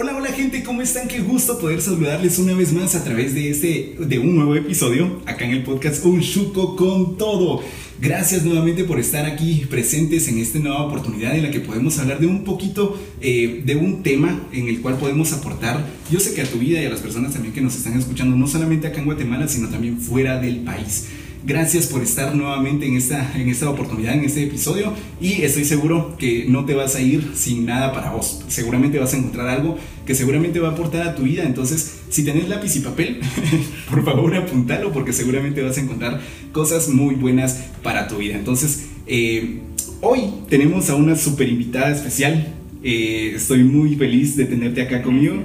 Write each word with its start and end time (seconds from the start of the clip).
Hola, 0.00 0.16
hola 0.16 0.28
gente, 0.28 0.62
¿cómo 0.62 0.80
están? 0.80 1.08
Qué 1.08 1.18
gusto 1.18 1.58
poder 1.58 1.82
saludarles 1.82 2.38
una 2.38 2.54
vez 2.54 2.72
más 2.72 2.94
a 2.94 3.02
través 3.02 3.34
de 3.34 3.50
este, 3.50 3.96
de 3.98 4.20
un 4.20 4.36
nuevo 4.36 4.54
episodio 4.54 5.20
acá 5.26 5.44
en 5.44 5.50
el 5.50 5.64
podcast 5.64 6.04
Un 6.04 6.20
Chuco 6.20 6.76
con 6.76 7.16
Todo. 7.16 7.64
Gracias 8.00 8.44
nuevamente 8.44 8.84
por 8.84 9.00
estar 9.00 9.26
aquí 9.26 9.66
presentes 9.68 10.28
en 10.28 10.38
esta 10.38 10.60
nueva 10.60 10.84
oportunidad 10.84 11.34
en 11.34 11.42
la 11.42 11.50
que 11.50 11.58
podemos 11.58 11.98
hablar 11.98 12.20
de 12.20 12.28
un 12.28 12.44
poquito 12.44 12.96
eh, 13.20 13.64
de 13.64 13.74
un 13.74 14.04
tema 14.04 14.46
en 14.52 14.68
el 14.68 14.80
cual 14.82 14.98
podemos 14.98 15.32
aportar, 15.32 15.84
yo 16.12 16.20
sé 16.20 16.32
que 16.32 16.42
a 16.42 16.46
tu 16.48 16.58
vida 16.58 16.80
y 16.80 16.86
a 16.86 16.90
las 16.90 17.00
personas 17.00 17.32
también 17.32 17.52
que 17.52 17.60
nos 17.60 17.74
están 17.74 17.98
escuchando, 17.98 18.36
no 18.36 18.46
solamente 18.46 18.86
acá 18.86 19.00
en 19.00 19.06
Guatemala, 19.06 19.48
sino 19.48 19.68
también 19.68 19.98
fuera 19.98 20.38
del 20.38 20.58
país. 20.58 21.08
Gracias 21.44 21.86
por 21.86 22.02
estar 22.02 22.34
nuevamente 22.34 22.86
en 22.86 22.96
esta, 22.96 23.32
en 23.38 23.48
esta 23.48 23.70
oportunidad, 23.70 24.14
en 24.14 24.24
este 24.24 24.42
episodio. 24.42 24.92
Y 25.20 25.42
estoy 25.42 25.64
seguro 25.64 26.16
que 26.18 26.46
no 26.48 26.64
te 26.64 26.74
vas 26.74 26.96
a 26.96 27.00
ir 27.00 27.32
sin 27.34 27.64
nada 27.64 27.92
para 27.92 28.10
vos. 28.10 28.42
Seguramente 28.48 28.98
vas 28.98 29.14
a 29.14 29.18
encontrar 29.18 29.48
algo 29.48 29.78
que 30.04 30.14
seguramente 30.14 30.58
va 30.58 30.68
a 30.68 30.72
aportar 30.72 31.06
a 31.06 31.14
tu 31.14 31.22
vida. 31.22 31.44
Entonces, 31.44 32.00
si 32.10 32.24
tenés 32.24 32.48
lápiz 32.48 32.74
y 32.76 32.80
papel, 32.80 33.20
por 33.90 34.04
favor 34.04 34.34
apuntalo 34.34 34.92
porque 34.92 35.12
seguramente 35.12 35.62
vas 35.62 35.78
a 35.78 35.80
encontrar 35.80 36.20
cosas 36.52 36.88
muy 36.88 37.14
buenas 37.14 37.66
para 37.82 38.08
tu 38.08 38.16
vida. 38.16 38.34
Entonces, 38.34 38.86
eh, 39.06 39.60
hoy 40.00 40.22
tenemos 40.48 40.90
a 40.90 40.96
una 40.96 41.14
super 41.14 41.48
invitada 41.48 41.92
especial. 41.92 42.54
Eh, 42.82 43.32
estoy 43.36 43.62
muy 43.62 43.94
feliz 43.94 44.36
de 44.36 44.44
tenerte 44.44 44.82
acá 44.82 45.02
conmigo. 45.02 45.36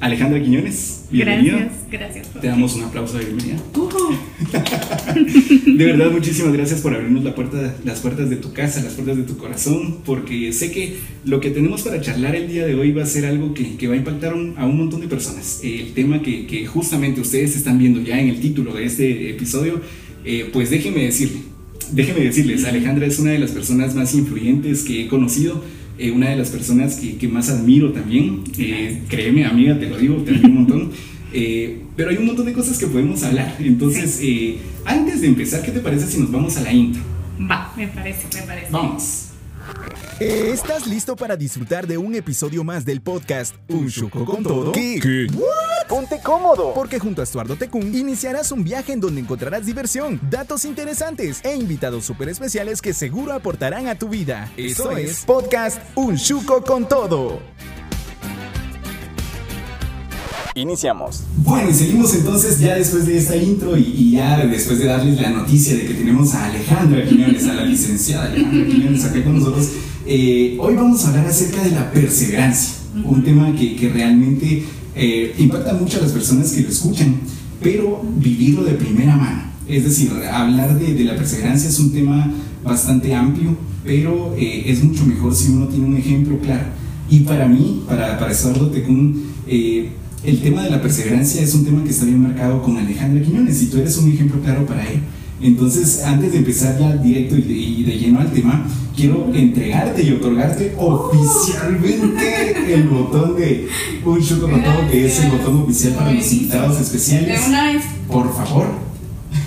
Alejandra 0.00 0.40
Quiñones, 0.42 1.04
bienvenida. 1.10 1.70
Gracias, 1.90 1.90
gracias. 1.90 2.40
Te 2.40 2.46
damos 2.46 2.74
un 2.74 2.84
aplauso 2.84 3.18
de 3.18 3.26
bienvenida. 3.26 3.58
de 5.66 5.84
verdad, 5.84 6.10
muchísimas 6.10 6.52
gracias 6.52 6.80
por 6.80 6.94
abrirnos 6.94 7.24
la 7.24 7.34
puerta, 7.34 7.74
las 7.84 8.00
puertas 8.00 8.30
de 8.30 8.36
tu 8.36 8.52
casa, 8.52 8.82
las 8.82 8.94
puertas 8.94 9.16
de 9.16 9.22
tu 9.22 9.36
corazón, 9.36 9.98
porque 10.04 10.52
sé 10.52 10.70
que 10.70 10.96
lo 11.24 11.40
que 11.40 11.50
tenemos 11.50 11.82
para 11.82 12.00
charlar 12.00 12.34
el 12.36 12.48
día 12.48 12.66
de 12.66 12.74
hoy 12.74 12.92
va 12.92 13.02
a 13.02 13.06
ser 13.06 13.26
algo 13.26 13.54
que, 13.54 13.88
va 13.88 13.94
a 13.94 13.96
impactar 13.96 14.32
a 14.32 14.66
un 14.66 14.76
montón 14.76 15.00
de 15.00 15.08
personas. 15.08 15.60
El 15.62 15.92
tema 15.92 16.22
que, 16.22 16.66
justamente 16.66 17.20
ustedes 17.20 17.56
están 17.56 17.78
viendo 17.78 18.00
ya 18.00 18.20
en 18.20 18.28
el 18.28 18.40
título 18.40 18.74
de 18.74 18.84
este 18.84 19.30
episodio, 19.30 19.80
eh, 20.24 20.48
pues 20.52 20.70
déjenme 20.70 21.04
decirle, 21.04 21.38
déjenme 21.92 22.24
decirles, 22.24 22.64
Alejandra 22.64 23.06
es 23.06 23.18
una 23.18 23.30
de 23.30 23.38
las 23.38 23.52
personas 23.52 23.94
más 23.94 24.14
influyentes 24.14 24.82
que 24.82 25.04
he 25.04 25.08
conocido 25.08 25.62
eh, 26.00 26.10
una 26.12 26.30
de 26.30 26.36
las 26.36 26.48
personas 26.48 26.96
que, 26.96 27.28
más 27.28 27.50
admiro 27.50 27.92
también. 27.92 28.40
Eh, 28.56 29.02
créeme, 29.08 29.44
amiga, 29.44 29.78
te 29.78 29.86
lo 29.86 29.98
digo, 29.98 30.16
te 30.22 30.30
admiro 30.30 30.48
un 30.48 30.54
montón. 30.54 30.90
Eh, 31.32 31.84
pero 31.96 32.10
hay 32.10 32.16
un 32.16 32.26
montón 32.26 32.46
de 32.46 32.52
cosas 32.52 32.78
que 32.78 32.86
podemos 32.86 33.22
hablar. 33.22 33.56
Entonces, 33.58 34.20
antes 34.84 35.20
de 35.20 35.26
empezar, 35.28 35.62
¿qué 35.62 35.70
te 35.70 35.80
parece 35.80 36.06
si 36.06 36.18
nos 36.18 36.30
vamos 36.30 36.56
a 36.56 36.62
la 36.62 36.72
intro? 36.72 37.02
Va, 37.50 37.72
me 37.76 37.88
parece, 37.88 38.26
me 38.34 38.42
parece. 38.46 38.70
Vamos. 38.70 39.26
¿Estás 40.20 40.86
listo 40.86 41.16
para 41.16 41.36
disfrutar 41.36 41.86
de 41.86 41.96
un 41.96 42.14
episodio 42.14 42.62
más 42.62 42.84
del 42.84 43.00
podcast 43.00 43.54
Un 43.68 43.88
Chuco 43.88 44.24
con 44.26 44.42
Todo? 44.42 44.72
¿Qué? 44.72 45.26
Ponte 45.88 46.20
cómodo, 46.22 46.74
porque 46.74 46.98
junto 46.98 47.22
a 47.22 47.24
Estuardo 47.24 47.56
Tecún 47.56 47.94
iniciarás 47.94 48.52
un 48.52 48.62
viaje 48.62 48.92
en 48.92 49.00
donde 49.00 49.22
encontrarás 49.22 49.64
diversión, 49.64 50.20
datos 50.30 50.64
interesantes 50.64 51.40
e 51.42 51.56
invitados 51.56 52.04
súper 52.04 52.28
especiales 52.28 52.82
que 52.82 52.92
seguro 52.92 53.32
aportarán 53.32 53.88
a 53.88 53.94
tu 53.94 54.08
vida. 54.08 54.52
Eso 54.56 54.94
es 54.96 55.24
Podcast 55.24 55.80
Un 55.94 56.16
Chuco 56.16 56.62
con 56.62 56.86
Todo. 56.86 57.40
Iniciamos. 60.54 61.22
Bueno, 61.44 61.70
y 61.70 61.74
seguimos 61.74 62.12
entonces 62.14 62.58
ya 62.58 62.74
después 62.74 63.06
de 63.06 63.16
esta 63.16 63.36
intro 63.36 63.76
y, 63.76 64.12
ya 64.12 64.44
después 64.46 64.80
de 64.80 64.86
darles 64.86 65.20
la 65.20 65.30
noticia 65.30 65.74
de 65.74 65.86
que 65.86 65.94
tenemos 65.94 66.34
a 66.34 66.46
Alejandra 66.46 67.04
Quiñones, 67.06 67.46
a 67.46 67.54
la 67.54 67.64
licenciada 67.64 68.26
Alejandra 68.26 68.66
Quiñones 68.66 69.04
acá 69.04 69.22
con 69.22 69.38
nosotros. 69.38 69.68
Eh, 70.06 70.56
hoy 70.58 70.74
vamos 70.74 71.04
a 71.04 71.10
hablar 71.10 71.26
acerca 71.26 71.62
de 71.62 71.70
la 71.70 71.92
perseverancia, 71.92 72.74
un 73.04 73.22
tema 73.22 73.54
que, 73.54 73.90
realmente 73.94 74.64
eh, 74.96 75.34
impacta 75.38 75.74
mucho 75.74 75.98
a 75.98 76.02
las 76.02 76.10
personas 76.10 76.50
que 76.50 76.62
lo 76.62 76.68
escuchan, 76.68 77.20
pero 77.62 78.02
vivirlo 78.16 78.64
de 78.64 78.72
primera 78.72 79.16
mano. 79.16 79.42
Es 79.68 79.84
decir, 79.84 80.10
hablar 80.32 80.76
de, 80.76 81.04
la 81.04 81.14
perseverancia 81.14 81.68
es 81.70 81.78
un 81.78 81.92
tema 81.92 82.32
bastante 82.64 83.14
amplio, 83.14 83.56
pero 83.84 84.34
eh, 84.36 84.64
es 84.66 84.82
mucho 84.82 85.06
mejor 85.06 85.32
si 85.32 85.52
uno 85.52 85.68
tiene 85.68 85.86
un 85.86 85.96
ejemplo 85.96 86.40
claro. 86.40 86.66
Y 87.08 87.20
para 87.20 87.46
mí, 87.46 87.84
para, 87.86 88.18
para 88.18 88.32
Eduardo 88.32 88.70
Tecún, 88.70 89.30
el 90.22 90.40
tema 90.42 90.62
de 90.62 90.70
la 90.70 90.82
perseverancia 90.82 91.40
es 91.40 91.54
un 91.54 91.64
tema 91.64 91.82
que 91.82 91.90
está 91.90 92.04
bien 92.04 92.20
marcado 92.20 92.62
con 92.62 92.76
Alejandra 92.76 93.24
Quiñones 93.24 93.62
y 93.62 93.66
tú 93.66 93.78
eres 93.78 93.96
un 93.96 94.12
ejemplo 94.12 94.40
claro 94.42 94.66
para 94.66 94.86
él. 94.86 95.00
Entonces, 95.40 96.02
antes 96.04 96.32
de 96.32 96.38
empezar 96.38 96.78
ya 96.78 96.96
directo 96.96 97.36
y 97.36 97.82
de, 97.82 97.98
lleno 97.98 98.20
al 98.20 98.30
tema, 98.30 98.66
quiero 98.94 99.32
entregarte 99.32 100.02
y 100.02 100.12
otorgarte 100.12 100.74
oficialmente 100.76 102.74
el 102.74 102.88
botón 102.88 103.36
de 103.36 103.66
un 104.04 104.20
chocolate 104.20 104.90
que 104.90 105.06
es 105.06 105.20
el 105.20 105.30
botón 105.30 105.62
oficial 105.62 105.94
para 105.94 106.12
los 106.12 106.30
invitados 106.30 106.78
especiales. 106.78 107.40
Por 108.06 108.34
favor. 108.34 108.66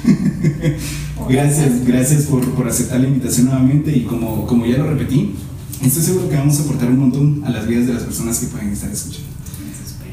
gracias, 1.30 1.86
gracias 1.86 2.24
por, 2.24 2.44
por, 2.52 2.68
aceptar 2.68 3.00
la 3.00 3.08
invitación 3.08 3.46
nuevamente 3.46 3.96
y 3.96 4.02
como, 4.02 4.48
como 4.48 4.66
ya 4.66 4.80
lo 4.80 4.90
repetí, 4.90 5.36
estoy 5.84 6.02
seguro 6.02 6.30
que 6.30 6.38
vamos 6.38 6.60
a 6.60 6.64
aportar 6.64 6.90
un 6.90 6.98
montón 6.98 7.44
a 7.46 7.52
las 7.52 7.68
vidas 7.68 7.86
de 7.86 7.94
las 7.94 8.04
personas 8.04 8.40
que 8.40 8.48
pueden 8.48 8.70
estar 8.70 8.92
escuchando. 8.92 9.33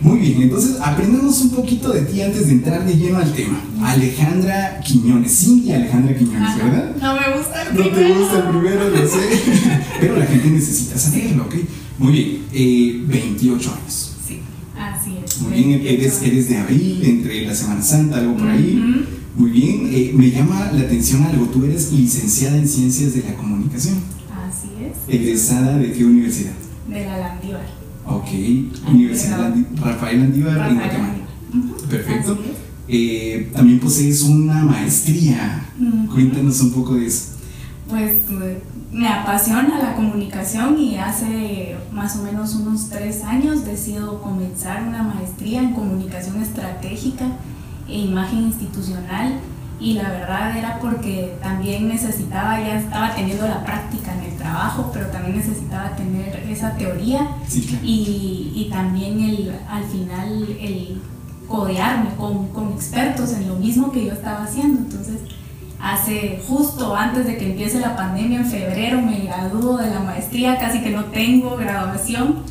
Muy 0.00 0.18
bien, 0.18 0.42
entonces 0.42 0.76
aprendamos 0.82 1.40
un 1.42 1.50
poquito 1.50 1.92
de 1.92 2.02
ti 2.02 2.22
antes 2.22 2.46
de 2.46 2.52
entrar 2.52 2.86
de 2.86 2.96
lleno 2.96 3.18
al 3.18 3.32
tema. 3.34 3.60
Alejandra 3.82 4.80
Quiñones, 4.80 5.38
Cintia 5.38 5.76
Alejandra 5.76 6.16
Quiñones, 6.16 6.56
¿verdad? 6.56 6.96
No 7.00 7.14
me 7.14 7.36
gusta 7.36 7.62
el 7.62 7.74
no 7.76 7.82
primero. 7.82 8.08
No 8.08 8.14
te 8.14 8.20
gusta 8.20 8.38
el 8.38 8.48
primero, 8.48 8.88
lo 8.88 9.08
sé. 9.08 9.42
Pero 10.00 10.16
la 10.16 10.26
gente 10.26 10.48
necesita 10.48 10.98
saberlo, 10.98 11.44
¿ok? 11.44 11.54
Muy 11.98 12.12
bien, 12.12 12.42
eh, 12.52 13.02
28 13.06 13.74
años. 13.74 14.16
Sí, 14.26 14.40
así 14.74 15.18
es. 15.22 15.40
Muy 15.42 15.52
bien, 15.52 15.82
eres, 15.84 16.22
eres, 16.22 16.48
de 16.48 16.56
abril, 16.56 17.02
entre 17.04 17.46
la 17.46 17.54
Semana 17.54 17.82
Santa, 17.82 18.18
algo 18.18 18.38
por 18.38 18.48
ahí. 18.48 19.06
Muy 19.36 19.50
bien, 19.50 19.90
eh, 19.92 20.12
me 20.14 20.30
llama 20.30 20.70
la 20.72 20.80
atención 20.80 21.22
algo, 21.24 21.44
tú 21.46 21.64
eres 21.64 21.92
licenciada 21.92 22.56
en 22.56 22.66
Ciencias 22.66 23.12
de 23.14 23.22
la 23.22 23.34
Comunicación. 23.34 23.96
Así 24.48 24.68
es. 24.82 25.14
¿Egresada 25.14 25.76
de 25.76 25.92
qué 25.92 26.04
universidad? 26.06 26.52
De 26.88 27.04
la 27.04 27.18
Landívar. 27.18 27.79
Ok, 28.06 28.28
Universidad 28.88 29.54
Rafael 29.76 30.22
Andívar 30.22 30.70
en 30.70 30.76
Guatemala. 30.76 31.14
Perfecto. 31.88 32.38
Eh, 32.88 33.50
también 33.54 33.78
posees 33.78 34.22
una 34.22 34.64
maestría. 34.64 35.66
Cuéntanos 36.12 36.60
un 36.60 36.72
poco 36.72 36.94
de 36.94 37.06
eso. 37.06 37.36
Pues 37.88 38.12
me 38.92 39.08
apasiona 39.08 39.78
la 39.78 39.94
comunicación 39.94 40.78
y 40.78 40.96
hace 40.96 41.76
más 41.92 42.16
o 42.16 42.22
menos 42.22 42.54
unos 42.54 42.88
tres 42.88 43.22
años 43.22 43.64
decido 43.64 44.20
comenzar 44.20 44.82
una 44.82 45.02
maestría 45.02 45.60
en 45.60 45.72
comunicación 45.72 46.40
estratégica 46.42 47.26
e 47.88 47.98
imagen 47.98 48.40
institucional 48.44 49.40
y 49.80 49.94
la 49.94 50.10
verdad 50.10 50.56
era 50.56 50.78
porque 50.78 51.36
también 51.42 51.88
necesitaba, 51.88 52.60
ya 52.60 52.78
estaba 52.78 53.14
teniendo 53.14 53.48
la 53.48 53.64
práctica 53.64 54.12
en 54.14 54.30
el 54.30 54.36
trabajo, 54.36 54.90
pero 54.92 55.06
también 55.06 55.38
necesitaba 55.38 55.96
tener 55.96 56.36
esa 56.48 56.76
teoría 56.76 57.26
y, 57.82 58.52
y, 58.54 58.68
también 58.70 59.20
el, 59.20 59.56
al 59.68 59.84
final 59.84 60.56
el 60.60 61.00
codearme 61.48 62.10
con, 62.16 62.48
con 62.48 62.72
expertos 62.72 63.32
en 63.32 63.48
lo 63.48 63.56
mismo 63.56 63.90
que 63.90 64.04
yo 64.04 64.12
estaba 64.12 64.44
haciendo. 64.44 64.80
Entonces, 64.80 65.20
hace 65.82 66.40
justo 66.46 66.94
antes 66.94 67.26
de 67.26 67.36
que 67.36 67.50
empiece 67.50 67.80
la 67.80 67.96
pandemia, 67.96 68.40
en 68.40 68.46
febrero, 68.46 69.00
me 69.00 69.20
graduó 69.20 69.78
de 69.78 69.88
la 69.90 70.00
maestría, 70.00 70.58
casi 70.58 70.80
que 70.80 70.90
no 70.90 71.06
tengo 71.06 71.56
graduación. 71.56 72.42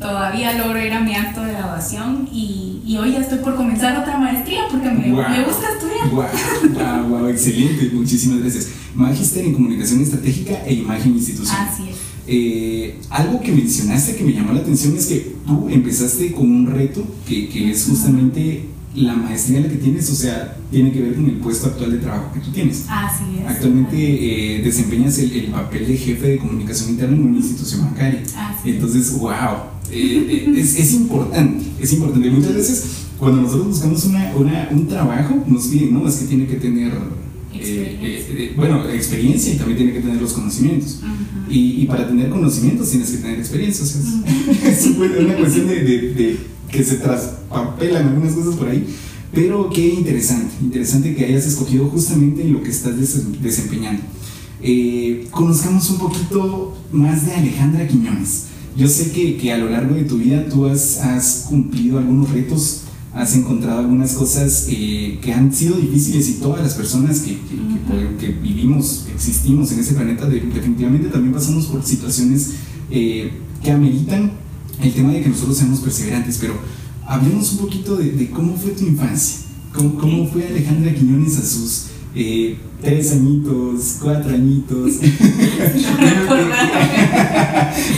Todavía 0.00 0.56
logro 0.56 0.84
ir 0.84 0.92
a 0.92 1.00
mi 1.00 1.14
acto 1.14 1.42
de 1.42 1.52
graduación 1.52 2.28
y, 2.30 2.82
y 2.86 2.96
hoy 2.96 3.12
ya 3.12 3.18
estoy 3.18 3.38
por 3.38 3.56
comenzar 3.56 3.98
otra 3.98 4.18
maestría 4.18 4.62
porque 4.70 4.88
me, 4.90 5.08
me 5.08 5.44
gusta 5.44 5.66
estudiar. 5.72 6.10
Wow, 6.10 7.08
wow, 7.08 7.28
excelente, 7.28 7.90
muchísimas 7.92 8.40
gracias. 8.40 8.68
Magister 8.94 9.44
en 9.44 9.52
Comunicación 9.52 10.00
Estratégica 10.00 10.64
e 10.64 10.74
Imagen 10.74 11.12
Institucional. 11.12 11.68
Así 11.68 11.88
es. 11.90 11.96
Eh, 12.28 12.98
algo 13.10 13.40
que 13.40 13.52
mencionaste 13.52 14.16
que 14.16 14.24
me 14.24 14.32
llamó 14.32 14.52
la 14.52 14.60
atención 14.60 14.96
es 14.96 15.06
que 15.06 15.36
tú 15.46 15.68
empezaste 15.68 16.32
con 16.32 16.50
un 16.50 16.66
reto 16.66 17.04
que, 17.28 17.48
que 17.48 17.70
es 17.70 17.86
justamente 17.86 18.64
la 18.96 19.14
maestría 19.14 19.60
la 19.60 19.68
que 19.68 19.76
tienes, 19.76 20.10
o 20.10 20.14
sea, 20.14 20.56
tiene 20.70 20.90
que 20.90 21.00
ver 21.00 21.14
con 21.14 21.26
el 21.26 21.36
puesto 21.36 21.66
actual 21.68 21.92
de 21.92 21.98
trabajo 21.98 22.32
que 22.32 22.40
tú 22.40 22.50
tienes. 22.50 22.84
Así 22.88 23.24
es. 23.38 23.46
Actualmente 23.46 23.96
eh, 23.96 24.62
desempeñas 24.62 25.18
el, 25.18 25.48
papel 25.48 25.86
de 25.86 25.96
jefe 25.96 26.28
de 26.28 26.38
comunicación 26.38 26.90
interna 26.90 27.14
en 27.14 27.22
una 27.24 27.36
institución 27.36 27.82
bancaria. 27.82 28.22
Así 28.36 28.70
Entonces, 28.70 29.18
wow, 29.18 29.32
eh, 29.90 30.46
eh, 30.48 30.54
es, 30.56 30.94
importante, 30.94 31.64
es 31.78 31.92
importante. 31.92 32.30
Muchas 32.30 32.54
veces 32.54 32.84
cuando 33.18 33.42
nosotros 33.42 33.68
buscamos 33.68 34.04
una, 34.04 34.68
un 34.70 34.88
trabajo, 34.88 35.44
nos 35.46 35.66
piden, 35.66 35.92
no, 35.92 36.08
es 36.08 36.16
que 36.16 36.24
tiene 36.26 36.46
que 36.46 36.56
tener, 36.56 36.92
bueno, 38.56 38.88
experiencia 38.88 39.54
y 39.54 39.56
también 39.56 39.76
tiene 39.76 39.92
que 39.92 40.00
tener 40.00 40.20
los 40.20 40.32
conocimientos. 40.32 41.00
y, 41.50 41.84
para 41.86 42.08
tener 42.08 42.30
conocimientos 42.30 42.90
tienes 42.90 43.10
que 43.10 43.18
tener 43.18 43.38
experiencia. 43.38 43.84
O 43.84 43.86
sea, 43.86 44.70
es, 44.70 44.86
una 44.86 45.36
cuestión 45.36 45.68
de 45.68 46.56
que 46.76 46.84
se 46.84 46.96
traspapelan 46.96 48.08
algunas 48.08 48.34
cosas 48.34 48.54
por 48.56 48.68
ahí. 48.68 48.86
Pero 49.32 49.70
qué 49.70 49.88
interesante, 49.88 50.54
interesante 50.62 51.14
que 51.14 51.24
hayas 51.24 51.46
escogido 51.46 51.88
justamente 51.88 52.44
lo 52.44 52.62
que 52.62 52.70
estás 52.70 52.94
desempeñando. 52.98 54.02
Eh, 54.62 55.26
conozcamos 55.30 55.90
un 55.90 55.98
poquito 55.98 56.76
más 56.92 57.26
de 57.26 57.34
Alejandra 57.34 57.86
Quiñones. 57.86 58.44
yo 58.76 58.88
sé 58.88 59.10
que, 59.12 59.36
que, 59.36 59.52
a 59.52 59.58
lo 59.58 59.70
largo 59.70 59.94
de 59.94 60.04
tu 60.04 60.18
vida 60.18 60.48
tú 60.48 60.66
has, 60.66 60.98
has 61.00 61.46
cumplido 61.48 61.98
algunos 61.98 62.30
retos, 62.30 62.82
has 63.12 63.34
encontrado 63.36 63.80
algunas 63.80 64.12
cosas 64.12 64.66
eh, 64.70 65.18
que 65.22 65.32
han 65.32 65.52
sido 65.52 65.76
difíciles 65.76 66.28
y 66.28 66.32
todas 66.34 66.62
las 66.62 66.74
personas 66.74 67.20
que, 67.20 67.38
que, 68.18 68.28
vivimos, 68.28 69.06
existimos 69.14 69.72
en 69.72 69.80
ese 69.80 69.94
planeta, 69.94 70.26
definitivamente 70.26 71.08
también 71.08 71.32
pasamos 71.32 71.66
por 71.66 71.82
situaciones 71.84 72.52
eh, 72.90 73.30
que 73.62 73.70
ameritan 73.70 74.45
el 74.82 74.92
tema 74.92 75.12
de 75.12 75.22
que 75.22 75.28
nosotros 75.28 75.56
seamos 75.56 75.80
perseverantes, 75.80 76.38
pero 76.40 76.58
hablemos 77.06 77.52
un 77.52 77.58
poquito 77.58 77.96
de, 77.96 78.30
cómo 78.30 78.56
fue 78.56 78.72
tu 78.72 78.84
infancia, 78.84 79.46
cómo, 79.72 79.98
cómo 79.98 80.26
fue 80.28 80.46
Alejandra 80.46 80.94
Quiñones 80.94 81.38
a 81.38 81.46
sus 81.46 81.86
eh, 82.14 82.56
tres 82.80 83.12
añitos, 83.12 83.96
cuatro 84.00 84.34
añitos. 84.34 84.92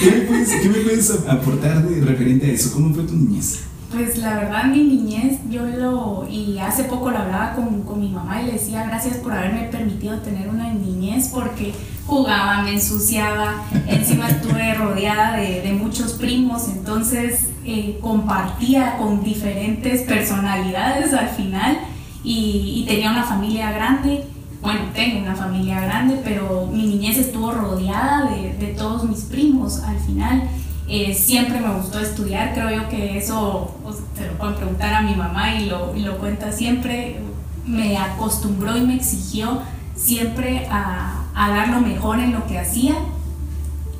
¿Qué, 0.00 0.10
me 0.10 0.20
puedes, 0.22 0.48
¿Qué, 0.50 0.68
me 0.68 0.78
puedes, 0.80 1.10
aportar 1.28 1.88
de 1.88 2.00
referente 2.00 2.46
a 2.46 2.52
eso? 2.52 2.72
¿Cómo 2.72 2.92
fue 2.94 3.04
tu 3.04 3.14
niñez? 3.16 3.60
Pues 3.90 4.18
la 4.18 4.34
verdad, 4.34 4.64
mi 4.66 4.82
niñez, 4.82 5.38
yo 5.48 5.64
lo, 5.64 6.26
y 6.28 6.58
hace 6.58 6.84
poco 6.84 7.10
lo 7.10 7.18
hablaba 7.18 7.54
con, 7.54 7.82
con, 7.84 8.00
mi 8.00 8.10
mamá 8.10 8.42
y 8.42 8.46
le 8.46 8.52
decía 8.52 8.84
gracias 8.84 9.16
por 9.16 9.32
haberme 9.32 9.62
permitido 9.62 10.18
tener 10.18 10.48
una 10.48 10.70
niñez 10.74 11.30
porque 11.32 11.72
jugaba, 12.06 12.62
me 12.62 12.74
ensuciaba, 12.74 13.64
encima 13.86 14.28
estuve 14.28 14.74
rodeada 14.74 15.36
de, 15.38 15.62
de 15.62 15.72
muchos 15.72 16.12
primos, 16.12 16.68
entonces 16.68 17.48
eh, 17.64 17.98
compartía 18.02 18.98
con 18.98 19.24
diferentes 19.24 20.02
personalidades 20.02 21.14
al 21.14 21.30
final 21.30 21.78
y, 22.22 22.82
y 22.82 22.86
tenía 22.86 23.10
una 23.10 23.24
familia 23.24 23.72
grande 23.72 24.24
bueno, 24.60 24.80
tengo 24.92 25.20
una 25.20 25.36
familia 25.36 25.80
grande, 25.80 26.20
pero 26.24 26.68
mi 26.72 26.82
niñez 26.82 27.16
estuvo 27.16 27.52
rodeada 27.52 28.28
de, 28.28 28.54
de 28.54 28.74
todos 28.74 29.04
mis 29.04 29.20
primos 29.20 29.80
al 29.80 29.98
final. 30.00 30.48
Eh, 30.90 31.12
siempre 31.12 31.60
me 31.60 31.74
gustó 31.74 32.00
estudiar, 32.00 32.54
creo 32.54 32.70
yo 32.70 32.88
que 32.88 33.18
eso 33.18 33.74
se 34.16 34.26
lo 34.26 34.32
pueden 34.38 34.54
preguntar 34.54 34.94
a 34.94 35.02
mi 35.02 35.14
mamá 35.14 35.54
y 35.54 35.66
lo, 35.66 35.92
lo 35.94 36.16
cuenta 36.16 36.50
siempre, 36.50 37.20
me 37.66 37.98
acostumbró 37.98 38.74
y 38.74 38.80
me 38.80 38.94
exigió 38.94 39.60
siempre 39.94 40.66
a, 40.70 41.24
a 41.34 41.50
dar 41.50 41.68
lo 41.68 41.80
mejor 41.80 42.20
en 42.20 42.32
lo 42.32 42.46
que 42.46 42.58
hacía 42.58 42.94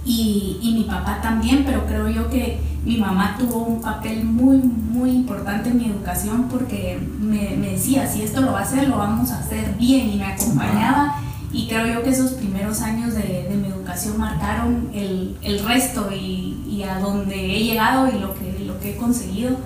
y, 0.07 0.59
y, 0.63 0.73
mi 0.73 0.85
papá 0.85 1.21
también, 1.21 1.65
pero 1.67 1.85
creo 1.87 2.09
yo 2.09 2.31
que 2.31 2.59
mi 2.83 2.97
mamá 2.97 3.37
tuvo 3.39 3.65
un 3.65 3.83
papel 3.83 4.25
muy, 4.25 4.57
muy 4.57 5.11
importante 5.11 5.69
en 5.69 5.77
mi 5.77 5.85
educación 5.91 6.47
porque 6.51 6.99
me, 7.21 7.51
me 7.59 7.73
decía, 7.73 8.07
si 8.07 8.23
esto 8.23 8.41
lo 8.41 8.53
va 8.53 8.61
a 8.61 8.63
hacer, 8.63 8.89
lo 8.89 8.97
vamos 8.97 9.31
a 9.31 9.41
hacer 9.41 9.75
bien 9.77 10.09
y 10.09 10.17
me 10.17 10.25
acompañaba 10.25 11.21
y 11.53 11.67
creo 11.67 11.87
yo 11.87 12.03
que 12.03 12.11
esos 12.11 12.33
primeros 12.33 12.83
años 12.83 13.15
de, 13.15 13.47
de 13.49 13.57
mi 13.57 13.69
educación 13.69 14.19
marcaron 14.19 14.91
el, 14.93 15.37
el 15.43 15.65
resto 15.65 16.11
y, 16.13 16.63
y, 16.69 16.83
a 16.83 16.99
donde 16.99 17.35
he 17.35 17.65
llegado 17.65 18.09
y 18.09 18.19
lo 18.19 18.35
que, 18.35 18.65
lo 18.67 18.79
que 18.81 18.91
he 18.91 18.97
conseguido. 18.97 19.57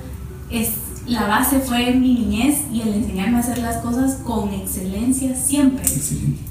Es, 0.49 0.71
la 1.07 1.27
base 1.27 1.59
fue 1.59 1.93
mi 1.93 2.15
niñez 2.15 2.61
y 2.73 2.83
el 2.83 2.95
enseñarme 2.95 3.39
a 3.39 3.41
hacer 3.41 3.59
las 3.59 3.79
cosas 3.79 4.21
con 4.25 4.51
excelencia 4.51 5.35
siempre. 5.35 5.85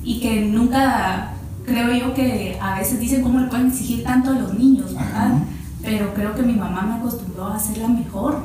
Y 0.04 0.19
que 0.19 0.42
nunca, 0.42 1.33
creo 1.66 1.94
yo 1.94 2.13
que 2.13 2.57
a 2.62 2.78
veces 2.78 3.00
dicen 3.00 3.22
cómo 3.22 3.39
le 3.39 3.48
pueden 3.48 3.68
exigir 3.68 4.04
tanto 4.04 4.31
a 4.31 4.33
los 4.33 4.54
niños, 4.54 4.94
¿verdad? 4.94 5.38
Pero 5.81 6.13
creo 6.13 6.36
que 6.36 6.44
mi 6.44 6.54
mamá 6.54 6.81
me 6.81 6.95
acostumbró 6.95 7.45
a 7.45 7.56
hacerla 7.56 7.88
mejor. 7.88 8.39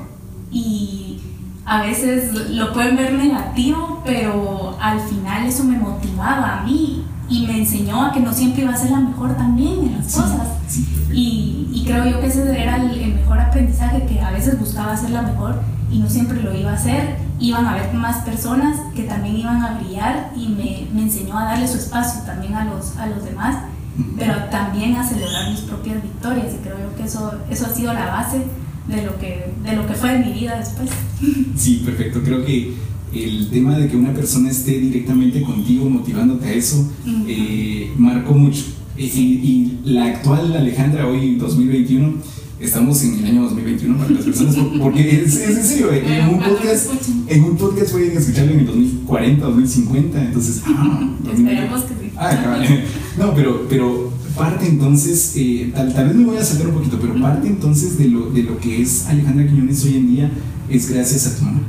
Y 0.52 1.18
a 1.66 1.82
veces 1.82 2.32
lo 2.50 2.72
pueden 2.72 2.96
ver 2.96 3.12
negativo, 3.12 4.00
pero 4.06 4.78
al 4.80 5.00
final 5.00 5.46
eso 5.46 5.64
me 5.64 5.76
motivaba 5.76 6.60
a 6.60 6.62
mí 6.62 7.04
y 7.28 7.44
me 7.44 7.58
enseñó 7.58 8.04
a 8.04 8.12
que 8.12 8.20
no 8.20 8.32
siempre 8.32 8.62
iba 8.62 8.72
a 8.72 8.76
ser 8.76 8.92
la 8.92 9.00
mejor 9.00 9.36
también 9.36 9.80
en 9.80 9.96
las 9.98 10.14
cosas. 10.14 10.46
y, 11.12 11.68
y, 11.72 11.84
creo 11.84 12.06
yo 12.06 12.20
que 12.20 12.26
ese 12.26 12.62
era 12.62 12.76
el, 12.76 12.90
el, 12.92 13.14
mejor 13.14 13.40
aprendizaje, 13.40 14.06
que 14.06 14.20
a 14.20 14.30
veces 14.30 14.60
buscaba 14.60 14.96
ser 14.96 15.10
la 15.10 15.22
mejor 15.22 15.60
y 15.90 15.98
no 15.98 16.08
siempre 16.08 16.40
lo 16.40 16.56
iba 16.56 16.70
a 16.70 16.74
hacer. 16.74 17.16
Iban 17.40 17.66
a 17.66 17.72
haber 17.72 17.92
más 17.94 18.18
personas 18.18 18.76
que 18.94 19.02
también 19.02 19.36
iban 19.36 19.60
a 19.60 19.78
brillar 19.78 20.30
y 20.36 20.46
me, 20.46 20.86
me 20.94 21.02
enseñó 21.02 21.36
a 21.36 21.46
darle 21.46 21.66
su 21.66 21.78
espacio 21.78 22.22
también 22.22 22.54
a 22.54 22.64
los, 22.64 22.96
a 22.96 23.06
los 23.06 23.24
demás, 23.24 23.56
pero 24.16 24.34
también 24.52 24.94
a 24.94 25.04
celebrar 25.04 25.50
mis 25.50 25.62
propias 25.62 26.00
victorias 26.00 26.54
y 26.54 26.58
creo 26.58 26.78
yo 26.78 26.96
que 26.96 27.04
eso, 27.04 27.34
eso 27.50 27.66
ha 27.66 27.70
sido 27.70 27.92
la 27.92 28.06
base 28.06 28.44
de 28.88 29.02
lo 29.04 29.18
que, 29.18 29.52
de 29.64 29.76
lo 29.76 29.86
que 29.86 29.94
fue 29.94 30.18
mi 30.18 30.32
vida 30.32 30.58
después. 30.58 30.90
Sí, 31.56 31.82
perfecto. 31.84 32.20
Creo 32.22 32.44
que 32.44 32.74
el 33.12 33.48
tema 33.50 33.78
de 33.78 33.88
que 33.88 33.96
una 33.96 34.12
persona 34.12 34.50
esté 34.50 34.78
directamente 34.78 35.42
contigo 35.42 35.88
motivándote 35.88 36.46
a 36.46 36.52
eso 36.52 36.88
eh, 37.26 37.90
marcó 37.96 38.34
mucho. 38.34 38.62
Y, 38.96 39.04
y, 39.04 39.78
la 39.84 40.06
actual 40.06 40.54
Alejandra, 40.56 41.06
hoy 41.06 41.36
2021, 41.36 42.14
estamos 42.58 43.02
en 43.04 43.14
el 43.18 43.26
año 43.26 43.42
2021 43.42 43.98
para 43.98 44.10
las 44.10 44.24
personas, 44.24 44.56
porque 44.80 45.22
es, 45.22 45.36
es 45.36 45.56
en 45.56 45.64
serio, 45.64 45.92
en, 45.92 46.28
un 46.28 46.40
podcast, 46.40 46.90
en 47.28 47.44
un 47.44 47.56
podcast 47.56 47.92
pueden 47.92 48.16
escucharlo 48.16 48.52
en 48.52 48.60
el 48.60 48.66
2040, 48.66 49.46
2050, 49.46 50.24
entonces... 50.24 50.62
Ah, 50.66 51.10
Esperemos 51.24 51.82
que 51.82 51.94
sí. 51.94 52.12
Ah, 52.16 52.58
no, 53.18 53.34
pero, 53.34 53.66
pero 53.68 54.12
parte 54.36 54.68
entonces, 54.68 55.32
eh, 55.36 55.72
tal, 55.74 55.92
tal, 55.92 56.08
vez 56.08 56.16
me 56.16 56.24
voy 56.24 56.36
a 56.36 56.44
saltar 56.44 56.68
un 56.68 56.74
poquito, 56.74 56.98
pero 57.00 57.20
parte 57.20 57.48
entonces 57.48 57.98
de 57.98 58.08
lo, 58.08 58.30
de 58.30 58.42
lo 58.42 58.58
que 58.58 58.82
es 58.82 59.06
Alejandra 59.06 59.46
Quiñones 59.46 59.84
hoy 59.84 59.96
en 59.96 60.14
día 60.14 60.30
es 60.68 60.90
gracias 60.90 61.26
a 61.26 61.36
tu 61.36 61.44
mamá. 61.44 61.60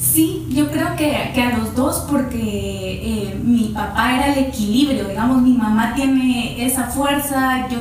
Sí, 0.00 0.46
yo 0.50 0.70
creo 0.70 0.94
que, 0.96 1.30
que 1.34 1.42
a 1.42 1.56
los 1.56 1.74
dos, 1.74 2.06
porque 2.10 2.38
eh, 2.42 3.40
mi 3.42 3.68
papá 3.68 4.16
era 4.16 4.34
el 4.34 4.44
equilibrio, 4.46 5.08
digamos, 5.08 5.40
mi 5.42 5.54
mamá 5.54 5.94
tiene 5.94 6.66
esa 6.66 6.84
fuerza, 6.88 7.68
yo 7.70 7.78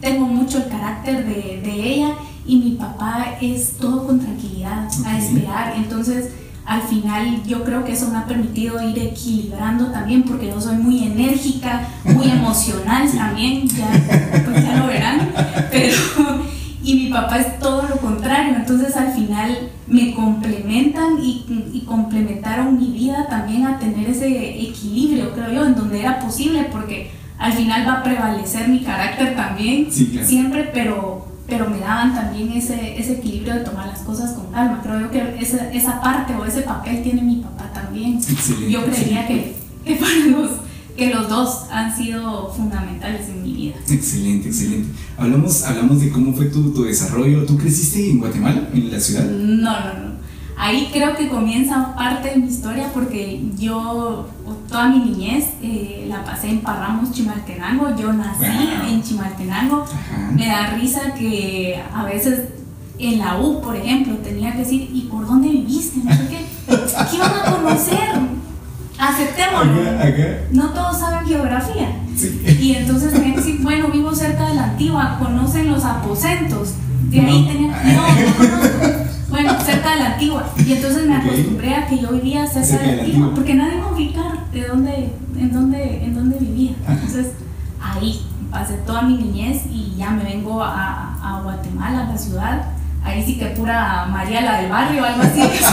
tengo 0.00 0.26
mucho 0.26 0.58
el 0.58 0.68
carácter 0.68 1.24
de, 1.24 1.60
de 1.62 1.94
ella 1.94 2.14
y 2.46 2.56
mi 2.56 2.70
papá 2.72 3.36
es 3.40 3.72
todo 3.72 4.06
con 4.06 4.18
tranquilidad, 4.18 4.88
okay. 4.88 5.12
a 5.12 5.18
esperar, 5.18 5.74
entonces 5.76 6.30
al 6.68 6.82
final 6.82 7.42
yo 7.46 7.64
creo 7.64 7.82
que 7.82 7.92
eso 7.92 8.10
me 8.10 8.18
ha 8.18 8.26
permitido 8.26 8.80
ir 8.86 8.98
equilibrando 8.98 9.86
también 9.86 10.22
porque 10.24 10.48
yo 10.48 10.60
soy 10.60 10.76
muy 10.76 11.02
enérgica, 11.02 11.88
muy 12.04 12.30
emocional 12.30 13.10
también, 13.10 13.66
ya, 13.66 13.88
pues 14.44 14.64
ya 14.64 14.76
lo 14.76 14.86
verán, 14.86 15.30
pero 15.70 15.96
y 16.82 16.94
mi 16.94 17.10
papá 17.10 17.38
es 17.38 17.58
todo 17.58 17.88
lo 17.88 17.96
contrario, 17.96 18.54
entonces 18.56 18.94
al 18.96 19.12
final 19.12 19.70
me 19.86 20.12
complementan 20.12 21.18
y, 21.22 21.46
y, 21.72 21.80
complementaron 21.86 22.78
mi 22.78 22.88
vida 22.88 23.26
también 23.28 23.66
a 23.66 23.78
tener 23.78 24.10
ese 24.10 24.26
equilibrio, 24.60 25.32
creo 25.32 25.50
yo, 25.50 25.66
en 25.66 25.74
donde 25.74 26.00
era 26.00 26.20
posible 26.20 26.68
porque 26.70 27.10
al 27.38 27.54
final 27.54 27.88
va 27.88 27.92
a 27.94 28.02
prevalecer 28.02 28.68
mi 28.68 28.80
carácter 28.80 29.34
también, 29.34 29.86
sí, 29.90 30.08
claro. 30.08 30.28
siempre, 30.28 30.70
pero 30.74 31.27
pero 31.48 31.68
me 31.70 31.78
daban 31.78 32.14
también 32.14 32.52
ese, 32.52 32.98
ese 33.00 33.14
equilibrio 33.14 33.54
de 33.54 33.60
tomar 33.60 33.88
las 33.88 34.00
cosas 34.00 34.32
con 34.34 34.52
calma. 34.52 34.80
Creo 34.82 35.00
yo 35.00 35.10
que 35.10 35.38
esa, 35.40 35.72
esa 35.72 36.00
parte 36.00 36.34
o 36.34 36.44
ese 36.44 36.60
papel 36.60 37.02
tiene 37.02 37.22
mi 37.22 37.36
papá 37.36 37.72
también. 37.72 38.18
Excelente, 38.18 38.70
yo 38.70 38.84
creería 38.84 39.26
que, 39.26 39.56
que, 39.84 39.94
para 39.96 40.14
los, 40.26 40.50
que 40.94 41.14
los 41.14 41.28
dos 41.28 41.64
han 41.72 41.96
sido 41.96 42.52
fundamentales 42.52 43.28
en 43.30 43.42
mi 43.42 43.54
vida. 43.54 43.76
Excelente, 43.88 44.48
excelente. 44.48 44.88
Hablamos, 45.16 45.62
hablamos 45.64 46.00
de 46.02 46.10
cómo 46.10 46.34
fue 46.34 46.46
tu, 46.46 46.70
tu 46.74 46.84
desarrollo. 46.84 47.46
¿Tú 47.46 47.56
creciste 47.56 48.10
en 48.10 48.18
Guatemala, 48.18 48.68
en 48.74 48.92
la 48.92 49.00
ciudad? 49.00 49.24
No, 49.24 49.70
no, 49.72 49.94
no. 49.94 50.17
Ahí 50.58 50.90
creo 50.92 51.16
que 51.16 51.28
comienza 51.28 51.94
parte 51.94 52.30
de 52.30 52.36
mi 52.36 52.48
historia 52.48 52.90
porque 52.92 53.40
yo 53.56 54.28
toda 54.68 54.88
mi 54.88 54.98
niñez 54.98 55.50
eh, 55.62 56.06
la 56.08 56.24
pasé 56.24 56.50
en 56.50 56.60
Parramos, 56.60 57.12
Chimaltenango. 57.12 57.94
Yo 57.96 58.12
nací 58.12 58.44
wow. 58.44 58.88
en 58.88 59.02
Chimaltenango. 59.02 59.82
Ajá. 59.84 60.30
Me 60.34 60.46
da 60.46 60.70
risa 60.74 61.14
que 61.14 61.80
a 61.94 62.04
veces 62.04 62.48
en 62.98 63.20
la 63.20 63.38
U, 63.38 63.60
por 63.62 63.76
ejemplo, 63.76 64.16
tenía 64.16 64.52
que 64.52 64.58
decir, 64.58 64.90
¿y 64.92 65.02
por 65.02 65.26
dónde 65.26 65.48
viviste? 65.48 66.00
No 66.02 66.12
sé 66.12 66.26
qué. 66.28 66.44
¿Qué 66.66 67.18
van 67.18 67.32
a 67.44 67.50
conocer? 67.52 67.98
Aceptémoslo. 68.98 69.80
Acá, 69.90 70.06
acá. 70.08 70.26
No 70.50 70.70
todos 70.70 70.98
saben 70.98 71.26
geografía. 71.26 72.00
Sí. 72.16 72.42
Y 72.60 72.74
entonces 72.74 73.12
que 73.12 73.32
decir, 73.32 73.60
bueno, 73.62 73.88
vivo 73.92 74.12
cerca 74.12 74.48
de 74.48 74.54
la 74.56 74.64
antigua, 74.70 75.16
conocen 75.20 75.70
los 75.70 75.84
aposentos. 75.84 76.74
De 77.10 77.20
ahí 77.20 77.42
No. 77.42 77.48
tenía 77.48 77.68
no, 77.84 78.02
no 78.02 78.36
conozco. 78.36 79.07
Bueno, 79.28 79.56
cerca 79.60 79.90
de 79.90 79.96
la 79.96 80.06
antigua. 80.14 80.50
Y 80.56 80.72
entonces 80.72 81.06
me 81.06 81.16
acostumbré 81.16 81.74
a 81.74 81.86
que 81.86 81.98
yo 81.98 82.12
vivía 82.12 82.46
cerca, 82.46 82.82
de 82.82 82.96
la 82.96 83.02
antigua, 83.02 83.32
porque 83.34 83.54
nadie 83.54 83.72
me 83.72 83.78
iba 83.78 83.88
a 83.88 83.92
ubicar 83.92 84.50
de 84.52 84.66
dónde, 84.66 85.12
en 85.38 85.52
dónde, 85.52 86.04
en 86.04 86.14
dónde 86.14 86.38
vivía. 86.38 86.72
Entonces, 86.88 87.32
ahí 87.80 88.26
pasé 88.50 88.74
toda 88.86 89.02
mi 89.02 89.16
niñez 89.16 89.62
y 89.70 89.94
ya 89.96 90.10
me 90.10 90.24
vengo 90.24 90.62
a, 90.62 91.18
a 91.22 91.40
Guatemala, 91.42 92.06
a 92.06 92.12
la 92.12 92.18
ciudad. 92.18 92.62
Ahí 93.04 93.24
sí 93.24 93.38
que 93.38 93.46
pura 93.46 94.06
María 94.10 94.40
la 94.40 94.60
del 94.60 94.70
barrio, 94.70 95.04
algo 95.04 95.22
así, 95.22 95.40
que 95.40 95.56
es 95.56 95.72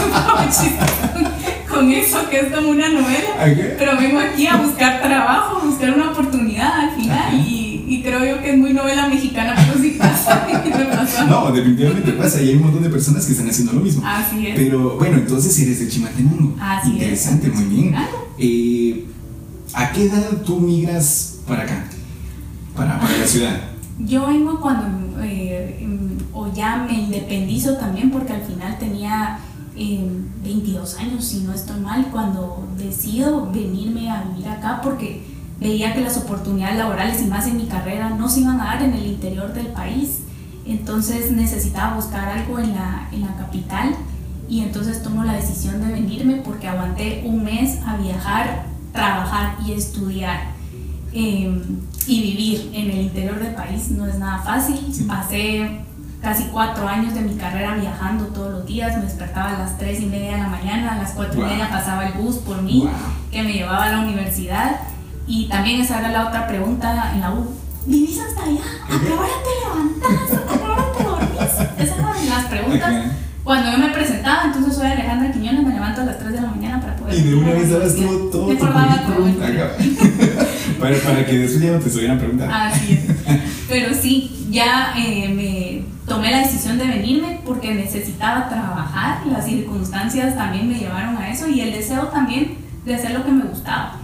un 1.16 1.66
con 1.76 1.92
eso, 1.92 2.30
que 2.30 2.40
es 2.40 2.54
como 2.54 2.70
una 2.70 2.90
novela. 2.90 3.76
Pero 3.78 3.98
vengo 3.98 4.20
aquí 4.20 4.48
a 4.48 4.58
buscar 4.58 5.02
trabajo, 5.02 5.58
a 5.58 5.66
buscar 5.66 5.94
una 5.94 6.12
oportunidad 6.12 6.72
al 6.80 6.92
final 6.92 7.18
Ajá. 7.18 7.36
y 7.36 7.65
creo 8.06 8.24
yo 8.24 8.42
que 8.42 8.52
es 8.52 8.58
muy 8.58 8.74
novela 8.74 9.08
mexicana, 9.08 9.56
pero 9.56 9.82
sí 9.82 9.96
pasa. 9.98 10.48
No, 11.30 11.52
definitivamente 11.52 12.12
pasa 12.14 12.42
y 12.42 12.50
hay 12.50 12.56
un 12.56 12.64
montón 12.64 12.84
de 12.84 12.90
personas 12.90 13.26
que 13.26 13.32
están 13.32 13.50
haciendo 13.50 13.74
lo 13.74 13.82
mismo. 13.82 14.04
Así 14.06 14.48
es. 14.48 14.56
Pero 14.56 14.98
bueno, 14.98 15.18
entonces 15.18 15.58
eres 15.60 15.80
de 15.80 15.88
Chimaltenango. 15.88 16.56
Así 16.60 16.90
es. 16.90 16.96
Interesante, 16.96 17.50
muy 17.50 17.64
bien. 17.66 17.96
Eh, 18.38 19.06
¿A 19.74 19.92
qué 19.92 20.06
edad 20.06 20.30
tú 20.46 20.60
migras 20.60 21.40
para 21.48 21.64
acá? 21.64 21.86
Para, 22.76 23.00
para 23.00 23.18
la 23.18 23.28
ciudad. 23.28 23.62
Yo 24.00 24.28
vengo 24.28 24.60
cuando 24.60 25.24
eh, 25.24 25.88
o 26.34 26.52
ya 26.54 26.86
me 26.88 26.94
independizo 26.94 27.76
también 27.78 28.12
porque 28.12 28.34
al 28.34 28.42
final 28.42 28.78
tenía 28.78 29.40
22 29.76 30.94
eh, 30.94 30.98
años, 31.00 31.24
si 31.24 31.40
no 31.42 31.54
estoy 31.54 31.80
mal, 31.80 32.08
cuando 32.12 32.68
decido 32.78 33.50
venirme 33.52 34.10
a 34.10 34.24
vivir 34.24 34.48
acá 34.48 34.82
porque 34.84 35.24
veía 35.60 35.94
que 35.94 36.02
las 36.02 36.18
oportunidades 36.18 36.78
laborales 36.78 37.22
y 37.22 37.26
más 37.26 37.48
en 37.48 37.58
mi 37.58 37.66
carrera 37.66 38.10
no 38.10 38.30
se 38.30 38.42
iban 38.42 38.60
a 38.60 38.66
dar 38.66 38.82
en 38.84 38.94
el 38.94 39.06
interior 39.06 39.54
del 39.54 39.68
país. 39.68 40.22
Entonces 40.66 41.32
necesitaba 41.32 41.96
buscar 41.96 42.28
algo 42.28 42.60
en 42.60 42.74
la, 42.74 43.08
en 43.12 43.22
la 43.22 43.36
capital 43.36 43.96
y 44.48 44.62
entonces 44.62 45.02
tomo 45.02 45.24
la 45.24 45.34
decisión 45.34 45.82
de 45.82 45.94
venirme 45.94 46.36
porque 46.38 46.68
aguanté 46.68 47.24
un 47.26 47.44
mes 47.44 47.80
a 47.86 47.98
viajar, 47.98 48.66
trabajar 48.92 49.58
y 49.66 49.74
estudiar 49.74 50.54
em, 51.14 51.62
y 52.08 52.22
vivir 52.22 52.72
en 52.74 52.92
el 52.92 53.02
interior 53.02 53.40
del 53.40 53.56
país. 53.56 53.90
No 53.92 54.06
es 54.06 54.18
nada 54.20 54.40
fácil. 54.40 54.80
Pasé 55.08 55.82
casi 56.22 56.46
cuatro 56.46 56.88
años 56.88 57.14
de 57.14 57.22
mi 57.22 57.36
carrera 57.36 57.76
viajando 57.76 58.26
todos 58.28 58.52
los 58.52 58.66
días. 58.66 58.98
Me 58.98 59.04
despertaba 59.04 59.56
a 59.56 59.60
las 59.60 59.78
tres 59.78 60.02
y 60.02 60.06
media 60.08 60.32
de 60.32 60.38
la 60.38 60.50
mañana, 60.50 60.94
a 60.94 60.98
las 60.98 61.12
cuatro 61.12 61.42
y 61.42 61.44
media 61.44 61.70
pasaba 61.70 62.08
el 62.08 62.14
bus 62.14 62.38
por 62.38 62.62
mí 62.62 62.88
que 63.32 63.44
me 63.44 63.54
llevaba 63.54 63.86
a 63.86 63.92
la 63.92 64.00
universidad. 64.00 64.80
Y 65.28 65.48
también 65.48 65.82
esa 65.82 66.00
era 66.00 66.12
la 66.12 66.28
otra 66.28 66.48
pregunta 66.48 67.12
en 67.14 67.22
la 67.22 67.32
U. 67.32 67.48
¿Vivís 67.86 68.20
hasta 68.20 68.44
allá? 68.44 68.62
¿A 68.84 69.00
qué 69.00 69.14
hora 69.14 69.28
te 69.44 69.54
levantás? 69.64 70.38
¿A 70.38 70.58
qué 70.58 70.64
hora 70.64 70.86
te 70.98 71.04
dormís? 71.04 71.42
Esas 71.80 71.98
eran 72.00 72.30
las 72.30 72.46
preguntas. 72.46 72.94
Cuando 73.44 73.72
yo 73.72 73.78
me 73.78 73.90
presentaba, 73.90 74.46
entonces 74.46 74.76
soy 74.76 74.88
Alejandra 74.88 75.32
Quiñones, 75.32 75.64
me 75.64 75.74
levanto 75.74 76.02
a 76.02 76.06
las 76.06 76.18
3 76.18 76.32
de 76.34 76.42
la 76.42 76.48
mañana 76.48 76.82
para 76.82 76.96
poder... 76.96 77.16
Y 77.16 77.22
de 77.22 77.36
una 77.36 77.52
vez 77.52 77.70
sabes 77.70 77.96
todo, 77.96 78.30
todo. 78.32 78.48
Me 78.48 78.54
acordaba 78.54 79.04
todo. 79.06 79.28
para, 80.80 80.98
para 80.98 81.26
que 81.28 81.38
después 81.38 81.62
ya 81.62 81.72
no 81.72 81.80
te 81.80 81.88
estuvieran 81.88 82.18
preguntando. 82.18 82.56
Así 82.56 82.94
es. 82.94 83.40
Pero 83.70 83.94
sí, 83.94 84.48
ya 84.50 84.96
eh, 84.98 85.30
me 85.30 85.84
tomé 86.08 86.32
la 86.32 86.40
decisión 86.40 86.80
de 86.80 86.88
venirme 86.88 87.42
porque 87.46 87.74
necesitaba 87.74 88.50
trabajar, 88.50 89.26
las 89.28 89.46
circunstancias 89.46 90.36
también 90.36 90.68
me 90.68 90.80
llevaron 90.80 91.18
a 91.18 91.30
eso 91.30 91.48
y 91.48 91.62
el 91.62 91.72
deseo 91.72 92.08
también 92.08 92.58
de 92.84 92.96
hacer 92.96 93.12
lo 93.12 93.24
que 93.26 93.32
me 93.32 93.44
gustaba. 93.44 94.00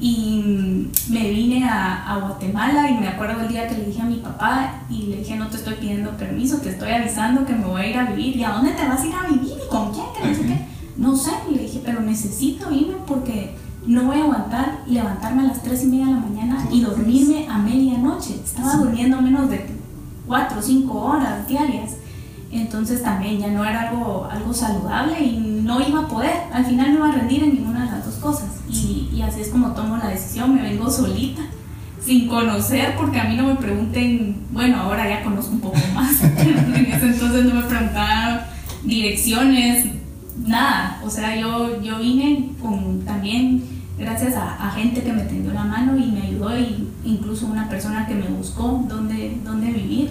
Y 0.00 0.90
me 1.08 1.30
vine 1.30 1.68
a, 1.68 2.12
a, 2.12 2.18
Guatemala 2.18 2.90
y 2.90 2.98
me 2.98 3.08
acuerdo 3.08 3.42
el 3.42 3.48
día 3.48 3.68
que 3.68 3.76
le 3.76 3.86
dije 3.86 4.02
a 4.02 4.06
mi 4.06 4.16
papá 4.16 4.82
y 4.90 5.04
le 5.04 5.16
dije, 5.18 5.36
no 5.36 5.46
te 5.46 5.56
estoy 5.56 5.74
pidiendo 5.74 6.10
permiso, 6.10 6.58
te 6.58 6.70
estoy 6.70 6.90
avisando 6.90 7.46
que 7.46 7.54
me 7.54 7.64
voy 7.64 7.82
a 7.82 7.86
ir 7.88 7.96
a 7.98 8.04
vivir. 8.10 8.36
¿Y 8.36 8.44
a 8.44 8.50
dónde 8.50 8.72
te 8.72 8.86
vas 8.86 9.00
a 9.00 9.06
ir 9.06 9.14
a 9.14 9.28
vivir? 9.28 9.52
¿Y 9.64 9.70
con 9.70 9.92
quién? 9.92 10.06
no 10.22 10.34
sé 10.34 10.46
qué. 10.46 10.74
No 10.96 11.16
sé, 11.16 11.30
y 11.50 11.54
le 11.54 11.62
dije, 11.62 11.80
pero 11.84 12.00
necesito 12.00 12.70
irme 12.72 12.94
porque 13.06 13.54
no 13.86 14.04
voy 14.04 14.18
a 14.18 14.24
aguantar 14.24 14.82
levantarme 14.86 15.42
a 15.42 15.46
las 15.46 15.62
3 15.62 15.84
y 15.84 15.86
media 15.86 16.06
de 16.06 16.12
la 16.12 16.20
mañana 16.20 16.68
y 16.70 16.80
dormirme 16.80 17.46
a 17.48 17.58
medianoche. 17.58 18.34
Estaba 18.42 18.76
durmiendo 18.76 19.20
menos 19.20 19.50
de 19.50 19.66
4 20.26 20.58
o 20.58 20.62
5 20.62 20.98
horas 20.98 21.48
diarias. 21.48 21.96
Entonces 22.50 23.02
también 23.02 23.38
ya 23.40 23.48
no 23.48 23.64
era 23.64 23.88
algo, 23.90 24.28
algo 24.30 24.54
saludable 24.54 25.20
y 25.20 25.62
no 25.64 25.80
iba 25.80 26.02
a 26.02 26.08
poder. 26.08 26.44
Al 26.52 26.64
final 26.64 26.92
no 26.92 26.98
iba 26.98 27.08
a 27.08 27.12
rendir 27.12 27.42
en 27.42 27.54
ninguna 27.54 27.90
cosas. 28.24 28.48
Y, 28.70 29.10
y 29.12 29.22
así 29.22 29.42
es 29.42 29.48
como 29.48 29.72
tomo 29.72 29.98
la 29.98 30.08
decisión, 30.08 30.54
me 30.54 30.62
vengo 30.62 30.90
solita, 30.90 31.42
sin 32.02 32.26
conocer, 32.26 32.94
porque 32.96 33.20
a 33.20 33.24
mí 33.24 33.36
no 33.36 33.46
me 33.46 33.56
pregunten, 33.56 34.46
bueno, 34.50 34.78
ahora 34.78 35.08
ya 35.08 35.22
conozco 35.22 35.52
un 35.52 35.60
poco 35.60 35.78
más. 35.94 36.22
en 36.38 36.86
ese 36.86 37.06
entonces 37.06 37.44
no 37.44 37.54
me 37.54 37.62
preguntaban 37.62 38.40
direcciones, 38.82 39.86
nada. 40.46 41.02
O 41.04 41.10
sea, 41.10 41.36
yo, 41.36 41.82
yo 41.82 41.98
vine 41.98 42.50
con 42.62 43.04
también 43.04 43.62
gracias 43.98 44.34
a, 44.36 44.68
a, 44.68 44.70
gente 44.70 45.02
que 45.02 45.12
me 45.12 45.22
tendió 45.22 45.52
la 45.52 45.64
mano 45.64 45.96
y 45.96 46.10
me 46.10 46.22
ayudó, 46.22 46.58
y 46.58 46.88
incluso 47.04 47.46
una 47.46 47.68
persona 47.68 48.06
que 48.06 48.14
me 48.14 48.28
buscó 48.28 48.84
dónde, 48.88 49.38
dónde 49.44 49.66
vivir. 49.66 50.10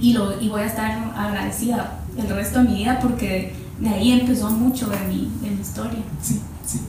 Y, 0.00 0.14
lo, 0.14 0.40
y 0.40 0.48
voy 0.48 0.62
a 0.62 0.66
estar 0.66 1.12
agradecida 1.14 2.00
el 2.16 2.28
resto 2.28 2.62
de 2.62 2.68
mi 2.70 2.74
vida 2.76 2.98
porque 3.00 3.52
de 3.78 3.88
ahí 3.90 4.12
empezó 4.12 4.50
mucho 4.50 4.88
de 4.88 4.98
mi, 5.06 5.30
de 5.42 5.50
mi 5.50 5.60
historia. 5.60 6.00
Sí, 6.22 6.40
sí. 6.64 6.80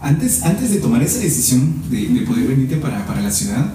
Antes, 0.00 0.42
antes 0.44 0.70
de 0.70 0.78
tomar 0.78 1.02
esa 1.02 1.18
decisión 1.18 1.74
de, 1.90 2.08
de 2.08 2.20
poder 2.22 2.46
venirte 2.46 2.76
para, 2.76 3.04
para, 3.06 3.20
la 3.20 3.30
ciudad, 3.30 3.74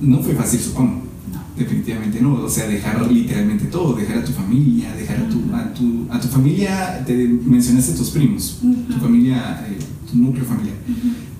no 0.00 0.22
fue 0.22 0.34
fácil, 0.34 0.60
supongo. 0.60 1.02
No. 1.32 1.42
Definitivamente 1.56 2.20
no. 2.20 2.34
O 2.34 2.48
sea, 2.48 2.68
dejar 2.68 3.10
literalmente 3.10 3.64
todo, 3.66 3.94
dejar 3.94 4.18
a 4.18 4.24
tu 4.24 4.32
familia, 4.32 4.94
dejar 4.94 5.18
a, 5.18 5.28
tu, 5.28 5.54
a, 5.54 5.74
tu, 5.74 6.06
a 6.10 6.20
tu 6.20 6.28
familia, 6.28 7.04
te 7.04 7.14
mencionaste 7.14 7.92
a 7.92 7.96
tus 7.96 8.10
primos, 8.10 8.58
tu 8.60 9.00
familia, 9.00 9.66
eh, 9.68 9.78
tu 10.10 10.18
núcleo 10.18 10.44
familiar, 10.44 10.76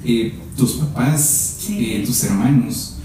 eh, 0.04 0.34
tus 0.56 0.72
papás, 0.72 1.56
sí. 1.60 1.78
eh, 1.78 2.02
tus 2.04 2.24
hermanos. 2.24 2.96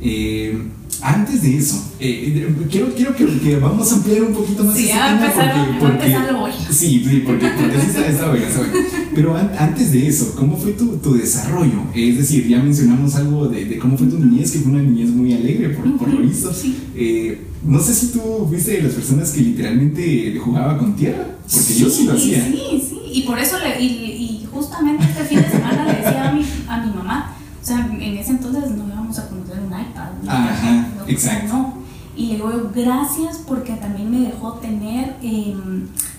Eh, 0.00 0.56
antes 1.02 1.42
de 1.42 1.56
eso, 1.56 1.92
eh, 1.98 2.54
quiero, 2.70 2.94
quiero 2.94 3.14
que, 3.14 3.26
que, 3.38 3.56
vamos 3.56 3.90
a 3.92 3.96
ampliar 3.96 4.22
un 4.22 4.32
poquito 4.32 4.64
más 4.64 4.76
sí, 4.76 4.84
ese 4.84 4.94
tema 4.94 5.32
porque, 5.34 5.78
porque, 5.80 6.16
porque 6.38 6.72
sí, 6.72 7.04
sí, 7.08 7.22
porque, 7.26 7.48
porque 7.48 7.80
sí 7.80 7.86
está, 7.88 8.06
está 8.06 8.28
bueno, 8.28 8.46
está 8.46 8.58
bueno. 8.60 8.74
Pero 9.14 9.36
an, 9.36 9.50
antes 9.58 9.92
de 9.92 10.08
eso, 10.08 10.34
¿cómo 10.36 10.56
fue 10.56 10.72
tu, 10.72 10.96
tu, 10.98 11.14
desarrollo? 11.14 11.84
Es 11.94 12.18
decir, 12.18 12.46
ya 12.48 12.62
mencionamos 12.62 13.14
algo 13.16 13.48
de, 13.48 13.64
de, 13.64 13.78
cómo 13.78 13.96
fue 13.96 14.06
tu 14.06 14.18
niñez, 14.18 14.50
que 14.52 14.58
fue 14.60 14.72
una 14.72 14.82
niñez 14.82 15.10
muy 15.10 15.32
alegre, 15.32 15.70
por, 15.70 15.96
por 15.96 16.08
lo 16.08 16.20
visto. 16.20 16.52
Sí. 16.52 16.76
Eh, 16.94 17.46
no 17.64 17.80
sé 17.80 17.94
si 17.94 18.08
tú 18.08 18.46
fuiste 18.48 18.72
de 18.72 18.82
las 18.82 18.92
personas 18.92 19.30
que 19.30 19.40
literalmente 19.40 20.38
jugaba 20.42 20.78
con 20.78 20.96
tierra, 20.96 21.26
porque 21.42 21.58
sí, 21.58 21.80
yo 21.80 21.90
sí 21.90 22.04
lo 22.04 22.14
hacía. 22.14 22.44
Sí, 22.44 22.82
sí, 22.88 22.98
y 23.12 23.22
por 23.22 23.38
eso, 23.38 23.58
le, 23.58 23.82
y, 23.82 23.86
y 23.86 24.48
justamente 24.50 25.04
este 25.04 25.24
fin 25.24 25.42
de 25.42 25.50
semana 25.50 25.84
le 25.84 25.92
decía 25.92 26.30
a 26.30 26.32
mi, 26.32 26.44
a 26.68 26.86
mi 26.86 26.94
mamá, 26.94 27.36
o 27.60 27.64
sea, 27.64 27.86
en 27.92 28.16
ese 28.16 28.30
entonces 28.30 28.70
no 28.70 28.86
íbamos 28.86 29.18
a 29.18 29.28
conocer 29.28 29.58
un 29.58 29.66
iPad. 29.66 30.10
¿no? 30.22 30.30
Ajá, 30.30 30.88
no, 30.96 30.99
exacto. 31.10 31.52
No. 31.52 31.74
Y 32.16 32.26
le 32.26 32.34
digo, 32.34 32.70
gracias 32.74 33.38
porque 33.46 33.74
también 33.74 34.10
me 34.10 34.20
dejó 34.20 34.54
tener 34.54 35.16
eh, 35.22 35.56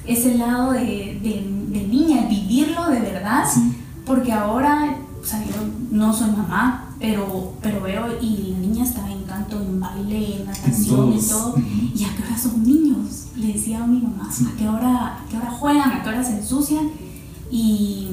ese 0.07 0.35
lado 0.35 0.71
de, 0.71 1.19
de, 1.21 1.45
de, 1.67 1.87
niña, 1.87 2.25
vivirlo 2.27 2.89
de 2.89 2.99
verdad. 3.01 3.43
Sí. 3.51 3.73
Porque 4.05 4.31
ahora, 4.31 4.97
o 5.21 5.25
sea, 5.25 5.43
yo 5.45 5.55
no 5.91 6.13
soy 6.13 6.31
mamá, 6.31 6.95
pero, 6.99 7.53
pero 7.61 7.81
veo 7.81 8.07
y 8.21 8.53
la 8.53 8.57
niña 8.59 8.83
está 8.83 9.09
en 9.11 9.23
canto, 9.23 9.61
en 9.61 9.79
baile, 9.79 10.37
en 10.37 10.45
natación 10.45 11.13
y 11.13 11.21
todo. 11.21 11.53
Uh 11.55 11.59
-huh. 11.59 11.91
¿Y 11.95 12.05
a 12.05 12.15
qué 12.15 12.23
hora 12.23 12.37
son 12.37 12.63
niños? 12.63 13.27
Le 13.35 13.53
decía 13.53 13.83
a 13.83 13.87
mi 13.87 13.99
mamá, 13.99 14.29
Sí. 14.31 14.47
¿a, 14.47 14.57
qué 14.57 14.67
hora, 14.67 15.17
¿a 15.17 15.25
qué 15.29 15.37
hora 15.37 15.51
juegan? 15.51 15.91
¿A 15.91 16.03
qué 16.03 16.09
hora 16.09 16.23
se 16.23 16.37
ensucian? 16.37 16.89
Y 17.51 18.07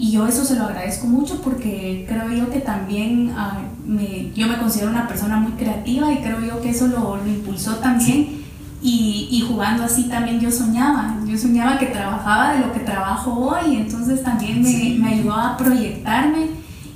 y 0.00 0.12
yo 0.12 0.26
eso 0.26 0.46
se 0.46 0.56
lo 0.56 0.64
agradezco 0.64 1.06
mucho 1.06 1.42
porque 1.42 2.06
creo 2.08 2.32
yo 2.32 2.50
que 2.50 2.60
también 2.60 3.28
uh, 3.28 3.79
me, 3.90 4.30
yo 4.34 4.46
me 4.46 4.56
considero 4.58 4.90
una 4.90 5.08
persona 5.08 5.36
muy 5.36 5.52
creativa 5.52 6.12
y 6.12 6.18
creo 6.18 6.40
yo 6.40 6.60
que 6.62 6.70
eso 6.70 6.86
lo, 6.86 7.16
lo 7.16 7.26
impulsó 7.26 7.76
también. 7.76 8.40
Y, 8.82 9.28
y, 9.30 9.42
jugando 9.46 9.84
así 9.84 10.04
también 10.04 10.40
yo 10.40 10.50
soñaba. 10.50 11.16
Yo 11.26 11.36
soñaba 11.36 11.76
que 11.78 11.86
trabajaba 11.86 12.54
de 12.54 12.60
lo 12.60 12.72
que 12.72 12.80
trabajo 12.80 13.32
hoy, 13.34 13.76
entonces 13.76 14.22
también 14.22 14.62
me, 14.62 14.68
Sí. 14.70 14.98
me 14.98 15.14
ayudó 15.14 15.34
a 15.34 15.56
proyectarme. 15.58 16.46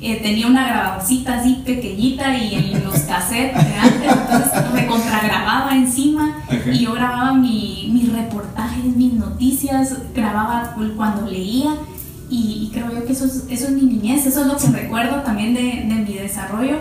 Eh, 0.01 0.21
tenía 0.23 0.47
una 0.47 0.67
grabadorcita 0.67 1.35
así 1.41 1.63
pequeñita 1.65 2.37
y 2.39 2.55
en 2.55 2.85
los 2.85 3.01
cassettes 3.01 3.65
de 3.65 3.75
antes, 3.77 4.13
entonces 4.13 4.73
me 4.75 4.87
contragrababa 4.87 5.75
encima 5.77 6.37
Ajá. 6.47 6.71
y 6.71 6.79
yo 6.79 6.93
grababa 6.95 7.33
mi, 7.35 7.91
mis 7.93 8.11
reportajes, 8.13 8.85
mis 8.97 9.13
noticias, 9.15 9.95
grababa 10.15 10.75
cuando 10.97 11.27
leía 11.31 11.71
y, 12.31 12.65
y, 12.65 12.71
creo 12.73 12.93
yo 12.93 13.05
que 13.05 13.13
eso 13.13 13.27
es, 13.27 13.45
eso 13.49 13.67
es 13.67 13.71
mi 13.73 13.83
niñez, 13.83 14.27
eso 14.27 14.43
es 14.43 14.47
lo 14.47 14.57
que 14.57 14.67
recuerdo 14.69 15.23
también 15.23 15.55
de, 15.55 15.61
de, 15.63 15.95
mi 15.95 16.15
desarrollo, 16.15 16.79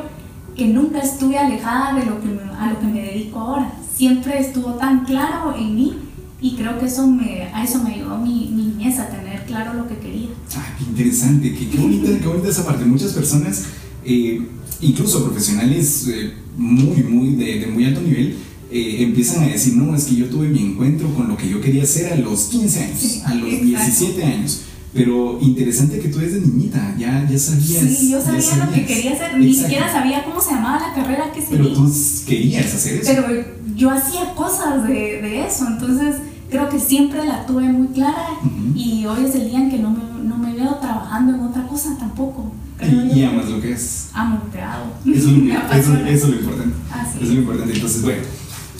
que 0.55 0.67
nunca 0.67 0.99
estuve 0.99 1.37
alejada 1.37 1.99
de 1.99 2.05
lo 2.05 2.19
que 2.21 2.27
me, 2.27 2.41
a 2.57 2.71
lo 2.71 2.79
que 2.79 2.87
me 2.87 3.01
dedico 3.01 3.39
ahora. 3.39 3.73
Siempre 3.95 4.39
estuvo 4.39 4.73
tan 4.73 5.05
claro 5.05 5.55
en 5.57 5.75
mí 5.75 5.93
y 6.41 6.55
creo 6.55 6.79
que 6.79 6.85
eso 6.85 7.07
me, 7.07 7.43
a 7.53 7.63
eso 7.63 7.83
me 7.83 7.95
ayudó 7.95 8.17
mi, 8.17 8.49
mi 8.53 8.65
niñez, 8.65 8.99
a 8.99 9.09
tener 9.09 9.43
claro 9.45 9.73
lo 9.73 9.87
que 9.87 9.97
quería. 9.97 10.29
Ah, 10.55 10.75
qué 10.77 10.83
interesante, 10.83 11.53
qué, 11.53 11.69
qué, 11.69 11.77
bonita, 11.77 12.09
qué 12.19 12.27
bonita 12.27 12.49
esa 12.49 12.65
parte. 12.65 12.85
Muchas 12.85 13.13
personas, 13.13 13.63
eh, 14.05 14.41
incluso 14.81 15.23
profesionales 15.23 16.07
eh, 16.07 16.33
muy, 16.57 17.03
muy 17.03 17.35
de, 17.35 17.59
de 17.59 17.67
muy 17.67 17.85
alto 17.85 18.01
nivel, 18.01 18.35
eh, 18.71 19.03
empiezan 19.03 19.43
a 19.43 19.47
decir, 19.47 19.75
no, 19.75 19.95
es 19.95 20.05
que 20.05 20.15
yo 20.15 20.25
tuve 20.25 20.47
mi 20.49 20.59
encuentro 20.59 21.13
con 21.13 21.27
lo 21.27 21.37
que 21.37 21.47
yo 21.47 21.61
quería 21.61 21.83
hacer 21.83 22.11
a 22.11 22.15
los 22.15 22.45
15 22.45 22.83
años, 22.83 22.99
Sí, 22.99 23.21
a 23.23 23.35
los 23.35 23.47
exacto. 23.53 23.65
17 23.67 24.23
años. 24.23 24.61
Pero 24.93 25.39
interesante 25.41 25.99
que 25.99 26.09
tú 26.09 26.19
desde 26.19 26.39
niñita 26.39 26.95
ya, 26.99 27.27
ya 27.29 27.37
sabías. 27.39 27.83
Sí, 27.83 28.11
yo 28.11 28.21
sabía, 28.21 28.41
sabías. 28.41 28.67
lo 28.67 28.73
que 28.73 28.85
quería 28.85 29.13
hacer, 29.13 29.37
ni 29.37 29.47
Exacto. 29.47 29.63
siquiera 29.67 29.91
sabía 29.91 30.23
cómo 30.23 30.39
se 30.39 30.51
llamaba 30.51 30.79
la 30.87 30.93
carrera 30.93 31.31
que 31.33 31.41
seguía. 31.41 31.57
Pero 31.63 31.73
tú 31.73 31.91
querías 32.27 32.73
hacer 32.75 32.93
eso. 33.01 33.11
Pero 33.15 33.43
yo 33.75 33.89
hacía 33.89 34.33
cosas 34.35 34.87
de, 34.87 34.93
de, 34.93 35.47
eso, 35.47 35.65
entonces 35.67 36.17
creo 36.49 36.69
que 36.69 36.79
siempre 36.79 37.25
la 37.25 37.45
tuve 37.47 37.63
muy 37.71 37.87
clara 37.87 38.27
Uh 38.43 38.45
-huh. 38.45 38.77
y 38.77 39.05
hoy 39.07 39.25
es 39.25 39.33
el 39.35 39.49
día 39.49 39.59
en 39.59 39.71
que 39.71 39.79
no 39.79 39.89
me, 39.89 40.03
no 40.29 40.37
me 40.37 40.53
veo 40.53 40.75
trabajando 40.75 41.33
en 41.33 41.39
otra 41.41 41.65
cosa 41.67 41.97
tampoco. 41.97 42.51
Y, 42.81 43.19
y, 43.19 43.23
amas 43.23 43.49
lo 43.49 43.61
que 43.61 43.71
es. 43.71 44.09
Amo 44.13 44.41
lo 44.45 44.51
que 44.51 44.59
hago. 44.61 44.85
Eso, 45.05 45.29
eso, 45.75 45.95
eso 45.95 46.27
es 46.27 46.29
lo 46.33 46.35
importante. 46.39 46.75
Así. 46.91 47.17
Eso 47.17 47.23
es 47.23 47.29
lo 47.29 47.41
importante. 47.41 47.73
Entonces, 47.73 48.01
bueno. 48.03 48.21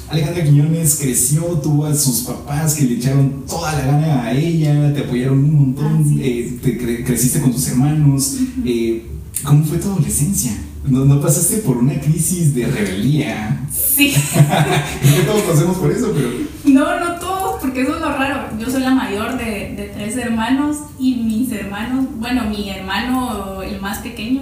Alejandra 0.10 0.44
Quiñones 0.44 1.00
creció, 1.02 1.44
tuvo 1.62 1.86
a 1.86 1.96
sus 1.96 2.22
papás 2.22 2.76
que 2.76 2.86
le 2.86 2.96
echaron 2.96 3.46
toda 3.48 3.74
la 3.74 3.86
gana 3.86 4.24
a 4.24 4.34
ella, 4.34 4.94
te 4.94 5.02
apoyaron 5.02 5.44
un 5.44 5.56
montón, 5.56 6.20
eh, 6.22 6.60
te 6.62 6.78
cre 6.78 7.04
creciste 7.04 7.40
con 7.42 7.52
tus 7.52 7.68
hermanos. 7.70 8.38
Uh 8.40 8.44
-huh. 8.44 8.64
eh, 8.66 9.06
¿Cómo 9.44 9.66
fue 9.66 9.78
tu 9.78 9.90
adolescencia? 9.90 10.52
¿No, 10.86 11.06
¿No 11.06 11.22
pasaste 11.22 11.58
por 11.58 11.78
una 11.78 12.00
crisis 12.00 12.54
de 12.54 12.68
rebeldía? 12.68 13.66
Sí. 13.72 14.14
que 15.16 15.24
todos 15.26 15.42
pasemos 15.44 15.78
por 15.78 15.92
eso, 15.92 16.12
pero... 16.14 16.30
No, 16.66 17.00
no 17.00 17.20
todos, 17.20 17.62
porque 17.62 17.82
eso 17.82 17.96
es 17.96 18.02
lo 18.02 18.10
raro. 18.10 18.58
Yo 18.60 18.70
soy 18.70 18.82
la 18.82 18.94
mayor 18.94 19.38
de, 19.38 19.74
de 19.76 19.92
tres 19.94 20.18
hermanos 20.18 20.78
y 21.00 21.16
mis 21.16 21.52
hermanos, 21.52 22.06
bueno, 22.18 22.44
mi 22.50 22.70
hermano, 22.70 23.62
el 23.62 23.80
más 23.82 24.00
pequeño, 24.00 24.42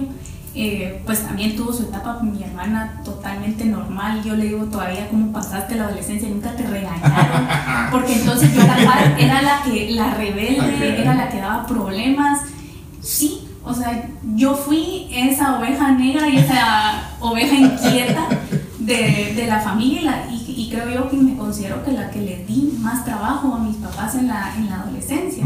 eh, 0.54 1.02
pues 1.06 1.26
también 1.26 1.56
tuvo 1.56 1.72
su 1.72 1.84
etapa 1.84 2.18
con 2.18 2.32
mi 2.32 2.42
hermana 2.42 3.00
totalmente 3.04 3.64
normal. 3.64 4.22
Yo 4.22 4.36
le 4.36 4.44
digo 4.44 4.64
todavía 4.66 5.08
cómo 5.08 5.32
pasaste 5.32 5.76
la 5.76 5.84
adolescencia, 5.84 6.28
nunca 6.28 6.54
te 6.54 6.66
regañaron, 6.66 7.46
porque 7.90 8.14
entonces 8.14 8.54
yo 8.54 8.62
era, 8.62 9.18
era 9.18 9.42
la 9.42 9.62
que 9.62 9.90
la 9.92 10.14
rebelde, 10.14 11.00
era 11.00 11.14
la 11.14 11.28
que 11.28 11.38
daba 11.38 11.66
problemas. 11.66 12.40
Sí, 13.00 13.48
o 13.64 13.72
sea, 13.72 14.08
yo 14.34 14.54
fui 14.54 15.08
esa 15.12 15.58
oveja 15.58 15.92
negra 15.92 16.28
y 16.28 16.36
esa 16.36 17.14
oveja 17.20 17.54
inquieta 17.54 18.28
de, 18.78 19.34
de 19.34 19.46
la 19.46 19.60
familia 19.60 20.26
y, 20.30 20.52
y, 20.56 20.68
creo 20.70 20.90
yo 20.90 21.08
que 21.08 21.16
me 21.16 21.36
considero 21.36 21.84
que 21.84 21.92
la 21.92 22.10
que 22.10 22.20
le 22.20 22.44
di 22.44 22.76
más 22.80 23.04
trabajo 23.04 23.54
a 23.54 23.58
mis 23.58 23.76
papás 23.76 24.16
en 24.16 24.26
la, 24.26 24.52
en 24.56 24.68
la 24.68 24.80
adolescencia. 24.80 25.44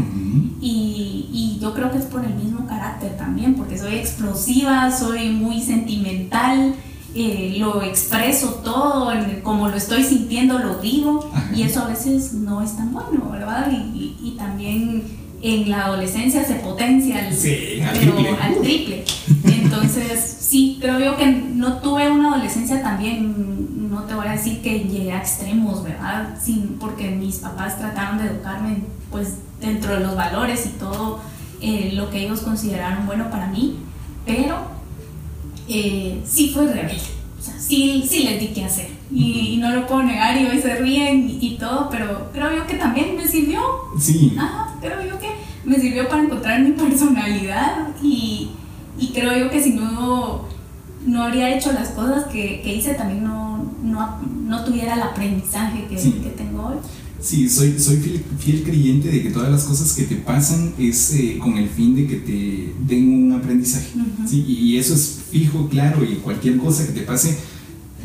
Y, 0.59 1.29
y, 1.31 1.59
yo 1.61 1.73
creo 1.73 1.91
que 1.91 1.97
es 1.97 2.05
por 2.05 2.23
el 2.25 2.33
mismo 2.33 2.65
carácter 2.67 3.15
también, 3.17 3.55
porque 3.55 3.77
soy 3.77 3.95
explosiva, 3.95 4.91
soy 4.91 5.29
muy 5.29 5.61
sentimental. 5.61 6.75
Eh, 7.15 7.55
lo 7.57 7.81
expreso 7.81 8.61
todo, 8.63 9.11
como 9.41 9.69
lo 9.69 9.75
estoy 9.75 10.03
sintiendo 10.03 10.59
lo 10.59 10.75
digo 10.75 11.31
y 11.55 11.63
eso 11.63 11.81
a 11.81 11.87
veces 11.87 12.33
no 12.33 12.61
es 12.61 12.75
tan 12.75 12.93
bueno, 12.93 13.31
¿verdad? 13.31 13.71
Y, 13.71 14.15
y 14.21 14.35
también 14.37 15.03
en 15.41 15.69
la 15.69 15.85
adolescencia 15.85 16.43
se 16.43 16.55
potencia 16.55 17.31
sí, 17.31 17.79
al 17.81 17.97
pero 17.97 18.15
triple. 18.15 18.37
al 18.41 18.61
triple. 18.61 19.03
Entonces, 19.45 20.37
sí, 20.39 20.77
creo 20.81 20.99
yo 20.99 21.17
que 21.17 21.27
no 21.27 21.77
tuve 21.77 22.09
una 22.09 22.33
adolescencia 22.33 22.81
también, 22.81 23.89
no 23.89 24.03
te 24.03 24.15
voy 24.15 24.27
a 24.27 24.31
decir 24.31 24.61
que 24.61 24.79
llegué 24.79 25.11
a 25.11 25.19
extremos, 25.19 25.83
¿verdad? 25.83 26.37
Sin, 26.41 26.77
porque 26.79 27.11
mis 27.11 27.37
papás 27.37 27.77
trataron 27.77 28.17
de 28.17 28.25
educarme 28.25 28.77
pues 29.11 29.35
dentro 29.61 29.93
de 29.93 30.01
los 30.01 30.15
valores 30.15 30.65
y 30.65 30.69
todo 30.77 31.19
eh, 31.61 31.91
lo 31.93 32.09
que 32.09 32.25
ellos 32.25 32.41
consideraron 32.41 33.05
bueno 33.07 33.29
para 33.29 33.47
mí, 33.47 33.77
pero 34.25 34.57
eh, 35.67 36.21
sí 36.25 36.51
fue 36.53 36.67
rebelde. 36.67 37.01
O 37.39 37.43
sea, 37.43 37.59
sí, 37.59 38.05
sí 38.07 38.23
les 38.23 38.39
di 38.39 38.47
qué 38.47 38.65
hacer. 38.65 38.89
Y, 39.11 39.53
y, 39.53 39.57
no 39.57 39.69
lo 39.73 39.87
puedo 39.87 40.03
negar 40.03 40.39
y 40.39 40.45
hoy 40.45 40.61
se 40.61 40.75
ríen 40.75 41.29
y, 41.29 41.37
y, 41.41 41.57
todo, 41.57 41.89
pero 41.89 42.29
creo 42.33 42.55
yo 42.55 42.67
que 42.67 42.75
también 42.75 43.15
me 43.15 43.25
sirvió. 43.27 43.61
Sí. 43.99 44.35
Ajá, 44.37 44.75
creo 44.81 45.01
yo 45.01 45.17
que 45.17 45.29
me 45.63 45.77
sirvió 45.77 46.07
para 46.09 46.23
encontrar 46.23 46.59
mi 46.61 46.71
personalidad 46.71 47.87
y, 48.03 48.49
y 48.99 49.07
creo 49.13 49.37
yo 49.37 49.49
que 49.49 49.61
si 49.63 49.71
no, 49.71 50.45
no 51.05 51.23
habría 51.23 51.55
hecho 51.55 51.71
las 51.71 51.89
cosas 51.89 52.25
que, 52.25 52.61
que 52.61 52.75
hice, 52.75 52.95
también 52.95 53.23
no, 53.23 53.65
no, 53.81 54.17
no, 54.45 54.63
tuviera 54.65 54.95
el 54.95 55.01
aprendizaje 55.01 55.85
que, 55.87 55.97
Sí. 55.97 56.11
que 56.23 56.29
tengo 56.31 56.67
hoy. 56.67 56.75
Sí, 57.27 57.49
soy, 57.49 57.77
soy 57.77 57.97
fiel, 57.97 58.23
fiel 58.39 58.63
creyente 58.63 59.09
de 59.09 59.21
que 59.21 59.31
todas 59.31 59.51
las 59.51 59.65
cosas 59.65 59.91
que 59.91 60.03
te 60.03 60.15
pasan 60.15 60.71
es 60.79 61.13
eh, 61.13 61.37
con 61.37 61.57
el 61.57 61.67
fin 61.67 61.93
de 61.93 62.07
que 62.07 62.15
te 62.15 62.73
den 62.87 63.09
un 63.09 63.33
aprendizaje. 63.33 63.89
¿sí? 64.25 64.45
Y 64.47 64.77
eso 64.77 64.93
es 64.93 65.19
fijo, 65.29 65.67
claro, 65.67 66.05
y 66.05 66.15
cualquier 66.23 66.55
cosa 66.55 66.85
que 66.85 66.93
te 66.93 67.01
pase 67.01 67.37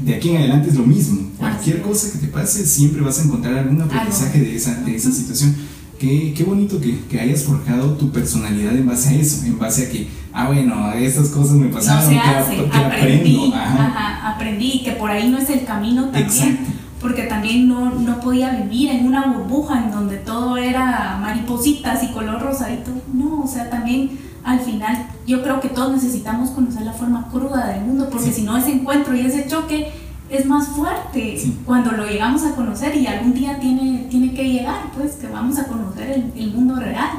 de 0.05 0.17
aquí 0.17 0.31
en 0.31 0.39
adelante 0.39 0.71
es 0.71 0.75
lo 0.75 0.85
mismo. 0.85 1.31
Cualquier 1.39 1.83
cosa 1.83 2.11
que 2.11 2.19
te 2.19 2.33
pase 2.33 2.67
siempre 2.67 3.01
vas 3.01 3.21
a 3.21 3.23
encontrar 3.23 3.59
algún 3.59 3.81
aprendizaje 3.81 4.41
de 4.41 4.57
esa, 4.57 4.75
de 4.81 4.97
esa 4.97 5.13
situación. 5.13 5.55
Qué, 6.01 6.35
qué 6.37 6.43
bonito 6.43 6.81
que, 6.81 6.99
que 7.09 7.21
hayas 7.21 7.45
forjado 7.45 7.93
tu 7.93 8.11
personalidad 8.11 8.75
en 8.75 8.89
base 8.89 9.11
a 9.11 9.13
eso, 9.13 9.47
en 9.47 9.57
base 9.57 9.87
a 9.87 9.89
que, 9.89 10.09
ah, 10.33 10.49
bueno, 10.49 10.93
estas 10.95 11.29
cosas 11.29 11.53
me 11.53 11.67
No 11.67 11.77
pasaron, 11.77 12.09
se 12.09 12.15
que, 12.15 12.19
hace, 12.19 12.57
que 12.57 12.77
aprendí, 12.77 13.37
aprendo. 13.37 13.55
Ajá. 13.55 13.87
ajá, 13.87 14.31
aprendí 14.35 14.83
que 14.83 14.91
por 14.93 15.13
ahí 15.13 15.31
no 15.31 15.39
es 15.39 15.49
el 15.49 15.65
camino 15.65 16.07
también. 16.07 16.25
Exacto. 16.25 16.82
Porque 17.03 17.25
también 17.25 17.69
no, 17.69 17.91
no 17.99 18.21
podía 18.21 18.51
vivir 18.63 18.91
en 18.91 19.07
una 19.07 19.27
burbuja 19.33 19.83
en 19.85 19.91
donde 19.91 20.17
todo 20.19 20.57
era 20.57 21.19
maripositas 21.21 22.03
y 22.05 22.13
color 22.13 22.41
rosadito. 22.41 22.91
No, 23.13 23.43
o 23.43 23.47
sea, 23.49 23.69
también 23.69 24.19
al 24.45 24.61
final 24.61 25.07
yo 25.27 25.43
creo 25.43 25.61
que 25.61 25.69
todos 25.69 25.93
necesitamos 25.93 26.51
conocer 26.51 26.83
la 26.83 26.93
forma 26.93 27.29
cruda 27.31 27.67
del 27.69 27.83
mundo, 27.85 28.09
porque 28.11 28.29
Sí. 28.29 28.33
si 28.41 28.43
no 28.43 28.57
ese 28.57 28.73
encuentro 28.73 29.15
y 29.15 29.21
ese 29.21 29.47
choque 29.49 29.89
es 30.31 30.47
más 30.47 30.69
fuerte 30.69 31.37
Sí. 31.39 31.59
cuando 31.67 31.93
lo 31.93 32.07
llegamos 32.07 32.43
a 32.45 32.55
conocer 32.55 32.97
y 32.97 33.07
algún 33.07 33.35
día 33.35 33.59
tiene, 33.61 34.07
tiene 34.11 34.33
que 34.33 34.45
llegar, 34.51 34.91
pues 34.97 35.13
que 35.15 35.27
vamos 35.27 35.59
a 35.59 35.67
conocer 35.67 36.11
el, 36.11 36.33
el 36.41 36.53
mundo 36.55 36.77
real. 36.77 37.11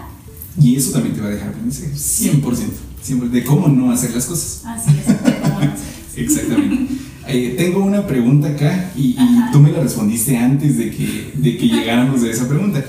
Y 0.59 0.75
eso 0.75 0.91
también 0.93 1.13
te 1.15 1.21
va 1.21 1.27
a 1.27 1.31
dejar 1.31 1.49
aprendizaje, 1.49 1.93
100%, 1.93 2.73
100%, 3.03 3.29
de 3.31 3.43
cómo 3.43 3.67
no 3.67 3.91
hacer 3.91 4.11
las 4.13 4.25
cosas. 4.25 4.63
Así 4.65 4.91
es, 4.97 5.07
de 5.07 5.39
cómo 5.41 5.59
no 5.59 5.65
sé. 5.77 6.21
Exactamente. 6.21 6.93
Eh, 7.27 7.55
tengo 7.57 7.83
una 7.83 8.05
pregunta 8.05 8.49
acá 8.49 8.91
y, 8.97 9.11
y 9.11 9.17
tú 9.51 9.59
me 9.59 9.71
la 9.71 9.79
respondiste 9.81 10.35
antes 10.37 10.77
de 10.77 10.91
que, 10.91 11.31
de 11.35 11.57
que 11.57 11.67
llegáramos 11.67 12.21
a 12.23 12.29
esa 12.29 12.47
pregunta. 12.49 12.83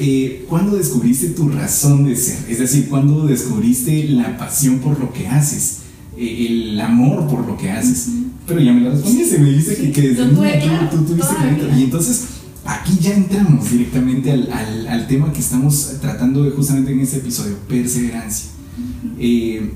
Eh, 0.00 0.44
¿Cuándo 0.48 0.76
descubriste 0.76 1.28
tu 1.30 1.48
razón 1.48 2.04
de 2.04 2.14
ser? 2.14 2.38
Es 2.50 2.58
decir, 2.58 2.88
¿cuándo 2.88 3.26
descubriste 3.26 4.04
la 4.10 4.36
pasión 4.36 4.78
por 4.78 4.98
lo 5.00 5.12
que 5.12 5.26
haces? 5.26 5.78
Eh, 6.16 6.46
el 6.72 6.80
amor 6.80 7.26
por 7.28 7.46
lo 7.46 7.56
que 7.56 7.70
haces. 7.70 8.08
Ujú. 8.08 8.24
Pero 8.46 8.60
ya 8.60 8.72
me 8.72 8.80
la 8.82 8.90
respondiste, 8.90 9.38
me 9.38 9.50
dijiste 9.50 9.76
que, 9.76 9.92
que 9.92 10.02
desde 10.10 10.24
tú- 10.26 10.36
claro, 10.40 10.88
tú, 10.90 11.04
tuviste 11.04 11.34
clarito. 11.34 11.66
Y 11.78 11.82
entonces 11.84 12.24
aquí 12.64 12.92
ya 13.00 13.14
entramos 13.14 13.70
directamente 13.70 14.30
al, 14.30 14.50
al- 14.52 14.86
al 14.88 15.06
tema 15.08 15.32
que 15.32 15.40
estamos 15.40 15.96
tratando 16.00 16.44
de 16.44 16.50
justamente 16.50 16.92
en 16.92 17.00
este 17.00 17.16
episodio, 17.18 17.56
perseverancia. 17.68 18.50
Eh, 19.18 19.70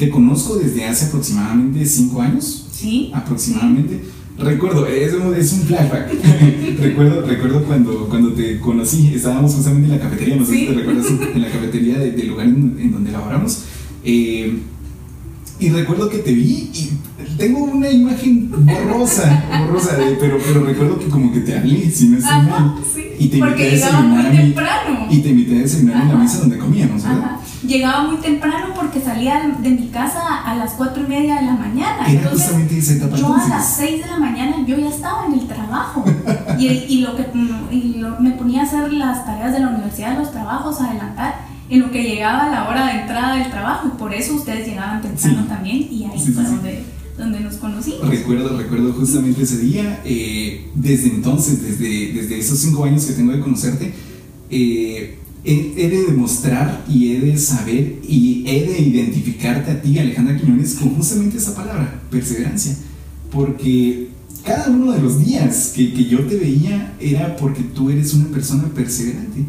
te 0.00 0.08
conozco 0.10 0.56
desde 0.56 0.84
hace 0.86 1.06
aproximadamente 1.06 1.84
cinco 1.86 2.20
años, 2.22 2.66
Sí, 2.72 3.10
aproximadamente. 3.14 4.00
Recuerdo, 4.38 4.86
es 4.86 5.12
un, 5.12 5.34
es 5.34 5.52
un 5.52 5.60
flashback. 5.60 6.12
recuerdo, 6.80 7.26
recuerdo 7.26 7.62
cuando, 7.64 8.08
cuando 8.08 8.32
te 8.32 8.58
conocí, 8.58 9.12
estábamos 9.14 9.54
justamente 9.54 9.86
en 9.88 9.92
la 9.98 10.00
cafetería, 10.00 10.36
no 10.36 10.46
sé 10.46 10.52
Sí. 10.54 10.60
si 10.60 10.66
te 10.68 10.72
recuerdas, 10.74 11.06
en 11.34 11.42
la 11.42 11.50
cafetería 11.50 11.98
de- 11.98 12.12
del 12.12 12.28
lugar 12.28 12.46
en, 12.46 12.76
en 12.80 12.90
donde 12.90 13.12
laboramos. 13.12 13.58
Eh, 14.02 14.58
y 15.60 15.68
recuerdo 15.70 16.08
que 16.08 16.18
te 16.18 16.32
vi 16.32 16.70
y 16.72 16.90
tengo 17.36 17.60
una 17.64 17.88
imagen 17.90 18.50
borrosa, 18.66 19.44
borrosa, 19.66 19.96
de- 19.96 20.16
pero, 20.16 20.38
pero 20.44 20.64
recuerdo 20.64 20.98
que 20.98 21.08
como 21.08 21.32
que 21.32 21.40
te 21.40 21.56
hablé, 21.56 21.90
si 21.90 22.08
no 22.08 22.18
estoy 22.18 22.32
Ajá, 22.32 22.60
mal. 22.60 22.74
sí, 22.94 23.04
Y 23.18 23.28
te 23.28 23.38
porque 23.38 23.68
invité 23.68 23.84
a 23.84 23.88
llegaba 23.88 24.00
muy 24.02 24.26
a 24.26 24.30
mi- 24.30 24.36
temprano. 24.36 25.06
Y 25.10 25.18
te 25.20 25.28
invité 25.30 25.56
a 25.56 25.58
desayunar 25.60 25.96
en 26.02 26.08
la 26.08 26.14
Ajá. 26.14 26.22
mesa 26.22 26.38
donde 26.38 26.58
comíamos, 26.58 27.02
¿verdad? 27.02 27.18
Ajá. 27.24 27.36
Llegaba 27.66 28.04
muy 28.08 28.16
temprano 28.16 28.66
porque 28.74 29.00
salía 29.02 29.54
de 29.62 29.68
mi 29.70 29.88
casa 29.88 30.20
a 30.46 30.54
las 30.56 30.72
cuatro 30.72 31.02
y 31.04 31.06
media 31.08 31.36
de 31.36 31.42
la 31.46 31.52
mañana. 31.52 31.98
Era 32.06 32.10
Entonces, 32.22 32.40
justamente 32.46 32.78
esa 32.78 32.92
etapa 32.94 33.16
yo 33.16 33.34
a 33.34 33.48
las 33.48 33.76
6 33.76 34.02
de 34.02 34.06
la 34.10 34.18
mañana 34.18 34.56
yo 34.66 34.78
ya 34.78 34.88
estaba 34.88 35.26
en 35.26 35.34
el 35.34 35.46
trabajo 35.46 36.02
y, 36.58 36.66
y 36.66 37.00
lo 37.02 37.16
que 37.16 37.22
mm, 37.34 37.68
y 37.70 37.94
lo- 37.98 38.18
me 38.18 38.30
ponía 38.30 38.62
a 38.62 38.64
hacer 38.64 38.90
las 38.94 39.26
tareas 39.26 39.52
de 39.52 39.60
la 39.60 39.68
universidad, 39.68 40.16
los 40.18 40.30
trabajos, 40.32 40.80
adelantar 40.80 41.49
en 41.70 41.80
lo 41.80 41.90
que 41.90 42.02
llegaba 42.02 42.50
la 42.50 42.68
hora 42.68 42.86
de 42.86 43.00
entrada 43.02 43.36
del 43.36 43.50
trabajo 43.50 43.96
por 43.96 44.12
eso 44.12 44.34
ustedes 44.34 44.66
llegaban 44.66 45.00
temprano 45.00 45.42
Sí. 45.42 45.48
también 45.48 45.76
y 45.90 46.04
ahí 46.04 46.18
sí, 46.18 46.32
fue 46.32 46.44
sí. 46.44 46.50
donde, 46.50 46.82
donde 47.16 47.40
nos 47.40 47.54
conocimos. 47.54 48.08
Recuerdo, 48.08 48.56
recuerdo 48.58 48.92
justamente 48.92 49.42
ese 49.42 49.58
día. 49.58 50.00
eh, 50.04 50.66
desde 50.74 51.08
entonces, 51.10 51.62
desde, 51.62 52.12
desde 52.12 52.38
esos 52.38 52.58
cinco 52.58 52.84
años 52.84 53.04
que 53.04 53.12
tengo 53.12 53.32
de 53.32 53.40
conocerte, 53.40 53.92
eh, 54.50 55.16
he, 55.44 55.72
he 55.76 55.88
de 55.88 56.04
demostrar 56.06 56.84
y 56.88 57.12
he 57.14 57.20
de 57.20 57.36
saber 57.38 57.98
y 58.06 58.42
he 58.46 58.66
de 58.66 58.80
identificarte 58.80 59.70
a 59.70 59.80
ti, 59.82 59.98
Alejandra 59.98 60.36
Quiñones, 60.36 60.74
con 60.74 60.90
justamente 60.96 61.36
esa 61.38 61.54
palabra, 61.54 62.00
perseverancia. 62.10 62.74
Porque 63.30 64.08
cada 64.44 64.68
uno 64.70 64.92
de 64.92 65.00
los 65.00 65.24
días 65.24 65.72
que, 65.74 65.92
que 65.92 66.04
yo 66.06 66.20
te 66.26 66.36
veía 66.36 66.94
era 67.00 67.36
porque 67.36 67.62
tú 67.62 67.90
eres 67.90 68.12
una 68.14 68.26
persona 68.28 68.64
perseverante. 68.74 69.44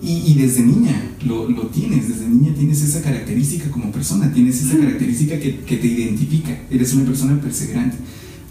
Y, 0.00 0.30
y 0.30 0.34
desde 0.34 0.62
niña 0.62 1.16
lo, 1.26 1.48
lo 1.48 1.66
tienes, 1.66 2.08
desde 2.08 2.28
niña 2.28 2.54
tienes 2.54 2.82
esa 2.82 3.02
característica 3.02 3.70
como 3.70 3.90
persona, 3.90 4.32
tienes 4.32 4.62
esa 4.62 4.78
característica 4.78 5.40
que, 5.40 5.60
que 5.60 5.76
te 5.76 5.86
identifica, 5.88 6.56
eres 6.70 6.94
una 6.94 7.04
persona 7.04 7.40
perseverante. 7.40 7.96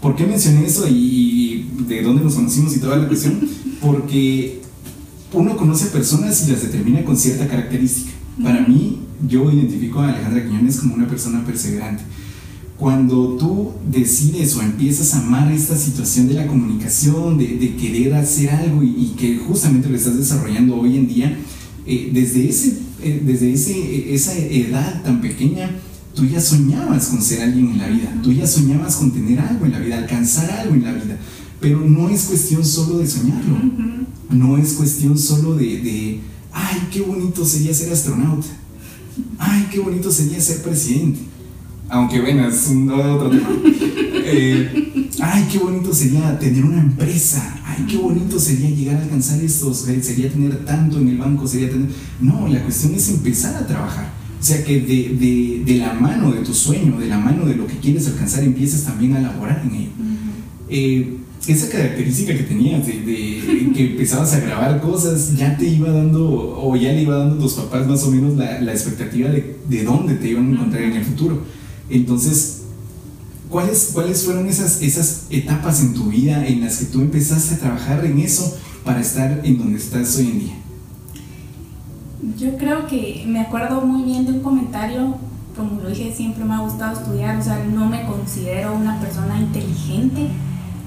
¿Por 0.00 0.14
qué 0.14 0.26
mencioné 0.26 0.66
eso 0.66 0.86
y, 0.86 0.92
y 0.92 1.84
de 1.88 2.02
dónde 2.02 2.22
nos 2.22 2.34
conocimos 2.34 2.76
y 2.76 2.80
toda 2.80 2.96
la 2.96 3.08
cuestión? 3.08 3.40
Porque 3.80 4.60
uno 5.32 5.56
conoce 5.56 5.86
personas 5.86 6.46
y 6.46 6.52
las 6.52 6.62
determina 6.62 7.04
con 7.04 7.16
cierta 7.16 7.48
característica. 7.48 8.10
Para 8.42 8.66
mí, 8.66 9.00
yo 9.26 9.50
identifico 9.50 10.00
a 10.00 10.10
Alejandra 10.10 10.44
Quiñones 10.44 10.78
como 10.78 10.94
una 10.94 11.08
persona 11.08 11.44
perseverante. 11.44 12.02
Cuando 12.78 13.36
tú 13.36 13.72
decides 13.90 14.54
o 14.54 14.62
empiezas 14.62 15.14
a 15.14 15.18
amar 15.18 15.50
esta 15.50 15.76
situación 15.76 16.28
de 16.28 16.34
la 16.34 16.46
comunicación, 16.46 17.36
de, 17.36 17.58
de 17.58 17.74
querer 17.74 18.14
hacer 18.14 18.50
algo 18.50 18.84
y, 18.84 18.88
y 18.88 19.14
que 19.18 19.38
justamente 19.38 19.88
lo 19.88 19.96
estás 19.96 20.16
desarrollando 20.16 20.76
hoy 20.76 20.96
en 20.96 21.08
día, 21.08 21.36
eh, 21.90 22.10
desde, 22.12 22.48
ese, 22.48 22.78
eh, 23.02 23.22
desde 23.24 23.50
ese, 23.50 24.14
esa 24.14 24.36
edad 24.36 25.02
tan 25.02 25.22
pequeña, 25.22 25.70
tú 26.14 26.26
ya 26.26 26.38
soñabas 26.38 27.06
con 27.06 27.22
ser 27.22 27.40
alguien 27.40 27.70
en 27.70 27.78
la 27.78 27.88
vida, 27.88 28.14
tú 28.22 28.30
ya 28.30 28.46
soñabas 28.46 28.96
con 28.96 29.10
tener 29.10 29.40
algo 29.40 29.64
en 29.64 29.72
la 29.72 29.78
vida, 29.78 29.96
alcanzar 29.96 30.50
algo 30.50 30.74
en 30.74 30.84
la 30.84 30.92
vida, 30.92 31.16
pero 31.60 31.80
no 31.80 32.10
es 32.10 32.24
cuestión 32.24 32.62
solo 32.62 32.98
de 32.98 33.06
soñarlo, 33.08 33.56
no 34.28 34.58
es 34.58 34.74
cuestión 34.74 35.18
solo 35.18 35.54
de, 35.54 35.80
de, 35.80 36.20
ay, 36.52 36.88
qué 36.92 37.00
bonito 37.00 37.42
sería 37.44 37.72
ser 37.72 37.90
astronauta, 37.90 38.48
ay, 39.38 39.66
qué 39.72 39.78
bonito 39.78 40.12
sería 40.12 40.40
ser 40.40 40.62
presidente. 40.62 41.20
Aunque 41.88 42.20
bueno, 42.20 42.46
es 42.46 42.66
un, 42.68 42.90
otro 42.90 43.30
tema. 43.30 43.48
Eh, 44.30 45.08
ay, 45.22 45.48
qué 45.50 45.56
bonito 45.56 45.90
sería 45.94 46.38
tener 46.38 46.62
una 46.62 46.82
empresa. 46.82 47.62
Ay, 47.64 47.86
qué 47.88 47.96
bonito 47.96 48.38
sería 48.38 48.68
llegar 48.68 48.96
a 48.96 49.02
alcanzar 49.04 49.42
esto. 49.42 49.72
Sería 49.72 50.28
tener 50.30 50.66
tanto 50.66 50.98
en 50.98 51.08
el 51.08 51.16
banco, 51.16 51.46
sería 51.48 51.70
tener... 51.70 51.88
No, 52.20 52.46
la 52.46 52.62
cuestión 52.62 52.94
es 52.94 53.08
empezar 53.08 53.56
a 53.56 53.66
trabajar. 53.66 54.12
O 54.38 54.44
sea, 54.44 54.62
que 54.62 54.80
de, 54.80 55.16
de, 55.18 55.62
de 55.64 55.78
la 55.78 55.94
mano 55.94 56.30
de 56.30 56.42
tu 56.42 56.52
sueño, 56.52 56.98
de 56.98 57.06
la 57.06 57.16
mano 57.16 57.46
de 57.46 57.54
lo 57.54 57.66
que 57.66 57.78
quieres 57.78 58.06
alcanzar, 58.06 58.44
empieces 58.44 58.84
también 58.84 59.16
a 59.16 59.20
laborar 59.20 59.62
en 59.64 59.74
ello. 59.74 59.90
Eh, 60.68 61.16
esa 61.46 61.70
característica 61.70 62.36
que 62.36 62.42
tenías 62.42 62.86
de, 62.86 63.00
de, 63.00 63.72
que 63.74 63.92
empezabas 63.92 64.34
a 64.34 64.40
grabar 64.40 64.80
cosas, 64.82 65.34
ya 65.36 65.56
te 65.56 65.66
iba 65.66 65.90
dando, 65.90 66.54
o 66.62 66.76
ya 66.76 66.92
le 66.92 67.02
iba 67.02 67.16
dando 67.16 67.36
a 67.36 67.38
tus 67.38 67.54
papás 67.54 67.86
más 67.86 68.04
o 68.04 68.10
menos 68.10 68.36
la, 68.36 68.60
la 68.60 68.72
expectativa 68.72 69.30
de, 69.30 69.56
de 69.66 69.84
dónde 69.84 70.16
te 70.16 70.28
iban 70.28 70.48
a 70.48 70.50
encontrar 70.50 70.82
en 70.82 70.92
el 70.92 71.04
futuro. 71.04 71.42
Entonces, 71.90 72.62
¿cuáles, 73.48 73.90
¿cuáles 73.92 74.24
fueron 74.24 74.46
esas, 74.46 74.82
esas 74.82 75.26
etapas 75.30 75.80
en 75.80 75.94
tu 75.94 76.04
vida 76.04 76.46
en 76.46 76.60
las 76.60 76.78
que 76.78 76.86
tú 76.86 77.00
empezaste 77.00 77.54
a 77.54 77.58
trabajar 77.58 78.04
en 78.04 78.18
eso 78.18 78.56
para 78.84 79.00
estar 79.00 79.40
en 79.44 79.58
donde 79.58 79.78
estás 79.78 80.16
hoy 80.16 80.26
en 80.26 80.38
día? 80.40 80.54
Yo 82.36 82.56
creo 82.56 82.86
que 82.86 83.24
me 83.26 83.40
acuerdo 83.40 83.80
muy 83.80 84.02
bien 84.02 84.26
de 84.26 84.32
un 84.32 84.40
comentario, 84.40 85.16
como 85.56 85.80
lo 85.80 85.88
dije, 85.88 86.14
siempre 86.14 86.44
me 86.44 86.54
ha 86.54 86.60
gustado 86.60 86.98
estudiar, 86.98 87.38
o 87.38 87.42
sea, 87.42 87.64
no 87.64 87.86
me 87.86 88.04
considero 88.06 88.74
una 88.74 89.00
persona 89.00 89.38
inteligente. 89.38 90.28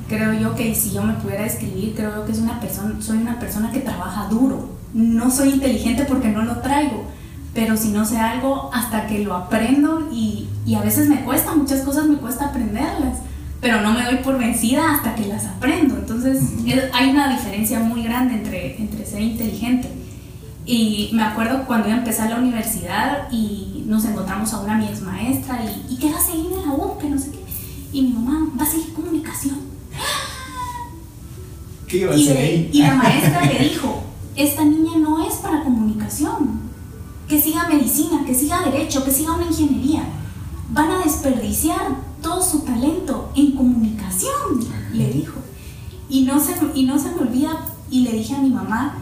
Creo 0.07 0.33
yo 0.33 0.55
que 0.55 0.75
si 0.75 0.91
yo 0.91 1.03
me 1.03 1.13
pudiera 1.13 1.43
describir, 1.43 1.93
creo 1.95 2.15
yo 2.15 2.25
que 2.25 2.33
es 2.33 2.39
una 2.39 2.59
persona, 2.59 3.01
soy 3.01 3.17
una 3.17 3.39
persona 3.39 3.71
que 3.71 3.79
trabaja 3.79 4.27
duro. 4.27 4.69
No 4.93 5.31
soy 5.31 5.49
inteligente 5.51 6.05
porque 6.05 6.27
no 6.27 6.43
lo 6.43 6.57
traigo, 6.57 7.05
pero 7.53 7.75
si 7.75 7.89
no 7.89 8.05
sé 8.05 8.17
algo, 8.17 8.69
hasta 8.73 9.07
que 9.07 9.19
lo 9.19 9.35
aprendo 9.35 10.07
y, 10.11 10.47
y, 10.65 10.75
a 10.75 10.81
veces 10.81 11.09
me 11.09 11.21
cuesta, 11.23 11.53
muchas 11.53 11.81
cosas 11.81 12.05
me 12.05 12.15
cuesta 12.15 12.45
aprenderlas, 12.45 13.19
pero 13.59 13.81
no 13.81 13.91
me 13.91 14.05
doy 14.05 14.17
por 14.17 14.37
vencida 14.39 14.95
hasta 14.95 15.15
que 15.15 15.27
las 15.27 15.45
aprendo. 15.45 15.95
Entonces 15.95 16.41
hay 16.93 17.09
una 17.09 17.29
diferencia 17.29 17.79
muy 17.79 18.03
grande 18.03 18.35
entre, 18.35 18.77
entre 18.77 19.05
ser 19.05 19.21
inteligente. 19.21 19.89
Y 20.65 21.09
me 21.13 21.23
acuerdo 21.23 21.65
cuando 21.65 21.87
iba 21.87 21.97
a 21.97 21.99
empezar 21.99 22.29
la 22.29 22.37
universidad 22.37 23.27
y 23.31 23.83
nos 23.85 24.05
encontramos 24.05 24.53
a 24.53 24.61
una 24.61 24.77
mi 24.77 24.85
ex 24.85 25.01
maestra 25.01 25.59
y, 25.65 25.93
¿y 25.93 25.97
qué 25.97 26.09
va 26.09 26.19
a 26.19 26.21
seguir 26.21 26.51
en 26.53 26.69
la 26.69 26.73
U? 26.73 26.97
Que 26.97 27.09
no 27.09 27.17
sé 27.17 27.31
qué. 27.31 27.39
Y 27.91 28.03
mi 28.03 28.13
mamá 28.13 28.47
va 28.57 28.63
a 28.63 28.67
seguir 28.67 28.93
comunicación. 28.93 29.59
¿Qué 31.87 32.05
va 32.05 32.13
a 32.13 32.17
y, 32.17 32.69
y 32.71 32.81
la 32.81 32.95
maestra 32.95 33.45
le 33.45 33.59
dijo, 33.59 34.03
esta 34.37 34.63
niña 34.63 34.97
no 34.97 35.27
es 35.27 35.35
para 35.35 35.63
comunicación 35.63 36.60
que 37.31 37.41
siga 37.41 37.65
medicina, 37.69 38.25
que 38.25 38.35
siga 38.35 38.59
derecho, 38.59 39.05
que 39.05 39.11
siga 39.11 39.35
una 39.35 39.45
ingeniería. 39.45 40.03
Van 40.71 40.91
a 40.91 40.97
desperdiciar 40.97 41.95
todo 42.21 42.43
su 42.43 42.59
talento 42.59 43.31
en 43.35 43.53
comunicación, 43.53 44.59
le 44.91 45.13
dijo. 45.13 45.39
Y 46.09 46.23
no, 46.23 46.41
se, 46.41 46.55
y 46.75 46.83
no 46.83 46.99
se 46.99 47.15
me 47.15 47.21
olvida, 47.21 47.51
y 47.89 48.01
le 48.01 48.11
dije 48.11 48.35
a 48.35 48.39
mi 48.39 48.49
mamá, 48.49 48.95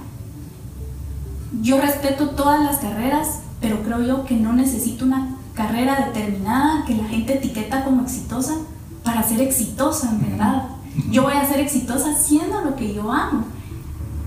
yo 1.63 1.81
respeto 1.81 2.29
todas 2.29 2.63
las 2.63 2.77
carreras, 2.77 3.39
pero 3.61 3.81
creo 3.81 4.03
yo 4.03 4.25
que 4.25 4.35
no 4.35 4.53
necesito 4.53 5.05
una 5.05 5.35
carrera 5.55 6.05
determinada 6.05 6.85
que 6.85 6.93
la 6.93 7.05
gente 7.05 7.33
etiqueta 7.33 7.83
como 7.83 8.03
exitosa 8.03 8.57
para 9.03 9.23
ser 9.23 9.41
exitosa, 9.41 10.11
en 10.11 10.29
verdad. 10.29 10.67
Yo 11.09 11.23
voy 11.23 11.33
a 11.33 11.49
ser 11.49 11.61
exitosa 11.61 12.11
haciendo 12.11 12.61
lo 12.61 12.75
que 12.75 12.93
yo 12.93 13.11
amo. 13.11 13.45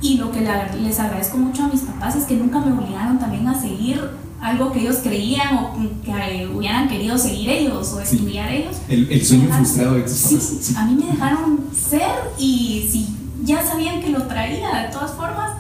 Y 0.03 0.19
lo 0.19 0.33
que 0.33 0.41
les 0.81 0.99
agradezco 0.99 1.39
mucho 1.39 1.63
a 1.63 1.69
mis 1.69 1.83
papás 1.83 2.17
es 2.17 2.25
que 2.25 2.35
nunca 2.35 2.59
me 2.61 2.73
obligaron 2.73 3.21
también 3.21 3.47
a 3.47 3.59
seguir 3.59 4.01
algo 4.41 4.73
que 4.73 4.81
ellos 4.81 4.97
creían 4.97 5.57
o 5.57 5.73
que 6.05 6.49
hubieran 6.53 6.89
querido 6.89 7.17
seguir 7.17 7.49
ellos 7.49 7.93
o 7.93 8.01
estudiar 8.01 8.53
ellos. 8.53 8.77
El, 8.89 9.11
el 9.11 9.25
sueño 9.25 9.49
frustrado 9.55 9.95
de 9.95 10.03
tus 10.03 10.13
sí. 10.13 10.39
Sí. 10.41 10.75
A 10.77 10.85
mí 10.87 10.97
me 10.97 11.13
dejaron 11.13 11.61
ser 11.73 12.11
y 12.37 12.89
si 12.91 13.17
ya 13.45 13.65
sabían 13.65 14.01
que 14.01 14.11
lo 14.11 14.25
traía, 14.25 14.83
de 14.83 14.89
todas 14.89 15.13
formas, 15.13 15.53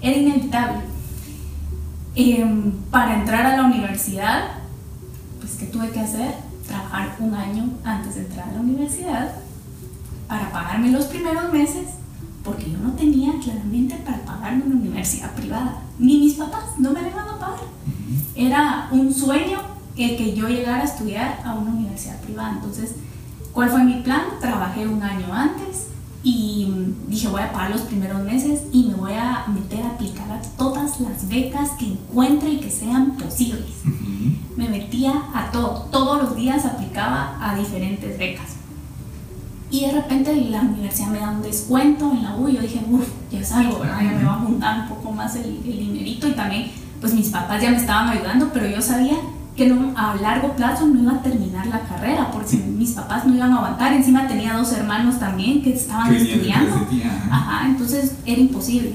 era 0.00 0.16
inevitable. 0.16 0.80
Eh, 2.16 2.72
para 2.90 3.20
entrar 3.20 3.44
a 3.44 3.56
la 3.58 3.64
universidad, 3.64 4.44
pues 5.40 5.56
¿qué 5.56 5.66
tuve 5.66 5.90
que 5.90 6.00
hacer? 6.00 6.34
Trabajar 6.66 7.16
un 7.18 7.34
año 7.34 7.70
antes 7.84 8.14
de 8.14 8.22
entrar 8.22 8.48
a 8.48 8.52
la 8.52 8.60
universidad 8.60 9.32
para 10.26 10.50
pagarme 10.50 10.90
los 10.90 11.04
primeros 11.04 11.52
meses 11.52 11.99
porque 12.44 12.70
yo 12.70 12.78
no 12.78 12.92
tenía 12.92 13.38
claramente 13.38 13.96
para 13.96 14.24
pagarme 14.24 14.64
una 14.64 14.76
universidad 14.76 15.32
privada. 15.34 15.82
Ni 15.98 16.18
mis 16.18 16.34
papás 16.34 16.64
no 16.78 16.92
me 16.92 17.02
la 17.02 17.08
iban 17.08 17.28
a 17.28 17.38
pagar. 17.38 17.60
Era 18.34 18.88
un 18.92 19.12
sueño 19.12 19.58
el 19.96 20.16
que 20.16 20.34
yo 20.34 20.48
llegara 20.48 20.82
a 20.82 20.84
estudiar 20.84 21.40
a 21.44 21.54
una 21.54 21.72
universidad 21.72 22.20
privada. 22.20 22.52
Entonces, 22.52 22.94
¿cuál 23.52 23.68
fue 23.68 23.84
mi 23.84 24.00
plan? 24.02 24.22
Trabajé 24.40 24.86
un 24.86 25.02
año 25.02 25.26
antes 25.32 25.88
y 26.22 26.94
dije 27.08 27.28
voy 27.28 27.40
a 27.40 27.52
pagar 27.52 27.70
los 27.70 27.82
primeros 27.82 28.22
meses 28.22 28.62
y 28.72 28.84
me 28.84 28.94
voy 28.94 29.12
a 29.12 29.46
meter 29.48 29.82
a 29.82 29.90
aplicar 29.90 30.30
a 30.30 30.40
todas 30.56 31.00
las 31.00 31.28
becas 31.28 31.70
que 31.78 31.86
encuentre 31.86 32.50
y 32.50 32.60
que 32.60 32.70
sean 32.70 33.12
posibles. 33.12 33.70
Uh 33.84 33.88
-huh. 33.88 34.36
Me 34.56 34.68
metía 34.68 35.12
a 35.34 35.50
todo, 35.50 35.88
todos 35.90 36.22
los 36.22 36.36
días 36.36 36.64
aplicaba 36.64 37.36
a 37.40 37.54
diferentes 37.54 38.18
becas 38.18 38.59
y 39.70 39.86
de 39.86 39.92
repente 39.92 40.34
la 40.50 40.62
universidad 40.62 41.08
me 41.08 41.20
da 41.20 41.30
un 41.30 41.42
descuento 41.42 42.10
en 42.10 42.24
la 42.24 42.34
U 42.36 42.48
y 42.48 42.54
yo 42.54 42.60
dije, 42.60 42.84
uff, 42.90 43.08
ya 43.30 43.44
salgo, 43.44 43.78
¿verdad? 43.78 44.00
Ya 44.02 44.10
me 44.18 44.24
va 44.24 44.34
a 44.34 44.38
juntar 44.38 44.80
un 44.80 44.88
poco 44.88 45.12
más 45.12 45.36
el, 45.36 45.60
el, 45.64 45.78
dinerito 45.78 46.26
y 46.26 46.32
también, 46.32 46.72
pues 47.00 47.14
mis 47.14 47.28
papás 47.28 47.62
ya 47.62 47.70
me 47.70 47.76
estaban 47.76 48.08
ayudando, 48.08 48.50
pero 48.52 48.66
yo 48.66 48.82
sabía 48.82 49.14
que 49.56 49.68
no, 49.68 49.96
a 49.96 50.16
largo 50.16 50.56
plazo 50.56 50.86
no 50.86 51.00
iba 51.00 51.12
a 51.12 51.22
terminar 51.22 51.66
la 51.66 51.80
carrera 51.80 52.30
porque 52.32 52.56
mis 52.56 52.92
papás 52.92 53.26
no 53.26 53.34
iban 53.34 53.52
a 53.52 53.58
aguantar. 53.58 53.92
Encima 53.92 54.26
tenía 54.26 54.54
dos 54.54 54.72
hermanos 54.72 55.18
también 55.18 55.62
que 55.62 55.74
estaban 55.74 56.12
estudiando. 56.14 56.86
Ajá. 57.30 57.66
entonces 57.66 58.16
era 58.26 58.40
imposible. 58.40 58.94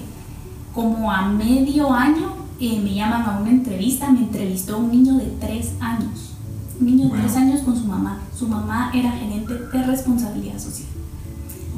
Como 0.74 1.10
a 1.10 1.22
medio 1.22 1.94
año 1.94 2.34
eh, 2.60 2.82
me 2.84 2.96
llaman 2.96 3.22
a 3.22 3.38
una 3.40 3.50
entrevista, 3.50 4.10
me 4.10 4.20
entrevistó 4.20 4.78
un 4.78 4.92
niño 4.92 5.16
de 5.16 5.28
tres 5.40 5.72
años 5.80 6.35
niño 6.80 7.10
de 7.10 7.20
tres 7.22 7.36
años 7.36 7.62
con 7.62 7.78
su 7.78 7.86
mamá. 7.86 8.20
Su 8.38 8.48
mamá 8.48 8.92
era 8.94 9.12
gerente 9.12 9.54
de 9.54 9.84
responsabilidad 9.84 10.60
social. 10.60 10.88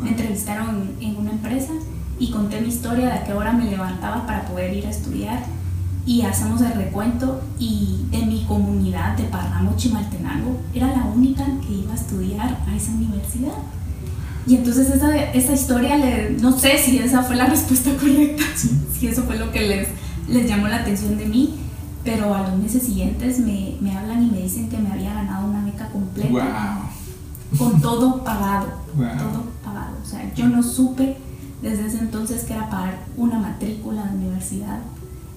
Me 0.02 0.10
entrevistaron 0.10 0.92
en 1.02 1.16
una 1.18 1.32
empresa 1.32 1.74
y 2.20 2.32
conté 2.32 2.62
mi 2.62 2.70
historia 2.70 3.06
de 3.06 3.12
a 3.14 3.24
qué 3.24 3.34
hora 3.34 3.52
me 3.54 3.66
levantaba 3.66 4.26
para 4.26 4.46
poder 4.46 4.74
ir 4.74 4.86
a 4.86 4.90
estudiar 4.90 5.44
y 6.06 6.22
hacemos 6.22 6.62
el 6.62 6.74
recuento 6.74 7.42
y 7.60 8.06
de 8.12 8.20
mi 8.26 8.46
comunidad 8.46 9.18
de 9.18 9.24
Parramo 9.26 9.76
Chimaltenango 9.76 10.58
era 10.74 10.88
la 10.88 11.04
única 11.04 11.46
que 11.68 11.74
iba 11.74 11.92
a 11.92 11.96
estudiar 11.96 12.58
a 12.68 12.76
esa 12.76 12.92
universidad. 12.92 13.54
Y 14.48 14.56
entonces 14.56 14.90
esa, 14.90 15.14
esa 15.34 15.54
historia, 15.54 15.98
le, 15.98 16.30
no 16.40 16.58
sé 16.58 16.78
si 16.78 16.98
esa 17.00 17.24
fue 17.24 17.36
la 17.36 17.48
respuesta 17.48 17.92
correcta, 18.00 18.44
Sí. 18.56 18.70
si 18.98 19.08
eso 19.08 19.24
fue 19.24 19.38
lo 19.38 19.52
que 19.52 19.60
les, 19.68 19.88
les 20.30 20.48
llamó 20.48 20.70
la 20.70 20.78
atención 20.78 21.18
de 21.18 21.26
mí, 21.26 21.56
pero 22.08 22.34
a 22.34 22.48
los 22.48 22.58
meses 22.58 22.84
siguientes 22.84 23.38
me, 23.39 23.76
me 23.82 23.91
hablan 23.98 24.24
y 24.24 24.32
me 24.32 24.41
dicen 24.43 24.70
que 24.70 24.78
me 24.78 24.89
había 24.89 25.13
ganado 25.13 25.46
una 25.46 25.65
beca 25.65 25.89
completa 25.89 26.80
Wow. 27.52 27.58
con 27.60 27.82
todo 27.82 28.24
pagado, 28.24 28.67
Wow. 28.96 29.08
todo 29.17 29.43
pagado. 29.62 29.98
O 30.02 30.06
sea, 30.06 30.34
yo 30.34 30.48
no 30.48 30.63
supe 30.63 31.17
desde 31.62 31.86
ese 31.88 31.98
entonces 32.00 32.46
que 32.46 32.54
era 32.54 32.70
pagar 32.70 33.00
una 33.17 33.39
matrícula 33.39 34.06
de 34.06 34.15
universidad 34.20 34.80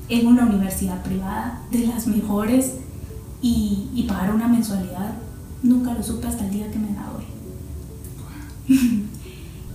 en 0.09 0.29
una 0.29 0.45
universidad 0.47 1.03
privada 1.03 1.61
de 1.73 1.89
las 1.89 2.07
mejores 2.07 2.75
y, 3.43 3.89
y 3.93 4.05
pagar 4.05 4.33
una 4.33 4.47
mensualidad. 4.47 5.15
Nunca 5.65 5.93
lo 5.93 6.05
supe 6.05 6.29
hasta 6.29 6.45
el 6.45 6.53
día 6.53 6.71
que 6.71 6.79
me 6.79 6.95
gradué. 6.95 7.25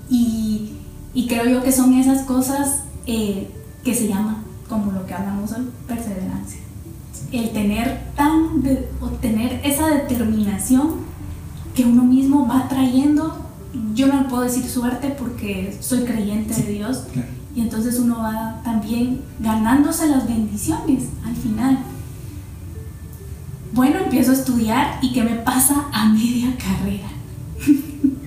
y, 0.10 0.72
y 1.14 1.28
creo 1.28 1.44
yo 1.50 1.62
que 1.62 1.74
son 1.74 1.94
esas 1.94 2.24
cosas 2.24 2.84
eh, 3.06 3.50
que 3.84 3.94
se 3.94 4.08
llaman, 4.08 4.38
como 4.70 4.94
lo 4.94 5.06
que 5.06 5.14
hablamos 5.14 5.52
hoy, 5.52 5.68
perseverancia. 5.88 6.62
El 7.32 7.50
tener 7.52 8.02
tan 8.16 8.62
de, 8.62 8.88
o 9.02 9.08
tener 9.08 9.60
esa 9.64 9.88
determinación 9.90 11.06
que 11.76 11.84
uno 11.84 12.04
mismo 12.04 12.48
va 12.48 12.68
trayendo. 12.70 13.42
Yo 13.94 14.08
no 14.08 14.28
puedo 14.28 14.44
decir 14.44 14.64
suerte 14.66 15.10
porque 15.18 15.76
soy 15.82 16.04
creyente 16.06 16.54
de 16.62 16.72
Dios 16.74 17.04
Claro. 17.12 17.28
y 17.56 17.62
entonces 17.62 18.00
uno 18.00 18.20
va 18.20 18.62
también 18.64 19.22
ganándose 19.40 20.08
las 20.08 20.28
bendiciones 20.28 21.04
al 21.26 21.36
final. 21.36 21.80
Bueno, 23.74 24.00
empiezo 24.00 24.32
a 24.32 24.36
estudiar 24.36 25.00
y 25.02 25.12
¿qué 25.12 25.24
me 25.24 25.36
pasa 25.36 25.88
a 25.92 26.08
media 26.08 26.56
carrera? 26.58 27.10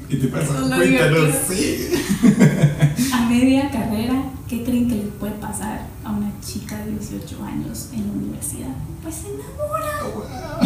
¿Qué 0.08 0.16
te 0.16 0.26
pasa? 0.28 0.52
Cuéntanos. 0.76 1.34
Sí. 1.48 1.88
A 3.14 3.26
media 3.28 3.70
carrera, 3.70 4.22
¿qué 4.48 4.64
creen 4.64 4.88
que 4.88 4.96
le 4.96 5.02
puede 5.02 5.32
pasar 5.34 5.86
a 6.04 6.10
una 6.10 6.32
chica 6.40 6.78
de 6.78 6.92
18 6.92 7.44
años 7.44 7.90
en 7.92 8.06
la 8.06 8.12
universidad? 8.12 8.74
Pues 9.02 9.14
se 9.16 9.28
enamora. 9.28 9.92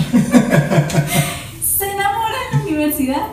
se 1.65 1.91
enamora 1.91 2.35
en 2.53 2.59
la 2.59 2.65
universidad. 2.65 3.27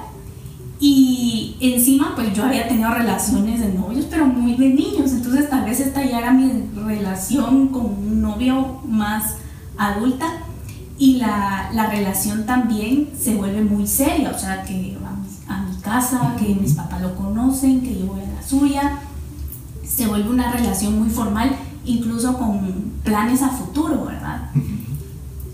Y 0.79 1.57
encima, 1.59 2.13
pues 2.15 2.33
yo 2.33 2.45
había 2.45 2.67
tenido 2.67 2.89
relaciones 2.89 3.59
de 3.59 3.73
novios, 3.73 4.05
pero 4.09 4.25
muy 4.25 4.55
de 4.55 4.69
niños. 4.69 5.12
Entonces, 5.12 5.49
tal 5.49 5.65
vez 5.65 5.79
esta 5.81 6.03
ya 6.03 6.19
era 6.19 6.31
mi 6.31 6.69
relación 6.75 7.67
con 7.67 7.85
un 7.85 8.21
novio 8.21 8.79
más 8.85 9.35
adulta. 9.77 10.25
Y 10.97 11.17
la, 11.17 11.69
la, 11.73 11.89
relación 11.89 12.45
también 12.45 13.09
se 13.17 13.35
vuelve 13.35 13.62
muy 13.62 13.88
seria, 13.88 14.31
o 14.31 14.38
sea, 14.38 14.63
que 14.63 14.97
va 15.01 15.12
a 15.53 15.62
mi, 15.62 15.75
casa, 15.77 16.35
que 16.38 16.55
mis 16.55 16.73
papás 16.73 17.01
lo 17.01 17.15
conocen, 17.15 17.81
que 17.81 17.97
yo 17.99 18.07
voy 18.07 18.21
a 18.21 18.35
la 18.35 18.45
suya. 18.45 18.99
Se 19.89 20.08
vuelve 20.08 20.30
una 20.30 20.52
relación 20.52 20.99
muy 20.99 21.10
formal, 21.10 21.56
incluso 21.84 22.38
con 22.38 22.93
planes 23.04 23.41
a 23.41 23.49
futuro, 23.49 24.06
¿verdad? 24.06 24.52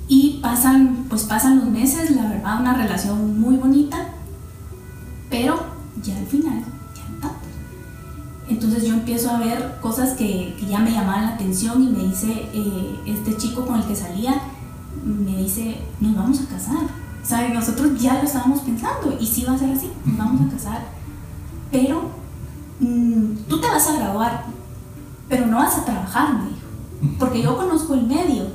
Y 0.08 0.40
pasan, 0.42 1.06
pues 1.10 1.24
pasan 1.24 1.60
los 1.60 1.70
meses, 1.70 2.12
la 2.12 2.30
verdad, 2.30 2.60
una 2.60 2.76
relación 2.76 3.40
muy 3.40 3.56
bonita, 3.56 4.10
pero 5.30 5.56
ya 6.04 6.18
al 6.18 6.26
final, 6.28 6.60
ya 6.94 7.10
no 7.10 7.20
tanto. 7.20 7.48
Entonces 8.48 8.86
yo 8.86 8.94
empiezo 8.94 9.32
a 9.32 9.40
ver 9.40 9.80
cosas 9.82 10.12
que, 10.12 10.56
que 10.60 10.68
ya 10.68 10.80
me 10.80 10.92
llamaban 10.92 11.24
la 11.24 11.30
atención 11.30 11.82
y 11.82 11.90
me 11.90 12.04
dice 12.04 12.50
eh, 12.54 13.00
este 13.08 13.36
chico 13.38 13.66
con 13.66 13.80
el 13.80 13.86
que 13.86 13.96
salía, 13.96 14.42
me 15.04 15.38
dice, 15.38 15.78
nos 16.00 16.16
vamos 16.16 16.42
a 16.42 16.46
casar. 16.46 17.06
Sea, 17.24 17.50
nosotros 17.50 18.00
ya 18.00 18.14
lo 18.16 18.22
estábamos 18.22 18.60
pensando 18.62 19.18
y 19.20 19.26
sí 19.26 19.44
va 19.44 19.54
a 19.54 19.58
ser 19.58 19.72
así, 19.72 19.90
nos 20.06 20.18
vamos 20.18 20.42
a 20.42 20.56
casar. 20.56 20.86
Pero 21.72 22.12
mmm, 22.80 23.36
tú 23.48 23.60
te 23.60 23.68
vas 23.68 23.88
a 23.88 23.96
graduar, 23.96 24.46
pero 25.30 25.48
no 25.48 25.58
vas 25.58 25.78
a 25.78 25.86
trabajar, 25.86 26.34
me 26.34 26.50
dijo. 26.50 27.18
Porque 27.20 27.42
yo 27.42 27.58
conozco 27.58 27.94
el 27.94 28.04
medio 28.04 28.46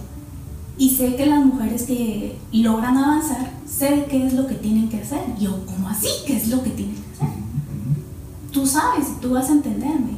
y 0.77 0.91
sé 0.91 1.15
que 1.17 1.27
las 1.27 1.45
mujeres 1.45 1.83
que 1.83 2.39
logran 2.53 2.97
avanzar, 2.97 3.53
sé 3.67 4.07
qué 4.09 4.27
es 4.27 4.33
lo 4.33 4.47
que 4.47 4.55
tienen 4.55 4.89
que 4.89 5.03
hacer. 5.03 5.21
Yo, 5.39 5.65
¿cómo 5.67 5.89
así? 5.89 6.09
¿Qué 6.27 6.37
es 6.37 6.49
lo 6.49 6.63
que 6.63 6.71
tienen 6.71 6.97
que 6.97 7.13
hacer? 7.13 7.29
Tú 8.51 8.67
sabes 8.67 9.21
tú 9.21 9.31
vas 9.31 9.49
a 9.49 9.53
entenderme, 9.53 10.17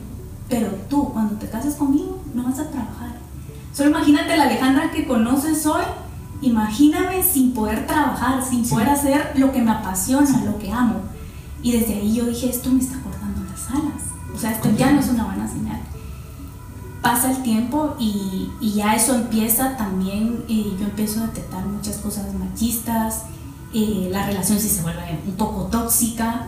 pero 0.49 0.69
tú 0.89 1.09
cuando 1.13 1.35
te 1.35 1.49
cases 1.49 1.75
conmigo 1.75 2.23
no 2.35 2.45
vas 2.45 2.59
a 2.59 2.71
trabajar. 2.71 3.17
Solo 3.75 3.91
imagínate 3.91 4.37
la 4.37 4.45
Alejandra 4.45 4.91
que 4.91 5.07
conoces 5.07 5.67
hoy, 5.67 5.83
imagíname 6.43 7.23
sin 7.23 7.53
poder 7.53 7.87
trabajar, 7.87 8.45
sin 8.45 8.67
poder 8.69 8.91
hacer 8.91 9.33
lo 9.37 9.53
que 9.53 9.63
me 9.63 9.71
apasiona, 9.71 10.45
lo 10.45 10.59
que 10.59 10.71
amo. 10.71 11.01
Y 11.63 11.73
desde 11.73 11.95
ahí 11.95 12.15
yo 12.15 12.27
dije, 12.27 12.51
esto 12.51 12.71
me 12.71 12.81
está 12.81 13.02
las. 13.71 14.35
O 14.35 14.39
sea, 14.39 14.53
esto 14.53 14.71
ya 14.77 14.91
no 14.93 15.01
es 15.01 15.09
una 15.09 15.25
buena 15.25 15.49
señal 15.49 15.81
pasa 17.03 17.33
el 17.33 17.43
tiempo 17.43 17.97
y, 17.99 18.49
y 18.61 18.75
ya 18.75 18.95
eso 18.95 19.17
empieza 19.17 19.77
también, 19.77 20.45
eh, 20.49 20.73
yo 20.79 20.87
empiezo 20.87 21.21
a 21.21 21.27
detectar 21.27 21.67
muchas 21.67 21.97
cosas 21.97 22.33
machistas, 22.35 23.25
eh, 23.75 24.09
la 24.11 24.25
relación 24.25 24.59
sí 24.59 24.69
se 24.69 24.83
vuelve 24.83 25.19
un 25.27 25.35
poco 25.35 25.65
tóxica 25.65 26.47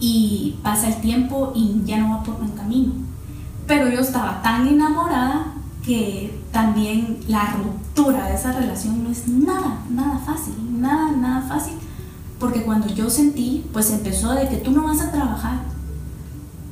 y 0.00 0.56
pasa 0.62 0.88
el 0.88 1.00
tiempo 1.00 1.52
y 1.54 1.82
ya 1.84 1.98
no 1.98 2.16
va 2.16 2.22
por 2.22 2.38
buen 2.38 2.52
camino. 2.52 2.92
Pero 3.66 3.88
yo 3.90 4.00
estaba 4.00 4.42
tan 4.42 4.66
enamorada 4.66 5.52
que 5.84 6.40
también 6.50 7.20
la 7.28 7.52
ruptura 7.52 8.28
de 8.28 8.34
esa 8.34 8.52
relación 8.52 9.04
no 9.04 9.10
es 9.10 9.28
nada, 9.28 9.84
nada 9.90 10.18
fácil, 10.18 10.54
nada, 10.80 11.12
nada 11.12 11.42
fácil, 11.42 11.74
porque 12.38 12.62
cuando 12.62 12.88
yo 12.88 13.10
sentí, 13.10 13.66
pues 13.72 13.90
empezó 13.90 14.32
de 14.32 14.48
que 14.48 14.56
tú 14.56 14.70
no 14.70 14.84
vas 14.84 15.00
a 15.00 15.12
trabajar, 15.12 15.71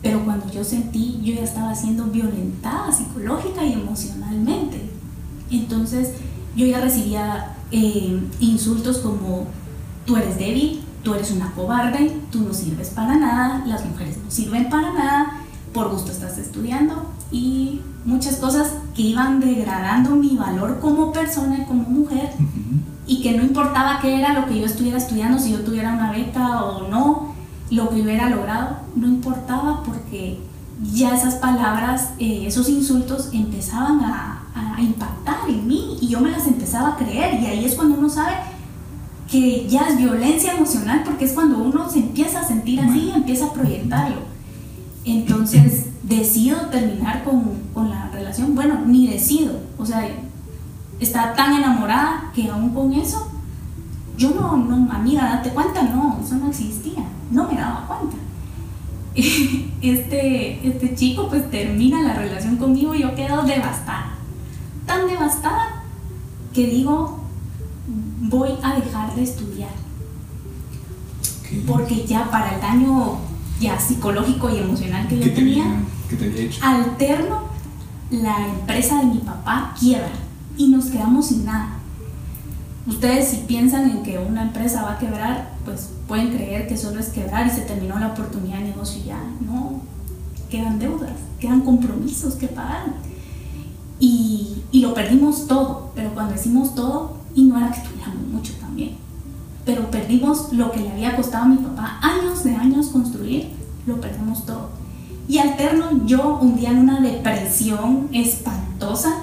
pero 0.03 0.25
cuando 0.25 0.51
yo 0.51 0.65
sentí, 0.65 1.21
yo 1.23 1.35
ya 1.35 1.43
estaba 1.43 1.75
siendo 1.75 2.05
violentada 2.07 2.91
psicológica 2.93 3.65
y 3.65 3.75
emocionalmente. 3.75 4.91
Entonces 5.51 6.15
yo 6.57 6.67
ya 6.67 6.81
recibía 6.81 7.57
eh, 7.71 8.21
insultos 8.41 8.99
como 8.99 9.47
tú 10.07 10.17
eres 10.17 10.39
débil, 10.39 10.83
tú 11.03 11.15
eres 11.15 11.31
una 11.31 11.53
cobarde, 11.53 12.17
tú 12.31 12.41
no 12.41 12.55
sirves 12.55 12.91
para 12.91 13.17
nada, 13.17 13.65
las 13.67 13.85
mujeres 13.87 14.19
no 14.23 14.31
sirven 14.31 14.69
para 14.69 14.93
nada, 14.93 15.41
por 15.73 15.91
gusto 15.91 16.11
estás 16.11 16.39
estudiando 16.39 17.11
y 17.31 17.81
muchas 18.05 18.37
cosas 18.37 18.73
que 18.95 19.03
iban 19.03 19.41
degradando 19.41 20.17
mi 20.17 20.37
valor 20.37 20.81
como 20.81 21.13
persona 21.13 21.59
y 21.59 21.65
como 21.67 21.83
mujer 21.83 22.31
y 23.07 23.23
que 23.23 23.37
no 23.37 23.43
importaba 23.43 23.99
qué 24.01 24.19
era 24.19 24.33
lo 24.33 24.47
que 24.47 24.59
yo 24.59 24.67
estuviera 24.67 24.99
estudiando, 24.99 25.39
si 25.39 25.53
yo 25.53 25.61
tuviera 25.61 25.93
una 25.93 26.11
beca 26.11 26.65
o 26.65 26.89
no, 26.89 27.35
lo 27.71 27.89
que 27.89 28.03
hubiera 28.03 28.29
logrado 28.29 28.79
no 28.97 29.07
importaba 29.07 29.83
porque 29.85 30.41
ya 30.93 31.15
esas 31.15 31.37
palabras, 31.37 32.11
eh, 32.19 32.45
esos 32.47 32.69
insultos 32.69 33.31
empezaban 33.33 34.01
a, 34.01 34.37
impactar 34.79 35.37
en 35.47 35.69
mí 35.69 35.99
y 36.01 36.09
yo 36.09 36.21
me 36.21 36.31
las 36.31 36.47
empezaba 36.47 36.89
a 36.89 36.97
creer. 36.97 37.39
Y 37.43 37.47
ahí 37.47 37.65
es 37.67 37.75
cuando 37.75 37.99
uno 37.99 38.09
sabe 38.09 38.33
que 39.31 39.69
ya 39.69 39.83
es 39.89 39.99
violencia 39.99 40.55
emocional 40.55 41.03
porque 41.05 41.27
es 41.27 41.33
cuando 41.33 41.59
uno 41.59 41.91
se 41.91 41.99
empieza 41.99 42.41
a 42.41 42.45
sentir 42.45 42.81
así 42.81 43.11
y 43.11 43.11
empieza 43.11 43.47
a 43.47 43.53
proyectarlo. 43.53 44.17
Entonces 45.05 45.87
decido 46.03 46.57
terminar 46.71 47.25
con, 47.25 47.43
con 47.75 47.91
la 47.91 48.09
relación, 48.09 48.55
bueno, 48.55 48.81
ni 48.87 49.07
decido, 49.07 49.61
o 49.79 49.85
sea, 49.85 50.09
está 50.99 51.35
tan 51.35 51.55
enamorada 51.55 52.31
que 52.35 52.49
aún 52.49 52.71
con 52.71 52.95
eso, 52.95 53.30
yo 54.21 54.31
no, 54.31 54.57
no, 54.57 54.93
amiga, 54.93 55.23
date 55.25 55.51
cuenta, 55.51 55.83
no, 55.83 56.21
eso 56.23 56.37
no 56.37 56.49
existía 56.49 57.05
no 57.31 57.49
me 57.49 57.55
daba 57.55 57.87
cuenta. 57.87 58.17
Este, 59.83 60.69
este 60.69 60.95
chico 60.95 61.29
pues 61.31 61.51
termina 61.51 62.03
la 62.03 62.13
relación 62.13 62.59
conmigo 62.59 62.95
y 62.95 63.01
yo 63.01 63.15
quedo 63.15 63.43
devastada. 63.45 64.11
Tan 64.85 65.07
devastada 65.07 65.85
que 66.53 66.67
digo, 66.67 67.19
voy 68.21 68.51
a 68.63 68.75
dejar 68.75 69.15
de 69.15 69.23
estudiar. 69.23 69.71
Porque 71.67 72.05
ya 72.07 72.31
para 72.31 72.57
el 72.57 72.61
daño 72.61 73.17
ya 73.59 73.81
psicológico 73.81 74.51
y 74.51 74.59
emocional 74.59 75.09
que 75.09 75.19
yo 75.19 75.33
tenía, 75.33 75.65
alterno 76.61 77.45
la 78.11 78.47
empresa 78.47 78.99
de 78.99 79.07
mi 79.07 79.19
papá 79.19 79.75
quiebra 79.79 80.13
y 80.59 80.69
nos 80.69 80.87
quedamos 80.87 81.29
sin 81.29 81.47
nada. 81.47 81.80
Ustedes 82.91 83.29
si 83.29 83.37
piensan 83.47 83.89
en 83.89 84.03
que 84.03 84.19
una 84.19 84.43
empresa 84.43 84.83
va 84.83 84.95
a 84.95 84.99
quebrar, 84.99 85.53
pues 85.65 85.91
pueden 86.09 86.31
creer 86.35 86.67
que 86.67 86.77
solo 86.77 86.99
es 86.99 87.11
quebrar 87.11 87.47
y 87.47 87.51
se 87.51 87.61
terminó 87.61 88.01
la 88.01 88.09
oportunidad 88.09 88.59
de 88.59 88.65
negocio 88.65 89.01
ya. 89.07 89.23
No, 89.47 89.81
quedan 90.51 90.81
deudas, 90.81 91.13
quedan 91.39 91.61
compromisos 91.61 92.35
que 92.35 92.49
pagar. 92.49 92.87
Y, 94.01 94.65
y 94.73 94.81
lo 94.81 94.93
perdimos 94.93 95.47
todo, 95.47 95.93
pero 95.95 96.13
cuando 96.15 96.33
decimos 96.33 96.75
todo, 96.75 97.17
y 97.33 97.45
no 97.45 97.59
era 97.59 97.71
que 97.71 97.89
tuviéramos 97.89 98.27
mucho 98.27 98.55
también, 98.55 98.97
pero 99.65 99.89
perdimos 99.89 100.53
lo 100.53 100.73
que 100.73 100.81
le 100.81 100.91
había 100.91 101.15
costado 101.15 101.45
a 101.45 101.49
mi 101.49 101.59
papá 101.59 102.01
años 102.03 102.43
de 102.43 102.57
años 102.57 102.89
construir, 102.89 103.51
lo 103.87 104.01
perdemos 104.01 104.45
todo. 104.45 104.71
Y 105.29 105.39
alterno 105.39 106.05
yo 106.07 106.41
un 106.43 106.57
día 106.57 106.71
en 106.71 106.79
una 106.79 107.01
depresión 107.01 108.09
espantosa 108.13 109.15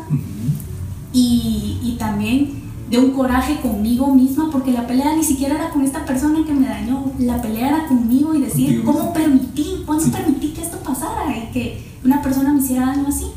y, 1.12 1.80
y 1.84 1.98
también 2.00 2.67
de 2.90 2.98
un 2.98 3.12
coraje 3.12 3.60
conmigo 3.60 4.14
misma, 4.14 4.50
porque 4.52 4.72
la 4.72 4.88
pelea 4.88 5.16
ni 5.16 5.24
siquiera 5.24 5.56
era 5.56 5.70
con 5.70 5.84
esta 5.84 6.06
persona 6.06 6.46
que 6.46 6.54
me 6.54 6.68
dañó, 6.68 7.12
la 7.20 7.42
pelea 7.42 7.68
era 7.70 7.88
conmigo 7.88 8.34
y 8.34 8.42
decir, 8.42 8.84
¿cómo 8.84 9.12
permití? 9.14 9.84
¿Cuándo 9.86 10.06
permití 10.06 10.50
que 10.50 10.62
esto 10.62 10.78
pasara? 10.78 11.36
Y 11.36 11.52
que 11.52 11.86
una 12.06 12.22
persona 12.22 12.54
me 12.54 12.60
hiciera 12.60 12.88
daño 12.88 13.08
así. 13.08 13.28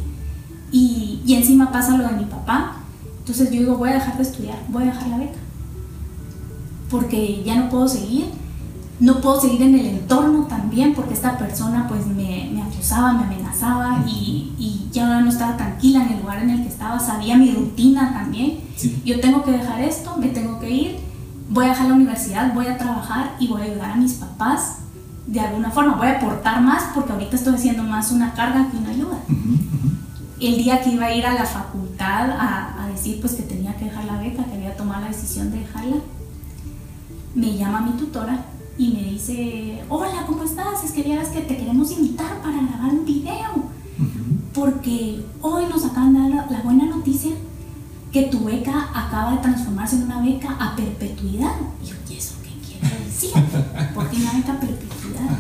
Y, 0.71 1.21
y 1.27 1.35
encima 1.35 1.73
pasa 1.73 1.97
lo 1.97 2.07
de 2.07 2.15
mi 2.15 2.25
papá. 2.25 2.77
Entonces 3.19 3.51
yo 3.51 3.61
digo, 3.61 3.77
voy 3.77 3.91
a 3.91 3.95
dejar 3.95 4.17
de 4.17 4.23
estudiar, 4.23 4.59
voy 4.69 4.85
a 4.85 4.87
dejar 4.87 5.09
la 5.09 5.19
beca. 5.19 5.39
Porque 6.89 7.43
ya 7.45 7.57
no 7.57 7.69
puedo 7.69 7.89
seguir 7.89 8.27
no 9.01 9.23
puedo 9.23 9.41
seguir 9.41 9.63
en 9.63 9.75
el 9.75 9.87
entorno 9.87 10.45
también 10.45 10.95
porque 10.95 11.15
esta 11.15 11.39
persona 11.39 11.89
pues 11.89 12.07
me, 12.07 12.51
me 12.53 12.63
acusaba, 12.63 13.15
me 13.15 13.25
amenazaba 13.25 14.05
y, 14.07 14.53
y, 14.59 14.89
ya 14.93 15.21
no 15.21 15.31
estaba 15.31 15.57
tranquila 15.57 16.03
en 16.05 16.13
el 16.13 16.21
lugar 16.21 16.43
en 16.43 16.51
el 16.51 16.63
que 16.63 16.69
estaba, 16.69 16.99
sabía 16.99 17.37
mi 17.37 17.53
rutina 17.53 18.13
también. 18.13 18.59
Yo 19.05 19.21
tengo 19.21 19.43
que 19.45 19.53
dejar 19.53 19.81
esto, 19.81 20.17
me 20.19 20.29
tengo 20.29 20.59
que 20.59 20.71
ir, 20.71 20.99
voy 21.49 21.65
a 21.65 21.69
dejar 21.69 21.89
la 21.89 21.95
universidad, 21.95 22.53
voy 22.53 22.67
a 22.67 22.77
trabajar 22.77 23.37
y 23.39 23.47
voy 23.47 23.63
a 23.63 23.65
ayudar 23.67 23.93
a 23.93 23.97
mis 23.97 24.15
papás 24.15 24.79
de 25.27 25.41
alguna 25.41 25.71
forma, 25.71 25.95
voy 25.95 26.09
a 26.09 26.17
aportar 26.17 26.61
más 26.61 26.91
porque 26.93 27.13
ahorita 27.13 27.37
estoy 27.37 27.55
haciendo 27.55 27.85
más 27.85 28.11
una 28.11 28.35
carga 28.35 28.69
que 28.71 28.77
una 28.77 28.91
ayuda. 28.91 29.19
El 30.41 30.57
día 30.57 30.83
que 30.83 30.91
iba 30.91 31.07
a 31.07 31.15
ir 31.15 31.25
a 31.25 31.35
la 31.35 31.47
facultad 31.47 32.31
a, 32.33 32.83
a 32.83 32.89
decir 32.89 33.21
pues 33.21 33.35
que 33.35 33.45
tenía 33.45 33.77
que 33.77 33.87
dejar 33.87 34.05
la 34.05 34.19
beca, 34.19 34.45
que 34.45 34.55
había 34.55 34.77
tomado 34.77 35.03
la 35.03 35.09
decisión 35.09 35.53
de 35.53 35.61
dejarla, 35.61 35.97
me 37.35 37.57
llama 37.57 37.81
mi 37.81 37.93
tutora 37.93 38.45
y 38.79 38.89
me 38.89 39.03
dice, 39.11 39.83
hola, 39.89 40.25
¿cómo 40.27 40.43
estás? 40.43 40.85
Es 40.85 40.93
que 40.93 41.03
vieras 41.03 41.29
que 41.29 41.41
te 41.41 41.57
queremos 41.57 41.91
invitar 41.93 42.41
para 42.41 42.63
grabar 42.63 42.93
un 42.93 43.05
video. 43.05 43.71
Porque 44.55 45.25
hoy 45.43 45.65
nos 45.67 45.85
acaban 45.85 46.15
de 46.15 46.35
dar 46.35 46.51
la, 46.51 46.63
buena 46.63 46.87
noticia 46.87 47.33
que 48.11 48.25
tu 48.25 48.45
beca 48.45 48.89
acaba 48.95 49.33
de 49.33 49.39
transformarse 49.39 49.97
en 49.97 50.05
una 50.05 50.23
beca 50.23 50.57
a 50.59 50.75
perpetuidad. 50.75 51.53
Y 51.83 51.87
yo, 51.87 51.95
¿y 52.09 52.17
eso 52.17 52.35
qué 52.43 52.51
quiere 52.67 53.05
decir? 53.05 53.31
¿Por 53.95 54.09
qué 54.09 54.17
una 54.17 54.33
beca 54.33 54.55
a 54.55 54.61
perpetuidad? 54.61 55.39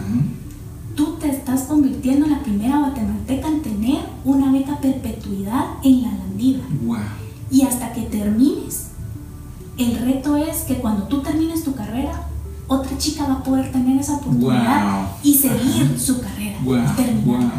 Tú 0.94 1.16
te 1.18 1.30
estás 1.30 1.62
convirtiendo 1.62 2.26
en 2.26 2.32
la 2.32 2.42
primera 2.42 2.78
guatemalteca 2.78 3.48
en 3.48 3.62
tener 3.62 4.00
una 4.24 4.52
beca 4.52 4.74
a 4.74 4.80
perpetuidad 4.80 5.64
en 5.82 6.02
la 6.02 6.12
Landiva. 6.12 6.64
Y 7.50 7.62
hasta 7.62 7.92
que 7.92 8.02
termines, 8.02 8.90
el 9.78 9.96
reto 9.96 10.36
es 10.36 10.58
que 10.62 10.76
cuando 10.76 11.04
tú 11.04 11.22
termines 11.22 11.64
tu 11.64 11.74
carrera, 11.74 12.29
otra 12.70 12.96
chica 12.96 13.26
va 13.26 13.34
a 13.34 13.42
poder 13.42 13.72
tener 13.72 14.00
esa 14.00 14.14
oportunidad 14.14 15.08
y 15.24 15.34
seguir 15.34 15.98
su 15.98 16.20
carrera 16.20 16.56
y 16.62 16.96
terminar. 16.96 17.50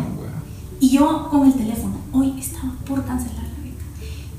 Y 0.79 0.89
yo 0.89 1.27
con 1.29 1.45
el 1.45 1.53
teléfono, 1.53 1.95
hoy 2.13 2.33
estaba 2.39 2.71
por 2.87 3.03
cancelar 3.05 3.43
la 3.43 3.61
beca. 3.61 3.83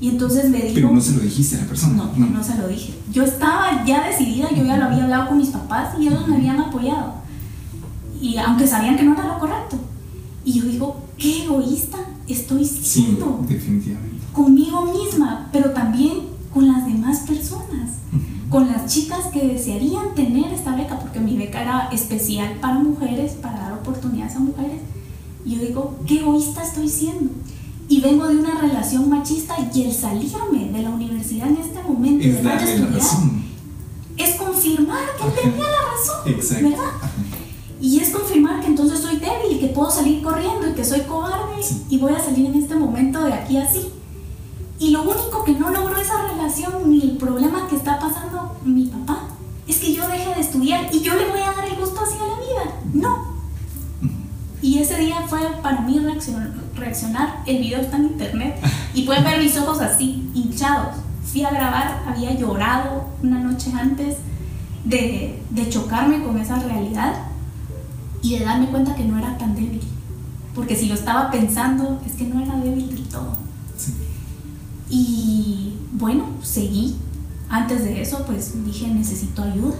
Y 0.01 0.09
entonces 0.09 0.49
le 0.49 0.57
digo... 0.61 0.73
Pero 0.73 0.91
no 0.91 0.99
se 0.99 1.13
lo 1.13 1.19
dijiste 1.19 1.57
a 1.57 1.61
la 1.61 1.67
persona. 1.67 1.93
No, 1.93 2.11
no, 2.17 2.25
no 2.25 2.43
se 2.43 2.57
lo 2.57 2.67
dije. 2.67 2.95
Yo 3.11 3.23
estaba 3.23 3.85
ya 3.85 4.07
decidida, 4.07 4.49
yo 4.49 4.65
ya 4.65 4.77
lo 4.77 4.85
había 4.85 5.03
hablado 5.03 5.29
con 5.29 5.37
mis 5.37 5.49
papás 5.49 5.93
y 5.99 6.07
ellos 6.07 6.27
me 6.27 6.37
habían 6.37 6.59
apoyado. 6.59 7.13
Y 8.19 8.37
aunque 8.37 8.65
sabían 8.65 8.97
que 8.97 9.03
no 9.03 9.13
era 9.13 9.27
lo 9.27 9.39
correcto. 9.39 9.77
Y 10.43 10.53
yo 10.53 10.65
digo, 10.65 11.03
qué 11.19 11.43
egoísta 11.43 11.99
estoy 12.27 12.65
siendo. 12.65 13.45
Sí, 13.47 13.53
definitivamente. 13.53 14.25
Conmigo 14.33 14.91
misma, 14.91 15.49
pero 15.53 15.69
también 15.69 16.13
con 16.51 16.67
las 16.67 16.87
demás 16.87 17.19
personas. 17.19 17.91
Con 18.53 18.67
las 18.67 18.85
chicas 18.85 19.25
que 19.33 19.47
desearían 19.47 20.13
tener 20.13 20.53
esta 20.53 20.75
beca, 20.75 20.99
porque 20.99 21.19
mi 21.19 21.35
beca 21.35 21.63
era 21.63 21.89
especial 21.91 22.53
para 22.61 22.75
mujeres, 22.75 23.31
para 23.31 23.59
dar 23.59 23.73
oportunidades 23.73 24.35
a 24.35 24.39
mujeres. 24.39 24.79
Y 25.43 25.55
yo 25.55 25.61
digo, 25.65 25.95
qué 26.05 26.19
egoísta 26.19 26.63
estoy 26.63 26.87
siendo 26.87 27.31
y 27.87 27.99
vengo 27.99 28.27
de 28.27 28.37
una 28.37 28.59
relación 28.61 29.09
machista 29.09 29.55
y 29.73 29.83
el 29.83 29.91
salirme 29.91 30.69
de 30.71 30.83
la 30.83 30.89
universidad 30.89 31.47
en 31.47 31.57
este 31.57 31.81
momento 31.83 32.25
es 32.25 32.43
darle 32.43 32.79
la 32.79 32.85
razón. 32.87 33.43
es 34.17 34.35
confirmar 34.35 35.03
que 35.17 35.41
tenía 35.41 35.65
la 35.65 36.37
razón, 36.37 36.63
¿verdad? 36.69 36.91
Y 37.81 37.99
es 37.99 38.11
confirmar 38.11 38.61
que 38.61 38.67
entonces 38.67 38.99
soy 38.99 39.17
débil 39.17 39.57
y 39.57 39.59
que 39.59 39.67
puedo 39.67 39.91
salir 39.91 40.21
corriendo 40.21 40.69
y 40.69 40.73
que 40.73 40.85
soy 40.85 41.01
cobarde 41.01 41.61
y 41.89 41.97
voy 41.97 42.13
a 42.13 42.19
salir 42.19 42.45
en 42.45 42.55
este 42.55 42.75
momento 42.75 43.23
de 43.23 43.33
aquí 43.33 43.57
así. 43.57 43.89
Y 44.79 44.91
lo 44.91 45.03
único 45.03 45.43
que 45.43 45.53
no 45.53 45.69
logró 45.69 45.95
esa 45.97 46.27
relación 46.27 46.89
ni 46.89 47.01
el 47.01 47.17
problema 47.17 47.67
que 47.67 47.75
está 47.75 47.99
pasando 47.99 48.57
mi 48.63 48.85
papá 48.85 49.27
es 49.67 49.77
que 49.77 49.93
yo 49.93 50.07
deje 50.07 50.33
de 50.35 50.41
estudiar 50.41 50.93
y 50.93 51.01
yo 51.01 51.15
le 51.15 51.29
voy 51.29 51.39
a 51.39 51.53
dar 51.53 51.65
el 51.65 51.75
gusto 51.75 52.01
hacia 52.01 52.19
la 52.19 52.35
vida. 52.35 52.79
No. 52.93 53.33
Y 54.61 54.79
ese 54.79 54.97
día 54.97 55.25
fue 55.27 55.41
para 55.61 55.81
mí 55.81 55.99
reaccionar 56.75 57.43
el 57.45 57.57
video 57.59 57.81
está 57.81 57.97
en 57.97 58.05
internet 58.05 58.55
y 58.93 59.03
pueden 59.03 59.23
ver 59.23 59.39
mis 59.39 59.57
ojos 59.57 59.81
así, 59.81 60.29
hinchados. 60.33 60.95
Fui 61.23 61.43
a 61.43 61.49
grabar, 61.49 62.03
había 62.07 62.33
llorado 62.33 63.05
una 63.21 63.39
noche 63.39 63.71
antes 63.77 64.17
de, 64.83 65.41
de 65.49 65.69
chocarme 65.69 66.23
con 66.23 66.37
esa 66.37 66.59
realidad 66.59 67.13
y 68.21 68.37
de 68.37 68.45
darme 68.45 68.67
cuenta 68.67 68.95
que 68.95 69.05
no 69.05 69.17
era 69.17 69.37
tan 69.37 69.55
débil. 69.55 69.81
Porque 70.53 70.75
si 70.75 70.87
lo 70.87 70.93
estaba 70.93 71.31
pensando, 71.31 72.01
es 72.05 72.13
que 72.13 72.25
no 72.25 72.41
era 72.41 72.55
débil 72.57 72.87
del 72.89 73.07
todo. 73.07 73.35
Y 74.93 75.73
bueno, 75.93 76.25
seguí. 76.43 76.95
Antes 77.49 77.83
de 77.83 77.99
eso, 77.99 78.23
pues 78.27 78.53
dije, 78.63 78.87
necesito 78.87 79.41
ayuda. 79.41 79.73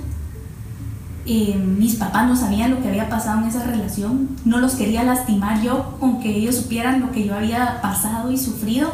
Eh, 1.28 1.56
mis 1.56 1.95
papás 1.95 2.28
no 2.28 2.36
sabían 2.36 2.71
lo 2.71 2.82
que 2.82 2.89
había 2.89 3.10
pasado 3.10 3.41
en 3.41 3.47
esa 3.47 3.63
relación, 3.63 4.30
no 4.43 4.60
los 4.60 4.73
quería 4.73 5.04
lastimar 5.04 5.62
yo 5.62 5.95
con 5.99 6.19
que 6.19 6.36
ellos 6.36 6.56
supieran 6.56 6.99
lo 6.99 7.12
que 7.12 7.26
yo 7.26 7.36
había 7.36 7.80
pasado 7.82 8.32
y 8.32 8.38
sufrido. 8.39 8.91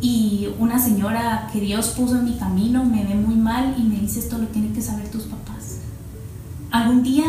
Y 0.00 0.48
una 0.60 0.78
señora 0.78 1.50
que 1.52 1.60
Dios 1.60 1.88
puso 1.88 2.16
en 2.16 2.24
mi 2.24 2.38
camino 2.38 2.84
me 2.84 3.04
ve 3.04 3.16
muy 3.16 3.34
mal 3.34 3.74
y 3.76 3.82
me 3.82 3.96
dice 3.96 4.20
esto 4.20 4.38
lo 4.38 4.46
tienen 4.46 4.72
que 4.72 4.80
saber 4.80 5.10
tus 5.10 5.24
papás. 5.24 5.80
Algún 6.70 7.02
día 7.02 7.24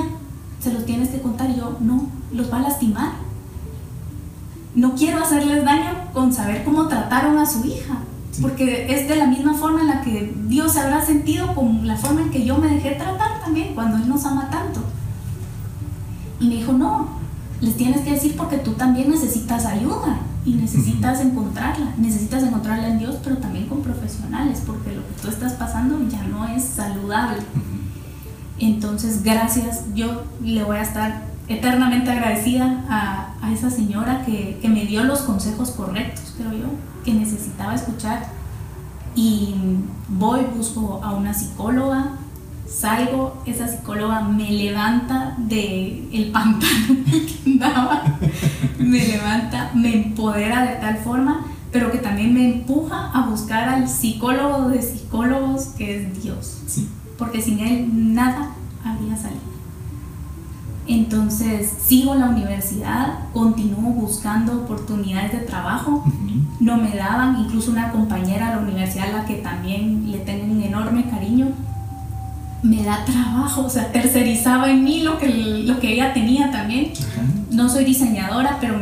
se 0.59 0.71
los 0.71 0.85
tienes 0.85 1.09
que 1.09 1.21
contar 1.21 1.49
y 1.49 1.57
yo, 1.57 1.75
no, 1.81 2.07
los 2.31 2.53
va 2.53 2.57
a 2.57 2.61
lastimar. 2.61 3.28
No 4.75 4.95
quiero 4.95 5.21
hacerles 5.21 5.65
daño 5.65 6.11
con 6.13 6.31
saber 6.33 6.63
cómo 6.63 6.87
trataron 6.87 7.37
a 7.37 7.45
su 7.45 7.65
hija 7.65 7.99
porque 8.41 8.93
es 8.93 9.07
de 9.07 9.15
la 9.15 9.27
misma 9.27 9.53
forma 9.53 9.81
en 9.81 9.87
la 9.87 10.01
que 10.01 10.33
Dios 10.47 10.73
se 10.73 10.79
habrá 10.79 11.05
sentido 11.05 11.53
con 11.55 11.85
la 11.85 11.97
forma 11.97 12.21
en 12.21 12.29
que 12.29 12.45
yo 12.45 12.57
me 12.57 12.67
dejé 12.67 12.91
tratar 12.91 13.41
también 13.41 13.73
cuando 13.75 13.97
Él 13.97 14.07
nos 14.07 14.25
ama 14.25 14.49
tanto. 14.49 14.81
Y 16.39 16.47
me 16.47 16.55
dijo, 16.55 16.73
no, 16.73 17.09
les 17.59 17.75
tienes 17.75 18.01
que 18.01 18.11
decir 18.11 18.35
porque 18.37 18.57
tú 18.57 18.73
también 18.73 19.09
necesitas 19.09 19.65
ayuda 19.65 20.19
y 20.45 20.53
necesitas 20.53 21.19
encontrarla, 21.19 21.93
necesitas 21.97 22.43
encontrarla 22.43 22.87
en 22.87 22.99
Dios, 22.99 23.17
pero 23.23 23.37
también 23.37 23.67
con 23.67 23.81
profesionales, 23.81 24.61
porque 24.65 24.95
lo 24.95 25.05
que 25.05 25.21
tú 25.21 25.27
estás 25.27 25.53
pasando 25.53 25.99
ya 26.09 26.23
no 26.23 26.47
es 26.47 26.63
saludable. 26.63 27.39
Entonces, 28.57 29.23
gracias, 29.23 29.83
yo 29.93 30.23
le 30.41 30.63
voy 30.63 30.77
a 30.77 30.81
estar 30.81 31.28
eternamente 31.49 32.11
agradecida 32.11 32.85
a, 32.89 33.33
a 33.41 33.51
esa 33.51 33.69
señora 33.69 34.23
que, 34.25 34.59
que 34.61 34.69
me 34.69 34.85
dio 34.85 35.03
los 35.03 35.21
consejos 35.21 35.71
correctos, 35.71 36.35
creo 36.37 36.53
yo, 36.53 36.67
que 37.03 37.13
necesitaba 37.13 37.73
escuchar. 37.73 38.27
Y 39.15 39.55
voy, 40.07 40.41
busco 40.55 41.01
a 41.03 41.13
una 41.13 41.33
psicóloga, 41.33 42.11
salgo, 42.67 43.41
esa 43.45 43.67
psicóloga 43.67 44.21
me 44.21 44.51
levanta 44.51 45.33
del 45.37 46.07
el 46.13 46.31
pantano 46.31 46.87
que 47.05 47.51
andaba, 47.51 48.03
me 48.77 49.07
levanta, 49.07 49.71
me 49.73 49.93
empodera 49.93 50.63
de 50.63 50.75
tal 50.75 50.97
forma, 50.97 51.45
pero 51.71 51.91
que 51.91 51.97
también 51.97 52.33
me 52.33 52.45
empuja 52.45 53.11
a 53.11 53.25
buscar 53.27 53.67
al 53.69 53.89
psicólogo 53.89 54.69
de 54.69 54.81
psicólogos 54.81 55.69
que 55.77 55.97
es 55.97 56.23
Dios, 56.23 56.59
porque 57.17 57.41
sin 57.41 57.59
él 57.59 58.13
nada 58.13 58.51
habría 58.85 59.17
salido. 59.17 59.48
Entonces 60.89 61.71
sigo 61.85 62.15
la 62.15 62.29
universidad, 62.29 63.19
continúo 63.31 63.91
buscando 63.91 64.53
oportunidades 64.53 65.31
de 65.33 65.37
trabajo. 65.39 66.03
No 66.59 66.77
me 66.77 66.95
daban, 66.95 67.39
incluso 67.39 67.69
una 67.69 67.91
compañera 67.91 68.49
de 68.49 68.55
la 68.55 68.61
universidad 68.63 69.09
a 69.09 69.19
la 69.19 69.25
que 69.25 69.35
también 69.35 70.11
le 70.11 70.17
tengo 70.17 70.51
un 70.51 70.63
enorme 70.63 71.07
cariño, 71.07 71.49
me 72.63 72.83
da 72.83 73.05
trabajo, 73.05 73.65
o 73.65 73.69
sea, 73.69 73.91
tercerizaba 73.91 74.71
en 74.71 74.83
mí 74.83 75.01
lo 75.01 75.19
que, 75.19 75.27
lo 75.29 75.79
que 75.79 75.93
ella 75.93 76.11
tenía 76.11 76.49
también. 76.49 76.91
No 77.51 77.69
soy 77.69 77.85
diseñadora, 77.85 78.57
pero 78.59 78.79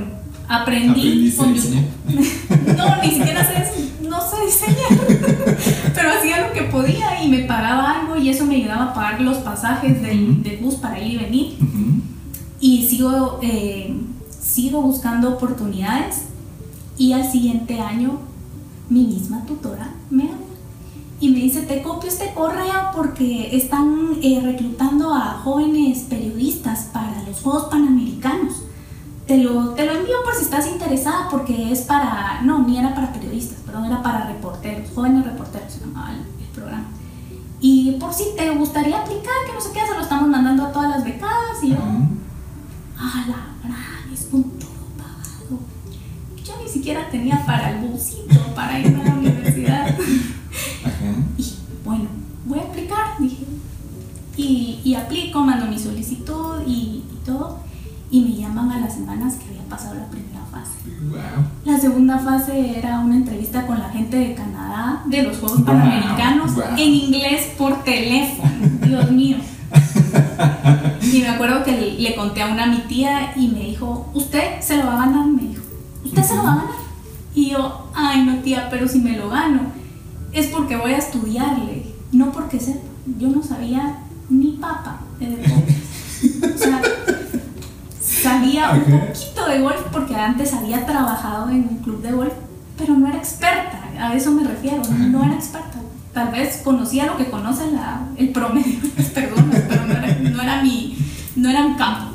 aprendí 0.48 1.30
con 1.38 1.54
YouTube. 1.54 1.88
no, 2.78 3.02
ni 3.04 3.12
siquiera 3.12 3.46
sé, 3.46 3.87
no 4.17 4.30
sé 4.30 4.45
diseñar, 4.45 5.08
pero 5.93 6.10
hacía 6.12 6.47
lo 6.47 6.53
que 6.53 6.63
podía 6.63 7.23
y 7.23 7.30
me 7.30 7.39
pagaba 7.39 7.99
algo 7.99 8.17
y 8.17 8.30
eso 8.30 8.45
me 8.45 8.56
ayudaba 8.56 8.86
a 8.86 8.93
pagar 8.93 9.21
los 9.21 9.38
pasajes 9.38 10.01
del, 10.01 10.41
del 10.41 10.58
bus 10.58 10.75
para 10.75 10.99
ir 10.99 11.13
y 11.13 11.17
venir. 11.17 11.58
Y 12.60 12.88
sigo, 12.88 13.39
eh, 13.43 13.95
sigo 14.39 14.82
buscando 14.82 15.30
oportunidades 15.34 16.23
y 16.97 17.13
al 17.13 17.30
siguiente 17.30 17.80
año 17.80 18.19
mi 18.89 19.03
misma 19.03 19.45
tutora 19.45 19.93
me 20.10 20.23
habla 20.23 20.47
y 21.19 21.30
me 21.30 21.39
dice, 21.39 21.62
te 21.62 21.82
copio 21.82 22.10
este 22.10 22.32
correo 22.34 22.91
porque 22.95 23.56
están 23.56 24.17
eh, 24.21 24.39
reclutando 24.43 25.13
a 25.13 25.41
jóvenes 25.43 26.06
periodistas 26.10 26.89
para 26.93 27.23
los 27.27 27.41
Juegos 27.41 27.65
Panamericanos. 27.65 28.62
Te 29.28 29.38
lo, 29.38 29.72
te 29.72 29.86
lo 29.86 29.92
envío 29.92 30.16
por 30.24 30.34
si 30.34 30.44
estás 30.44 30.68
interesada 30.68 31.28
porque 31.30 31.72
es 31.72 31.82
para, 31.82 32.42
no, 32.44 32.66
ni 32.66 32.78
era 32.78 32.96
para 32.96 33.12
periodistas, 33.12 33.60
perdón, 33.66 33.86
era 33.86 34.02
para 34.02 34.28
reporteros, 34.28 34.90
jóvenes 34.96 35.26
reporteros 35.26 35.72
se 35.72 35.82
llamaba 35.82 36.12
el, 36.13 36.38
programa. 36.56 36.88
Y 37.62 37.92
por 38.00 38.12
si 38.13 38.24
te 38.36 38.50
gustaría 38.52 39.00
aplicar, 39.00 39.34
que 39.46 39.54
no 39.54 39.62
sé 39.62 39.72
qué, 39.72 39.86
se 39.86 39.94
lo 39.94 40.02
estamos 40.02 40.28
mandando 40.28 40.66
a 40.66 40.72
todas 40.72 40.90
las 40.90 41.04
becadas 41.04 41.62
y 41.62 41.70
yo 41.70 41.78
ah, 42.98 43.26
la 43.28 43.68
gran, 43.68 44.13
es 44.13 44.28
un 44.32 44.44
todo 44.58 44.70
pagado. 44.98 45.60
Yo 46.44 46.54
ni 46.63 46.70
siquiera 46.70 47.10
tenía 47.10 47.46
para 47.46 47.72
el 47.72 47.88
busito, 47.88 48.40
para 48.56 48.80
ir 48.80 48.96
a 48.96 49.04
la 49.04 49.13
universidad. 49.13 49.96
Y 51.38 51.54
bueno, 51.84 52.06
voy 52.46 52.60
a 52.60 52.63
aplicar, 52.63 53.18
dije. 53.20 53.46
Y, 54.36 54.82
y 54.84 54.96
aplico, 54.96 55.42
mando 55.42 55.66
mi 55.68 55.80
solicitud 55.80 56.62
y, 56.66 57.04
todo. 57.26 57.60
Y 58.10 58.22
me 58.22 58.36
llaman 58.36 58.72
a 58.72 58.80
las 58.80 58.94
semanas 58.94 59.36
que 59.36 59.50
había 59.50 59.63
pasado 59.68 59.96
la 59.96 60.08
primera 60.08 60.40
fase. 60.50 60.72
La 61.66 61.78
segunda 61.78 62.18
fase 62.20 62.78
era 62.78 63.00
una 63.00 63.18
entrevista 63.18 63.68
con 63.68 63.80
la 63.80 63.90
gente 63.90 64.18
de 64.18 64.34
Canadá, 64.34 65.04
de 65.17 65.23
los 65.23 65.38
Juegos 65.38 65.62
Panamericanos, 65.62 66.51
en 66.77 66.93
inglés 66.93 67.49
por 67.58 67.84
teléfono. 67.84 68.51
Dios 68.82 69.12
mío. 69.12 69.38
Y 71.01 71.21
me 71.21 71.30
acuerdo 71.30 71.63
que 71.63 71.95
le 71.97 72.15
conté 72.15 72.41
a 72.41 72.47
una 72.47 72.67
mi 72.67 72.80
tía 72.82 73.32
y 73.36 73.47
me 73.47 73.62
dijo, 73.62 74.10
usted 74.13 74.60
se 74.60 74.77
lo 74.77 74.88
va 74.88 74.93
a 74.93 75.06
ganar, 75.06 75.25
me 75.27 75.41
dijo, 75.41 75.63
usted 76.03 76.21
se 76.21 76.36
lo 76.36 76.43
va 76.43 76.51
a 76.51 76.56
ganar. 76.56 76.75
Y 77.34 77.51
yo, 77.51 77.89
ay 77.95 78.25
no 78.25 78.38
tía, 78.39 78.67
pero 78.69 78.88
si 78.88 78.99
me 78.99 79.17
lo 79.17 79.30
gano, 79.30 79.62
es 80.34 80.47
porque 80.47 80.75
voy 80.75 80.91
a 80.91 80.97
estudiarle, 80.97 81.86
no 82.12 82.32
porque 82.32 82.59
sepa. 82.59 82.80
Yo 83.18 83.30
no 83.30 83.41
sabía 83.41 83.99
ni 84.30 84.51
papa 84.53 84.99
de 85.20 85.28
deportes. 85.28 85.76
O 86.55 86.57
sea, 86.57 86.82
sabía 88.01 88.72
un 88.72 88.84
poquito 88.84 89.45
de 89.47 89.61
golf 89.61 89.82
porque 89.91 90.15
antes 90.15 90.53
había 90.53 90.86
trabajado 90.86 91.49
en 91.49 91.68
un 91.70 91.78
club 91.78 92.01
de 92.01 92.11
golf, 92.11 92.34
pero 92.78 92.95
no 92.95 93.07
era 93.07 93.18
experta, 93.18 93.84
a 93.99 94.07
eso 94.18 94.32
me 94.32 94.43
refiero, 94.43 94.82
no 94.84 95.24
era 95.24 95.36
experta 95.36 95.78
tal 96.18 96.32
vez 96.32 96.61
conocía 96.63 97.05
lo 97.05 97.15
que 97.15 97.30
conoce 97.30 97.63
el 98.18 98.30
promedio 98.30 98.82
de 98.82 98.91
las 98.97 99.11
personas, 99.11 99.63
pero 99.70 99.86
no 99.86 99.93
era, 99.93 100.18
no 100.18 100.41
era, 100.41 100.63
mi, 100.63 100.97
no 101.36 101.47
era 101.47 101.63
un 101.63 101.76
campo. 101.76 102.07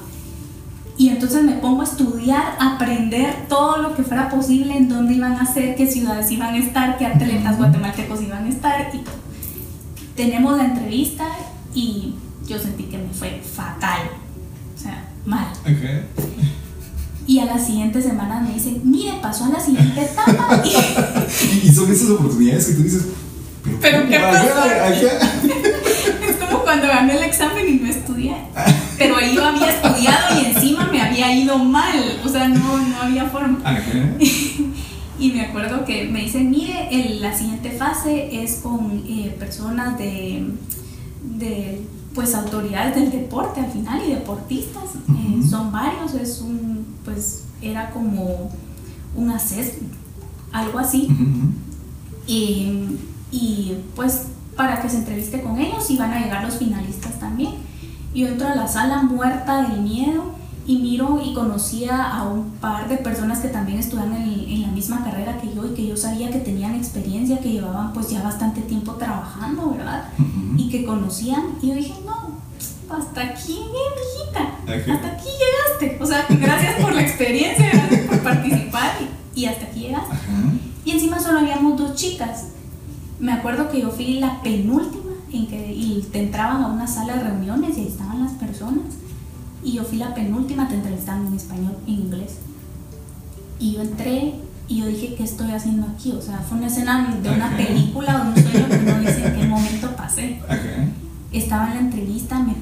Y 0.99 1.09
entonces 1.09 1.45
me 1.45 1.53
pongo 1.53 1.83
a 1.83 1.85
estudiar, 1.85 2.57
a 2.59 2.75
aprender 2.75 3.47
todo 3.49 3.79
lo 3.79 3.95
que 3.95 4.03
fuera 4.03 4.29
posible, 4.29 4.77
en 4.77 4.89
dónde 4.89 5.15
iban 5.15 5.35
a 5.35 5.47
ser, 5.47 5.77
qué 5.77 5.87
ciudades 5.87 6.31
iban 6.33 6.55
a 6.55 6.59
estar, 6.59 6.99
qué 6.99 7.07
atletas 7.07 7.57
guatemaltecos 7.59 8.23
iban 8.23 8.45
a 8.45 8.49
estar 8.49 8.91
y 8.93 8.99
todo. 8.99 9.15
Tenemos 10.17 10.59
la 10.59 10.65
entrevista 10.65 11.25
y 11.73 12.15
yo 12.49 12.59
sentí 12.59 12.85
que 12.85 12.99
me 12.99 13.15
fue 13.15 13.41
fatal, 13.41 14.01
o 14.75 14.79
sea, 14.79 15.09
mal. 15.25 15.47
Y 17.27 17.39
a 17.39 17.45
la 17.45 17.59
siguiente 17.59 18.03
semana 18.03 18.41
me 18.41 18.55
dicen, 18.55 18.81
mire, 18.85 19.15
pasó 19.23 19.45
a 19.45 19.51
la 19.51 19.61
siguiente 19.61 20.03
etapa. 20.03 20.63
y, 21.63 21.69
son 21.73 21.91
esas 21.91 22.11
oportunidades 22.11 22.67
que 22.67 22.75
tú 22.75 22.83
dices, 22.83 23.03
pero, 23.81 24.09
¿qué 24.09 24.19
pasó? 24.19 24.49
es 26.29 26.37
como 26.37 26.63
cuando 26.63 26.89
gané 26.89 27.17
el 27.17 27.23
examen 27.23 27.69
y 27.69 27.81
no 27.81 27.89
estudié. 27.89 28.37
Pero 28.99 29.17
ahí 29.17 29.35
yo 29.35 29.45
había 29.45 29.71
estudiado 29.71 30.41
y 30.41 30.47
encima 30.47 30.89
me 30.91 31.01
había 31.01 31.35
ido 31.35 31.59
mal. 31.59 32.21
O 32.25 32.29
sea, 32.29 32.49
no, 32.49 32.79
no 32.79 33.03
había 33.03 33.27
forma. 33.27 33.59
y 35.19 35.33
me 35.33 35.43
acuerdo 35.43 35.85
que 35.85 36.07
me 36.07 36.23
dicen, 36.23 36.51
mire, 36.51 36.89
la 37.21 37.37
siguiente 37.37 37.71
fase 37.71 38.43
es 38.43 38.57
con 38.57 39.05
eh, 39.07 39.35
personas 39.39 39.97
de, 39.97 40.51
de, 41.39 41.83
pues, 42.15 42.35
autoridades 42.35 42.97
del 42.97 43.11
deporte 43.11 43.61
al 43.61 43.71
final 43.71 44.03
y 44.07 44.11
deportistas. 44.11 44.85
Eh, 45.09 45.43
son 45.49 45.71
varios, 45.71 46.15
es 46.15 46.41
un, 46.41 46.82
pues, 47.05 47.45
era 47.61 47.91
como 47.91 48.51
un 49.15 49.31
assessment, 49.31 49.93
algo 50.53 50.79
así. 50.79 51.09
y, 52.27 52.99
y, 53.31 53.79
pues, 53.95 54.27
para 54.57 54.81
que 54.81 54.89
se 54.89 54.99
entreviste 54.99 55.43
con 55.43 55.59
ellos 55.59 55.91
y 55.91 55.97
van 55.97 56.13
a 56.13 56.21
llegar 56.21 56.45
los 56.45 56.57
finalistas 56.57 57.19
también. 57.19 57.55
Yo 58.15 58.29
entro 58.29 58.49
a 58.49 58.55
la 58.55 58.69
sala 58.69 59.03
muerta 59.03 59.63
del 59.63 59.81
miedo 59.81 60.33
y 60.67 60.79
miro 60.79 61.21
y 61.25 61.35
conocía 61.35 62.03
a 62.03 62.29
un 62.29 62.51
par 62.53 62.89
de 62.89 62.97
personas 62.99 63.41
que 63.41 63.49
también 63.49 63.79
estudian 63.79 64.15
en, 64.15 64.49
en, 64.49 64.63
la 64.63 64.69
misma 64.69 65.03
carrera 65.03 65.41
que 65.41 65.53
yo 65.53 65.67
y 65.67 65.75
que 65.75 65.87
yo 65.87 65.97
sabía 65.97 66.31
que 66.31 66.39
tenían 66.39 66.75
experiencia, 66.75 67.41
que 67.41 67.51
llevaban 67.51 67.93
pues 67.93 68.11
ya 68.11 68.23
bastante 68.23 68.61
tiempo 68.61 68.93
trabajando, 68.93 69.71
¿verdad? 69.71 70.05
Y 70.57 70.69
que 70.69 70.85
conocían 70.85 71.43
y 71.61 71.69
yo 71.69 71.75
dije, 71.75 71.95
no, 72.07 72.32
hasta 72.91 73.21
aquí, 73.23 73.53
hijita, 73.53 74.41
hasta 74.61 75.09
aquí 75.09 75.29
llegaste. 75.29 76.03
O 76.03 76.07
sea, 76.07 76.27
gracias 76.29 76.81
por 76.81 76.95
la 76.95 77.03
experiencia, 77.03 77.71
gracias 77.73 78.07
por 78.07 78.23
participar 78.23 78.93
y, 79.35 79.47
hasta 79.47 79.67
aquí 79.67 79.81
llegaste. 79.81 80.17
Y 80.85 80.91
encima 80.93 81.21
solo 81.21 81.41
habíamos 81.41 81.79
dos 81.79 81.95
chicas. 81.95 82.49
Me 83.19 83.33
acuerdo 83.33 83.71
que 83.71 83.81
yo 83.81 83.91
fui 83.91 84.15
la 84.15 84.43
penúltima 84.43 85.13
en 85.33 85.47
que 85.47 85.73
y 85.73 86.07
te 86.13 86.21
entraban 86.21 86.63
a 86.63 86.69
una 86.69 86.87
sala 86.87 87.17
de 87.17 87.23
reuniones 87.23 87.77
y 87.79 87.83
ahí 87.83 87.89
estaban 87.89 88.23
las 88.23 88.33
personas 88.33 88.85
y 89.65 89.73
yo 89.73 89.85
fui 89.85 89.99
la 89.99 90.15
penúltima, 90.15 90.69
te 90.69 90.75
entrevistaban 90.75 91.27
en 91.29 91.35
español, 91.35 91.77
en 91.87 91.95
inglés. 91.95 92.39
Y 93.59 93.75
yo 93.75 93.83
entré 93.83 94.35
y 94.67 94.81
yo 94.81 94.87
dije, 94.87 95.15
¿qué 95.15 95.23
estoy 95.23 95.53
haciendo 95.53 95.87
aquí? 95.87 96.13
O 96.13 96.21
sea, 96.21 96.39
fue 96.39 96.59
una 96.59 96.67
escena 96.67 97.15
de 97.23 97.31
una 97.31 97.57
película 97.57 98.23
o 98.23 98.29
un 98.29 98.35
sueño 98.35 98.69
que 98.69 98.79
no 98.79 98.99
dice 98.99 99.27
en 99.27 99.35
qué 99.37 99.47
momento 99.47 99.95
pasé. 99.95 100.41
Estaba 101.33 101.69
en 101.69 101.75
la 101.75 101.81
entrevista, 101.81 102.39
me 102.41 102.55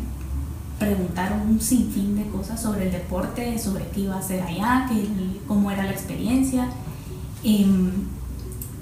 preguntaron 0.81 1.43
un 1.43 1.61
sinfín 1.61 2.16
de 2.16 2.26
cosas 2.31 2.61
sobre 2.61 2.87
el 2.87 2.93
deporte, 2.93 3.59
sobre 3.59 3.87
qué 3.91 4.01
iba 4.01 4.16
a 4.16 4.18
hacer 4.18 4.43
allá, 4.43 4.87
que, 4.89 5.07
cómo 5.47 5.70
era 5.70 5.85
la 5.85 5.93
experiencia. 5.93 6.68
Em, 7.45 7.91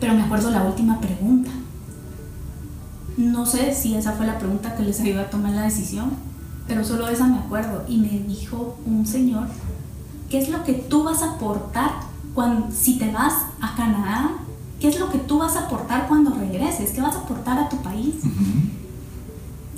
pero 0.00 0.14
me 0.14 0.22
acuerdo 0.22 0.50
la 0.50 0.62
última 0.62 1.00
pregunta. 1.00 1.50
No 3.16 3.44
sé 3.44 3.74
si 3.74 3.96
esa 3.96 4.12
fue 4.12 4.26
la 4.26 4.38
pregunta 4.38 4.76
que 4.76 4.84
les 4.84 5.00
ayudó 5.00 5.22
a 5.22 5.30
tomar 5.30 5.52
la 5.52 5.62
decisión, 5.62 6.12
pero 6.68 6.84
solo 6.84 7.08
esa 7.08 7.26
me 7.26 7.38
acuerdo. 7.38 7.84
Y 7.88 7.98
me 7.98 8.20
dijo 8.20 8.78
un 8.86 9.04
señor, 9.04 9.48
¿qué 10.30 10.38
es 10.38 10.48
lo 10.50 10.62
que 10.62 10.74
tú 10.74 11.02
vas 11.02 11.22
a 11.22 11.32
aportar 11.32 11.90
cuando, 12.32 12.68
si 12.70 12.96
te 12.96 13.10
vas 13.10 13.34
a 13.60 13.74
Canadá? 13.74 14.30
¿Qué 14.78 14.86
es 14.86 15.00
lo 15.00 15.10
que 15.10 15.18
tú 15.18 15.38
vas 15.38 15.56
a 15.56 15.66
aportar 15.66 16.06
cuando 16.06 16.30
regreses? 16.30 16.92
¿Qué 16.92 17.00
vas 17.00 17.16
a 17.16 17.20
aportar 17.20 17.58
a 17.58 17.68
tu 17.68 17.76
país? 17.78 18.14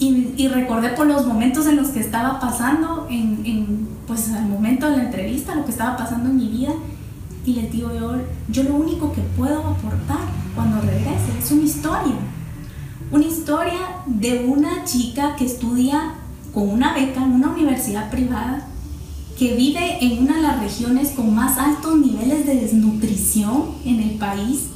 Y, 0.00 0.34
y, 0.38 0.48
recordé 0.48 0.88
por 0.90 1.06
los 1.06 1.26
momentos 1.26 1.66
en 1.66 1.76
los 1.76 1.90
que 1.90 2.00
estaba 2.00 2.40
pasando, 2.40 3.06
en, 3.10 3.42
en, 3.44 3.88
pues 4.06 4.32
al 4.32 4.46
momento 4.46 4.88
de 4.88 4.96
la 4.96 5.04
entrevista, 5.04 5.54
lo 5.54 5.66
que 5.66 5.72
estaba 5.72 5.98
pasando 5.98 6.30
en 6.30 6.36
mi 6.38 6.48
vida. 6.48 6.72
Y 7.44 7.52
les 7.52 7.70
digo 7.70 7.90
yo, 7.92 8.14
yo 8.48 8.62
lo 8.62 8.76
único 8.76 9.12
que 9.12 9.20
puedo 9.36 9.58
aportar 9.58 10.20
cuando 10.54 10.80
regrese 10.80 11.38
es 11.38 11.50
una 11.52 11.62
historia. 11.64 12.14
Una 13.12 13.26
historia 13.26 13.78
de 14.06 14.46
una 14.46 14.84
chica 14.84 15.36
que 15.36 15.44
estudia 15.44 16.14
con 16.54 16.70
una 16.70 16.94
beca 16.94 17.22
en 17.22 17.32
una 17.32 17.50
universidad 17.50 18.10
privada 18.10 18.66
que 19.38 19.54
vive 19.54 20.04
en 20.04 20.22
una 20.22 20.36
de 20.36 20.42
las 20.42 20.60
regiones 20.60 21.10
con 21.10 21.34
más 21.34 21.58
altos 21.58 21.98
niveles 21.98 22.46
de 22.46 22.56
desnutrición 22.56 23.74
en 23.84 24.00
el 24.00 24.10
país, 24.16 24.68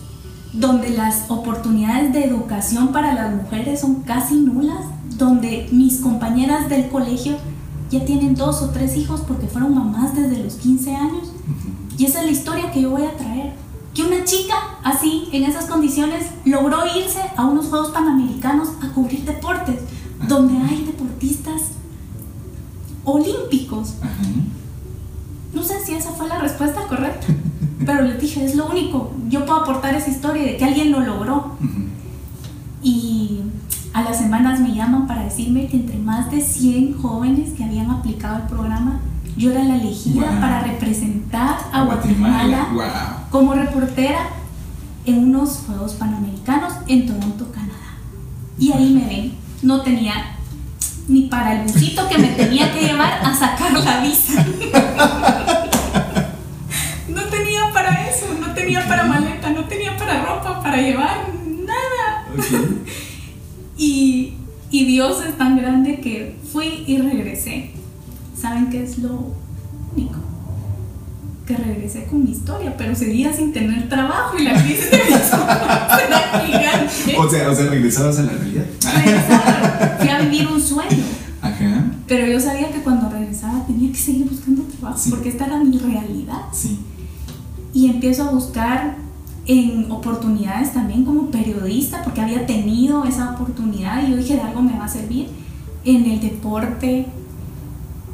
donde 0.53 0.91
las 0.91 1.31
oportunidades 1.31 2.13
de 2.13 2.25
educación 2.25 2.89
para 2.89 3.15
las 3.15 3.35
mujeres 3.35 3.81
son 3.81 4.03
casi 4.03 4.37
nulas, 4.37 4.85
donde 5.11 5.69
mis 5.71 5.99
compañeras 5.99 6.69
del 6.69 6.89
colegio 6.89 7.37
ya 7.91 8.05
tienen 8.05 8.35
dos 8.35 8.63
o 8.63 8.71
tres 8.71 8.97
hijos 8.97 9.21
porque 9.21 9.47
fueron 9.47 9.75
mamás 9.75 10.15
desde 10.15 10.43
los 10.43 10.55
15 10.55 10.95
años. 10.95 11.33
Y 11.97 12.07
esa 12.07 12.21
es 12.21 12.27
la 12.27 12.33
historia 12.33 12.73
que 12.73 12.83
yo 12.83 12.91
voy 12.91 13.05
a 13.05 13.17
traer. 13.17 13.53
Que 13.95 14.03
una 14.03 14.25
chica 14.25 14.55
así, 14.83 15.29
en 15.33 15.45
esas 15.45 15.67
condiciones, 15.67 16.27
logró 16.45 16.79
irse 16.97 17.21
a 17.37 17.47
unos 17.47 17.67
Juegos 17.67 17.91
Panamericanos 17.91 18.69
a 18.83 18.89
cubrir 18.93 19.25
deportes 19.25 19.81
donde 20.27 20.57
hay 20.59 20.85
deportistas 20.85 21.63
olímpicos. 23.05 23.95
No 25.53 25.63
sé 25.63 25.85
si 25.85 25.95
esa 25.95 26.11
fue 26.11 26.27
la 26.29 26.41
respuesta 26.41 26.87
correcta, 26.89 27.29
pero 27.87 28.03
les 28.03 28.21
dije, 28.21 28.45
es 28.45 28.57
lo 28.57 28.67
único, 28.67 29.13
yo 29.29 29.47
puedo 29.47 29.61
aportar 29.61 29.95
esa 29.95 30.11
historia 30.11 30.43
de 30.43 30.57
que 30.57 30.65
alguien 30.65 30.91
lo 30.91 31.01
logró. 31.01 31.53
A 33.95 34.03
las 34.03 34.19
semanas 34.19 34.59
me 34.61 34.75
llaman 34.75 35.07
para 35.07 35.23
decirme 35.23 35.69
que 35.69 35.77
entre 35.77 35.97
más 35.99 36.31
de 36.31 36.41
100 36.41 37.01
jóvenes 37.01 37.53
que 37.57 37.63
habían 37.63 37.91
aplicado 37.91 38.39
el 38.39 38.43
programa, 38.43 39.01
yo 39.37 39.53
era 39.53 39.63
la 39.63 39.77
elegida 39.77 40.41
para 40.41 40.61
representar 40.63 41.59
a 41.73 41.83
Guatemala, 41.85 42.67
como 43.31 43.55
reportera 43.55 44.19
en 45.07 45.19
unos 45.19 45.63
Juegos 45.67 45.95
Panamericanos 45.95 46.73
en 46.89 47.07
Toronto, 47.07 47.53
Canadá. 47.53 47.95
Y 48.59 48.73
ahí 48.73 48.93
me 48.93 49.07
ven 49.07 49.45
no 49.65 49.81
tenía 49.81 50.37
ni 51.09 51.23
para 51.23 51.55
el 51.55 51.63
busito 51.63 52.09
que 52.09 52.19
me 52.19 52.29
tenía 52.29 52.73
que 52.73 52.81
llevar 52.81 53.21
a 53.25 53.35
sacar 53.35 53.73
la 53.73 54.01
visa. 54.01 54.45
no 57.09 57.23
tenía 57.25 57.73
para 57.73 58.09
eso, 58.09 58.27
no 58.41 58.53
tenía 58.55 58.87
para 58.87 59.05
maleta, 59.05 59.51
no 59.51 59.65
tenía 59.65 59.97
para 59.97 60.25
ropa, 60.25 60.63
para 60.63 60.79
llevar 60.79 61.29
nada. 61.45 62.27
Y, 63.77 64.35
y 64.71 64.85
Dios 64.85 65.25
es 65.27 65.37
tan 65.37 65.57
grande 65.57 66.01
que 66.01 66.37
fui 66.53 66.85
y 66.87 66.99
regresé. 66.99 67.71
¿Saben 68.41 68.71
qué 68.71 68.83
es 68.83 68.99
lo 68.99 69.35
único? 69.95 70.25
que 71.47 71.57
regresé 71.57 72.05
con 72.05 72.25
mi 72.25 72.31
historia, 72.31 72.75
pero 72.77 72.95
seguía 72.95 73.33
sin 73.33 73.53
tener 73.53 73.89
trabajo 73.89 74.39
y 74.39 74.45
la 74.45 74.55
crisis 74.55 74.91
de 74.91 74.97
mis 74.97 75.17
era 75.17 76.41
gigante. 76.47 77.17
O 77.19 77.29
sea, 77.29 77.51
o 77.51 77.55
sea, 77.55 77.67
regresabas 77.67 78.19
a 78.19 78.23
la 78.23 78.33
realidad. 78.33 78.65
Regresaba, 78.95 79.97
fui 79.99 80.09
a 80.09 80.21
vivir 80.21 80.49
un 80.49 80.61
sueño. 80.61 81.05
Ajá. 81.43 81.85
Pero 82.07 82.27
yo 82.27 82.41
sabía 82.41 82.71
que 82.71 82.81
cuando 82.81 83.11
regresaba 83.11 83.67
tenía 83.67 83.93
que 83.93 83.99
seguir 83.99 84.27
buscando 84.29 84.63
trabajo, 84.63 85.01
porque 85.11 85.29
esta 85.29 85.47
era 85.47 85.63
mi 85.63 85.77
realidad. 85.77 86.41
Sí. 86.53 86.81
Y 87.75 87.91
empiezo 87.91 88.25
a 88.25 88.31
buscar 88.31 88.97
en 89.47 89.91
oportunidades 89.91 90.73
también 90.73 91.05
como 91.05 91.31
periodista, 91.31 92.03
porque 92.03 92.21
había 92.21 92.47
tenido 92.47 93.05
esa 93.05 93.33
oportunidad 93.33 94.07
y 94.07 94.11
yo 94.11 94.17
dije, 94.17 94.35
de 94.35 94.41
algo 94.41 94.63
me 94.63 94.79
va 94.79 94.87
a 94.87 94.89
servir. 94.89 95.29
En 95.85 96.05
el 96.07 96.21
deporte, 96.21 97.07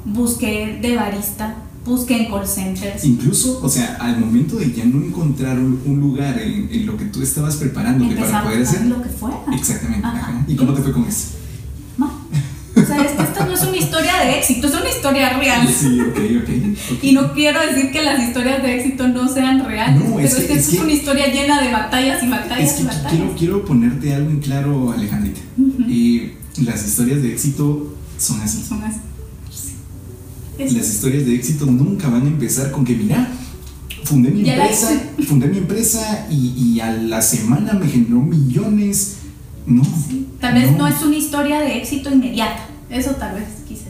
busqué 0.04 0.78
de 0.82 0.96
barista 0.96 1.56
busquen 1.84 2.30
call 2.30 2.46
centers. 2.46 3.04
Incluso, 3.04 3.60
o 3.62 3.68
sea, 3.68 3.96
al 4.00 4.18
momento 4.18 4.56
de 4.56 4.72
ya 4.72 4.84
no 4.84 5.04
encontrar 5.04 5.58
un, 5.58 6.00
lugar 6.00 6.38
en, 6.38 6.86
lo 6.86 6.96
que 6.96 7.06
tú 7.06 7.22
estabas 7.22 7.56
preparándote 7.56 8.16
para 8.16 8.44
poder 8.44 8.62
hacer. 8.62 8.86
lo 8.86 9.02
que 9.02 9.08
fuera. 9.08 9.38
Exactamente. 9.52 10.08
¿Y 10.46 10.56
cómo 10.56 10.72
te 10.72 10.82
fue 10.82 10.92
con 10.92 11.04
eso? 11.04 11.28
O 12.00 12.82
sea, 12.82 13.04
es 13.04 13.12
que 13.12 13.22
esta 13.22 13.44
no 13.44 13.52
es 13.52 13.62
una 13.62 13.76
historia 13.76 14.16
de 14.20 14.38
éxito, 14.38 14.68
historia 15.00 15.38
real. 15.38 15.68
Sí, 15.68 16.00
ok, 16.00 16.18
ok. 16.42 17.02
Y 17.02 17.12
no 17.12 17.32
quiero 17.32 17.60
decir 17.60 17.90
que 17.90 18.02
las 18.02 18.22
historias 18.22 18.62
de 18.62 18.76
éxito 18.76 19.08
no 19.08 19.28
sean 19.28 19.64
reales, 19.64 20.02
pero 20.14 20.20
es 20.20 20.34
que, 20.34 20.52
es, 20.54 20.72
una 20.74 20.92
historia 20.92 21.32
llena 21.32 21.62
de 21.62 21.72
batallas 21.72 22.22
y 22.22 22.28
batallas 22.28 22.80
y 22.80 22.84
batallas. 22.84 23.12
Quiero, 23.12 23.34
quiero 23.36 23.64
ponerte 23.64 24.14
algo 24.14 24.30
en 24.30 24.40
claro, 24.40 24.92
Alejandrita. 24.92 25.40
y 25.88 26.32
las 26.62 26.86
historias 26.86 27.22
de 27.22 27.32
éxito 27.32 27.96
son 28.18 28.40
así. 28.40 28.62
Son 28.62 28.82
así. 28.84 29.00
Las 30.58 30.90
historias 30.90 31.24
de 31.24 31.34
éxito 31.34 31.64
nunca 31.64 32.08
van 32.08 32.22
a 32.22 32.28
empezar 32.28 32.70
con 32.70 32.84
que, 32.84 32.94
mira, 32.94 33.26
fundé 34.04 34.30
mi 34.30 34.48
empresa, 34.48 34.90
fundé 35.26 35.46
mi 35.46 35.58
empresa 35.58 36.26
y, 36.30 36.78
a 36.80 36.92
la 36.92 37.22
semana 37.22 37.72
me 37.72 37.86
generó 37.86 38.20
millones. 38.20 39.16
No. 39.66 39.82
Tal 40.40 40.54
vez 40.54 40.76
no. 40.76 40.86
es 40.86 41.00
una 41.02 41.16
historia 41.16 41.60
de 41.60 41.78
éxito 41.78 42.10
inmediata. 42.10 42.66
Eso 42.90 43.12
tal 43.12 43.36
vez 43.36 43.44
quise. 43.68 43.89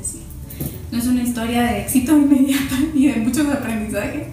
No 0.90 0.98
es 0.98 1.06
una 1.06 1.22
historia 1.22 1.62
de 1.62 1.80
éxito 1.82 2.12
inmediata 2.16 2.76
y 2.94 3.08
de 3.08 3.20
muchos 3.20 3.46
aprendizajes. 3.48 4.28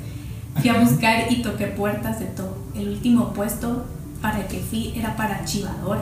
Fui 0.60 0.70
a 0.70 0.80
buscar 0.80 1.32
y 1.32 1.42
toqué 1.42 1.68
puertas 1.68 2.20
de 2.20 2.26
todo. 2.28 2.58
El 2.76 2.90
último 2.90 3.32
puesto 3.34 3.86
para 4.22 4.42
el 4.42 4.48
que 4.48 4.60
fui 4.60 4.94
era 4.96 5.16
para 5.16 5.36
archivadora. 5.36 6.02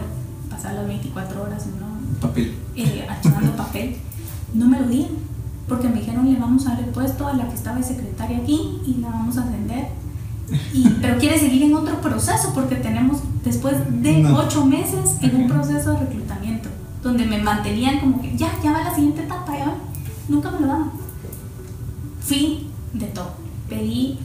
Pasar 0.50 0.74
las 0.76 0.88
24 0.88 1.44
horas 1.44 1.66
en 1.66 1.86
papel. 2.20 2.56
Eh, 2.76 3.06
archivando 3.10 3.52
papel. 3.58 3.96
No 4.54 4.68
me 4.68 4.80
lo 4.80 4.88
dieron 4.88 5.26
porque 5.68 5.90
me 5.90 5.96
dijeron 5.96 6.32
le 6.32 6.40
vamos 6.40 6.68
a 6.68 6.72
dar 6.72 6.80
el 6.80 6.90
puesto 6.90 7.28
a 7.28 7.34
la 7.34 7.48
que 7.48 7.56
estaba 7.56 7.78
de 7.78 7.84
secretaria 7.84 8.38
aquí 8.38 8.82
y 8.86 9.02
la 9.02 9.10
vamos 9.10 9.38
a 9.38 9.44
ascender. 9.44 9.88
Y, 10.74 10.88
pero 11.02 11.18
quiere 11.18 11.40
seguir 11.40 11.64
en 11.64 11.74
otro 11.74 12.00
proceso 12.02 12.52
porque 12.54 12.76
tenemos 12.76 13.18
después 13.44 13.76
de 14.04 14.26
ocho 14.28 14.64
meses 14.64 15.18
en 15.22 15.36
un 15.36 15.48
proceso 15.48 15.94
de 15.94 16.00
reclutamiento 16.02 16.70
donde 17.02 17.26
me 17.26 17.40
mantenían 17.40 18.00
como 18.00 18.22
que 18.22 18.38
ya, 18.38 18.52
ya 18.64 18.72
va 18.72 18.84
la 18.84 18.94
siguiente 18.94 19.24
etapa, 19.24 19.58
ya 19.58 19.74
nunca 20.28 20.52
me 20.52 20.62
lo 20.62 20.68
daban. 20.68 20.92
Fui 22.22 22.68
de 22.94 23.06
todo, 23.08 23.34
pedí, 23.70 24.20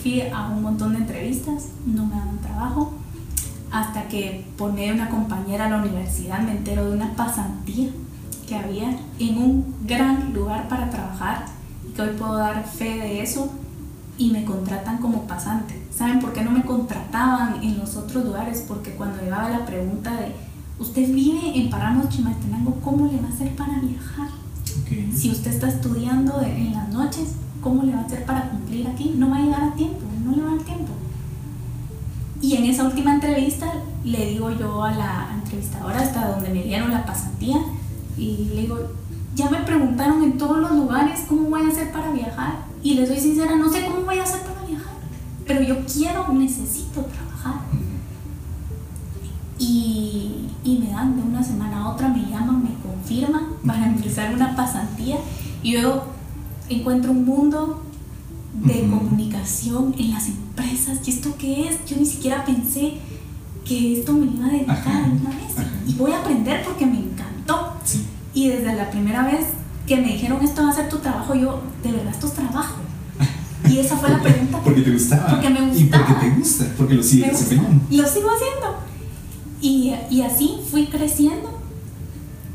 fui 0.00 0.22
a 0.22 0.48
un 0.48 0.62
montón 0.62 0.92
de 0.92 0.98
entrevistas, 0.98 1.68
no 1.86 2.06
me 2.06 2.14
daban 2.14 2.38
trabajo, 2.38 2.92
hasta 3.70 4.08
que 4.08 4.46
por 4.56 4.72
medio 4.72 4.94
de 4.94 5.00
una 5.00 5.10
compañera 5.10 5.66
a 5.66 5.70
la 5.70 5.78
universidad 5.78 6.40
me 6.40 6.52
entero 6.52 6.86
de 6.86 6.96
una 6.96 7.14
pasantía 7.14 7.90
que 8.46 8.56
había 8.56 8.98
en 9.18 9.38
un 9.38 9.76
gran 9.86 10.32
lugar 10.32 10.68
para 10.68 10.90
trabajar 10.90 11.46
y 11.88 11.92
que 11.92 12.02
hoy 12.02 12.16
puedo 12.18 12.36
dar 12.36 12.64
fe 12.64 12.98
de 12.98 13.22
eso 13.22 13.50
y 14.18 14.30
me 14.30 14.44
contratan 14.44 14.98
como 14.98 15.22
pasante. 15.22 15.80
¿Saben 15.94 16.18
por 16.18 16.32
qué 16.32 16.42
no 16.42 16.50
me 16.50 16.62
contrataban 16.62 17.62
en 17.62 17.78
los 17.78 17.96
otros 17.96 18.24
lugares? 18.24 18.64
Porque 18.66 18.92
cuando 18.92 19.22
llegaba 19.22 19.48
la 19.48 19.64
pregunta 19.64 20.16
de, 20.16 20.34
usted 20.78 21.12
vive 21.12 21.58
en 21.58 21.70
Paramos 21.70 22.08
Chimaltenango, 22.08 22.74
¿cómo 22.82 23.06
le 23.06 23.20
va 23.20 23.28
a 23.28 23.32
hacer 23.32 23.54
para 23.54 23.78
viajar? 23.78 24.39
Si 25.14 25.30
usted 25.30 25.52
está 25.52 25.68
estudiando 25.68 26.40
en 26.42 26.72
las 26.72 26.88
noches, 26.90 27.34
¿cómo 27.60 27.82
le 27.82 27.92
va 27.92 28.00
a 28.00 28.04
hacer 28.04 28.24
para 28.24 28.50
cumplir 28.50 28.86
aquí? 28.86 29.14
No 29.16 29.30
va 29.30 29.36
a 29.36 29.42
llegar 29.42 29.62
a 29.62 29.74
tiempo, 29.74 30.00
no 30.24 30.34
le 30.34 30.42
va 30.42 30.52
a 30.52 30.54
dar 30.56 30.64
tiempo. 30.64 30.92
Y 32.42 32.56
en 32.56 32.64
esa 32.64 32.84
última 32.84 33.14
entrevista 33.14 33.72
le 34.02 34.30
digo 34.30 34.50
yo 34.50 34.82
a 34.82 34.92
la 34.92 35.28
entrevistadora 35.34 36.00
hasta 36.00 36.30
donde 36.30 36.48
me 36.48 36.62
dieron 36.62 36.90
la 36.90 37.04
pasantía 37.04 37.58
y 38.16 38.50
le 38.54 38.62
digo, 38.62 38.78
ya 39.34 39.50
me 39.50 39.58
preguntaron 39.58 40.22
en 40.22 40.38
todos 40.38 40.58
los 40.58 40.72
lugares 40.72 41.24
cómo 41.28 41.50
voy 41.50 41.62
a 41.62 41.68
hacer 41.68 41.92
para 41.92 42.10
viajar 42.10 42.64
y 42.82 42.94
les 42.94 43.08
soy 43.08 43.20
sincera, 43.20 43.56
no 43.56 43.70
sé 43.70 43.84
cómo 43.84 44.06
voy 44.06 44.18
a 44.18 44.22
hacer 44.22 44.40
para 44.40 44.66
viajar, 44.66 44.94
pero 45.46 45.62
yo 45.62 45.84
quiero, 45.84 46.32
necesito 46.32 47.02
trabajar. 47.02 47.29
Y, 49.60 50.46
y 50.64 50.78
me 50.78 50.90
dan 50.90 51.14
de 51.16 51.22
una 51.22 51.44
semana 51.44 51.82
a 51.82 51.88
otra, 51.90 52.08
me 52.08 52.22
llaman, 52.28 52.64
me 52.64 52.70
confirman 52.82 53.44
para 53.64 53.86
empezar 53.86 54.34
una 54.34 54.56
pasantía 54.56 55.18
y 55.62 55.72
luego 55.72 56.04
encuentro 56.70 57.10
un 57.12 57.26
mundo 57.26 57.82
de 58.54 58.80
comunicación 58.88 59.94
en 59.98 60.10
las 60.12 60.28
empresas. 60.28 60.98
¿Y 61.06 61.10
esto 61.10 61.34
qué 61.38 61.68
es? 61.68 61.84
Yo 61.84 61.96
ni 61.96 62.06
siquiera 62.06 62.44
pensé 62.44 62.94
que 63.64 64.00
esto 64.00 64.14
me 64.14 64.26
iba 64.26 64.46
a 64.46 64.50
dedicar 64.50 65.04
una 65.10 65.30
vez. 65.30 65.54
Y 65.86 65.94
voy 65.94 66.12
a 66.12 66.20
aprender 66.20 66.64
porque 66.64 66.86
me 66.86 66.98
encantó. 66.98 67.74
Y 68.32 68.48
desde 68.48 68.74
la 68.74 68.90
primera 68.90 69.24
vez 69.24 69.46
que 69.86 69.96
me 69.96 70.08
dijeron 70.12 70.42
esto 70.42 70.62
va 70.62 70.70
a 70.70 70.74
ser 70.74 70.88
tu 70.88 70.98
trabajo, 70.98 71.34
yo, 71.34 71.60
de 71.82 71.92
verdad, 71.92 72.12
esto 72.12 72.26
es 72.28 72.32
trabajo. 72.32 72.76
Y 73.68 73.78
esa 73.78 73.96
fue 73.96 74.08
la 74.08 74.18
pregunta. 74.22 74.60
porque 74.64 74.80
te 74.80 74.90
gustaba. 74.90 75.26
Porque 75.28 75.50
me 75.50 75.60
gustaba. 75.68 75.80
Y 75.80 75.84
porque 75.84 76.14
te 76.14 76.36
gusta, 76.36 76.64
porque 76.78 76.94
lo 76.94 77.02
sigues 77.02 77.42
haciendo. 77.42 77.68
Lo 77.90 78.08
sigo 78.08 78.28
haciendo. 78.30 78.89
Y, 79.60 79.92
y, 80.10 80.22
así 80.22 80.58
fui 80.70 80.86
creciendo. 80.86 81.60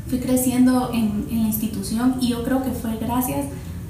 Fui 0.08 0.18
creciendo 0.18 0.90
en, 0.92 1.26
en 1.30 1.42
la 1.42 1.48
institución 1.48 2.16
y 2.20 2.28
yo 2.28 2.44
creo 2.44 2.62
que 2.62 2.70
fue 2.70 2.96
gracias 2.96 3.46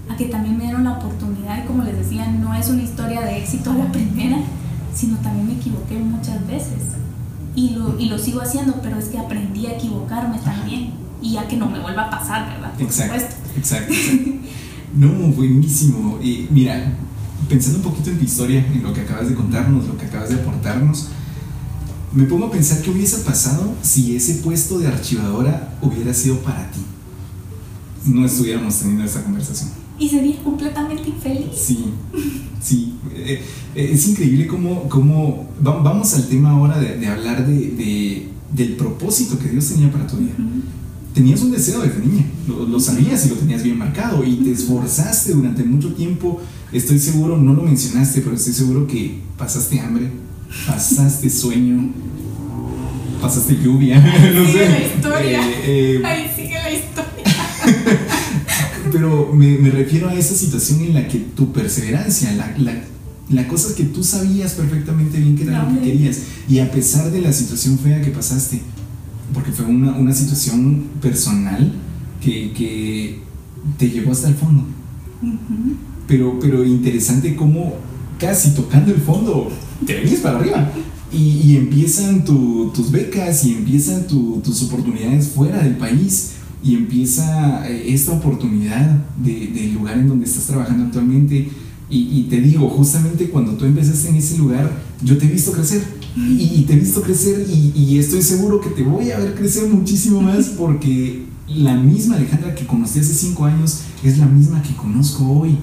a 0.08 0.16
que 0.16 0.26
también 0.26 0.56
me 0.56 0.64
dieron 0.64 0.84
la 0.84 0.92
oportunidad 0.92 1.62
y 1.62 1.66
como 1.66 1.82
les 1.82 1.96
decía, 1.96 2.26
no 2.26 2.54
es 2.54 2.68
una 2.68 2.82
historia 2.82 3.20
de 3.22 3.38
éxito 3.38 3.70
a 3.70 3.74
la 3.74 3.92
primera, 3.92 4.38
sino 4.94 5.16
también 5.18 5.46
me 5.46 5.54
equivoqué 5.54 5.98
muchas 5.98 6.46
veces 6.46 6.96
y 7.56 7.70
lo, 7.70 7.98
y 7.98 8.08
lo 8.08 8.18
sigo 8.18 8.42
haciendo, 8.42 8.80
pero 8.82 8.98
es 8.98 9.06
que 9.06 9.18
aprendí 9.18 9.66
a 9.66 9.72
equivocarme 9.72 10.38
también 10.38 10.92
y 11.22 11.38
a 11.38 11.48
que 11.48 11.56
no 11.56 11.68
me 11.68 11.80
vuelva 11.80 12.04
a 12.04 12.10
pasar, 12.10 12.48
¿verdad? 12.48 12.72
exacto, 12.78 13.34
exacto, 13.56 13.94
No, 14.94 15.08
buenísimo. 15.32 16.18
Y 16.22 16.46
mira, 16.50 16.92
pensando 17.48 17.78
un 17.78 17.84
poquito 17.84 18.10
en 18.10 18.18
tu 18.18 18.24
historia, 18.24 18.64
en 18.72 18.82
lo 18.82 18.92
que 18.92 19.00
acabas 19.00 19.28
de 19.28 19.34
contarnos, 19.34 19.86
lo 19.86 19.96
que 19.96 20.06
acabas 20.06 20.28
de 20.28 20.36
aportarnos, 20.36 21.08
me 22.16 22.24
pongo 22.24 22.46
a 22.46 22.50
pensar 22.50 22.82
qué 22.82 22.90
hubiese 22.90 23.18
pasado 23.18 23.74
si 23.82 24.16
ese 24.16 24.34
puesto 24.36 24.78
de 24.80 24.88
archivadora 24.88 25.78
hubiera 25.80 26.12
sido 26.12 26.38
para 26.40 26.68
ti. 26.72 26.80
No 28.06 28.26
estuviéramos 28.26 28.76
teniendo 28.78 29.04
esta 29.04 29.22
conversación 29.22 29.70
y 29.98 30.08
sería 30.08 30.42
completamente 30.42 31.08
infeliz. 31.08 31.46
Sí, 31.54 31.86
sí. 32.60 32.94
Eh, 33.14 33.42
eh, 33.74 33.90
es 33.92 34.08
increíble 34.08 34.46
cómo, 34.46 34.88
cómo, 34.88 35.48
vamos 35.60 36.14
al 36.14 36.26
tema 36.28 36.50
ahora 36.50 36.78
de, 36.78 37.06
hablar 37.06 37.46
de, 37.46 38.28
del 38.52 38.76
propósito 38.76 39.38
que 39.38 39.48
Dios 39.48 39.68
tenía 39.68 39.90
para 39.90 40.06
tu 40.06 40.16
vida. 40.16 40.34
Tenías 41.14 41.40
un 41.40 41.50
deseo 41.50 41.80
desde 41.80 41.98
niña, 42.00 42.26
lo, 42.46 42.78
sabías 42.78 43.24
y 43.24 43.30
lo 43.30 43.36
tenías 43.36 43.62
bien 43.62 43.78
marcado 43.78 44.22
y 44.22 44.36
te 44.36 44.52
esforzaste 44.52 45.32
durante 45.32 45.64
mucho 45.64 45.94
tiempo. 45.94 46.42
Estoy 46.72 46.98
seguro, 46.98 47.38
no 47.38 47.54
lo 47.54 47.62
mencionaste, 47.62 48.20
pero 48.20 48.36
estoy 48.36 48.52
seguro 48.52 48.86
que 48.86 49.22
pasaste 49.38 49.80
hambre, 49.80 50.10
pasaste 50.66 51.30
sueño, 51.30 51.90
pasaste 53.20 53.56
lluvia. 53.62 53.98
no 54.34 54.46
sé. 54.46 54.68
la 54.68 54.80
historia. 54.80 55.40
Eh, 55.64 56.02
Ahí 56.04 56.30
sigue 56.34 56.54
la 56.54 56.70
historia. 56.70 57.24
pero 58.92 59.32
me, 59.32 59.58
me, 59.58 59.70
refiero 59.70 60.08
a 60.08 60.14
esa 60.14 60.34
situación 60.34 60.80
en 60.82 60.94
la 60.94 61.08
que 61.08 61.18
tu 61.18 61.52
perseverancia, 61.52 62.32
la, 62.32 62.54
la, 62.58 62.74
la 63.28 63.48
cosa 63.48 63.74
que 63.74 63.84
tú 63.84 64.04
sabías 64.04 64.52
perfectamente 64.52 65.18
bien 65.18 65.36
que 65.36 65.44
era 65.44 65.64
lo 65.64 65.74
que 65.74 65.86
querías, 65.86 66.18
y 66.48 66.60
a 66.60 66.70
pesar 66.70 67.10
de 67.10 67.20
la 67.20 67.32
situación 67.32 67.78
fea 67.78 68.00
que 68.00 68.10
pasaste, 68.10 68.60
porque 69.34 69.52
fue 69.52 69.66
una, 69.66 69.92
una 69.92 70.12
situación 70.12 70.84
personal 71.00 71.72
que, 72.20 72.52
que, 72.52 73.26
te 73.78 73.90
llevó 73.90 74.12
hasta 74.12 74.28
el 74.28 74.36
fondo. 74.36 74.64
pero, 76.06 76.38
pero 76.40 76.64
interesante 76.64 77.34
cómo 77.34 77.74
casi 78.18 78.50
tocando 78.50 78.92
el 78.92 79.00
fondo 79.00 79.50
te 79.84 80.00
vienes 80.00 80.20
para 80.20 80.38
arriba. 80.38 80.72
Y, 81.12 81.40
y 81.44 81.56
empiezan 81.56 82.24
tu, 82.24 82.70
tus 82.74 82.90
becas 82.90 83.44
y 83.44 83.52
empiezan 83.52 84.06
tu, 84.06 84.40
tus 84.44 84.62
oportunidades 84.64 85.28
fuera 85.28 85.62
del 85.62 85.76
país 85.76 86.32
y 86.66 86.74
empieza 86.74 87.68
eh, 87.68 87.94
esta 87.94 88.12
oportunidad 88.12 89.04
del 89.18 89.74
lugar 89.74 89.98
en 89.98 90.08
donde 90.08 90.24
estás 90.24 90.46
trabajando 90.46 90.84
actualmente. 90.84 91.48
Y, 91.88 92.24
te 92.24 92.40
digo, 92.40 92.68
justamente 92.68 93.30
cuando 93.30 93.52
tú 93.52 93.64
empezaste 93.64 94.08
en 94.08 94.16
ese 94.16 94.36
lugar, 94.38 94.68
yo 95.04 95.16
te 95.18 95.26
he 95.26 95.28
visto 95.28 95.52
crecer. 95.52 95.84
Y, 96.16 96.64
te 96.66 96.72
he 96.72 96.78
visto 96.80 97.00
crecer 97.00 97.46
y, 97.48 97.98
estoy 97.98 98.22
seguro 98.22 98.60
que 98.60 98.70
te 98.70 98.82
voy 98.82 99.12
a 99.12 99.18
ver 99.18 99.36
crecer 99.36 99.68
muchísimo 99.68 100.20
más 100.20 100.46
porque 100.48 101.22
la 101.46 101.76
misma 101.76 102.16
Alejandra 102.16 102.56
que 102.56 102.66
conocí 102.66 102.98
hace 102.98 103.14
cinco 103.14 103.44
años 103.44 103.82
es 104.02 104.18
la 104.18 104.26
misma 104.26 104.60
que 104.62 104.74
conozco 104.74 105.24
hoy. 105.30 105.56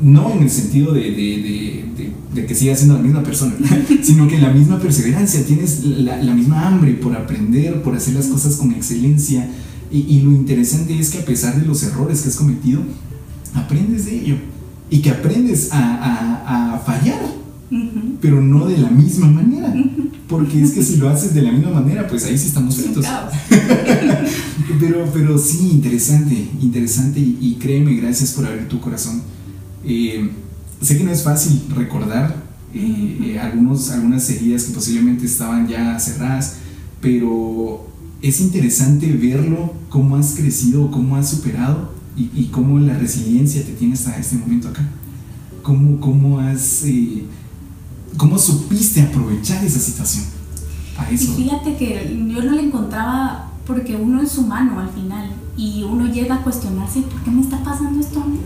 No 0.00 0.32
en 0.32 0.42
el 0.42 0.50
sentido 0.50 0.92
de, 0.92 1.00
de, 1.00 2.12
de, 2.34 2.46
que 2.46 2.54
siga 2.54 2.76
siendo 2.76 2.94
la 2.94 3.02
misma 3.02 3.22
persona, 3.22 3.54
sino 4.02 4.28
que 4.28 4.38
la 4.38 4.52
misma 4.52 4.78
perseverancia, 4.78 5.44
tienes 5.44 5.84
la, 5.84 6.22
la 6.22 6.34
misma 6.34 6.68
hambre 6.68 6.92
por 6.94 7.16
aprender, 7.16 7.82
por 7.82 7.96
hacer 7.96 8.14
las 8.14 8.26
cosas 8.26 8.56
con 8.56 8.72
excelencia, 8.72 9.48
y, 9.90 10.20
lo 10.20 10.32
interesante 10.32 10.98
es 10.98 11.10
que 11.10 11.18
a 11.18 11.24
pesar 11.24 11.58
de 11.58 11.66
los 11.66 11.82
errores 11.82 12.20
que 12.20 12.28
has 12.28 12.36
cometido, 12.36 12.82
aprendes 13.54 14.04
de 14.04 14.20
ello. 14.20 14.36
Y 14.90 15.00
que 15.00 15.10
aprendes 15.10 15.70
a, 15.72 16.74
a, 16.74 16.78
fallar, 16.78 17.20
pero 18.20 18.40
no 18.40 18.66
de 18.66 18.78
la 18.78 18.90
misma 18.90 19.28
manera. 19.28 19.72
Porque 20.26 20.62
es 20.62 20.72
que 20.72 20.82
si 20.82 20.96
lo 20.96 21.08
haces 21.08 21.32
de 21.32 21.42
la 21.42 21.52
misma 21.52 21.70
manera, 21.70 22.06
pues 22.06 22.24
ahí 22.24 22.36
sí 22.36 22.48
estamos 22.48 22.76
fritos. 22.76 23.06
pero, 24.80 25.10
pero 25.12 25.38
sí, 25.38 25.70
interesante, 25.72 26.48
interesante. 26.60 27.20
Y, 27.20 27.56
créeme, 27.58 27.94
gracias 27.94 28.32
por 28.32 28.46
abrir 28.46 28.68
tu 28.68 28.80
corazón. 28.80 29.22
Eh, 29.88 30.30
sé 30.80 30.98
que 30.98 31.04
no 31.04 31.10
es 31.10 31.24
fácil 31.24 31.62
recordar 31.74 32.48
eh, 32.74 33.18
eh, 33.22 33.40
algunos, 33.40 33.90
algunas 33.90 34.28
heridas 34.28 34.64
que 34.64 34.74
posiblemente 34.74 35.24
estaban 35.24 35.66
ya 35.66 35.98
cerradas, 35.98 36.58
pero 37.00 37.88
es 38.20 38.40
interesante 38.40 39.10
verlo, 39.12 39.72
cómo 39.88 40.16
has 40.16 40.34
crecido, 40.34 40.90
cómo 40.90 41.16
has 41.16 41.30
superado 41.30 41.96
y, 42.16 42.46
cómo 42.46 42.80
la 42.80 42.98
resiliencia 42.98 43.64
te 43.64 43.72
tiene 43.72 43.94
hasta 43.94 44.18
este 44.18 44.36
momento 44.36 44.68
acá. 44.68 44.82
Cómo, 45.62 46.00
cómo 46.00 46.40
has, 46.40 46.82
eh, 46.84 47.22
cómo 48.16 48.38
supiste 48.38 49.02
aprovechar 49.02 49.64
esa 49.64 49.78
situación. 49.78 50.24
A 50.98 51.08
eso. 51.10 51.32
Y 51.38 51.44
fíjate 51.44 51.76
que 51.76 52.16
yo 52.34 52.42
no 52.42 52.52
le 52.52 52.62
encontraba 52.62 53.52
porque 53.64 53.94
uno 53.94 54.20
es 54.20 54.36
humano 54.36 54.80
al 54.80 54.90
final 54.90 55.30
y 55.56 55.84
uno 55.84 56.12
llega 56.12 56.36
a 56.36 56.42
cuestionarse 56.42 57.02
por 57.02 57.22
qué 57.22 57.30
me 57.30 57.40
está 57.40 57.62
pasando 57.62 58.00
esto 58.00 58.20
a 58.20 58.26
mí. 58.26 58.38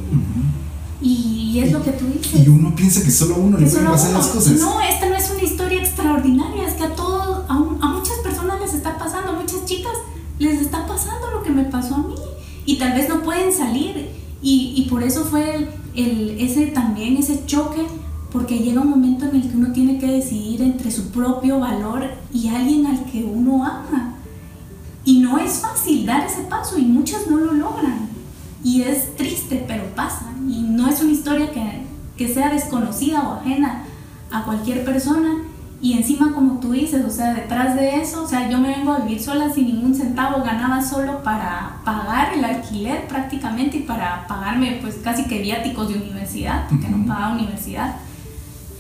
Y, 1.03 1.59
es 1.59 1.73
lo 1.73 1.83
que 1.83 1.93
tú 1.93 2.07
dices. 2.07 2.47
Y 2.47 2.49
uno 2.49 2.75
piensa 2.75 3.03
que 3.03 3.11
solo 3.11 3.35
a 3.35 3.39
uno 3.39 3.59
le 3.59 3.67
pueden 3.67 3.87
pasar 3.87 4.13
las 4.13 4.29
cosas. 4.29 4.61
No, 4.61 4.81
esta 4.81 5.09
no 5.09 5.15
es 5.15 5.31
una 5.31 5.43
historia 5.43 5.81
extraordinaria, 5.81 6.67
es 6.67 6.75
que 6.75 6.85
a 6.85 6.95
todos, 6.95 7.45
a, 7.49 7.55
a 7.55 7.87
muchas 7.89 8.19
personas 8.23 8.61
les 8.61 8.75
está 8.75 8.97
pasando, 8.99 9.33
a 9.33 9.35
muchas 9.35 9.65
chicas 9.65 9.93
les 10.39 10.61
está 10.61 10.87
pasando 10.87 11.31
lo 11.31 11.43
que 11.43 11.51
me 11.51 11.65
pasó 11.65 11.97
a 11.97 11.99
mí. 11.99 12.15
Y 12.65 12.79
tal 12.79 12.93
vez 12.93 13.09
no 13.09 13.23
pueden 13.23 13.53
salir. 13.53 14.11
Y, 14.41 14.75
y 14.77 14.89
por 14.89 15.03
eso 15.03 15.25
fue 15.25 15.55
el, 15.55 15.69
el, 15.95 16.41
ese 16.41 16.67
también 16.67 17.17
ese 17.17 17.45
choque 17.47 17.87
porque 18.33 18.59
llega 18.59 18.81
un 18.81 18.89
momento 18.89 19.27
en 19.27 19.37
el 19.37 19.43
que 19.43 19.57
uno 19.57 19.73
tiene 19.73 19.99
que 19.99 20.07
decidir 20.07 20.63
entre 20.63 20.91
su 20.91 21.11
propio 21.11 21.61
valor 21.61 22.03
y 22.33 22.49
alguien 22.49 22.87
al 22.87 23.05
que 23.05 23.23
uno 23.23 23.65
ama. 23.65 24.15
Y 25.05 25.21
no 25.21 25.39
es 25.39 25.59
fácil 25.59 26.07
dar 26.07 26.25
ese 26.25 26.43
paso 26.43 26.79
y 26.79 26.83
muchas 26.83 27.27
no 27.29 27.37
lo 27.37 27.53
logran 27.53 28.12
Y 28.65 28.83
es 28.83 29.17
triste, 29.17 29.65
pero 29.67 29.85
pasa. 29.95 30.33
Y 30.49 30.63
no 30.63 30.89
es 30.89 31.01
una 31.03 31.13
historia 31.13 31.51
que, 31.51 31.83
que 32.17 32.33
sea 32.33 32.53
desconocida 32.53 33.29
o 33.29 33.35
ajena 33.41 33.85
a 34.31 34.45
cualquier 34.45 34.85
persona. 34.85 35.39
Y 35.81 35.95
encima, 35.95 36.33
como 36.33 36.61
tú 36.61 36.71
dices, 36.71 37.05
o 37.05 37.11
sea, 37.11 37.35
detrás 37.35 37.75
de 37.75 38.01
eso, 38.01 38.23
o 38.23 38.29
sea, 38.29 38.49
yo 38.49 38.59
me 38.59 38.69
vengo 38.69 38.93
a 38.93 39.01
vivir 39.01 39.21
sola 39.21 39.53
sin 39.53 39.67
ningún 39.67 39.93
centavo, 39.93 40.45
ganaba 40.45 40.81
solo 40.81 41.25
para 41.25 41.81
pagar 41.85 42.35
el 42.35 42.45
alquiler 42.45 43.09
prácticamente 43.09 43.79
y 43.79 43.83
para 43.83 44.25
pagarme 44.29 44.79
pues 44.81 45.01
casi 45.03 45.25
que 45.25 45.43
viáticos 45.43 45.89
de 45.89 45.97
universidad, 45.97 46.69
porque 46.69 46.89
no 46.89 47.05
pagaba 47.05 47.35
universidad. 47.35 47.97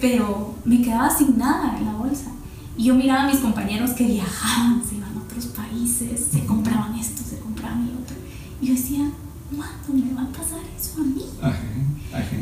Pero 0.00 0.54
me 0.64 0.80
quedaba 0.80 1.10
sin 1.10 1.36
nada 1.36 1.76
en 1.76 1.86
la 1.86 1.92
bolsa. 1.92 2.30
Y 2.76 2.84
yo 2.84 2.94
miraba 2.94 3.24
a 3.24 3.26
mis 3.26 3.38
compañeros 3.38 3.90
que 3.90 4.04
viajaban, 4.04 4.82
se 4.88 4.94
iban 4.94 5.10
a 5.16 5.22
otros 5.22 5.46
países, 5.46 6.28
se 6.30 6.46
compraban 6.46 6.94
esto, 6.94 7.22
se 7.28 7.40
compraban 7.40 7.84
y 7.84 8.00
otro. 8.00 8.16
Y 8.60 8.66
yo 8.68 8.74
decía, 8.74 9.10
¿cuándo 9.56 10.06
me 10.06 10.14
va 10.14 10.22
a 10.22 10.32
pasar 10.32 10.60
eso 10.78 11.00
a 11.00 11.04
mí? 11.04 11.24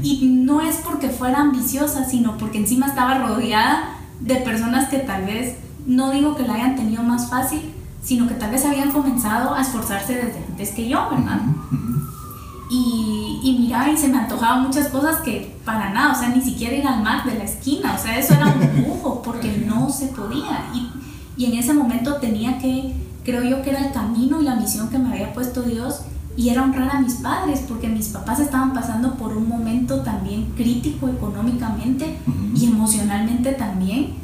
Y 0.03 0.27
no 0.27 0.61
es 0.61 0.77
porque 0.77 1.11
fuera 1.11 1.41
ambiciosa, 1.41 2.05
sino 2.05 2.37
porque 2.37 2.59
encima 2.59 2.87
estaba 2.87 3.19
rodeada 3.27 3.97
de 4.21 4.37
personas 4.37 4.89
que 4.89 4.99
tal 4.99 5.25
vez, 5.25 5.57
no 5.87 6.11
digo 6.11 6.37
que 6.37 6.43
la 6.43 6.55
hayan 6.55 6.77
tenido 6.77 7.03
más 7.03 7.31
fácil, 7.31 7.73
sino 8.03 8.27
que 8.27 8.35
tal 8.35 8.51
vez 8.51 8.65
habían 8.65 8.91
comenzado 8.91 9.55
a 9.55 9.61
esforzarse 9.61 10.15
desde 10.15 10.45
antes 10.49 10.71
que 10.71 10.89
yo, 10.89 11.09
¿verdad? 11.11 11.41
Y, 12.71 13.41
y 13.43 13.59
miraba 13.59 13.91
y 13.91 13.97
se 13.97 14.09
me 14.09 14.19
antojaban 14.19 14.63
muchas 14.63 14.89
cosas 14.89 15.21
que 15.21 15.57
para 15.65 15.91
nada, 15.93 16.13
o 16.13 16.15
sea, 16.19 16.29
ni 16.29 16.41
siquiera 16.41 16.77
ir 16.77 16.87
al 16.87 17.03
mar 17.03 17.25
de 17.25 17.37
la 17.37 17.45
esquina, 17.45 17.95
o 17.99 18.03
sea, 18.03 18.19
eso 18.19 18.35
era 18.35 18.47
un 18.47 18.83
lujo 18.83 19.23
porque 19.23 19.65
no 19.67 19.91
se 19.91 20.07
podía. 20.07 20.71
Y, 20.75 20.91
y 21.37 21.47
en 21.47 21.55
ese 21.55 21.75
momento 21.75 22.17
tenía 22.17 22.59
que, 22.59 22.95
creo 23.25 23.43
yo 23.43 23.63
que 23.63 23.71
era 23.71 23.87
el 23.87 23.93
camino 23.93 24.41
y 24.41 24.45
la 24.45 24.57
misión 24.57 24.89
que 24.89 24.99
me 24.99 25.11
había 25.13 25.33
puesto 25.33 25.63
Dios 25.63 26.03
y 26.37 26.49
era 26.49 26.63
honrar 26.63 26.97
a 26.97 27.01
mis 27.01 27.15
padres 27.15 27.65
porque 27.69 27.89
mis 27.89 28.09
papás 28.09 28.41
estaban 28.41 28.73
pasando 28.73 29.15
por 29.15 29.37
un 29.37 29.49
momento 29.49 30.01
también 30.01 30.53
crítico 30.57 31.09
económicamente 31.09 32.19
y 32.55 32.67
emocionalmente 32.67 33.53
también. 33.53 34.15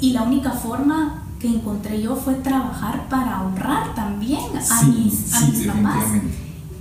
Y 0.00 0.12
la 0.12 0.22
única 0.22 0.50
forma 0.52 1.24
que 1.38 1.48
encontré 1.48 2.02
yo 2.02 2.14
fue 2.14 2.34
trabajar 2.34 3.08
para 3.08 3.42
honrar 3.42 3.94
también 3.94 4.40
a 4.70 4.82
mis, 4.84 5.34
a 5.34 5.40
mis 5.46 5.66
papás. 5.66 6.04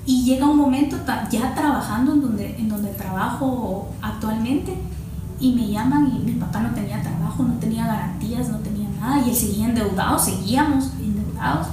y 0.05 0.23
llega 0.23 0.47
un 0.47 0.57
momento 0.57 0.97
ya 1.31 1.55
trabajando 1.55 2.13
en 2.13 2.21
donde, 2.21 2.55
en 2.57 2.67
donde 2.67 2.89
trabajo 2.89 3.89
actualmente 4.01 4.75
y 5.39 5.53
me 5.53 5.69
llaman 5.69 6.11
y 6.13 6.19
mi 6.25 6.33
papá 6.33 6.59
no 6.59 6.71
tenía 6.71 7.01
trabajo, 7.01 7.43
no 7.43 7.53
tenía 7.53 7.85
garantías, 7.85 8.49
no 8.49 8.57
tenía 8.57 8.89
nada 8.99 9.21
y 9.25 9.29
él 9.29 9.35
seguía 9.35 9.69
endeudado, 9.69 10.19
seguíamos 10.19 10.91
endeudados 10.99 11.67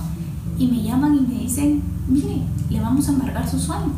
y 0.58 0.68
me 0.68 0.82
llaman 0.82 1.16
y 1.16 1.20
me 1.20 1.40
dicen, 1.40 1.82
mire, 2.06 2.42
le 2.70 2.80
vamos 2.80 3.08
a 3.08 3.12
amargar 3.12 3.48
su 3.48 3.58
sueño. 3.58 3.92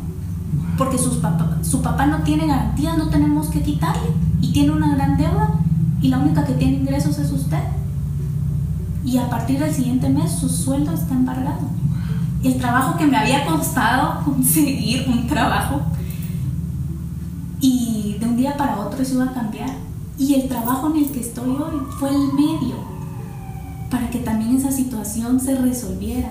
Porque 0.77 0.97
sus 0.97 1.17
papá, 1.17 1.57
su 1.61 1.81
papá 1.81 2.05
no 2.05 2.19
tiene 2.19 2.47
garantías, 2.47 2.97
no 2.97 3.09
tenemos 3.09 3.47
que 3.47 3.61
quitarle. 3.61 4.13
Y 4.41 4.51
tiene 4.51 4.71
una 4.71 4.95
gran 4.95 5.17
deuda 5.17 5.59
y 6.01 6.07
la 6.07 6.19
única 6.19 6.45
que 6.45 6.53
tiene 6.53 6.77
ingresos 6.77 7.17
es 7.19 7.31
usted. 7.31 7.63
Y 9.03 9.17
a 9.17 9.29
partir 9.29 9.59
del 9.59 9.73
siguiente 9.73 10.09
mes 10.09 10.31
su 10.31 10.49
sueldo 10.49 10.91
está 10.91 11.13
embargado. 11.13 11.67
El 12.43 12.57
trabajo 12.57 12.97
que 12.97 13.05
me 13.05 13.17
había 13.17 13.45
costado 13.45 14.21
conseguir 14.25 15.07
un 15.09 15.27
trabajo 15.27 15.81
y 17.61 18.15
de 18.19 18.25
un 18.25 18.37
día 18.37 18.55
para 18.55 18.79
otro 18.79 19.01
eso 19.01 19.15
iba 19.15 19.25
a 19.25 19.33
cambiar. 19.33 19.71
Y 20.17 20.35
el 20.35 20.47
trabajo 20.47 20.89
en 20.89 21.03
el 21.03 21.11
que 21.11 21.21
estoy 21.21 21.49
hoy 21.49 21.81
fue 21.97 22.09
el 22.09 22.33
medio 22.33 22.75
para 23.89 24.09
que 24.09 24.19
también 24.19 24.55
esa 24.55 24.71
situación 24.71 25.39
se 25.39 25.55
resolviera. 25.55 26.29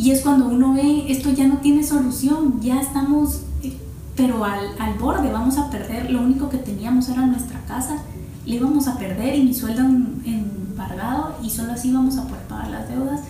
Y 0.00 0.12
es 0.12 0.22
cuando 0.22 0.48
uno 0.48 0.72
ve, 0.72 1.12
esto 1.12 1.28
ya 1.28 1.46
no 1.46 1.58
tiene 1.58 1.84
solución, 1.84 2.58
ya 2.62 2.80
estamos, 2.80 3.42
eh, 3.62 3.76
pero 4.16 4.46
al, 4.46 4.68
al 4.78 4.94
borde, 4.94 5.30
vamos 5.30 5.58
a 5.58 5.68
perder, 5.68 6.10
lo 6.10 6.22
único 6.22 6.48
que 6.48 6.56
teníamos 6.56 7.10
era 7.10 7.26
nuestra 7.26 7.60
casa, 7.66 7.98
le 8.46 8.54
íbamos 8.54 8.88
a 8.88 8.96
perder 8.96 9.34
y 9.34 9.44
mi 9.44 9.52
sueldo 9.52 9.82
embargado 9.82 11.36
y 11.42 11.50
solo 11.50 11.72
así 11.72 11.92
vamos 11.92 12.16
a 12.16 12.26
poder 12.26 12.44
pagar 12.44 12.70
las 12.70 12.88
deudas. 12.88 13.20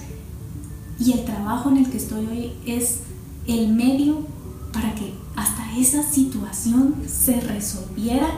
Y 1.00 1.10
el 1.10 1.24
trabajo 1.24 1.70
en 1.70 1.78
el 1.78 1.90
que 1.90 1.96
estoy 1.96 2.24
hoy 2.26 2.52
es 2.64 3.00
el 3.48 3.74
medio 3.74 4.18
para 4.72 4.94
que 4.94 5.12
hasta 5.34 5.76
esa 5.76 6.04
situación 6.04 6.94
se 7.04 7.40
resolviera 7.40 8.28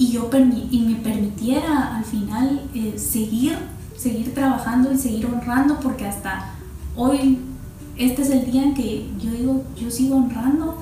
y 0.00 0.10
yo 0.10 0.28
y 0.72 0.80
me 0.80 0.96
permitiera 0.96 1.96
al 1.96 2.04
final 2.04 2.62
eh, 2.74 2.98
seguir, 2.98 3.56
seguir 3.96 4.34
trabajando 4.34 4.92
y 4.92 4.98
seguir 4.98 5.26
honrando 5.26 5.78
porque 5.78 6.08
hasta 6.08 6.55
hoy, 6.96 7.38
este 7.96 8.22
es 8.22 8.30
el 8.30 8.50
día 8.50 8.62
en 8.62 8.74
que 8.74 9.08
yo 9.20 9.30
digo, 9.30 9.64
yo 9.80 9.90
sigo 9.90 10.16
honrando 10.16 10.76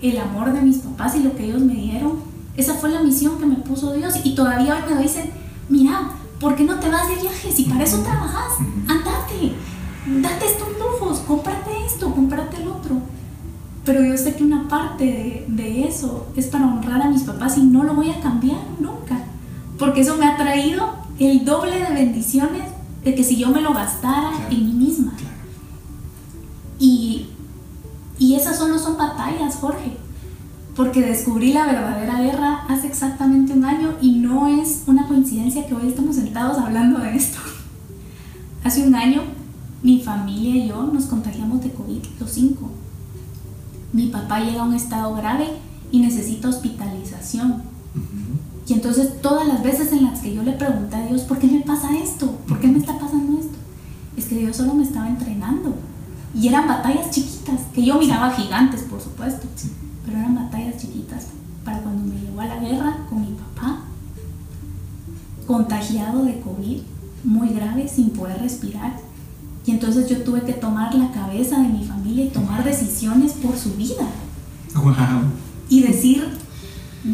el 0.00 0.18
amor 0.18 0.52
de 0.52 0.60
mis 0.60 0.78
papás 0.78 1.16
y 1.16 1.22
lo 1.22 1.34
que 1.36 1.44
ellos 1.44 1.62
me 1.62 1.74
dieron. 1.74 2.18
Esa 2.56 2.74
fue 2.74 2.90
la 2.90 3.02
misión 3.02 3.38
que 3.38 3.46
me 3.46 3.56
puso 3.56 3.92
Dios 3.92 4.14
y 4.22 4.34
todavía 4.34 4.76
hoy 4.76 4.94
me 4.94 5.02
dicen, 5.02 5.30
mira, 5.68 6.10
¿por 6.38 6.54
qué 6.54 6.64
no 6.64 6.78
te 6.78 6.88
vas 6.88 7.08
de 7.08 7.16
viaje? 7.16 7.50
Si 7.50 7.64
para 7.64 7.84
eso 7.84 7.98
trabajas, 8.00 8.58
andate, 8.88 9.54
date 10.20 10.46
estos 10.46 10.68
lujos, 10.78 11.20
cómprate 11.20 11.70
esto, 11.86 12.12
cómprate 12.14 12.62
el 12.62 12.68
otro. 12.68 12.96
Pero 13.84 14.04
yo 14.04 14.16
sé 14.16 14.34
que 14.34 14.44
una 14.44 14.68
parte 14.68 15.04
de, 15.04 15.44
de, 15.48 15.86
eso 15.86 16.26
es 16.36 16.46
para 16.46 16.66
honrar 16.66 17.02
a 17.02 17.10
mis 17.10 17.22
papás 17.22 17.58
y 17.58 17.62
no 17.62 17.82
lo 17.82 17.94
voy 17.94 18.10
a 18.10 18.20
cambiar 18.20 18.60
nunca. 18.80 19.24
Porque 19.78 20.00
eso 20.00 20.16
me 20.16 20.26
ha 20.26 20.36
traído 20.36 20.94
el 21.18 21.44
doble 21.44 21.78
de 21.78 21.92
bendiciones 21.92 22.62
de 23.04 23.14
que 23.14 23.22
si 23.22 23.36
yo 23.36 23.48
me 23.48 23.60
lo 23.60 23.74
gastara 23.74 24.32
en 24.50 24.64
mí 24.64 24.72
misma. 24.72 25.12
Y, 26.84 27.26
y 28.18 28.34
esas 28.34 28.58
solo 28.58 28.78
son 28.78 28.98
batallas, 28.98 29.56
Jorge. 29.56 29.96
Porque 30.76 31.00
descubrí 31.00 31.54
la 31.54 31.64
verdadera 31.64 32.20
guerra 32.20 32.66
hace 32.68 32.88
exactamente 32.88 33.54
un 33.54 33.64
año 33.64 33.94
y 34.02 34.10
no 34.16 34.48
es 34.48 34.82
una 34.86 35.06
coincidencia 35.08 35.66
que 35.66 35.74
hoy 35.74 35.88
estamos 35.88 36.16
sentados 36.16 36.58
hablando 36.58 37.00
de 37.00 37.16
esto. 37.16 37.38
Hace 38.64 38.86
un 38.86 38.94
año 38.94 39.22
mi 39.82 40.00
familia 40.00 40.56
y 40.56 40.68
yo 40.68 40.82
nos 40.84 41.04
contagiamos 41.04 41.62
de 41.62 41.70
COVID, 41.70 42.02
los 42.20 42.30
cinco. 42.30 42.70
Mi 43.92 44.08
papá 44.08 44.40
llega 44.40 44.62
a 44.62 44.66
un 44.66 44.74
estado 44.74 45.14
grave 45.14 45.46
y 45.90 46.00
necesita 46.00 46.48
hospitalización. 46.48 47.62
Y 48.66 48.72
entonces 48.74 49.22
todas 49.22 49.46
las 49.46 49.62
veces 49.62 49.92
en 49.92 50.04
las 50.04 50.20
que 50.20 50.34
yo 50.34 50.42
le 50.42 50.52
pregunté 50.52 50.96
a 50.96 51.06
Dios, 51.06 51.22
¿por 51.22 51.38
qué 51.38 51.46
me 51.46 51.60
pasa 51.60 51.96
esto? 51.96 52.30
¿Por 52.48 52.58
qué 52.60 52.66
me 52.66 52.78
está 52.78 52.98
pasando 52.98 53.38
esto? 53.38 53.56
Es 54.16 54.26
que 54.26 54.36
Dios 54.36 54.56
solo 54.56 54.74
me 54.74 54.82
estaba 54.82 55.08
entrenando. 55.08 55.74
Y 56.34 56.48
eran 56.48 56.66
batallas 56.66 57.10
chiquitas, 57.10 57.60
que 57.72 57.84
yo 57.84 57.98
miraba 57.98 58.32
gigantes, 58.32 58.82
por 58.82 59.00
supuesto, 59.00 59.46
pero 60.04 60.18
eran 60.18 60.34
batallas 60.34 60.76
chiquitas 60.78 61.26
para 61.64 61.78
cuando 61.78 62.02
me 62.04 62.20
llevó 62.20 62.40
a 62.40 62.46
la 62.46 62.58
guerra 62.58 62.98
con 63.08 63.20
mi 63.20 63.36
papá, 63.36 63.82
contagiado 65.46 66.24
de 66.24 66.40
COVID, 66.40 66.80
muy 67.22 67.48
grave, 67.50 67.88
sin 67.88 68.10
poder 68.10 68.40
respirar. 68.40 68.96
Y 69.66 69.70
entonces 69.70 70.08
yo 70.08 70.22
tuve 70.22 70.42
que 70.42 70.52
tomar 70.52 70.94
la 70.94 71.10
cabeza 71.12 71.58
de 71.60 71.68
mi 71.68 71.84
familia 71.84 72.26
y 72.26 72.30
tomar 72.30 72.64
decisiones 72.64 73.32
por 73.32 73.56
su 73.56 73.74
vida. 73.74 74.06
Y 75.68 75.82
decir, 75.82 76.28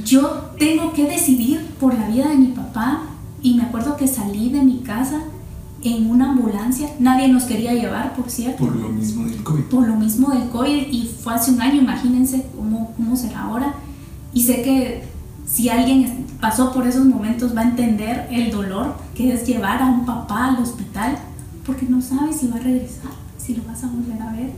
yo 0.04 0.50
tengo 0.58 0.92
que 0.92 1.06
decidir 1.06 1.64
por 1.78 1.94
la 1.94 2.08
vida 2.08 2.28
de 2.28 2.36
mi 2.36 2.48
papá. 2.48 3.02
Y 3.42 3.54
me 3.54 3.62
acuerdo 3.62 3.96
que 3.96 4.08
salí 4.08 4.50
de 4.50 4.62
mi 4.62 4.80
casa 4.80 5.22
en 5.82 6.10
una 6.10 6.30
ambulancia. 6.30 6.88
Nadie 6.98 7.28
nos 7.28 7.44
quería 7.44 7.72
llevar, 7.72 8.14
por 8.14 8.30
cierto. 8.30 8.64
Por 8.64 8.76
lo 8.76 8.88
mismo 8.88 9.24
del 9.24 9.42
COVID. 9.42 9.62
Por 9.64 9.88
lo 9.88 9.96
mismo 9.96 10.30
del 10.30 10.48
COVID. 10.48 10.88
Y 10.90 11.06
fue 11.06 11.34
hace 11.34 11.52
un 11.52 11.60
año, 11.60 11.80
imagínense 11.80 12.46
cómo, 12.56 12.92
cómo 12.96 13.16
será 13.16 13.42
ahora. 13.42 13.74
Y 14.32 14.42
sé 14.42 14.62
que 14.62 15.04
si 15.46 15.68
alguien 15.68 16.26
pasó 16.40 16.72
por 16.72 16.86
esos 16.86 17.04
momentos 17.06 17.56
va 17.56 17.62
a 17.62 17.70
entender 17.70 18.28
el 18.30 18.50
dolor 18.50 18.94
que 19.14 19.32
es 19.32 19.46
llevar 19.46 19.82
a 19.82 19.86
un 19.86 20.06
papá 20.06 20.46
al 20.46 20.62
hospital 20.62 21.18
porque 21.66 21.86
no 21.86 22.00
sabe 22.00 22.32
si 22.32 22.46
va 22.46 22.56
a 22.56 22.60
regresar, 22.60 23.10
si 23.36 23.54
lo 23.54 23.64
vas 23.64 23.82
a 23.82 23.88
volver 23.88 24.22
a 24.22 24.32
ver. 24.32 24.52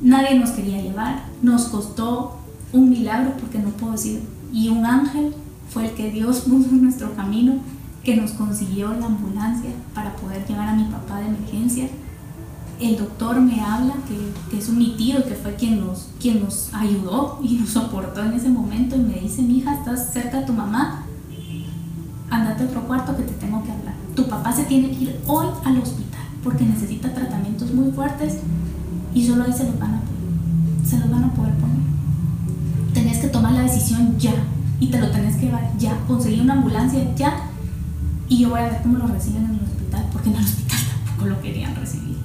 Nadie 0.00 0.38
nos 0.38 0.50
quería 0.50 0.80
llevar. 0.80 1.24
Nos 1.42 1.64
costó 1.64 2.38
un 2.72 2.90
milagro, 2.90 3.32
porque 3.38 3.58
no 3.58 3.70
puedo 3.70 3.92
decir 3.92 4.20
y 4.54 4.68
un 4.68 4.86
ángel 4.86 5.34
fue 5.68 5.86
el 5.86 5.94
que 5.94 6.10
Dios 6.12 6.42
puso 6.42 6.70
en 6.70 6.82
nuestro 6.82 7.14
camino, 7.16 7.54
que 8.04 8.16
nos 8.16 8.32
consiguió 8.32 8.92
la 8.94 9.06
ambulancia 9.06 9.70
para 9.94 10.14
poder 10.16 10.46
llevar 10.46 10.68
a 10.68 10.74
mi 10.74 10.84
papá 10.84 11.20
de 11.20 11.28
emergencia. 11.28 11.88
El 12.80 12.96
doctor 12.96 13.40
me 13.40 13.60
habla, 13.60 13.94
que, 14.08 14.32
que 14.50 14.58
es 14.58 14.68
un 14.68 14.78
mi 14.78 14.96
tío, 14.96 15.24
que 15.24 15.34
fue 15.34 15.54
quien 15.54 15.80
nos, 15.80 16.08
quien 16.20 16.42
nos 16.42 16.72
ayudó 16.74 17.38
y 17.42 17.56
nos 17.56 17.70
soportó 17.70 18.22
en 18.22 18.32
ese 18.32 18.50
momento, 18.50 18.96
y 18.96 19.00
me 19.00 19.14
dice, 19.20 19.42
mi 19.42 19.58
hija, 19.58 19.74
estás 19.74 20.12
cerca 20.12 20.40
de 20.40 20.46
tu 20.46 20.52
mamá, 20.52 21.04
andate 22.30 22.64
a 22.64 22.66
otro 22.66 22.82
cuarto 22.82 23.16
que 23.16 23.22
te 23.22 23.32
tengo 23.34 23.62
que 23.62 23.72
hablar. 23.72 23.94
Tu 24.14 24.28
papá 24.28 24.52
se 24.52 24.64
tiene 24.64 24.90
que 24.90 25.04
ir 25.04 25.20
hoy 25.26 25.46
al 25.64 25.78
hospital 25.78 26.20
porque 26.42 26.64
necesita 26.64 27.14
tratamientos 27.14 27.72
muy 27.72 27.90
fuertes 27.92 28.38
y 29.14 29.26
solo 29.26 29.44
ahí 29.44 29.52
se 29.52 29.64
los 29.64 29.78
van 29.78 29.94
a, 29.94 30.00
se 30.84 30.98
los 30.98 31.10
van 31.10 31.24
a 31.24 31.32
poder 31.32 31.54
poner 31.54 31.74
tenés 32.92 33.18
que 33.18 33.26
tomar 33.28 33.52
la 33.52 33.62
decisión 33.62 34.16
ya 34.18 34.32
y 34.80 34.86
te 34.86 34.98
lo 34.98 35.10
tenés 35.10 35.36
que 35.36 35.46
llevar 35.46 35.76
ya, 35.78 35.98
conseguir 36.06 36.42
una 36.42 36.54
ambulancia 36.54 37.14
ya 37.16 37.50
y 38.28 38.38
yo 38.38 38.50
voy 38.50 38.60
a 38.60 38.64
ver 38.64 38.82
cómo 38.82 38.98
lo 38.98 39.06
reciben 39.06 39.44
en 39.44 39.54
el 39.54 39.64
hospital, 39.64 40.06
porque 40.12 40.30
en 40.30 40.36
el 40.36 40.44
hospital 40.44 40.78
tampoco 41.06 41.28
lo 41.28 41.42
querían 41.42 41.74
recibir. 41.76 42.16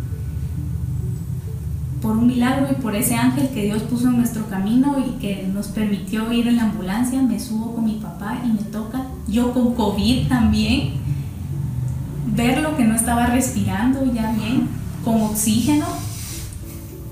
por 2.02 2.16
un 2.16 2.28
milagro 2.28 2.68
y 2.72 2.82
por 2.82 2.96
ese 2.96 3.16
ángel 3.16 3.50
que 3.50 3.66
Dios 3.66 3.84
puso 3.84 4.08
en 4.08 4.18
nuestro 4.18 4.48
camino 4.48 4.96
y 5.06 5.20
que 5.20 5.50
nos 5.54 5.68
permitió 5.68 6.32
ir 6.32 6.48
en 6.48 6.56
la 6.56 6.64
ambulancia, 6.64 7.22
me 7.22 7.40
subo 7.40 7.76
con 7.76 7.84
mi 7.86 7.96
papá 7.96 8.40
y 8.46 8.48
me 8.48 8.64
toca, 8.64 9.06
yo 9.28 9.54
con 9.54 9.76
COVID 9.76 10.28
también, 10.30 10.94
ver 12.36 12.60
lo 12.62 12.78
que 12.78 12.86
no 12.86 12.96
estaba 12.96 13.26
respirando 13.26 14.06
ya 14.14 14.32
bien, 14.32 14.70
con 15.04 15.22
oxígeno, 15.22 15.86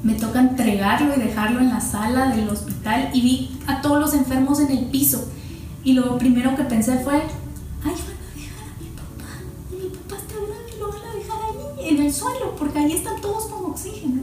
me 0.04 0.14
toca 0.14 0.40
entregarlo 0.40 1.14
y 1.16 1.20
dejarlo 1.20 1.60
en 1.60 1.70
la 1.70 1.82
sala 1.82 2.34
del 2.34 2.48
hospital 2.48 3.10
y 3.14 3.22
vi 3.22 3.60
a 3.68 3.82
todos 3.82 4.00
los 4.00 4.14
enfermos 4.14 4.60
en 4.62 4.72
el 4.72 4.86
piso. 4.86 5.30
Y 5.84 5.94
lo 5.94 6.18
primero 6.18 6.56
que 6.56 6.64
pensé 6.64 7.00
fue, 7.00 7.22
porque 12.58 12.80
ahí 12.80 12.94
están 12.94 13.22
todos 13.22 13.46
con 13.46 13.72
oxígeno. 13.72 14.22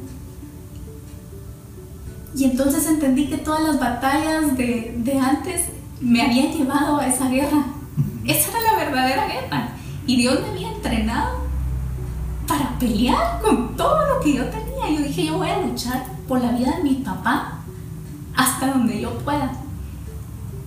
Y 2.37 2.45
entonces 2.45 2.87
entendí 2.87 3.28
que 3.28 3.39
todas 3.39 3.62
las 3.62 3.78
batallas 3.78 4.57
de, 4.57 4.95
de 4.99 5.18
antes 5.18 5.66
me 6.01 6.20
habían 6.20 6.53
llevado 6.53 6.99
a 6.99 7.07
esa 7.07 7.28
guerra. 7.28 7.64
Esa 8.24 8.51
era 8.51 8.72
la 8.72 8.85
verdadera 8.85 9.26
guerra. 9.26 9.68
Y 10.07 10.16
Dios 10.16 10.41
me 10.41 10.49
había 10.49 10.72
entrenado 10.72 11.45
para 12.47 12.78
pelear 12.78 13.41
con 13.41 13.76
todo 13.76 14.14
lo 14.14 14.20
que 14.20 14.35
yo 14.35 14.45
tenía. 14.47 14.91
Yo 14.91 15.07
dije, 15.07 15.26
yo 15.26 15.39
voy 15.39 15.49
a 15.49 15.61
luchar 15.61 16.05
por 16.26 16.41
la 16.41 16.53
vida 16.53 16.76
de 16.76 16.82
mi 16.82 16.95
papá 16.97 17.61
hasta 18.35 18.66
donde 18.66 19.01
yo 19.01 19.16
pueda. 19.20 19.53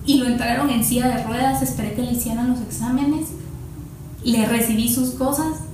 Y 0.06 0.18
lo 0.18 0.26
entraron 0.26 0.70
en 0.70 0.82
silla 0.82 1.08
de 1.08 1.22
ruedas, 1.24 1.60
esperé 1.62 1.92
que 1.92 2.02
le 2.02 2.12
hicieran 2.12 2.50
los 2.50 2.60
exámenes, 2.62 3.28
le 4.24 4.46
recibí 4.46 4.88
sus 4.88 5.10
cosas 5.10 5.67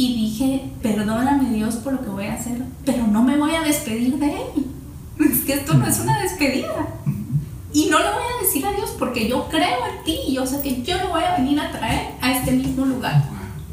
y 0.00 0.14
dije, 0.14 0.70
perdóname 0.82 1.50
Dios 1.50 1.74
por 1.74 1.92
lo 1.92 2.00
que 2.00 2.08
voy 2.08 2.24
a 2.24 2.32
hacer, 2.32 2.62
pero 2.86 3.06
no 3.06 3.22
me 3.22 3.36
voy 3.36 3.54
a 3.54 3.60
despedir 3.60 4.16
de 4.16 4.28
él. 4.34 4.66
Es 5.30 5.40
que 5.40 5.52
esto 5.52 5.74
no 5.74 5.86
es 5.86 6.00
una 6.00 6.22
despedida. 6.22 6.88
Y 7.74 7.84
no 7.90 7.98
le 7.98 8.06
voy 8.06 8.22
a 8.22 8.42
decir 8.42 8.64
a 8.64 8.72
Dios 8.72 8.94
porque 8.98 9.28
yo 9.28 9.46
creo 9.50 9.86
en 9.86 10.02
ti 10.02 10.18
y 10.26 10.32
yo 10.32 10.46
sé 10.46 10.62
que 10.62 10.82
yo 10.82 10.96
lo 10.96 11.10
voy 11.10 11.22
a 11.22 11.36
venir 11.36 11.60
a 11.60 11.70
traer 11.70 12.14
a 12.22 12.32
este 12.32 12.52
mismo 12.52 12.86
lugar. 12.86 13.22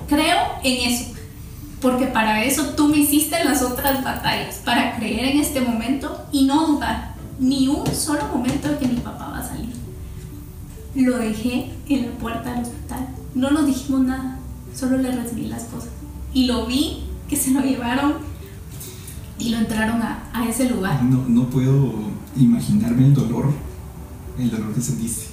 Creo 0.09 0.37
en 0.65 0.91
eso. 0.91 1.13
Porque 1.81 2.07
para 2.07 2.43
eso 2.43 2.73
tú 2.75 2.89
me 2.89 2.97
hiciste 2.97 3.41
las 3.45 3.61
otras 3.61 4.03
batallas, 4.03 4.55
para 4.65 4.97
creer 4.97 5.29
en 5.29 5.39
este 5.39 5.61
momento 5.61 6.25
y 6.33 6.43
no 6.43 6.67
dudar 6.67 7.15
ni 7.39 7.69
un 7.69 7.87
solo 7.87 8.27
momento 8.27 8.67
de 8.67 8.77
que 8.79 8.87
mi 8.87 8.97
papá 8.97 9.29
va 9.29 9.39
a 9.39 9.47
salir. 9.47 9.73
Lo 10.93 11.19
dejé 11.19 11.71
en 11.87 12.07
la 12.07 12.11
puerta 12.17 12.51
del 12.51 12.63
hospital. 12.63 13.07
No 13.33 13.49
nos 13.51 13.65
dijimos 13.65 14.01
nada, 14.01 14.39
solo 14.75 14.97
le 14.97 15.11
recibí 15.13 15.45
las 15.45 15.63
cosas. 15.63 15.96
Y 16.37 16.45
lo 16.45 16.67
vi 16.67 16.99
que 17.27 17.35
se 17.35 17.49
lo 17.49 17.61
llevaron 17.61 18.13
y 19.39 19.49
lo 19.49 19.57
entraron 19.57 19.99
a, 20.03 20.29
a 20.31 20.47
ese 20.47 20.69
lugar. 20.69 21.01
No, 21.03 21.25
no 21.27 21.49
puedo 21.49 21.95
imaginarme 22.35 23.05
el 23.07 23.15
dolor, 23.15 23.51
el 24.37 24.51
dolor 24.51 24.71
que 24.75 24.81
sentiste 24.81 25.25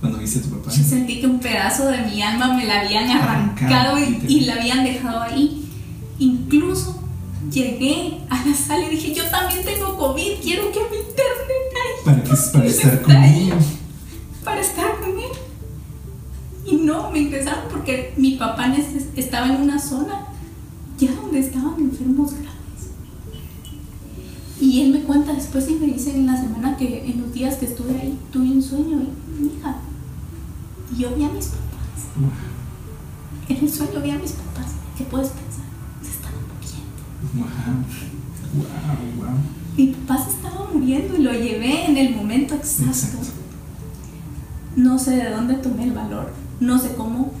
cuando 0.00 0.18
viste 0.18 0.40
a 0.40 0.42
tu 0.42 0.48
papá. 0.50 0.72
Yo 0.72 0.82
sentí 0.82 1.20
que 1.20 1.26
un 1.28 1.38
pedazo 1.38 1.86
de 1.86 1.98
mi 1.98 2.20
alma 2.20 2.52
me 2.54 2.66
la 2.66 2.80
habían 2.80 3.08
arrancado 3.08 3.96
y, 3.96 4.24
y 4.26 4.40
la 4.40 4.54
habían 4.54 4.82
dejado 4.82 5.20
ahí. 5.20 5.68
Incluso 6.18 7.00
llegué 7.48 8.18
a 8.28 8.44
la 8.44 8.56
sala 8.56 8.84
y 8.88 8.96
dije, 8.96 9.14
yo 9.14 9.24
también 9.30 9.64
tengo 9.64 9.96
COVID, 9.96 10.32
quiero 10.42 10.72
que 10.72 10.80
me 10.80 10.96
internen 10.96 11.62
ahí. 11.80 12.04
¿Para, 12.04 12.24
qué, 12.24 12.34
para 12.52 12.66
estar 12.66 13.02
con 13.02 13.14
él? 13.22 13.52
Para 14.44 14.60
estar 14.60 14.91
no, 16.92 17.10
me 17.10 17.20
ingresaron 17.20 17.64
porque 17.70 18.12
mi 18.16 18.32
papá 18.32 18.72
estaba 19.16 19.46
en 19.46 19.62
una 19.62 19.78
zona 19.78 20.26
ya 20.98 21.12
donde 21.14 21.40
estaban 21.40 21.74
enfermos 21.78 22.32
graves. 22.34 22.50
Y 24.60 24.82
él 24.82 24.92
me 24.92 25.00
cuenta 25.00 25.32
después 25.32 25.68
y 25.68 25.74
me 25.74 25.86
dice 25.86 26.14
en 26.14 26.26
la 26.26 26.40
semana 26.40 26.76
que 26.76 27.04
en 27.10 27.22
los 27.22 27.32
días 27.32 27.56
que 27.56 27.66
estuve 27.66 27.98
ahí 27.98 28.18
tuve 28.30 28.50
un 28.50 28.62
sueño 28.62 29.00
y 29.00 29.46
hija, 29.46 29.76
yo 30.96 31.16
vi 31.16 31.24
a 31.24 31.30
mis 31.30 31.46
papás. 31.46 31.98
En 33.48 33.56
el 33.56 33.72
sueño 33.72 34.00
vi 34.02 34.10
a 34.10 34.18
mis 34.18 34.32
papás. 34.32 34.72
¿Qué 34.96 35.04
puedes 35.04 35.28
pensar? 35.28 35.64
Se 36.02 36.10
estaban 36.10 36.40
muriendo. 36.52 36.92
Wow, 38.54 38.66
wow, 39.16 39.30
wow. 39.30 39.38
Mi 39.76 39.86
papá 39.88 40.24
se 40.24 40.30
estaba 40.30 40.68
muriendo 40.72 41.16
y 41.16 41.22
lo 41.22 41.32
llevé 41.32 41.86
en 41.86 41.96
el 41.96 42.14
momento 42.14 42.54
exacto. 42.54 42.90
exacto. 42.90 43.26
No 44.76 44.98
sé 44.98 45.16
de 45.16 45.30
dónde 45.30 45.54
tomé 45.54 45.84
el 45.84 45.92
valor. 45.92 46.41
No 46.62 46.78
sé 46.78 46.94
cómo. 46.94 47.32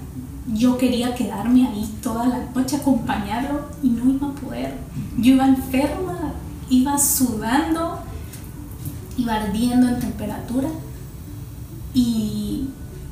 Yo 0.52 0.76
quería 0.78 1.14
quedarme 1.14 1.64
ahí 1.68 1.88
toda 2.02 2.26
la 2.26 2.50
noche, 2.52 2.74
acompañarlo 2.74 3.66
y 3.80 3.90
no 3.90 4.10
iba 4.10 4.26
a 4.26 4.34
poder. 4.34 4.74
Yo 5.16 5.34
iba 5.34 5.46
enferma, 5.46 6.32
iba 6.68 6.98
sudando, 6.98 8.00
iba 9.16 9.34
ardiendo 9.34 9.88
en 9.88 10.00
temperatura 10.00 10.68
y, 11.94 12.66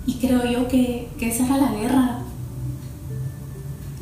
y 0.04 0.14
creo 0.14 0.44
yo 0.44 0.66
que, 0.66 1.12
que, 1.16 1.28
esa 1.28 1.46
era 1.46 1.58
la 1.58 1.72
guerra. 1.72 2.18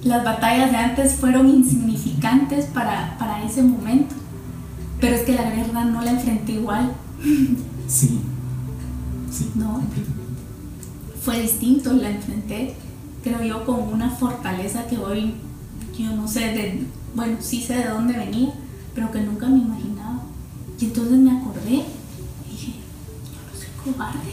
Las 0.02 0.24
batallas 0.24 0.70
de 0.70 0.78
antes 0.78 1.12
fueron 1.16 1.46
insignificantes 1.50 2.64
para, 2.66 3.18
para 3.18 3.44
ese 3.44 3.62
momento, 3.62 4.14
pero 4.98 5.14
es 5.14 5.22
que 5.22 5.34
la 5.34 5.50
guerra 5.50 5.84
no 5.84 6.00
la 6.00 6.12
enfrenté 6.12 6.52
igual. 6.52 6.90
Sí, 7.86 8.20
sí, 9.30 9.50
no. 9.54 9.82
Fue 11.28 11.42
distinto, 11.42 11.92
la 11.92 12.08
enfrenté, 12.08 12.74
creo 13.22 13.42
yo, 13.42 13.66
con 13.66 13.92
una 13.92 14.08
fortaleza 14.08 14.86
que 14.86 14.96
hoy, 14.96 15.34
yo 15.98 16.16
no 16.16 16.26
sé, 16.26 16.40
de, 16.40 16.86
bueno, 17.14 17.36
sí 17.40 17.60
sé 17.60 17.74
de 17.74 17.88
dónde 17.90 18.16
venía, 18.16 18.54
pero 18.94 19.12
que 19.12 19.20
nunca 19.20 19.46
me 19.46 19.58
imaginaba. 19.58 20.22
Y 20.80 20.86
entonces 20.86 21.18
me 21.18 21.32
acordé 21.32 21.70
y 21.70 22.50
dije, 22.50 22.72
yo 23.26 23.42
no 23.44 23.60
soy 23.60 23.92
cobarde. 23.92 24.32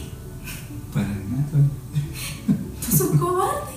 Para 0.93 1.09
nada. 1.09 1.67
No 2.47 2.97
soy 2.97 3.17
cobarde. 3.17 3.73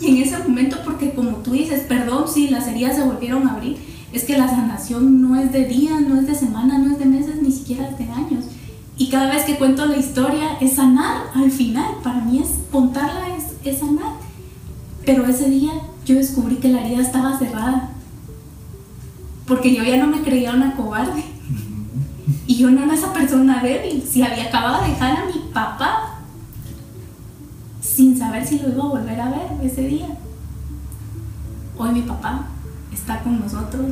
Y 0.00 0.06
en 0.06 0.16
ese 0.16 0.38
momento, 0.38 0.78
porque 0.86 1.12
como 1.12 1.36
tú 1.42 1.50
dices, 1.50 1.82
perdón 1.82 2.28
si 2.32 2.48
las 2.48 2.66
heridas 2.66 2.96
se 2.96 3.04
volvieron 3.04 3.46
a 3.46 3.56
abrir, 3.56 3.76
es 4.14 4.24
que 4.24 4.38
la 4.38 4.48
sanación 4.48 5.20
no 5.20 5.38
es 5.38 5.52
de 5.52 5.66
días, 5.66 6.00
no 6.00 6.18
es 6.18 6.26
de 6.26 6.34
semanas, 6.34 6.80
no 6.80 6.92
es 6.92 6.98
de 6.98 7.04
meses, 7.04 7.42
ni 7.42 7.52
siquiera 7.52 7.90
es 7.90 7.98
de 7.98 8.04
años. 8.04 8.46
Y 8.98 9.08
cada 9.08 9.32
vez 9.32 9.44
que 9.44 9.56
cuento 9.56 9.86
la 9.86 9.96
historia 9.96 10.58
es 10.60 10.74
sanar 10.74 11.30
al 11.34 11.50
final. 11.50 11.94
Para 12.02 12.20
mí 12.20 12.40
es 12.40 12.58
contarla, 12.70 13.28
es, 13.36 13.54
es 13.64 13.78
sanar. 13.78 14.12
Pero 15.06 15.24
ese 15.24 15.48
día 15.48 15.72
yo 16.04 16.16
descubrí 16.16 16.56
que 16.56 16.68
la 16.68 16.84
herida 16.84 17.00
estaba 17.00 17.38
cerrada 17.38 17.92
porque 19.48 19.74
yo 19.74 19.82
ya 19.82 19.96
no 19.96 20.06
me 20.06 20.20
creía 20.20 20.52
una 20.52 20.76
cobarde. 20.76 21.24
Y 22.46 22.56
yo 22.56 22.70
no 22.70 22.84
era 22.84 22.94
esa 22.94 23.12
persona 23.12 23.62
débil. 23.62 24.04
Si 24.06 24.22
había 24.22 24.44
acabado 24.44 24.82
de 24.82 24.90
dejar 24.90 25.22
a 25.22 25.24
mi 25.24 25.50
papá 25.52 26.18
sin 27.80 28.18
saber 28.18 28.46
si 28.46 28.58
lo 28.58 28.68
iba 28.68 28.84
a 28.84 28.88
volver 28.88 29.20
a 29.20 29.30
ver 29.30 29.46
ese 29.62 29.82
día. 29.82 30.06
Hoy 31.78 31.92
mi 31.92 32.02
papá 32.02 32.46
está 32.92 33.20
con 33.20 33.40
nosotros. 33.40 33.86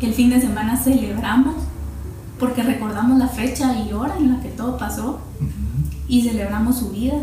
El 0.00 0.12
fin 0.12 0.30
de 0.30 0.40
semana 0.40 0.76
celebramos 0.76 1.54
porque 2.38 2.62
recordamos 2.62 3.18
la 3.18 3.28
fecha 3.28 3.74
y 3.80 3.92
hora 3.92 4.16
en 4.16 4.32
la 4.32 4.40
que 4.40 4.48
todo 4.48 4.78
pasó 4.78 5.20
y 6.08 6.22
celebramos 6.22 6.78
su 6.78 6.90
vida, 6.90 7.14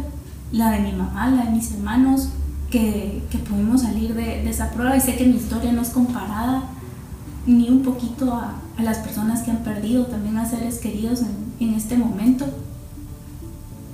la 0.52 0.72
de 0.72 0.80
mi 0.80 0.92
mamá, 0.92 1.30
la 1.30 1.46
de 1.46 1.52
mis 1.52 1.72
hermanos, 1.72 2.30
que, 2.70 3.24
que 3.30 3.38
pudimos 3.38 3.82
salir 3.82 4.14
de, 4.14 4.44
de 4.44 4.50
esa 4.50 4.72
prueba 4.72 4.96
y 4.98 5.02
sé 5.02 5.16
que 5.16 5.26
mi 5.26 5.36
historia 5.38 5.72
no 5.72 5.82
es 5.82 5.90
comparada 5.90 6.64
ni 7.46 7.70
un 7.70 7.84
poquito 7.84 8.34
a, 8.34 8.56
a, 8.78 8.84
las 8.84 8.98
personas 8.98 9.44
que 9.44 9.52
han 9.52 9.64
perdido 9.64 10.08
también 10.08 10.38
a 10.38 10.50
seres 10.50 10.80
queridos 10.80 11.22
en, 11.22 11.68
en, 11.68 11.76
este 11.76 11.96
momento. 11.96 12.46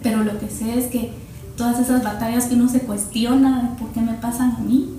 Pero 0.02 0.24
lo 0.24 0.40
que 0.40 0.50
sé 0.50 0.80
es 0.80 0.88
que 0.88 1.14
todas 1.58 1.80
esas 1.80 2.04
batallas 2.04 2.46
que 2.46 2.56
uno 2.56 2.70
se 2.70 2.82
cuestiona 2.82 3.64
de 3.64 3.78
por 3.78 3.90
qué 3.90 4.02
me 4.02 4.14
pasan 4.14 4.56
a 4.56 4.60
mí, 4.60 4.90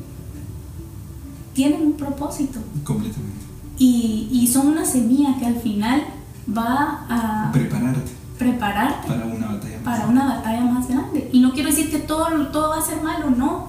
tienen 1.54 1.82
un 1.82 1.92
propósito. 1.94 2.60
Completamente. 2.84 3.51
Y, 3.78 4.28
y 4.30 4.46
son 4.46 4.68
una 4.68 4.84
semilla 4.84 5.36
que 5.38 5.46
al 5.46 5.56
final 5.56 6.04
va 6.48 7.06
a 7.08 7.52
prepararte. 7.52 8.12
Prepararte 8.38 9.08
para 9.08 9.26
una 9.26 9.46
batalla 9.46 9.74
más 9.76 9.84
para 9.84 9.96
grande. 9.98 10.12
una 10.12 10.34
batalla 10.34 10.64
más 10.64 10.88
grande. 10.88 11.30
Y 11.32 11.40
no 11.40 11.52
quiero 11.52 11.68
decir 11.70 11.90
que 11.90 11.98
todo, 11.98 12.26
todo 12.48 12.70
va 12.70 12.78
a 12.78 12.82
ser 12.82 13.02
malo, 13.02 13.30
no. 13.30 13.68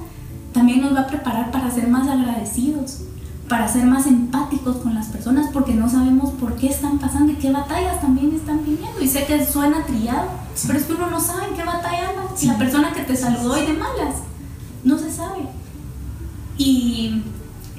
También 0.51 0.81
nos 0.81 0.95
va 0.95 1.01
a 1.01 1.07
preparar 1.07 1.51
para 1.51 1.69
ser 1.71 1.87
más 1.87 2.07
agradecidos, 2.07 3.01
para 3.49 3.67
ser 3.67 3.85
más 3.85 4.05
empáticos 4.07 4.77
con 4.77 4.93
las 4.93 5.07
personas 5.07 5.49
porque 5.51 5.73
no 5.73 5.89
sabemos 5.89 6.31
por 6.31 6.55
qué 6.55 6.67
están 6.67 6.99
pasando 6.99 7.33
y 7.33 7.35
qué 7.35 7.51
batallas 7.51 8.01
también 8.01 8.33
están 8.35 8.63
viviendo. 8.63 9.01
Y 9.01 9.07
sé 9.07 9.25
que 9.25 9.45
suena 9.45 9.83
trillado, 9.85 10.29
sí. 10.55 10.67
pero 10.67 10.79
es 10.79 10.85
que 10.85 10.93
uno 10.93 11.09
no 11.09 11.19
sabe 11.19 11.47
en 11.47 11.55
qué 11.55 11.63
batalla 11.63 12.09
anda. 12.09 12.23
Sí. 12.35 12.47
La 12.47 12.57
persona 12.57 12.93
que 12.93 13.01
te 13.01 13.15
saludó 13.15 13.61
y 13.61 13.65
de 13.65 13.73
malas, 13.73 14.15
no 14.83 14.97
se 14.97 15.11
sabe. 15.11 15.47
Y 16.57 17.23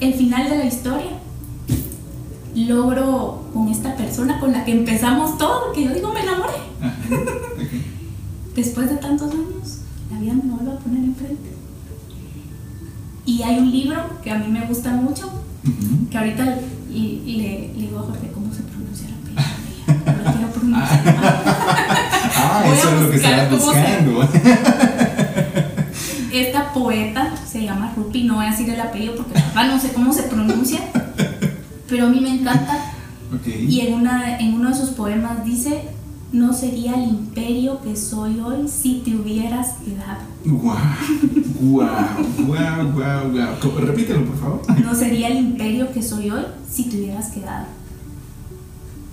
el 0.00 0.14
final 0.14 0.48
de 0.48 0.58
la 0.58 0.64
historia, 0.64 1.12
logro 2.64 3.44
con 3.52 3.68
esta 3.68 3.96
persona 3.96 4.40
con 4.40 4.52
la 4.52 4.64
que 4.64 4.72
empezamos 4.72 5.38
todo, 5.38 5.72
que 5.72 5.84
yo 5.84 5.94
digo 5.94 6.12
me 6.12 6.22
enamoré. 6.22 6.54
okay. 7.56 7.90
Después 8.54 8.88
de 8.88 8.96
tantos 8.96 9.32
años, 9.32 9.80
la 10.12 10.20
vida 10.20 10.34
me 10.34 10.52
vuelve 10.52 10.72
a 10.72 10.76
poner 10.76 11.02
enfrente. 11.04 11.54
Y 13.26 13.42
hay 13.42 13.58
un 13.58 13.70
libro 13.70 14.00
que 14.22 14.30
a 14.30 14.38
mí 14.38 14.46
me 14.48 14.64
gusta 14.66 14.90
mucho, 14.92 15.28
que 16.10 16.18
ahorita 16.18 16.44
le, 16.44 16.60
le, 16.92 17.72
digo 17.76 17.98
a 17.98 18.02
Jorge, 18.02 18.30
¿cómo 18.32 18.52
se 18.52 18.62
pronuncia 18.62 19.08
la 19.08 19.16
apellido? 19.16 20.22
Lo 20.24 20.32
quiero 20.36 20.52
pronunciar 20.52 21.44
Ah, 22.36 22.64
eso 22.66 22.88
es 22.88 23.02
lo 23.02 23.10
que 23.10 23.16
estabas 23.16 23.50
buscando. 23.50 24.22
Esta 26.32 26.72
poeta 26.72 27.32
se 27.46 27.62
llama 27.62 27.92
Rupi, 27.96 28.24
no 28.24 28.36
voy 28.36 28.46
a 28.46 28.50
decir 28.50 28.68
el 28.68 28.80
apellido 28.80 29.16
porque 29.16 29.40
no 29.54 29.80
sé 29.80 29.92
cómo 29.92 30.12
se 30.12 30.24
pronuncia, 30.24 30.80
pero 31.94 32.08
a 32.08 32.10
mí 32.10 32.18
me 32.18 32.40
encanta. 32.40 32.90
Y 33.46 33.82
en, 33.82 33.94
una, 33.94 34.36
en 34.40 34.54
uno 34.54 34.70
de 34.70 34.74
sus 34.74 34.90
poemas 34.90 35.44
dice, 35.44 35.82
no 36.32 36.52
sería 36.52 36.94
el 36.94 37.04
imperio 37.04 37.80
que 37.82 37.94
soy 37.94 38.40
hoy 38.40 38.66
si 38.66 39.02
te 39.04 39.14
hubieras 39.14 39.74
quedado. 39.84 40.22
Wow, 40.44 40.74
wow, 41.60 41.86
wow, 42.48 42.92
wow, 42.92 43.30
wow. 43.30 43.78
Repítelo, 43.78 44.24
por 44.24 44.36
favor. 44.38 44.80
No 44.82 44.92
sería 44.92 45.28
el 45.28 45.38
imperio 45.38 45.92
que 45.92 46.02
soy 46.02 46.30
hoy 46.30 46.42
si 46.68 46.88
te 46.88 46.96
hubieras 46.96 47.28
quedado. 47.28 47.66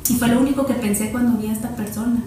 Y 0.09 0.13
fue 0.13 0.29
lo 0.29 0.41
único 0.41 0.65
que 0.65 0.73
pensé 0.73 1.11
cuando 1.11 1.39
vi 1.39 1.49
a 1.49 1.53
esta 1.53 1.75
persona. 1.75 2.23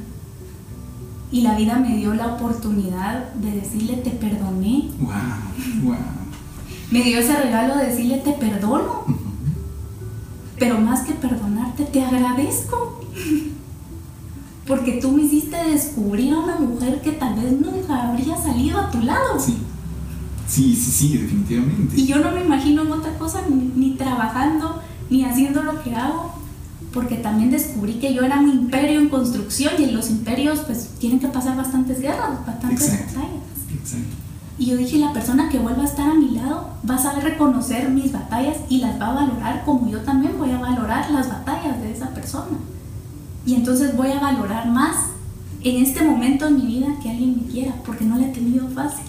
Y 1.32 1.40
la 1.40 1.56
vida 1.56 1.80
me 1.80 1.96
dio 1.96 2.14
la 2.14 2.28
oportunidad 2.28 3.32
de 3.34 3.50
decirle 3.50 3.96
te 3.96 4.10
perdoné. 4.10 4.88
Wow, 5.00 5.82
wow. 5.82 5.96
Me 6.92 7.02
dio 7.02 7.18
ese 7.18 7.34
regalo 7.42 7.76
de 7.76 7.86
decirle 7.86 8.18
te 8.18 8.34
perdono. 8.34 9.23
Pero 10.58 10.80
más 10.80 11.00
que 11.00 11.14
perdonarte, 11.14 11.84
te 11.84 12.04
agradezco 12.04 13.00
porque 14.66 14.92
tú 14.92 15.12
me 15.12 15.22
hiciste 15.22 15.56
descubrir 15.56 16.32
a 16.32 16.38
una 16.38 16.56
mujer 16.56 17.00
que 17.02 17.12
tal 17.12 17.34
vez 17.34 17.52
nunca 17.52 18.08
habría 18.08 18.36
salido 18.36 18.80
a 18.80 18.90
tu 18.90 19.00
lado. 19.02 19.38
Sí, 19.38 19.56
sí, 20.48 20.74
sí, 20.74 20.90
sí, 20.90 21.18
definitivamente. 21.18 22.00
Y 22.00 22.06
yo 22.06 22.18
no 22.18 22.30
me 22.30 22.44
imagino 22.44 22.82
en 22.82 22.92
otra 22.92 23.18
cosa, 23.18 23.42
ni, 23.48 23.90
trabajando, 23.90 24.80
ni 25.10 25.24
haciendo 25.24 25.62
lo 25.62 25.82
que 25.82 25.94
hago, 25.94 26.34
porque 26.92 27.16
también 27.16 27.50
descubrí 27.50 27.94
que 27.94 28.14
yo 28.14 28.22
era 28.22 28.38
un 28.38 28.48
imperio 28.48 29.00
en 29.00 29.08
construcción 29.08 29.74
y 29.78 29.84
en 29.84 29.96
los 29.96 30.10
imperios 30.10 30.60
pues 30.60 30.90
tienen 30.98 31.20
que 31.20 31.28
pasar 31.28 31.56
bastantes 31.56 32.00
guerras, 32.00 32.46
bastantes 32.46 32.90
batallas. 32.90 33.18
Exacto. 33.70 34.23
Y 34.58 34.66
yo 34.66 34.76
dije, 34.76 34.98
la 34.98 35.12
persona 35.12 35.48
que 35.48 35.58
vuelva 35.58 35.82
a 35.82 35.86
estar 35.86 36.08
a 36.08 36.14
mi 36.14 36.30
lado 36.30 36.68
va 36.88 36.94
a 36.94 36.98
saber 36.98 37.24
reconocer 37.24 37.88
mis 37.90 38.12
batallas 38.12 38.58
y 38.68 38.78
las 38.78 39.00
va 39.00 39.08
a 39.08 39.14
valorar 39.14 39.64
como 39.64 39.90
yo 39.90 40.00
también 40.00 40.38
voy 40.38 40.50
a 40.50 40.58
valorar 40.58 41.10
las 41.10 41.28
batallas 41.28 41.80
de 41.80 41.92
esa 41.92 42.10
persona. 42.10 42.58
Y 43.46 43.54
entonces 43.54 43.96
voy 43.96 44.12
a 44.12 44.20
valorar 44.20 44.68
más 44.68 45.14
en 45.64 45.82
este 45.82 46.04
momento 46.04 46.46
en 46.46 46.56
mi 46.56 46.66
vida 46.66 46.94
que 47.02 47.10
alguien 47.10 47.36
me 47.36 47.50
quiera, 47.50 47.74
porque 47.84 48.04
no 48.04 48.16
la 48.16 48.26
he 48.26 48.32
tenido 48.32 48.68
fácil. 48.68 49.04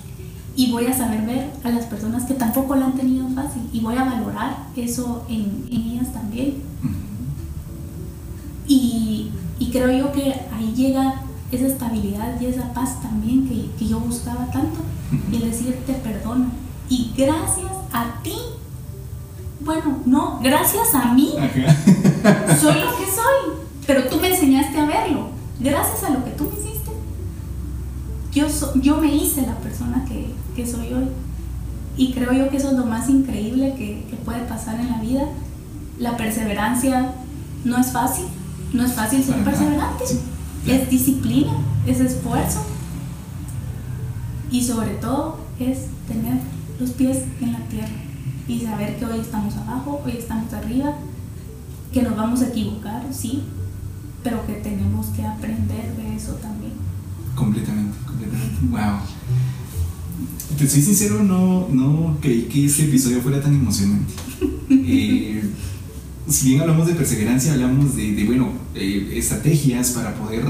Y 0.55 0.71
voy 0.71 0.87
a 0.87 0.93
saber 0.93 1.25
ver 1.25 1.51
a 1.63 1.69
las 1.69 1.85
personas 1.85 2.23
que 2.23 2.33
tampoco 2.33 2.75
la 2.75 2.85
han 2.85 2.93
tenido 2.93 3.27
fácil. 3.29 3.61
Y 3.73 3.81
voy 3.81 3.97
a 3.97 4.05
valorar 4.05 4.57
eso 4.75 5.25
en, 5.29 5.67
ellas 5.69 6.13
también. 6.13 6.55
Y, 8.67 9.31
creo 9.71 9.91
yo 9.91 10.13
que 10.13 10.33
ahí 10.55 10.73
llega 10.73 11.21
esa 11.51 11.67
estabilidad 11.67 12.39
y 12.39 12.45
esa 12.45 12.73
paz 12.73 13.01
también 13.01 13.47
que, 13.47 13.85
yo 13.85 13.99
buscaba 13.99 14.51
tanto. 14.51 14.79
Y 15.31 15.35
el 15.35 15.51
decir 15.51 15.77
te 15.85 15.93
perdono. 15.93 16.47
Y 16.89 17.11
gracias 17.15 17.71
a 17.91 18.21
ti. 18.23 18.35
Bueno, 19.59 19.99
no, 20.05 20.39
gracias 20.43 20.93
a 20.93 21.13
mí. 21.13 21.31
Soy 22.59 22.79
lo 22.81 22.97
que 22.97 23.05
soy 23.05 23.65
pero 23.85 24.07
tú 24.07 24.17
me 24.19 24.29
enseñaste 24.29 24.79
a 24.79 24.85
verlo. 24.85 25.29
Gracias 25.59 26.03
a 26.03 26.09
lo 26.09 26.23
que 26.25 26.31
tú 26.31 26.45
me 26.45 26.59
hiciste, 26.59 26.91
yo, 28.33 28.47
yo 28.81 28.97
me 28.97 29.13
hice 29.15 29.43
la 29.43 29.55
persona 29.57 30.05
que, 30.05 30.33
que, 30.55 30.69
soy 30.69 30.93
hoy. 30.93 31.07
Y 31.95 32.11
creo 32.13 32.33
yo 32.33 32.49
que 32.49 32.57
eso 32.57 32.71
es 32.71 32.77
lo 32.77 32.85
más 32.85 33.09
increíble 33.09 33.73
que, 33.77 34.05
que 34.09 34.15
puede 34.17 34.41
pasar 34.41 34.79
en 34.79 34.89
la 34.89 34.99
vida. 34.99 35.23
La 35.97 36.17
perseverancia 36.17 37.13
no 37.63 37.77
es 37.77 37.91
fácil, 37.91 38.25
no 38.73 38.85
es 38.85 38.93
fácil 38.93 39.23
ser 39.23 39.43
perseverante. 39.43 40.03
Es 40.67 40.89
disciplina, 40.89 41.51
es 41.85 41.99
esfuerzo. 41.99 42.65
Y 44.51 44.63
sobre 44.63 44.95
todo 44.95 45.39
es 45.59 45.87
tener 46.07 46.39
los 46.79 46.91
pies 46.91 47.23
en 47.41 47.53
la 47.53 47.59
tierra 47.67 48.05
y 48.47 48.59
saber 48.61 48.97
que 48.97 49.05
hoy 49.05 49.19
estamos 49.19 49.55
abajo, 49.57 50.01
hoy 50.05 50.13
estamos 50.17 50.53
arriba, 50.53 50.95
que 51.91 52.01
nos 52.01 52.15
vamos 52.15 52.41
a 52.41 52.49
equivocar, 52.49 53.03
sí, 53.11 53.43
pero 54.23 54.45
que 54.45 54.53
tenemos 54.53 55.07
que 55.07 55.25
aprender 55.25 55.95
de 55.95 56.15
eso 56.15 56.33
también. 56.33 56.73
Completamente, 57.35 57.97
completamente. 58.05 58.55
Wow. 58.69 58.99
Te 60.57 60.69
soy 60.69 60.81
sincero, 60.81 61.23
no, 61.23 61.67
no 61.69 62.17
creí 62.21 62.43
que 62.43 62.65
este 62.65 62.85
episodio 62.85 63.21
fuera 63.21 63.41
tan 63.41 63.53
emocionante. 63.53 64.13
Eh, 64.87 65.41
si 66.27 66.49
bien 66.49 66.61
hablamos 66.61 66.87
de 66.87 66.93
perseverancia, 66.93 67.53
hablamos 67.53 67.95
de, 67.95 68.23
bueno, 68.25 68.51
estrategias 68.73 69.91
para 69.91 70.15
poder 70.15 70.43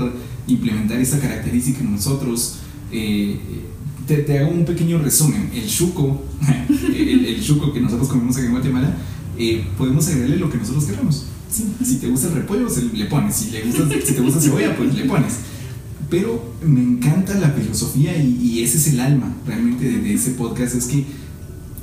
implementar 0.47 0.99
esta 0.99 1.19
característica 1.19 1.79
en 1.81 1.91
nosotros. 1.91 2.57
Eh, 2.91 3.39
te, 4.07 4.39
hago 4.39 4.51
un 4.51 4.65
pequeño 4.65 4.99
resumen. 4.99 5.49
El 5.53 5.67
chuco, 5.67 6.23
el, 6.95 7.25
el 7.25 7.43
chuco 7.43 7.73
que 7.73 7.81
nosotros 7.81 8.07
comemos 8.07 8.37
aquí 8.37 8.45
en 8.45 8.51
Guatemala, 8.51 8.95
eh, 9.37 9.65
podemos 9.77 10.07
agregarle 10.07 10.37
lo 10.37 10.49
que 10.49 10.57
nosotros 10.57 10.85
queramos. 10.85 11.25
Si 11.49 11.97
te 11.97 12.07
gusta 12.07 12.27
el 12.27 12.35
repollo, 12.35 12.67
le 12.93 13.05
pones. 13.05 13.35
Si, 13.35 13.51
le 13.51 13.61
gusta, 13.63 13.87
si 14.03 14.13
te 14.13 14.21
gusta 14.21 14.41
cebolla, 14.41 14.75
pues 14.75 14.93
le 14.93 15.05
pones. 15.05 15.33
Pero 16.09 16.53
me 16.61 16.81
encanta 16.81 17.33
la 17.35 17.49
filosofía 17.49 18.17
y, 18.17 18.61
ese 18.63 18.77
es 18.77 18.87
el 18.87 18.99
alma 18.99 19.33
realmente 19.45 19.85
de, 19.85 20.13
ese 20.13 20.31
podcast. 20.31 20.75
Es 20.75 20.85
que 20.85 21.05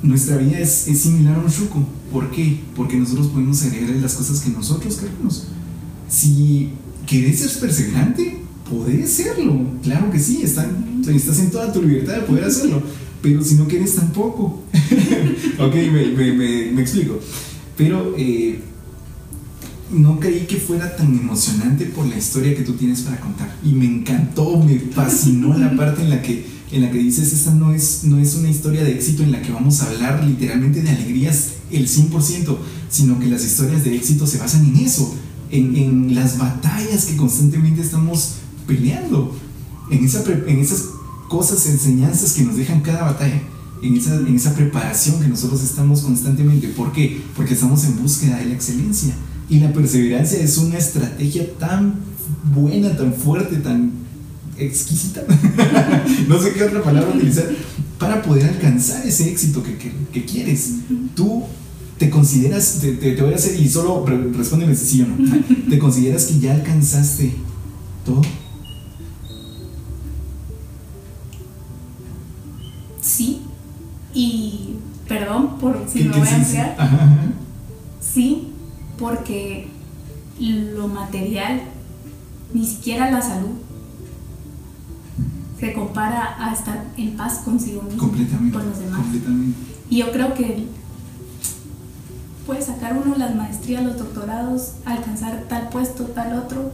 nuestra 0.03 0.37
vida 0.37 0.59
es, 0.59 0.69
similar 0.69 1.35
a 1.35 1.39
un 1.39 1.49
chuco. 1.49 1.83
¿Por 2.11 2.29
qué? 2.29 2.59
Porque 2.75 2.97
nosotros 2.97 3.27
podemos 3.27 3.63
agregarle 3.63 4.01
las 4.01 4.13
cosas 4.13 4.41
que 4.41 4.49
nosotros 4.49 4.97
queremos. 4.97 5.47
Si 6.09 6.69
querés 7.07 7.39
ser 7.39 7.59
perseverante, 7.59 8.37
podés 8.69 9.09
serlo. 9.09 9.65
Claro 9.81 10.11
que 10.11 10.19
sí, 10.19 10.43
estás 10.43 10.67
en 11.39 11.51
toda 11.51 11.71
tu 11.71 11.81
libertad 11.81 12.15
de 12.15 12.21
poder 12.21 12.43
hacerlo. 12.43 12.83
Pero 13.21 13.41
si 13.41 13.55
no 13.55 13.67
quieres 13.67 13.95
tampoco. 13.95 14.61
ok, 15.59 15.73
me, 15.73 16.81
explico. 16.81 17.19
Pero 17.77 18.13
eh, 18.17 18.59
no 19.93 20.19
creí 20.19 20.41
que 20.41 20.57
fuera 20.57 20.95
tan 20.95 21.17
emocionante 21.17 21.85
por 21.85 22.05
la 22.05 22.17
historia 22.17 22.55
que 22.55 22.63
tú 22.63 22.73
tienes 22.73 23.01
para 23.01 23.21
contar. 23.21 23.55
Y 23.63 23.71
me 23.71 23.85
encantó, 23.85 24.57
me 24.57 24.77
fascinó 24.77 25.57
la 25.57 25.75
parte 25.75 26.03
en 26.03 26.09
la 26.09 26.21
que, 26.21 26.45
en 26.73 26.81
la 26.81 26.91
que 26.91 26.97
dices, 26.97 27.31
esta 27.31 27.53
no 27.53 27.71
es, 27.71 28.03
no 28.03 28.17
es 28.17 28.33
una 28.35 28.49
historia 28.49 28.83
de 28.83 28.93
éxito 28.93 29.21
en 29.21 29.31
la 29.31 29.41
que 29.41 29.51
vamos 29.51 29.81
a 29.81 29.89
hablar 29.89 30.23
literalmente 30.23 30.81
de 30.81 30.89
alegrías 30.89 31.53
el 31.71 31.87
100%, 31.87 32.57
sino 32.89 33.19
que 33.19 33.27
las 33.27 33.45
historias 33.45 33.83
de 33.83 33.95
éxito 33.95 34.25
se 34.25 34.39
basan 34.39 34.65
en 34.65 34.77
eso, 34.77 35.13
en, 35.51 35.75
en 35.75 36.15
las 36.15 36.39
batallas 36.39 37.05
que 37.05 37.15
constantemente 37.15 37.81
estamos 37.81 38.35
peleando, 38.65 39.35
en, 39.91 40.03
esa, 40.03 40.23
en 40.25 40.59
esas 40.59 40.85
cosas, 41.29 41.65
enseñanzas 41.67 42.33
que 42.33 42.43
nos 42.43 42.57
dejan 42.57 42.81
cada 42.81 43.03
batalla. 43.03 43.41
En 43.83 43.97
esa, 43.97 44.15
en 44.15 44.33
esa 44.33 44.55
preparación 44.55 45.19
que 45.19 45.27
nosotros 45.27 45.61
estamos 45.61 46.01
constantemente. 46.01 46.69
¿Por 46.69 46.93
qué? 46.93 47.21
Porque 47.35 47.53
estamos 47.53 47.83
en 47.83 48.01
búsqueda 48.01 48.37
de 48.37 48.45
la 48.45 48.53
excelencia 48.53 49.13
y 49.49 49.59
la 49.59 49.73
perseverancia 49.73 50.39
es 50.39 50.57
una 50.57 50.77
estrategia 50.77 51.53
tan 51.59 51.95
buena, 52.55 52.95
tan 52.95 53.13
fuerte, 53.13 53.57
tan 53.57 53.91
exquisita, 54.57 55.23
no 56.27 56.41
sé 56.41 56.53
qué 56.53 56.63
otra 56.63 56.83
palabra 56.83 57.15
utilizar, 57.15 57.45
para 57.99 58.21
poder 58.21 58.45
alcanzar 58.45 59.05
ese 59.05 59.29
éxito 59.29 59.63
que, 59.63 60.25
quieres. 60.25 60.75
Tú 61.15 61.43
te 61.97 62.09
consideras, 62.09 62.79
te, 62.81 63.15
voy 63.21 63.33
a 63.33 63.35
hacer 63.35 63.59
y 63.59 63.67
solo 63.67 64.05
respóndeme 64.05 64.75
si 64.75 64.85
sí 64.85 65.01
o 65.01 65.07
no, 65.07 65.43
¿te 65.69 65.79
consideras 65.79 66.25
que 66.25 66.39
ya 66.39 66.53
alcanzaste 66.53 67.33
todo? 68.05 68.21
Sí, 73.01 73.41
y 74.13 74.75
perdón 75.07 75.57
por 75.59 75.85
si 75.91 76.03
me 76.03 76.17
voy 76.17 76.27
a 76.27 76.35
ampliar. 76.35 76.77
Sí, 77.99 78.49
porque 78.97 79.67
lo 80.39 80.87
material, 80.87 81.61
ni 82.53 82.65
siquiera 82.65 83.11
la 83.11 83.21
salud, 83.21 83.51
se 85.63 85.71
compara 85.71 86.35
a 86.45 86.53
estar 86.53 86.83
en 86.97 87.15
paz 87.15 87.39
consigo 87.45 87.83
mismo, 87.83 88.09
con 88.09 88.67
los 88.67 88.79
demás. 88.79 89.05
Y 89.89 89.99
yo 89.99 90.11
creo 90.11 90.33
que 90.33 90.67
puede 92.45 92.61
sacar 92.61 93.01
uno 93.01 93.15
las 93.15 93.33
maestrías, 93.33 93.81
los 93.81 93.97
doctorados, 93.97 94.73
alcanzar 94.83 95.45
tal 95.47 95.69
puesto, 95.69 96.03
tal 96.07 96.37
otro, 96.37 96.73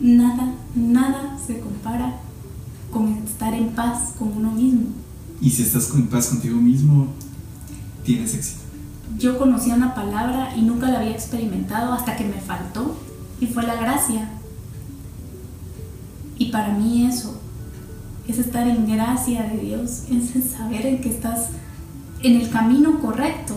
nada, 0.00 0.54
nada 0.74 1.38
se 1.46 1.60
compara 1.60 2.20
con 2.90 3.08
estar 3.18 3.52
en 3.52 3.68
paz 3.74 4.14
con 4.18 4.28
uno 4.34 4.50
mismo. 4.52 4.86
Y 5.42 5.50
si 5.50 5.64
estás 5.64 5.90
en 5.94 6.06
paz 6.06 6.28
contigo 6.28 6.56
mismo, 6.56 7.08
tienes 8.02 8.32
éxito 8.32 8.62
yo 9.18 9.36
conocía 9.36 9.74
una 9.74 9.94
palabra 9.94 10.56
y 10.56 10.62
nunca 10.62 10.88
la 10.88 11.00
había 11.00 11.10
experimentado 11.10 11.92
hasta 11.92 12.16
que 12.16 12.24
me 12.24 12.40
faltó 12.40 12.96
y 13.40 13.46
fue 13.46 13.62
la 13.64 13.74
gracia. 13.74 14.30
Y 16.38 16.50
para 16.50 16.72
mí 16.72 17.06
eso 17.06 17.38
es 18.28 18.38
estar 18.38 18.66
en 18.68 18.86
gracia 18.90 19.42
de 19.44 19.58
Dios, 19.58 20.02
es 20.10 20.50
saber 20.52 20.86
en 20.86 21.00
que 21.00 21.08
estás 21.10 21.48
en 22.22 22.40
el 22.40 22.50
camino 22.50 23.00
correcto. 23.00 23.54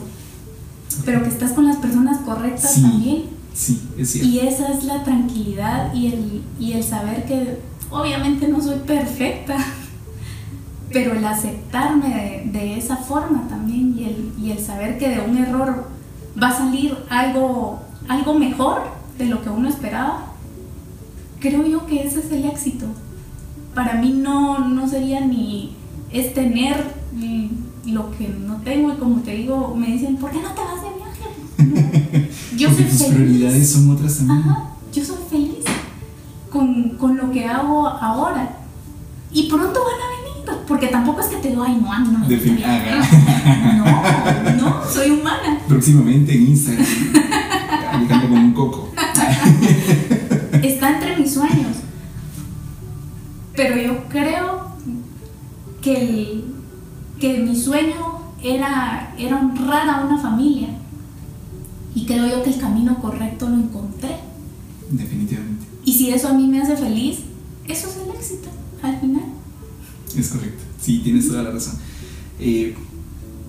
pero 1.04 1.22
que 1.24 1.30
estás 1.30 1.52
con 1.52 1.66
las 1.68 1.78
personas 1.78 2.20
correctas 2.20 2.72
Sí. 2.74 2.82
también. 2.82 3.24
Sí, 3.54 3.82
es 3.98 4.12
cierto. 4.12 4.30
Y 4.30 4.40
esa 4.40 4.72
es 4.72 4.84
la 4.86 5.04
tranquilidad 5.04 5.94
y 5.94 6.08
el, 6.08 6.42
y 6.60 6.72
el 6.74 6.84
saber 6.84 7.26
que 7.26 7.60
obviamente 7.92 8.48
no 8.48 8.62
soy 8.62 8.80
perfecta, 8.80 9.58
pero 10.94 11.14
el 11.14 11.26
aceptarme 11.26 12.44
de, 12.54 12.60
de 12.60 12.78
esa 12.78 12.96
forma 12.98 13.48
también 13.50 13.94
y 13.98 14.04
el, 14.06 14.34
y 14.42 14.52
el 14.52 14.60
saber 14.60 14.98
que 14.98 15.10
de 15.10 15.20
un 15.22 15.38
error 15.38 15.88
va 16.42 16.50
a 16.50 16.58
salir 16.58 16.98
algo, 17.10 17.82
algo 18.08 18.34
mejor 18.40 18.84
de 19.18 19.26
lo 19.26 19.42
que 19.44 19.50
uno 19.50 19.68
esperaba, 19.70 20.28
creo 21.40 21.66
yo 21.66 21.86
que 21.86 22.04
ese 22.08 22.20
es 22.20 22.32
el 22.32 22.46
éxito. 22.46 22.86
Para 23.76 23.94
mí 23.96 24.12
no, 24.12 24.60
no 24.70 24.88
sería 24.90 25.20
ni 25.22 25.76
es 26.12 26.34
tener 26.34 26.84
lo 27.86 28.10
que 28.18 28.28
no 28.30 28.56
tengo 28.64 28.92
y 28.94 28.96
como 28.98 29.18
te 29.22 29.32
digo, 29.36 29.76
me 29.78 29.88
dicen, 29.88 30.16
¿por 30.18 30.32
qué 30.32 30.40
no 30.42 30.50
te 30.50 30.62
vas 30.62 30.82
de 30.82 30.90
viaje? 30.98 31.28
No. 32.18 32.28
Yo 32.58 32.70
Porque 32.70 32.84
soy 32.84 32.92
tus 32.92 33.00
feliz. 33.00 33.14
prioridades 33.16 33.72
son 33.72 33.92
otras 33.92 34.18
también. 34.18 34.40
Ajá, 34.40 34.70
yo 34.94 35.04
soy 35.06 35.18
feliz 35.30 35.66
con, 36.50 36.90
con 36.98 37.18
lo 37.18 37.30
que 37.32 37.46
hago 37.46 37.86
ahora. 37.88 38.50
Y 39.34 39.44
pronto 39.50 39.80
van 39.84 40.02
a 40.02 40.48
venir, 40.54 40.64
porque 40.68 40.88
tampoco 40.88 41.20
es 41.20 41.28
que 41.28 41.36
te 41.38 41.50
digo, 41.50 41.62
ay, 41.64 41.78
no, 41.82 42.00
no 42.12 42.20
me 42.20 42.28
De 42.28 42.36
gusta 42.38 42.50
fin- 42.50 42.56
viajar". 42.58 43.76
No, 44.58 44.70
no, 44.70 44.90
soy 44.90 45.12
humana. 45.12 45.60
Próximamente 45.68 46.34
en 46.34 46.48
Instagram. 46.48 46.86
Con 48.30 48.32
un 48.32 48.52
coco. 48.54 48.90
Pero 53.56 53.82
yo 53.82 54.04
creo 54.10 54.68
que, 55.82 55.96
el- 56.02 56.44
que 57.20 57.40
mi 57.40 57.56
sueño 57.56 58.20
era, 58.44 59.14
era 59.18 59.40
honrar 59.40 59.90
a 59.90 60.06
una 60.06 60.18
familia. 60.22 60.70
Y 61.94 62.06
creo 62.06 62.28
yo 62.28 62.44
que 62.44 62.50
el 62.52 62.60
camino 62.60 63.00
correcto 63.02 63.50
lo 63.50 63.56
encontré. 63.56 64.18
Definitivamente. 64.92 65.66
Y 65.86 65.94
si 65.94 66.10
eso 66.10 66.28
a 66.30 66.34
mí 66.34 66.48
me 66.48 66.62
hace 66.62 66.76
feliz, 66.76 67.20
eso 67.68 67.88
es 67.88 67.96
el 67.98 68.16
éxito 68.16 68.50
al 68.84 69.00
final. 69.00 69.24
Es 70.18 70.28
correcto. 70.30 70.64
Sí, 70.82 71.00
tienes 71.04 71.28
toda 71.28 71.44
la 71.44 71.52
razón. 71.52 71.76
Eh, 72.40 72.76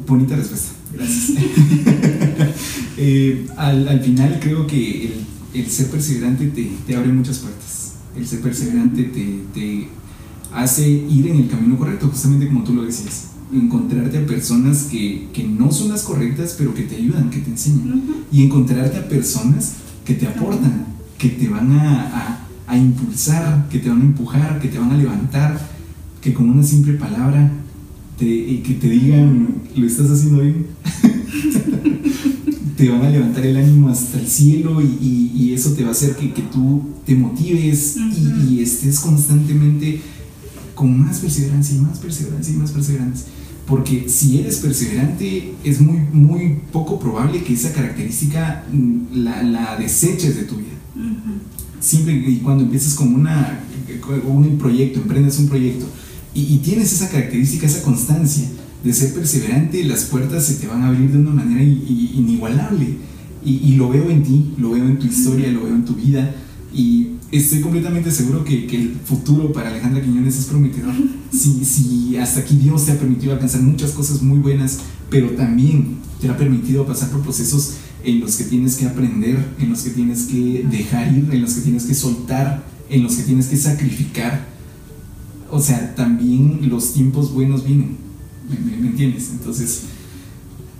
bonita 0.06 0.36
respuesta. 0.36 0.72
Gracias. 0.92 1.32
Eh, 2.98 3.46
al, 3.58 3.86
al 3.88 4.00
final 4.00 4.38
creo 4.40 4.66
que 4.66 5.04
el, 5.06 5.12
el 5.52 5.70
ser 5.70 5.90
perseverante 5.90 6.46
te, 6.46 6.70
te 6.86 6.96
abre 6.96 7.12
muchas 7.12 7.40
puertas. 7.40 7.85
El 8.16 8.26
ser 8.26 8.40
perseverante 8.40 9.02
te, 9.04 9.40
te 9.54 9.88
hace 10.54 10.88
ir 10.88 11.26
en 11.28 11.36
el 11.36 11.48
camino 11.48 11.76
correcto, 11.76 12.08
justamente 12.08 12.46
como 12.48 12.64
tú 12.64 12.74
lo 12.74 12.84
decías. 12.84 13.28
Encontrarte 13.52 14.18
a 14.18 14.26
personas 14.26 14.84
que, 14.90 15.28
que 15.32 15.44
no 15.44 15.70
son 15.70 15.90
las 15.90 16.02
correctas, 16.02 16.54
pero 16.58 16.74
que 16.74 16.82
te 16.82 16.96
ayudan, 16.96 17.30
que 17.30 17.38
te 17.38 17.50
enseñan. 17.50 18.02
Y 18.32 18.42
encontrarte 18.44 18.96
a 18.98 19.08
personas 19.08 19.74
que 20.04 20.14
te 20.14 20.26
aportan, 20.26 20.86
que 21.18 21.28
te 21.30 21.48
van 21.48 21.72
a, 21.72 22.00
a- 22.02 22.42
a 22.68 22.76
impulsar, 22.76 23.68
que 23.68 23.78
te 23.78 23.88
van 23.88 24.00
a 24.00 24.04
empujar, 24.04 24.58
que 24.60 24.68
te 24.68 24.78
van 24.78 24.90
a 24.90 24.96
levantar, 24.96 25.60
que 26.20 26.34
con 26.34 26.50
una 26.50 26.62
simple 26.64 26.94
palabra 26.94 27.52
te, 28.18 28.60
que 28.62 28.74
te 28.80 28.88
digan, 28.88 29.48
lo 29.76 29.86
estás 29.86 30.10
haciendo 30.10 30.42
bien, 30.42 30.66
te 32.76 32.88
van 32.90 33.02
a 33.04 33.10
levantar 33.10 33.44
el 33.46 33.56
ánimo 33.56 33.88
hasta 33.88 34.18
el 34.20 34.26
cielo 34.26 34.80
y, 34.82 34.84
y- 35.00 35.32
y 35.34 35.52
eso 35.54 35.72
te 35.72 35.82
va 35.82 35.88
a 35.88 35.92
hacer 35.92 36.14
que, 36.16 36.32
que 36.32 36.42
tú 36.42 36.82
te 37.06 37.14
motives 37.14 37.96
y- 37.96 38.26
Ujú. 38.26 38.50
y, 38.52 38.60
estés 38.60 39.00
constantemente 39.00 40.00
con 40.74 41.00
más 41.00 41.18
perseverancia 41.20 41.76
y 41.76 41.80
más 41.80 41.98
perseverancia 41.98 42.54
y 42.54 42.56
más 42.58 42.70
perseverancia. 42.72 43.26
Porque 43.66 44.08
si 44.08 44.38
eres 44.38 44.56
perseverante, 44.58 45.54
es 45.64 45.80
muy, 45.80 45.98
muy 46.12 46.58
poco 46.70 47.00
probable 47.00 47.42
que 47.42 47.54
esa 47.54 47.72
característica 47.72 48.64
mm, 48.72 49.00
la, 49.24 49.42
la 49.42 49.76
deseches 49.76 50.36
de 50.36 50.42
tu 50.42 50.56
vida. 50.56 50.76
Ujú. 50.94 51.32
Siempre 51.80 52.14
y 52.28 52.36
cuando 52.38 52.64
empieces 52.64 52.94
con 52.94 53.14
una, 53.14 53.60
con 54.00 54.36
un 54.36 54.58
proyecto, 54.58 55.00
emprendes 55.00 55.38
un 55.38 55.48
proyecto 55.48 55.86
y, 56.34 56.42
y 56.54 56.58
tienes 56.58 56.92
esa 56.92 57.08
característica, 57.08 57.66
esa 57.66 57.82
constancia 57.82 58.44
de 58.86 58.92
ser 58.92 59.12
perseverante, 59.12 59.84
las 59.84 60.04
puertas 60.04 60.46
se 60.46 60.54
te 60.54 60.66
van 60.66 60.82
a 60.82 60.88
abrir 60.88 61.10
de 61.10 61.18
una 61.18 61.30
manera 61.30 61.62
inigualable. 61.62 62.96
Y, 63.44 63.50
y 63.58 63.76
lo 63.76 63.88
veo 63.88 64.10
en 64.10 64.22
ti, 64.22 64.54
lo 64.58 64.70
veo 64.70 64.84
en 64.84 64.98
tu 64.98 65.06
historia, 65.06 65.50
lo 65.52 65.64
veo 65.64 65.74
en 65.74 65.84
tu 65.84 65.94
vida. 65.94 66.34
Y 66.74 67.08
estoy 67.30 67.60
completamente 67.60 68.10
seguro 68.10 68.44
que, 68.44 68.66
que 68.66 68.76
el 68.76 68.94
futuro 69.04 69.52
para 69.52 69.70
Alejandra 69.70 70.02
Quiñones 70.02 70.38
es 70.38 70.46
prometedor. 70.46 70.94
Si, 71.32 71.64
si 71.66 72.16
hasta 72.16 72.40
aquí 72.40 72.56
Dios 72.56 72.86
te 72.86 72.92
ha 72.92 72.98
permitido 72.98 73.34
alcanzar 73.34 73.60
muchas 73.60 73.90
cosas 73.90 74.22
muy 74.22 74.38
buenas, 74.38 74.78
pero 75.10 75.30
también 75.30 75.96
te 76.18 76.30
ha 76.30 76.36
permitido 76.36 76.86
pasar 76.86 77.10
por 77.10 77.20
procesos 77.20 77.74
en 78.04 78.20
los 78.20 78.36
que 78.36 78.44
tienes 78.44 78.76
que 78.76 78.86
aprender, 78.86 79.36
en 79.58 79.68
los 79.68 79.82
que 79.82 79.90
tienes 79.90 80.22
que 80.22 80.64
dejar 80.70 81.12
ir, 81.12 81.28
en 81.30 81.42
los 81.42 81.54
que 81.54 81.60
tienes 81.60 81.84
que 81.84 81.94
soltar, 81.94 82.64
en 82.88 83.02
los 83.02 83.16
que 83.16 83.24
tienes 83.24 83.48
que 83.48 83.56
sacrificar. 83.56 84.46
O 85.50 85.60
sea, 85.60 85.94
también 85.94 86.70
los 86.70 86.94
tiempos 86.94 87.34
buenos 87.34 87.66
vienen. 87.66 88.05
¿Me, 88.48 88.58
me- 88.58 88.76
me 88.76 88.88
entiendes? 88.88 89.30
Entonces, 89.32 89.82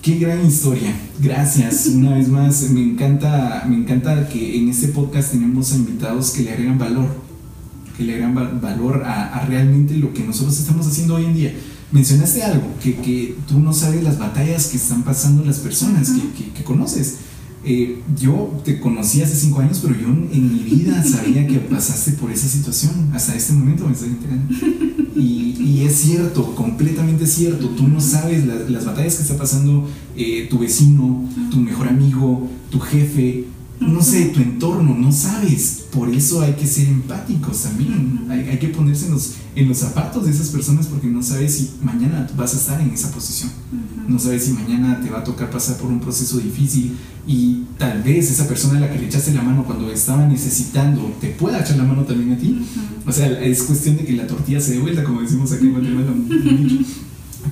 qué 0.02 0.18
gran 0.18 0.44
historia. 0.46 0.94
Gracias 1.20 1.86
una 1.94 2.14
vez 2.14 2.28
más. 2.28 2.70
Me 2.70 2.82
encanta, 2.82 3.64
me 3.68 3.76
encanta 3.76 4.28
que 4.28 4.58
en 4.58 4.68
este 4.68 4.88
podcast 4.88 5.32
tenemos 5.32 5.72
a 5.72 5.76
invitados 5.76 6.30
que 6.30 6.42
le 6.42 6.52
agregan 6.52 6.78
valor, 6.78 7.08
que 7.96 8.04
le 8.04 8.12
agregan 8.12 8.34
val- 8.34 8.58
valor 8.60 9.02
a, 9.04 9.34
a 9.36 9.46
realmente 9.46 9.94
lo 9.96 10.12
que 10.12 10.22
nosotros 10.24 10.58
estamos 10.58 10.86
haciendo 10.86 11.16
hoy 11.16 11.24
en 11.24 11.34
día. 11.34 11.54
Mencionaste 11.92 12.42
algo, 12.42 12.66
que, 12.82 12.96
que 12.96 13.36
tú 13.46 13.60
no 13.60 13.72
sabes 13.72 14.02
las 14.02 14.18
batallas 14.18 14.66
que 14.66 14.76
están 14.76 15.02
pasando 15.04 15.44
las 15.44 15.58
personas 15.58 16.10
que, 16.10 16.20
que- 16.44 16.52
que 16.52 16.64
conoces. 16.64 17.16
Eh, 17.68 18.00
yo 18.20 18.60
te 18.64 18.78
conocí 18.78 19.22
hace 19.22 19.34
cinco 19.34 19.58
años, 19.60 19.80
pero 19.82 19.98
yo 19.98 20.06
en, 20.08 20.52
mi 20.52 20.60
vida 20.60 21.02
sabía 21.04 21.46
que 21.46 21.58
pasaste 21.58 22.12
por 22.12 22.30
esa 22.30 22.46
situación. 22.48 23.10
Hasta 23.12 23.34
este 23.34 23.52
momento 23.54 23.86
me 23.86 23.92
estoy 23.92 24.10
enterando. 24.10 24.54
Y, 25.16 25.56
y 25.60 25.84
es 25.84 25.94
cierto, 25.96 26.54
completamente 26.54 27.26
cierto. 27.26 27.68
Tú 27.70 27.88
no 27.88 28.00
sabes 28.00 28.46
la- 28.46 28.68
las 28.68 28.84
batallas 28.84 29.16
que 29.16 29.22
está 29.22 29.36
pasando 29.36 29.88
eh, 30.16 30.46
tu 30.48 30.58
vecino, 30.58 31.28
tu 31.50 31.56
mejor 31.58 31.88
amigo, 31.88 32.48
tu 32.70 32.78
jefe, 32.78 33.46
no 33.80 34.02
sé, 34.02 34.26
tu 34.26 34.40
entorno, 34.40 34.94
no 34.94 35.12
sabes. 35.12 35.84
Por 35.90 36.08
eso 36.08 36.42
hay 36.42 36.54
que 36.54 36.66
ser 36.66 36.88
empáticos 36.88 37.62
también. 37.62 38.26
Hay, 38.30 38.40
hay 38.48 38.58
que 38.58 38.68
ponerse 38.68 39.06
en 39.06 39.12
los, 39.12 39.34
en 39.54 39.68
los 39.68 39.78
zapatos 39.78 40.24
de 40.24 40.30
esas 40.30 40.48
personas 40.48 40.86
porque 40.86 41.06
no 41.06 41.22
sabes 41.22 41.54
si 41.54 41.70
mañana 41.82 42.26
vas 42.36 42.54
a 42.54 42.56
estar 42.56 42.80
en 42.80 42.90
esa 42.90 43.10
posición. 43.10 43.50
No 44.08 44.18
sabes 44.18 44.44
si 44.44 44.52
mañana 44.52 45.00
te 45.00 45.10
va 45.10 45.18
a 45.18 45.24
tocar 45.24 45.50
pasar 45.50 45.76
por 45.76 45.90
un 45.90 46.00
proceso 46.00 46.38
difícil 46.38 46.96
y 47.26 47.64
tal 47.76 48.02
vez 48.02 48.30
esa 48.30 48.46
persona 48.46 48.78
a 48.78 48.82
la 48.82 48.92
que 48.92 48.98
le 48.98 49.06
echaste 49.06 49.34
la 49.34 49.42
mano 49.42 49.64
cuando 49.64 49.90
estaba 49.90 50.26
necesitando 50.26 51.12
te 51.20 51.28
pueda 51.28 51.60
echar 51.60 51.76
la 51.76 51.84
mano 51.84 52.04
también 52.04 52.32
a 52.32 52.38
ti. 52.38 52.64
O 53.06 53.12
sea, 53.12 53.26
es 53.40 53.62
cuestión 53.64 53.96
de 53.96 54.04
que 54.04 54.12
la 54.12 54.26
tortilla 54.26 54.60
se 54.60 54.72
dé 54.72 54.78
vuelta, 54.78 55.02
como 55.02 55.20
decimos 55.20 55.52
aquí 55.52 55.66
en 55.66 55.72
Guatemala. 55.72 56.12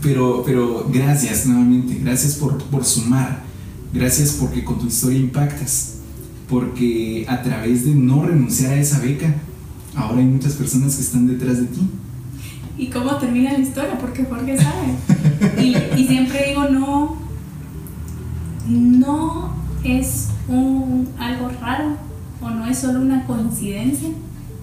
Pero, 0.02 0.42
pero 0.44 0.88
gracias 0.92 1.46
nuevamente, 1.46 1.98
gracias 2.02 2.34
por, 2.34 2.58
por 2.64 2.84
sumar, 2.84 3.44
gracias 3.92 4.36
porque 4.40 4.64
con 4.64 4.78
tu 4.78 4.86
historia 4.86 5.18
impactas, 5.18 5.93
porque 6.48 7.26
a 7.28 7.42
través 7.42 7.84
de 7.84 7.94
no 7.94 8.24
renunciar 8.24 8.72
a 8.72 8.76
esa 8.76 9.00
beca, 9.00 9.34
ahora 9.96 10.18
hay 10.18 10.26
muchas 10.26 10.54
personas 10.54 10.96
que 10.96 11.02
están 11.02 11.26
detrás 11.26 11.58
de 11.58 11.66
ti. 11.66 11.80
¿Y 12.76 12.88
cómo 12.88 13.16
termina 13.16 13.52
la 13.52 13.58
historia? 13.58 13.98
Porque 13.98 14.24
Jorge 14.24 14.56
sabe. 14.58 15.62
Y, 15.62 16.00
y 16.00 16.06
siempre 16.06 16.48
digo, 16.48 16.68
no, 16.68 17.16
no 18.68 19.54
es 19.84 20.28
un, 20.48 21.08
algo 21.18 21.50
raro 21.60 21.96
o 22.40 22.50
no 22.50 22.66
es 22.66 22.78
solo 22.78 23.00
una 23.00 23.26
coincidencia 23.26 24.08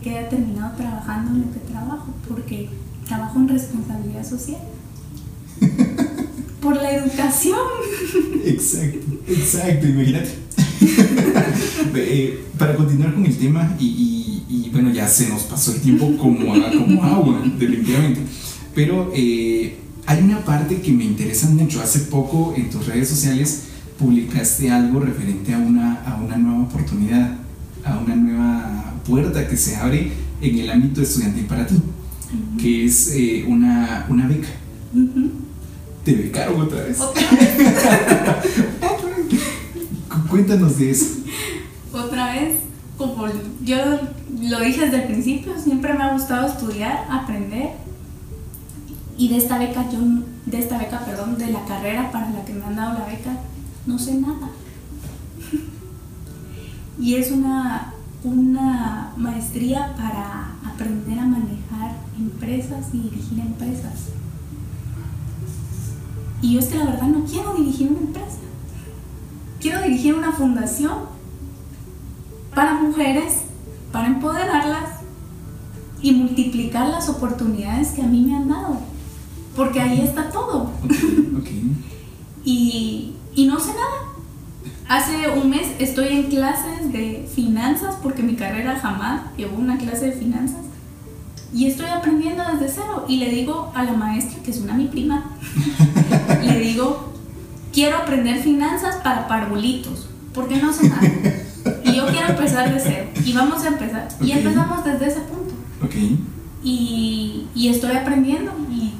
que 0.04 0.10
haya 0.18 0.30
terminado 0.30 0.76
trabajando 0.76 1.32
en 1.32 1.42
lo 1.42 1.54
que 1.54 1.60
trabajo, 1.60 2.08
porque 2.28 2.70
trabajo 3.08 3.40
en 3.40 3.48
responsabilidad 3.48 4.28
social. 4.28 4.62
Por 6.62 6.76
la 6.76 6.92
educación. 6.92 7.58
Exacto, 8.46 9.00
exacto, 9.28 9.88
imagínate. 9.88 10.30
Eh, 11.96 12.46
para 12.58 12.76
continuar 12.76 13.14
con 13.14 13.26
el 13.26 13.36
tema, 13.38 13.76
y, 13.80 13.86
y- 13.86 14.46
y, 14.66 14.70
bueno, 14.70 14.92
ya 14.92 15.08
se 15.08 15.28
nos 15.30 15.44
pasó 15.44 15.74
el 15.74 15.82
tiempo 15.82 16.16
como, 16.18 16.54
a- 16.54 16.72
como 16.72 17.04
agua, 17.04 17.42
definitivamente. 17.58 18.22
Pero 18.76 19.12
eh, 19.16 19.78
hay 20.06 20.24
una 20.24 20.40
parte 20.46 20.82
que 20.82 20.92
me 20.92 21.04
interesa 21.06 21.50
mucho. 21.50 21.82
Hace 21.82 22.00
poco 22.02 22.54
en 22.56 22.70
tus 22.70 22.86
redes 22.86 23.10
sociales 23.10 23.64
publicaste 24.00 24.70
algo 24.72 25.00
referente 25.00 25.54
a 25.54 25.58
una, 25.58 26.02
a 26.04 26.16
una 26.22 26.38
nueva 26.38 26.64
oportunidad, 26.64 27.36
a 27.84 27.98
una 28.00 28.16
nueva 28.16 28.94
puerta 29.06 29.48
que 29.48 29.58
se 29.58 29.76
abre 29.76 30.12
en 30.42 30.60
el 30.60 30.70
ámbito 30.70 31.02
estudiantil 31.02 31.46
para 31.46 31.66
ti, 31.68 31.76
que 32.60 32.86
es 32.86 33.12
eh, 33.16 33.46
una, 33.48 34.06
una 34.10 34.28
beca. 34.28 34.50
Te 36.04 36.14
becaron 36.16 36.62
otra 36.62 36.82
vez. 36.84 37.00
Otra 37.00 37.22
vez, 37.32 37.50
Cuéntanos 40.32 40.78
de 40.78 40.92
eso. 40.92 41.06
otra 41.94 42.34
vez, 42.34 42.60
como 42.98 43.26
yo 43.66 43.76
lo 44.42 44.60
dije 44.62 44.86
desde 44.86 45.02
el 45.02 45.08
principio, 45.08 45.60
siempre 45.60 45.94
me 45.94 46.04
ha 46.04 46.14
gustado 46.14 46.48
estudiar, 46.48 47.06
aprender. 47.10 47.72
Y 49.18 49.28
de 49.28 49.36
esta 49.36 49.60
beca, 49.60 49.90
yo, 49.92 50.00
de 50.46 50.58
esta 50.58 50.78
beca, 50.78 51.00
perdón, 51.02 51.38
de 51.38 51.48
la 51.48 51.66
carrera 51.66 52.10
para 52.14 52.30
la 52.30 52.46
que 52.46 52.54
me 52.54 52.64
han 52.64 52.78
dado 52.78 52.98
la 52.98 53.06
beca, 53.08 53.40
no 53.86 54.00
sé 54.00 54.16
nada. 54.16 54.50
y 57.00 57.16
es 57.16 57.30
una, 57.30 57.94
una 58.24 59.12
maestría 59.18 59.94
para 59.98 60.56
aprender 60.66 61.20
a 61.20 61.26
manejar 61.26 61.98
empresas 62.18 62.86
y 62.94 63.00
dirigir 63.00 63.40
empresas. 63.42 64.12
Y 66.42 66.54
yo 66.54 66.60
es 66.62 66.68
que 66.68 66.78
la 66.78 66.86
verdad 66.86 67.08
no 67.08 67.26
quiero 67.26 67.54
dirigir 67.56 67.90
una 67.90 68.00
empresa. 68.00 68.38
Quiero 69.62 69.84
dirigir 69.84 70.16
una 70.16 70.32
fundación 70.32 70.94
para 72.56 72.74
mujeres, 72.74 73.44
para 73.92 74.08
empoderarlas 74.08 75.02
y 76.02 76.14
multiplicar 76.14 76.88
las 76.88 77.10
oportunidades 77.10 77.90
que 77.90 78.02
a 78.02 78.08
mí 78.08 78.22
me 78.22 78.36
han 78.36 78.50
dado. 78.50 78.78
Porque 79.56 79.80
ahí 79.80 80.02
está 80.02 80.32
todo. 80.32 80.72
y, 82.44 83.14
y 83.36 83.46
no 83.46 83.60
sé 83.60 83.70
nada. 83.70 84.12
Hace 84.90 85.30
un 85.30 85.50
mes 85.50 85.68
estoy 85.80 86.08
en 86.08 86.24
clases 86.24 86.92
de 86.92 87.30
finanzas 87.34 87.96
porque 88.02 88.24
mi 88.24 88.36
carrera 88.36 88.80
jamás 88.80 89.22
llevó 89.38 89.58
una 89.58 89.78
clase 89.78 90.08
de 90.08 90.12
finanzas. 90.14 90.62
Y 91.54 91.68
estoy 91.68 91.88
aprendiendo 91.88 92.44
desde 92.52 92.68
cero. 92.68 93.06
Y 93.08 93.18
le 93.18 93.30
digo 93.30 93.72
a 93.76 93.84
la 93.84 93.94
maestra, 93.94 94.42
que 94.42 94.52
es 94.52 94.60
una 94.60 94.74
mi 94.74 94.88
prima, 94.88 95.24
le 96.44 96.60
digo, 96.60 97.12
quiero 97.72 97.98
aprender 97.98 98.42
finanzas 98.42 98.98
para 98.98 99.28
parvulitos, 99.28 100.08
porque 100.34 100.58
no 100.58 100.74
sé 100.74 100.90
nada. 100.90 101.02
Y 101.84 101.96
yo 101.96 102.08
quiero 102.08 102.30
empezar 102.30 102.74
de 102.74 102.80
cero. 102.80 103.08
Y 103.24 103.34
vamos 103.34 103.64
a 103.64 103.68
empezar. 103.68 104.08
Y 104.20 104.32
empezamos 104.32 104.84
desde 104.84 105.08
ese 105.08 105.20
punto. 105.22 105.54
Y, 106.64 107.48
y, 107.54 107.70
estoy 107.70 107.96
aprendiendo 107.96 108.52
y, 108.72 108.94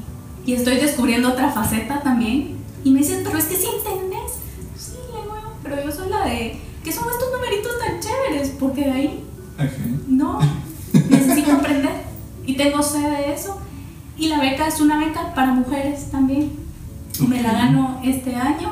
y, 0.44 0.54
estoy 0.54 0.76
descubriendo 0.76 1.30
otra 1.30 1.50
faceta 1.50 2.00
también. 2.02 2.56
Y 2.84 2.90
me 2.90 3.00
dicen, 3.00 3.22
pero 3.24 3.38
es 3.38 3.46
que 3.46 3.56
sí 3.56 3.66
entendés. 3.66 4.32
Sí, 4.76 4.92
le 5.12 5.22
digo, 5.22 5.54
pero 5.62 5.84
yo 5.84 5.90
soy 5.90 6.08
la 6.08 6.24
de, 6.24 6.60
¿qué 6.84 6.92
son 6.92 7.04
estos 7.10 7.32
numeritos 7.32 7.72
tan 7.78 8.00
chéveres? 8.00 8.50
Porque 8.58 8.84
de 8.84 8.90
ahí, 8.90 9.24
no, 10.08 10.40
necesito 11.08 11.52
aprender. 11.52 12.02
Y 12.46 12.56
tengo 12.56 12.82
sed 12.82 13.10
de 13.10 13.32
eso. 13.32 13.58
Y 14.16 14.28
la 14.28 14.40
beca 14.40 14.66
es 14.68 14.80
una 14.80 14.98
beca 14.98 15.34
para 15.34 15.52
mujeres 15.52 16.10
también. 16.10 16.61
Me 17.28 17.42
la 17.42 17.52
gano 17.52 18.00
este 18.02 18.34
año. 18.34 18.70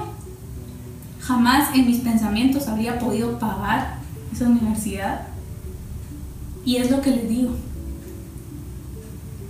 Jamás 1.21 1.75
en 1.75 1.87
mis 1.87 2.01
pensamientos 2.01 2.69
habría 2.69 2.99
podido 2.99 3.39
pagar 3.39 3.99
esa 4.33 4.47
universidad. 4.47 5.29
Y 6.65 6.77
es 6.77 6.91
lo 6.91 7.01
que 7.01 7.11
les 7.11 7.29
digo. 7.29 7.53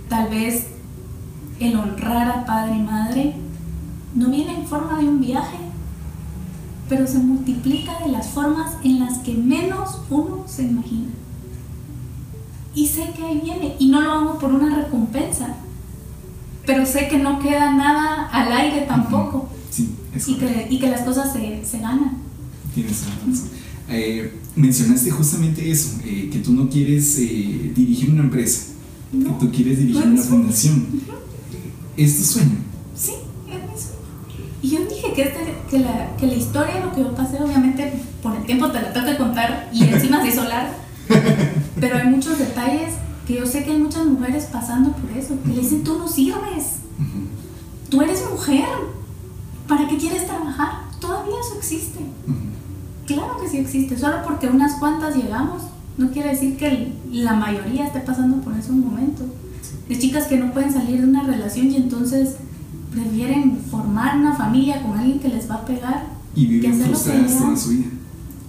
Tal 0.09 0.29
vez 0.29 0.67
el 1.59 1.75
honrar 1.75 2.27
a 2.29 2.45
padre 2.45 2.75
y 2.75 2.81
madre 2.81 3.35
no 4.15 4.29
viene 4.29 4.55
en 4.55 4.65
forma 4.67 4.99
de 4.99 5.07
un 5.07 5.21
viaje, 5.21 5.57
pero 6.89 7.07
se 7.07 7.19
multiplica 7.19 7.99
de 7.99 8.11
las 8.11 8.29
formas 8.29 8.73
en 8.83 8.99
las 8.99 9.19
que 9.19 9.33
menos 9.33 10.01
uno 10.09 10.43
se 10.47 10.63
imagina. 10.63 11.09
Y 12.73 12.87
sé 12.87 13.11
que 13.15 13.23
ahí 13.23 13.41
viene, 13.41 13.75
y 13.79 13.87
no 13.89 14.01
lo 14.01 14.11
hago 14.11 14.39
por 14.39 14.53
una 14.53 14.75
recompensa, 14.75 15.55
pero 16.65 16.85
sé 16.85 17.07
que 17.07 17.17
no 17.17 17.39
queda 17.39 17.73
nada 17.73 18.27
al 18.27 18.51
aire 18.51 18.85
tampoco. 18.87 19.49
Sí, 19.69 19.95
y, 20.27 20.35
que, 20.35 20.67
y, 20.69 20.79
que, 20.79 20.89
las 20.89 21.01
cosas 21.01 21.33
se, 21.33 21.63
se 21.65 21.79
ganan. 21.79 22.17
Tienes 22.73 23.05
razón. 23.05 23.49
Eh, 23.89 24.33
mencionaste 24.55 25.11
justamente 25.11 25.69
eso, 25.69 25.97
eh, 26.05 26.29
que 26.31 26.39
tú 26.39 26.53
no 26.53 26.69
quieres 26.69 27.17
eh, 27.19 27.71
dirigir 27.75 28.09
una 28.09 28.23
empresa 28.23 28.71
que 29.11 29.29
tú 29.39 29.51
quieres 29.51 29.77
dirigir 29.77 30.07
una 30.07 30.21
fundación. 30.21 30.87
¿Es 31.97 32.17
tu 32.17 32.23
sueño? 32.23 32.55
Sí, 32.95 33.11
es 33.47 33.61
mi 33.61 33.77
sueño. 33.77 34.51
Y 34.61 34.69
yo 34.69 34.79
dije 34.85 35.13
que, 35.13 35.23
este, 35.23 35.39
que, 35.69 35.79
la, 35.79 36.15
que 36.17 36.27
la 36.27 36.33
historia 36.33 36.85
lo 36.85 36.93
que 36.93 37.01
yo 37.01 37.13
pasé, 37.13 37.41
obviamente 37.41 37.91
por 38.23 38.35
el 38.35 38.45
tiempo 38.45 38.69
te 38.69 38.81
la 38.81 38.93
tengo 38.93 39.07
que 39.07 39.17
contar 39.17 39.69
y 39.73 39.83
encima 39.83 40.21
se 40.21 40.29
hizo 40.29 40.43
larga. 40.43 40.73
Pero 41.79 41.97
hay 41.97 42.07
muchos 42.07 42.39
detalles 42.39 42.93
que 43.31 43.39
yo 43.39 43.45
sé 43.45 43.63
que 43.63 43.71
hay 43.71 43.79
muchas 43.79 44.05
mujeres 44.05 44.49
pasando 44.51 44.91
por 44.91 45.09
eso, 45.11 45.35
que 45.41 45.49
le 45.49 45.61
dicen, 45.61 45.83
tú 45.83 45.97
no 45.97 46.07
sirves. 46.07 46.79
Tú 47.89 48.01
eres 48.01 48.23
mujer. 48.29 48.65
¿Para 49.67 49.87
qué 49.87 49.97
quieres 49.97 50.27
trabajar? 50.27 50.69
Todavía 50.99 51.35
eso 51.39 51.57
existe. 51.57 51.99
Claro 53.05 53.37
que 53.41 53.47
sí 53.47 53.57
existe. 53.57 53.97
Solo 53.97 54.17
porque 54.25 54.47
unas 54.47 54.79
cuantas 54.79 55.15
llegamos, 55.15 55.63
no 55.97 56.11
quiere 56.11 56.29
decir 56.29 56.57
que 56.57 56.93
la 57.11 57.33
mayoría 57.33 57.87
esté 57.87 58.01
pasando 58.01 58.37
por 58.41 58.57
ese 58.57 58.71
momento. 58.71 59.23
De 59.87 59.97
chicas 59.97 60.27
que 60.27 60.37
no 60.37 60.51
pueden 60.51 60.71
salir 60.71 60.99
de 60.99 61.07
una 61.07 61.23
relación 61.23 61.71
y 61.71 61.77
entonces 61.77 62.35
prefieren 62.91 63.57
formar 63.69 64.17
una 64.17 64.35
familia 64.35 64.81
con 64.81 64.97
alguien 64.97 65.19
que 65.19 65.29
les 65.29 65.49
va 65.49 65.55
a 65.55 65.65
pegar 65.65 66.05
y 66.35 66.47
viven 66.47 66.81
frustradas 66.81 67.37
toda 67.37 67.55
su 67.55 67.69
vida. 67.69 67.87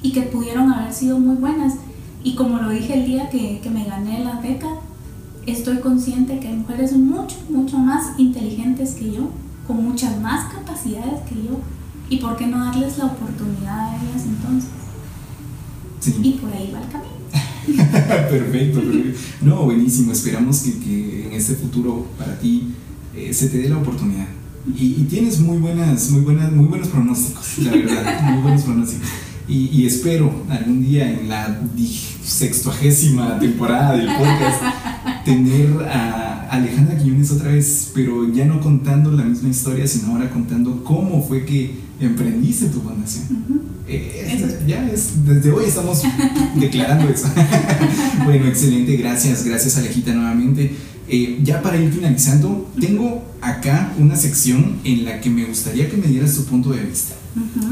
Y 0.03 0.12
que 0.12 0.22
pudieron 0.22 0.72
haber 0.72 0.93
sido 0.93 1.18
muy 1.20 1.37
buenas. 1.37 1.74
Y 2.25 2.35
como 2.35 2.59
lo 2.59 2.70
dije 2.70 2.95
el 2.95 3.07
día 3.07 3.29
que, 3.31 3.61
que 3.62 3.70
me 3.70 3.85
gané 3.85 4.23
la 4.25 4.41
beca, 4.41 4.68
estoy 5.47 5.79
consciente 5.79 6.39
que 6.39 6.49
hay 6.49 6.57
mujeres 6.57 6.93
mucho, 6.93 7.37
mucho 7.49 7.79
más 7.79 8.18
inteligentes 8.18 8.93
que 8.93 9.12
yo, 9.12 9.31
con 9.66 9.83
muchas 9.83 10.20
más 10.20 10.53
capacidades 10.53 11.20
que 11.29 11.35
yo. 11.37 11.61
¿Y 12.09 12.18
por 12.18 12.37
qué 12.37 12.47
no 12.47 12.64
darles 12.64 12.99
la 12.99 13.07
oportunidad 13.07 13.89
a 13.89 13.97
ellas 13.97 14.25
entonces? 14.27 14.70
Sí. 16.01 16.14
Y 16.23 16.33
por 16.33 16.53
ahí 16.53 16.73
va 16.73 16.83
el 16.83 16.89
camino. 16.89 17.12
perfecto, 18.29 18.81
perfecto. 18.81 19.18
No, 19.41 19.64
buenísimo. 19.64 20.12
Esperamos 20.12 20.61
que, 20.61 20.79
que 20.79 21.27
en 21.27 21.33
este 21.33 21.55
futuro 21.55 22.07
para 22.18 22.39
ti 22.39 22.75
eh, 23.14 23.33
se 23.33 23.49
te 23.49 23.59
dé 23.59 23.68
la 23.68 23.79
oportunidad. 23.79 24.27
Y, 24.66 24.97
y, 25.01 25.07
tienes 25.11 25.41
muy 25.41 25.59
buenas, 25.59 26.11
muy 26.11 26.20
buenas, 26.20 26.53
muy 26.53 26.66
buenos 26.66 26.87
pronósticos, 26.87 27.59
la 27.59 27.73
verdad, 27.73 28.23
muy 28.31 28.43
buenos 28.43 28.62
pronósticos. 28.62 29.09
Y, 29.49 29.70
y, 29.72 29.86
espero 29.86 30.32
algún 30.49 30.84
día 30.84 31.11
en 31.11 31.28
la 31.28 31.61
sextuagésima 32.24 33.38
temporada 33.38 33.97
del 33.97 34.07
podcast 34.07 34.62
tener 35.24 35.68
a 35.88 36.49
Alejandra 36.51 36.97
Quiñones 36.97 37.30
otra 37.32 37.51
vez, 37.51 37.90
pero 37.95 38.32
ya 38.32 38.45
no 38.45 38.61
contando 38.61 39.11
la 39.11 39.24
misma 39.24 39.49
historia, 39.49 39.86
sino 39.86 40.12
ahora 40.12 40.30
contando 40.30 40.84
cómo 40.84 41.22
fue 41.26 41.45
que 41.45 41.74
emprendiste 42.01 42.66
tu 42.66 42.80
fundación. 42.80 43.72
Eh, 43.88 44.61
ya 44.66 44.88
es, 44.88 45.26
desde 45.26 45.51
hoy 45.51 45.64
estamos 45.66 46.03
declarando 46.57 47.09
eso. 47.09 47.28
bueno, 48.24 48.47
excelente, 48.47 48.97
gracias, 48.97 49.45
gracias 49.45 49.76
Alejita 49.76 50.12
nuevamente. 50.12 50.74
Eh, 51.09 51.40
ya 51.43 51.61
para 51.61 51.76
ir 51.78 51.93
finalizando, 51.93 52.70
tengo 52.80 53.24
acá 53.40 53.93
una 53.99 54.16
sección 54.16 54.78
en 54.84 55.05
la 55.05 55.20
que 55.20 55.30
me 55.30 55.45
gustaría 55.45 55.90
que 55.90 55.97
me 55.97 56.07
dieras 56.07 56.36
tu 56.36 56.45
punto 56.45 56.70
de 56.70 56.84
vista. 56.84 57.14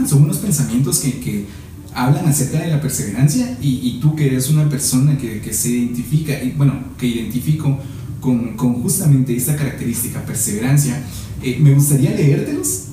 Son 0.08 0.22
unos 0.22 0.38
pensamientos 0.38 1.00
que, 1.00 1.20
que, 1.20 1.46
hablan 1.92 2.28
acerca 2.28 2.60
de 2.60 2.68
la 2.68 2.80
perseverancia 2.80 3.58
y, 3.60 3.80
y, 3.82 3.98
tú 4.00 4.14
que 4.14 4.26
eres 4.26 4.48
una 4.48 4.68
persona 4.68 5.18
que, 5.18 5.40
que 5.40 5.52
se 5.52 5.70
identifica, 5.70 6.40
y, 6.40 6.52
bueno, 6.52 6.72
que 6.96 7.06
identifico 7.06 7.78
con, 8.20 8.56
con, 8.56 8.74
justamente 8.74 9.36
esta 9.36 9.56
característica, 9.56 10.24
perseverancia, 10.24 11.02
eh, 11.42 11.58
me 11.60 11.74
gustaría 11.74 12.12
leértelos 12.12 12.84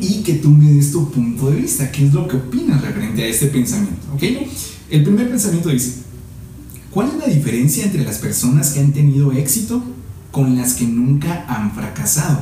y 0.00 0.22
que 0.22 0.34
tú 0.34 0.50
me 0.50 0.72
des 0.72 0.90
tu 0.92 1.10
punto 1.10 1.50
de 1.50 1.60
vista, 1.60 1.90
qué 1.92 2.06
es 2.06 2.14
lo 2.14 2.26
que 2.26 2.36
opinas 2.36 2.80
referente 2.80 3.22
a 3.22 3.26
este 3.26 3.46
pensamiento. 3.46 4.06
¿okay? 4.14 4.50
El 4.90 5.02
primer 5.02 5.28
pensamiento 5.28 5.68
dice, 5.68 6.02
¿cuál 6.90 7.08
es 7.08 7.26
la 7.26 7.32
diferencia 7.32 7.84
entre 7.84 8.04
las 8.04 8.18
personas 8.18 8.70
que 8.70 8.80
han 8.80 8.92
tenido 8.92 9.32
éxito 9.32 9.82
con 10.30 10.56
las 10.56 10.74
que 10.74 10.86
nunca 10.86 11.44
han 11.48 11.72
fracasado? 11.74 12.40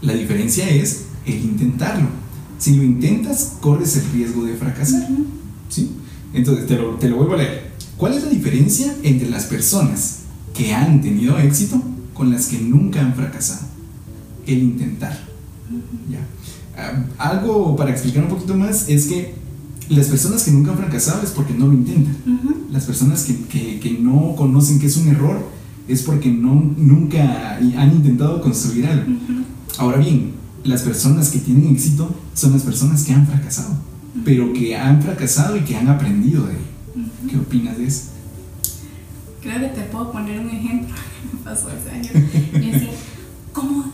La 0.00 0.14
diferencia 0.14 0.68
es 0.68 1.04
el 1.26 1.34
intentarlo. 1.34 2.21
Si 2.62 2.76
lo 2.76 2.84
intentas, 2.84 3.54
corres 3.60 3.96
el 3.96 4.12
riesgo 4.12 4.44
de 4.44 4.54
fracasar. 4.54 5.08
¿sí? 5.68 5.90
Entonces, 6.32 6.68
te 6.68 6.76
lo, 6.76 6.90
te 6.90 7.08
lo 7.08 7.16
vuelvo 7.16 7.34
a 7.34 7.38
leer. 7.38 7.72
¿Cuál 7.96 8.12
es 8.12 8.22
la 8.22 8.30
diferencia 8.30 8.94
entre 9.02 9.28
las 9.28 9.46
personas 9.46 10.18
que 10.54 10.72
han 10.72 11.00
tenido 11.00 11.36
éxito 11.40 11.82
con 12.14 12.30
las 12.30 12.46
que 12.46 12.60
nunca 12.60 13.00
han 13.00 13.14
fracasado? 13.14 13.66
El 14.46 14.62
intentar. 14.62 15.18
¿Ya? 16.08 16.24
Ah, 16.80 17.04
algo 17.18 17.74
para 17.74 17.90
explicar 17.90 18.22
un 18.22 18.28
poquito 18.28 18.54
más 18.54 18.88
es 18.88 19.06
que 19.06 19.34
las 19.88 20.06
personas 20.06 20.44
que 20.44 20.52
nunca 20.52 20.70
han 20.70 20.78
fracasado 20.78 21.24
es 21.24 21.30
porque 21.30 21.54
no 21.54 21.66
lo 21.66 21.72
intentan. 21.72 22.16
Las 22.70 22.84
personas 22.84 23.24
que, 23.24 23.42
que, 23.46 23.80
que, 23.80 23.90
no 23.98 24.36
conocen 24.36 24.78
que 24.78 24.86
es 24.86 24.96
un 24.98 25.08
error 25.08 25.44
es 25.88 26.02
porque 26.02 26.30
no, 26.30 26.72
nunca 26.76 27.56
han 27.56 27.92
intentado 27.92 28.40
construir 28.40 28.86
algo. 28.86 29.16
Ahora 29.78 29.98
bien, 29.98 30.41
las 30.64 30.82
personas 30.82 31.30
que 31.30 31.38
tienen 31.38 31.74
éxito 31.74 32.14
son 32.34 32.52
las 32.52 32.62
personas 32.62 33.02
que 33.04 33.12
han 33.12 33.26
fracasado, 33.26 33.74
pero 34.24 34.52
que 34.52 34.76
han 34.76 35.02
fracasado 35.02 35.56
y 35.56 35.60
que 35.60 35.76
han 35.76 35.88
aprendido 35.88 36.46
de 36.46 36.54
ello. 36.54 37.08
¿Qué 37.28 37.38
opinas 37.38 37.78
de 37.78 37.86
eso? 37.86 38.02
Creo 39.40 39.60
que 39.60 39.68
te 39.68 39.82
puedo 39.82 40.12
poner 40.12 40.38
un 40.40 40.50
ejemplo 40.50 40.94
que 40.94 41.36
me 41.36 41.42
pasó 41.42 41.68
hace 41.68 41.90
años. 41.90 42.12
Yo 42.52 42.60
decía, 42.60 42.90
¿cómo 43.52 43.92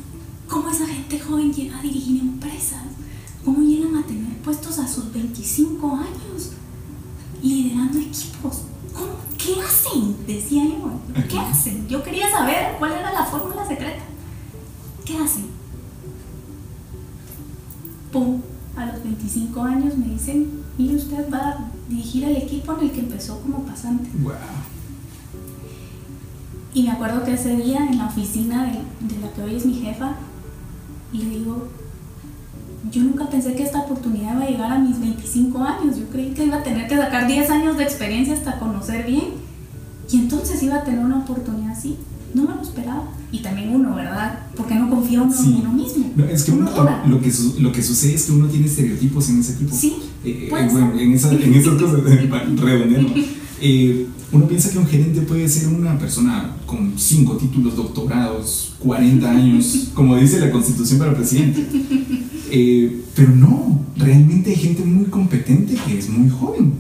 cómo 0.49 0.71
esa 0.71 0.87
gente 0.87 1.21
joven 1.21 1.53
llega 1.53 1.79
a 1.79 1.83
dirigir 1.83 2.21
empresas, 2.21 2.83
cómo 3.45 3.61
llegan 3.61 3.97
a 3.97 4.07
tener 4.07 4.33
puestos 4.39 4.79
a 4.79 4.89
sus 4.89 5.13
25 5.13 5.95
años, 5.95 6.53
liderando 7.43 7.99
equipos. 7.99 8.63
¿Cómo? 8.93 9.13
¿Qué 9.37 9.61
hacen? 9.61 10.17
Decía 10.27 10.65
yo. 10.65 10.91
¿Qué 11.29 11.39
hacen? 11.39 11.87
Yo 11.87 12.03
quería 12.03 12.31
saber 12.31 12.77
cuál 12.79 12.93
era 12.93 13.13
la 13.13 13.25
fórmula 13.25 13.67
secreta. 13.67 14.03
¿Qué 15.05 15.17
hacen? 15.17 15.47
Pum, 18.19 18.41
a 18.77 18.87
los 18.87 19.03
25 19.03 19.63
25 19.63 19.63
años 19.63 19.97
me 19.97 20.07
dicen, 20.07 20.63
mire 20.77 20.97
usted 20.97 21.33
va 21.33 21.39
a 21.39 21.71
dirigir 21.89 22.25
el 22.25 22.37
equipo 22.37 22.73
en 22.75 22.81
el 22.81 22.91
que 22.91 23.01
empezó 23.01 23.41
como 23.41 23.63
pasante. 23.65 24.09
Wow. 24.23 24.33
Y 26.75 26.83
me 26.83 26.91
acuerdo 26.91 27.25
que 27.25 27.35
ese 27.35 27.57
día 27.57 27.87
en 27.87 27.99
la 27.99 28.07
oficina 28.07 28.65
de, 28.65 29.15
de 29.15 29.21
la 29.21 29.33
que 29.33 29.43
hoy 29.43 29.55
es 29.55 29.67
mi 29.67 29.75
jefa, 29.75 30.17
le 31.13 31.25
digo, 31.25 31.69
yo 32.91 33.03
nunca 33.03 33.29
pensé 33.29 33.55
que 33.55 33.63
esta 33.63 33.81
oportunidad 33.81 34.35
iba 34.35 34.43
a 34.43 34.49
llegar 34.49 34.73
a 34.73 34.79
mis 34.79 35.01
25 35.01 35.59
años. 35.63 35.97
Yo 35.97 36.09
creí 36.09 36.33
que 36.33 36.45
iba 36.45 36.57
a 36.57 36.63
tener 36.63 36.89
que 36.89 36.97
sacar 36.97 37.27
10 37.27 37.51
años 37.51 37.77
de 37.77 37.85
experiencia 37.85 38.35
hasta 38.35 38.59
conocer 38.59 39.07
bien. 39.07 39.35
Y 40.11 40.19
entonces 40.19 40.63
iba 40.63 40.77
a 40.77 40.85
tener 40.85 41.05
una 41.05 41.21
oportunidad 41.21 41.73
así. 41.73 41.97
No 42.35 42.43
me 42.43 42.55
lo 42.55 42.63
esperaba. 42.63 43.11
Y 43.31 43.39
también 43.41 43.71
uno, 43.75 43.95
¿verdad? 43.95 44.39
Porque 44.57 44.75
no 44.75 44.89
confía 44.89 45.23
uno 45.23 45.33
Sí. 45.33 45.49
en 45.61 45.67
uno 45.67 45.73
mismo. 45.73 46.11
No, 46.17 46.25
es 46.25 46.45
que 46.45 46.53
Uno 46.53 46.71
lo, 47.07 47.21
que 47.21 47.31
su- 47.31 47.57
lo 47.61 47.73
que 47.73 47.83
sucede 47.83 48.15
es 48.15 48.25
que 48.25 48.33
uno 48.33 48.47
tiene 48.47 48.67
estereotipos 48.67 49.29
en 49.29 49.41
ese 49.41 49.55
tipo. 49.55 49.75
Sí, 49.75 49.95
Eh, 50.25 50.47
eh, 50.47 50.49
bueno, 50.51 50.93
en, 50.99 51.13
esa- 51.13 51.33
en 51.33 51.55
esas 51.55 51.75
cosas, 51.81 52.01
redondeando. 52.57 53.13
Eh, 53.61 54.07
uno 54.33 54.47
piensa 54.47 54.71
que 54.71 54.79
un 54.79 54.87
gerente 54.87 55.21
puede 55.23 55.49
ser 55.49 55.69
una 55.69 55.99
persona 55.99 56.57
con 56.67 56.93
cinco 56.99 57.37
títulos, 57.37 57.77
doctorados, 57.77 58.75
40 58.79 59.31
años, 59.31 59.89
como 59.95 60.17
dice 60.17 60.39
la 60.41 60.51
constitución 60.51 60.99
para 60.99 61.15
presidente. 61.15 61.67
Eh, 62.51 63.03
pero 63.15 63.35
no, 63.35 63.81
realmente 63.97 64.51
hay 64.51 64.57
gente 64.57 64.85
muy 64.85 65.07
competente 65.07 65.75
que 65.87 65.99
es 65.99 66.09
muy 66.09 66.31
joven. 66.31 66.73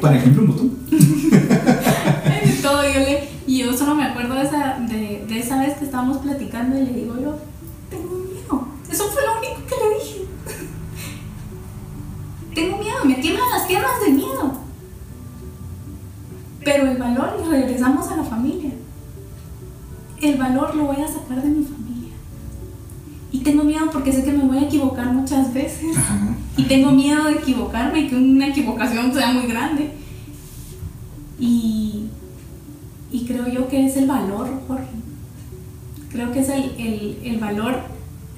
Por 0.00 0.14
ejemplo, 0.14 0.42
como 0.46 0.54
tú. 0.54 0.70
Ay, 0.90 2.48
de 2.48 2.52
todo, 2.62 2.82
yo 2.82 3.00
le, 3.00 3.28
y 3.56 3.60
yo 3.60 3.72
solo 3.72 3.94
me 3.94 4.04
acuerdo 4.04 4.34
de 4.34 4.42
esa, 4.42 4.78
de, 4.80 5.24
de 5.26 5.38
esa 5.38 5.58
vez 5.60 5.78
que 5.78 5.86
estábamos 5.86 6.18
platicando 6.18 6.78
y 6.78 6.84
le 6.84 6.92
digo 6.92 7.18
yo, 7.18 7.38
tengo 7.88 8.16
miedo. 8.16 8.68
Eso 8.90 9.04
fue 9.04 9.22
lo 9.22 9.38
único 9.38 9.66
que 9.66 9.76
le 9.82 9.88
dije. 9.98 10.26
Tengo 12.54 12.76
miedo, 12.78 13.04
me 13.04 13.14
tiemblan 13.14 13.48
las 13.50 13.66
piernas 13.66 14.00
de 14.04 14.12
miedo. 14.12 14.52
Pero 16.64 16.90
el 16.90 16.98
valor, 16.98 17.40
y 17.42 17.48
regresamos 17.48 18.08
a 18.08 18.16
la 18.16 18.24
familia. 18.24 18.72
El 20.20 20.36
valor 20.36 20.74
lo 20.74 20.84
voy 20.84 20.96
a 20.96 21.08
sacar 21.08 21.42
de 21.42 21.48
mi 21.48 21.64
familia. 21.64 22.12
Y 23.32 23.38
tengo 23.40 23.64
miedo 23.64 23.90
porque 23.90 24.12
sé 24.12 24.22
que 24.24 24.32
me 24.32 24.44
voy 24.44 24.58
a 24.58 24.62
equivocar 24.62 25.10
muchas 25.12 25.54
veces. 25.54 25.96
Ajá. 25.96 26.34
Y 26.56 26.64
tengo 26.64 26.90
miedo 26.90 27.24
de 27.24 27.32
equivocarme 27.32 28.00
y 28.00 28.08
que 28.08 28.16
una 28.16 28.48
equivocación 28.48 29.14
sea 29.14 29.32
muy 29.32 29.46
grande. 29.46 29.92
Y, 31.38 32.06
y 33.10 33.24
creo 33.26 33.48
yo 33.48 33.68
que 33.68 33.86
es 33.86 33.96
el 33.96 34.06
valor, 34.06 34.48
Jorge. 34.66 34.86
Creo 36.10 36.32
que 36.32 36.40
es 36.40 36.48
el, 36.48 36.74
el, 36.78 37.18
el 37.24 37.38
valor 37.38 37.80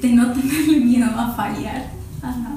de 0.01 0.09
no 0.13 0.33
tenerle 0.33 0.81
miedo 0.85 1.07
a 1.17 1.33
fallar. 1.35 1.91
Ajá. 2.23 2.57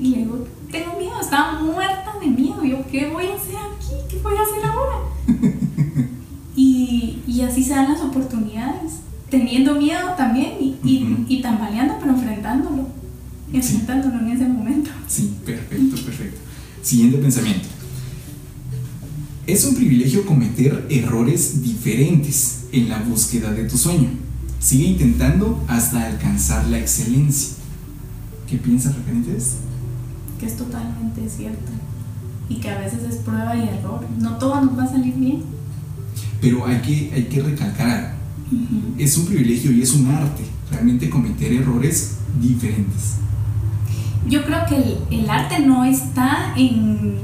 Y 0.00 0.08
le 0.10 0.16
digo, 0.18 0.46
tengo 0.70 0.98
miedo, 0.98 1.20
estaba 1.20 1.60
muerta 1.60 2.14
de 2.20 2.26
miedo. 2.28 2.64
Yo, 2.64 2.86
¿qué 2.90 3.08
voy 3.10 3.26
a 3.26 3.34
hacer 3.34 3.56
aquí? 3.56 3.94
¿Qué 4.08 4.18
voy 4.18 4.34
a 4.36 4.42
hacer 4.42 4.64
ahora? 4.64 4.96
y, 6.56 7.20
y 7.26 7.40
así 7.42 7.62
se 7.62 7.74
dan 7.74 7.92
las 7.92 8.00
oportunidades. 8.02 9.00
Teniendo 9.30 9.76
miedo 9.76 10.10
también 10.16 10.54
y, 10.60 10.76
y, 10.82 11.04
Ujú. 11.04 11.24
y 11.28 11.40
tambaleando, 11.40 11.94
pero 12.00 12.12
enfrentándolo. 12.14 12.88
Enfrentándolo 13.52 14.18
en 14.18 14.28
ese 14.30 14.48
momento. 14.48 14.90
Sí, 15.06 15.36
perfecto, 15.44 15.96
perfecto. 16.04 16.40
Siguiente 16.82 17.18
pensamiento. 17.18 17.68
Es 19.50 19.64
un 19.64 19.74
privilegio 19.74 20.24
cometer 20.24 20.86
errores 20.88 21.60
diferentes 21.60 22.66
en 22.70 22.88
la 22.88 23.00
búsqueda 23.00 23.50
de 23.50 23.64
tu 23.64 23.76
sueño. 23.76 24.10
Sigue 24.60 24.90
intentando 24.90 25.60
hasta 25.66 26.06
alcanzar 26.06 26.68
la 26.68 26.78
excelencia. 26.78 27.56
¿Qué 28.48 28.58
piensas 28.58 28.94
referente 28.94 29.32
a 29.32 29.36
esto? 29.36 29.56
que 30.38 30.46
es 30.46 30.56
totalmente 30.56 31.28
cierto 31.28 31.72
y 32.48 32.54
que 32.56 32.70
a 32.70 32.78
veces 32.78 33.02
es 33.02 33.16
prueba 33.16 33.56
y 33.56 33.68
error. 33.68 34.06
No 34.20 34.38
todo 34.38 34.60
nos 34.60 34.78
va 34.78 34.84
a 34.84 34.88
salir 34.88 35.14
bien. 35.14 35.42
Pero 36.40 36.64
hay 36.64 36.80
que, 36.80 37.12
hay 37.12 37.24
que 37.24 37.42
recalcar 37.42 37.90
algo. 37.90 38.08
Es 38.98 39.18
un 39.18 39.26
privilegio 39.26 39.72
y 39.72 39.82
es 39.82 39.92
un 39.92 40.06
arte 40.06 40.44
realmente 40.70 41.10
cometer 41.10 41.52
errores 41.52 42.18
diferentes. 42.40 43.16
Yo 44.28 44.44
creo 44.44 44.60
que 44.68 44.76
el, 44.76 44.98
el 45.10 45.28
arte 45.28 45.58
no 45.58 45.84
está 45.84 46.54
en, 46.56 47.18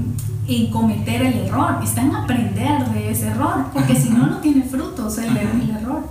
en 0.49 0.71
cometer 0.71 1.23
el 1.23 1.39
error, 1.47 1.81
está 1.83 2.03
en 2.03 2.15
aprender 2.15 2.91
de 2.93 3.11
ese 3.11 3.29
error, 3.29 3.67
porque 3.73 3.95
si 4.01 4.11
no, 4.11 4.27
no 4.27 4.39
tiene 4.39 4.63
frutos 4.63 5.19
el, 5.19 5.37
el 5.37 5.71
error. 5.71 6.09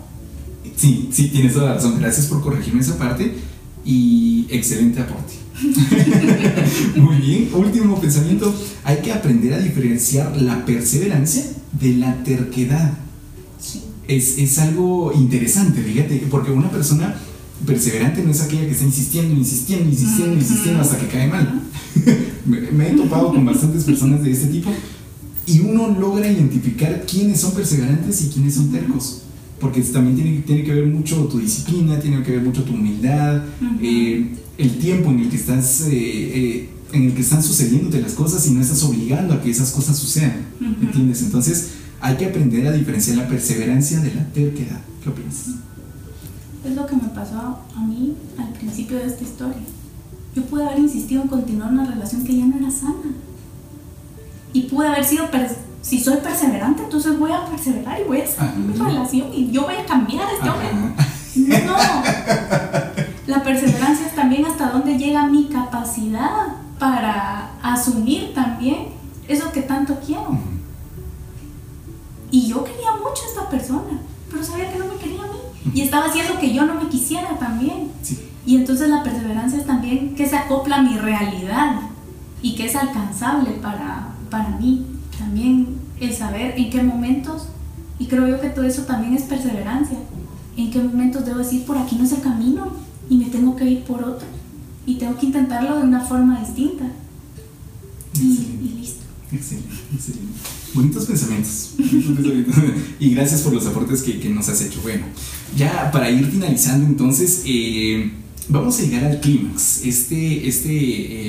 Sí, 0.75 1.09
sí, 1.11 1.29
tienes 1.29 1.53
toda 1.53 1.67
la 1.67 1.73
razón. 1.75 1.99
Gracias 1.99 2.27
por 2.27 2.41
corregirme 2.41 2.81
esa 2.81 2.97
parte 2.97 3.35
y 3.85 4.45
excelente 4.49 5.01
aporte. 5.01 5.33
Muy 6.97 7.15
bien, 7.17 7.49
último 7.53 7.99
pensamiento. 7.99 8.53
Hay 8.83 8.97
que 8.97 9.13
aprender 9.13 9.53
a 9.53 9.59
diferenciar 9.59 10.35
la 10.41 10.65
perseverancia 10.65 11.43
de 11.79 11.93
la 11.93 12.23
terquedad. 12.23 12.93
Sí. 13.59 13.83
Es, 14.07 14.37
es 14.37 14.59
algo 14.59 15.13
interesante, 15.13 15.81
fíjate, 15.81 16.27
porque 16.29 16.51
una 16.51 16.69
persona 16.69 17.15
perseverante 17.65 18.21
no 18.21 18.31
es 18.31 18.41
aquella 18.41 18.65
que 18.65 18.71
está 18.71 18.83
insistiendo, 18.83 19.33
insistiendo, 19.33 19.89
insistiendo, 19.89 20.35
insistiendo 20.35 20.81
hasta 20.81 20.97
que 20.97 21.07
cae 21.07 21.27
mal. 21.27 21.61
me, 22.45 22.89
he 22.89 22.95
topado 22.95 23.33
con 23.33 23.45
bastantes 23.45 23.83
personas 23.83 24.23
de 24.23 24.31
este 24.31 24.47
tipo 24.47 24.71
y 25.47 25.59
uno 25.59 25.87
logra 25.99 26.31
identificar 26.31 27.05
quiénes 27.05 27.39
son 27.39 27.53
perseverantes 27.53 28.23
y 28.23 28.29
quiénes 28.29 28.55
son 28.55 28.71
tercos. 28.71 29.21
Porque 29.59 29.81
también 29.81 30.15
tiene, 30.15 30.39
tiene 30.41 30.63
que 30.63 30.73
ver 30.73 30.85
mucho 30.87 31.25
tu 31.25 31.39
disciplina, 31.39 31.99
tiene 31.99 32.21
que 32.23 32.31
ver 32.31 32.41
mucho 32.41 32.63
tu 32.63 32.73
humildad, 32.73 33.43
eh, 33.81 34.27
el 34.57 34.77
tiempo 34.77 35.11
en 35.11 35.19
el 35.19 35.29
que 35.29 35.35
estás, 35.37 35.81
eh, 35.81 35.91
eh, 35.91 36.69
en 36.91 37.03
el 37.03 37.13
que 37.13 37.21
están 37.21 37.41
sucediéndote 37.41 38.01
las 38.01 38.13
cosas 38.13 38.45
y 38.47 38.51
no 38.51 38.61
estás 38.61 38.83
obligando 38.83 39.33
a 39.33 39.41
que 39.41 39.49
esas 39.49 39.71
cosas 39.71 39.97
sucedan. 39.97 40.45
¿Entiendes? 40.81 41.21
Entonces 41.21 41.69
hay 42.01 42.17
que 42.17 42.25
aprender 42.25 42.67
a 42.67 42.71
diferenciar 42.71 43.17
la 43.17 43.27
perseverancia 43.27 43.99
de 43.99 44.13
la 44.13 44.25
terquedad. 44.31 44.81
¿Qué 45.03 45.09
opinas? 45.09 45.47
Es 46.65 46.75
lo 46.75 46.85
que 46.85 46.95
me 46.95 47.09
pasó 47.09 47.59
a 47.75 47.85
mí 47.87 48.13
al 48.37 48.51
principio 48.53 48.97
de 48.97 49.05
esta 49.05 49.23
historia. 49.23 49.61
Yo 50.35 50.43
pude 50.43 50.65
haber 50.65 50.79
insistido 50.79 51.21
en 51.21 51.29
continuar 51.29 51.71
una 51.71 51.85
relación 51.85 52.23
que 52.25 52.37
ya 52.37 52.45
no 52.45 52.57
era 52.57 52.69
sana. 52.69 53.13
Y 54.51 54.63
pude 54.63 54.87
haber 54.87 55.05
sido, 55.05 55.27
si 55.81 55.99
soy 55.99 56.17
perseverante, 56.17 56.83
entonces 56.83 57.17
voy 57.17 57.31
a 57.31 57.45
perseverar 57.45 58.01
y 58.01 58.03
voy 58.03 58.21
a 58.21 58.27
sanar 58.27 58.57
mi 58.57 58.73
relación 58.73 59.33
y 59.33 59.51
yo 59.51 59.63
voy 59.63 59.75
a 59.75 59.85
cambiar 59.85 60.25
a 60.27 60.31
este 60.33 60.49
hombre. 60.49 61.65
No. 61.65 61.75
La 63.27 63.43
perseverancia 63.43 64.07
es 64.07 64.15
también 64.15 64.45
hasta 64.45 64.69
dónde 64.69 64.97
llega 64.97 65.25
mi 65.25 65.45
capacidad 65.45 66.55
para 66.79 67.51
asumir 67.61 68.33
también 68.33 68.89
eso 69.27 69.51
que 69.51 69.61
tanto 69.61 69.99
quiero. 70.05 70.37
Y 72.29 72.47
yo 72.47 72.63
quería 72.63 72.91
mucho 72.93 73.23
a 73.23 73.29
esta 73.29 73.49
persona, 73.49 73.99
pero 74.29 74.43
sabía 74.43 74.71
que 74.71 74.79
no 74.79 74.85
me 74.85 74.95
quería 74.95 75.21
a 75.21 75.27
mí. 75.27 75.71
Y 75.73 75.81
estaba 75.81 76.05
haciendo 76.05 76.39
que 76.39 76.53
yo 76.53 76.65
no 76.65 76.75
me 76.75 76.89
quisiera 76.89 77.37
también. 77.39 77.91
Sí. 78.01 78.29
Y 78.45 78.55
entonces 78.57 78.89
la 78.89 79.03
perseverancia 79.03 79.59
es 79.59 79.65
también 79.65 80.15
que 80.15 80.27
se 80.27 80.35
acopla 80.35 80.77
a 80.77 80.81
mi 80.83 80.97
realidad 80.97 81.79
y 82.41 82.55
que 82.55 82.65
es 82.65 82.75
alcanzable 82.75 83.51
para, 83.61 84.13
para 84.29 84.49
mí. 84.49 84.85
También 85.17 85.79
el 85.99 86.13
saber 86.13 86.53
en 86.57 86.69
qué 86.69 86.83
momentos, 86.83 87.47
y 87.97 88.05
creo 88.05 88.27
yo 88.27 88.39
que 88.39 88.49
todo 88.49 88.65
eso 88.65 88.83
también 88.83 89.15
es 89.15 89.23
perseverancia, 89.23 89.97
en 90.57 90.71
qué 90.71 90.79
momentos 90.79 91.25
debo 91.25 91.39
decir 91.39 91.65
por 91.65 91.77
aquí 91.77 91.95
no 91.95 92.03
es 92.03 92.11
el 92.11 92.21
camino 92.21 92.71
y 93.09 93.17
me 93.17 93.25
tengo 93.25 93.55
que 93.55 93.65
ir 93.65 93.83
por 93.83 94.03
otro. 94.03 94.27
Y 94.85 94.95
tengo 94.95 95.17
que 95.17 95.25
intentarlo 95.25 95.77
de 95.77 95.83
una 95.83 96.01
forma 96.01 96.39
distinta. 96.39 96.85
Y, 98.13 98.79
listo. 98.79 99.03
Excelente, 99.31 99.73
excelente. 99.93 100.33
Bonitos 100.73 101.05
pensamientos. 101.05 101.73
y 102.99 103.09
gracias 103.15 103.41
por 103.41 103.53
los 103.53 103.65
aportes 103.65 104.03
que, 104.03 104.19
que 104.19 104.29
nos 104.29 104.47
has 104.49 104.61
hecho. 104.61 104.79
Bueno, 104.83 105.05
ya 105.57 105.89
para 105.91 106.11
ir 106.11 106.25
finalizando 106.27 106.85
entonces, 106.85 107.43
eh, 107.45 108.11
vamos 108.49 108.79
a 108.79 108.83
llegar 108.83 109.05
al 109.05 109.19
clímax. 109.19 109.85
Este, 109.85 110.47
este 110.47 110.71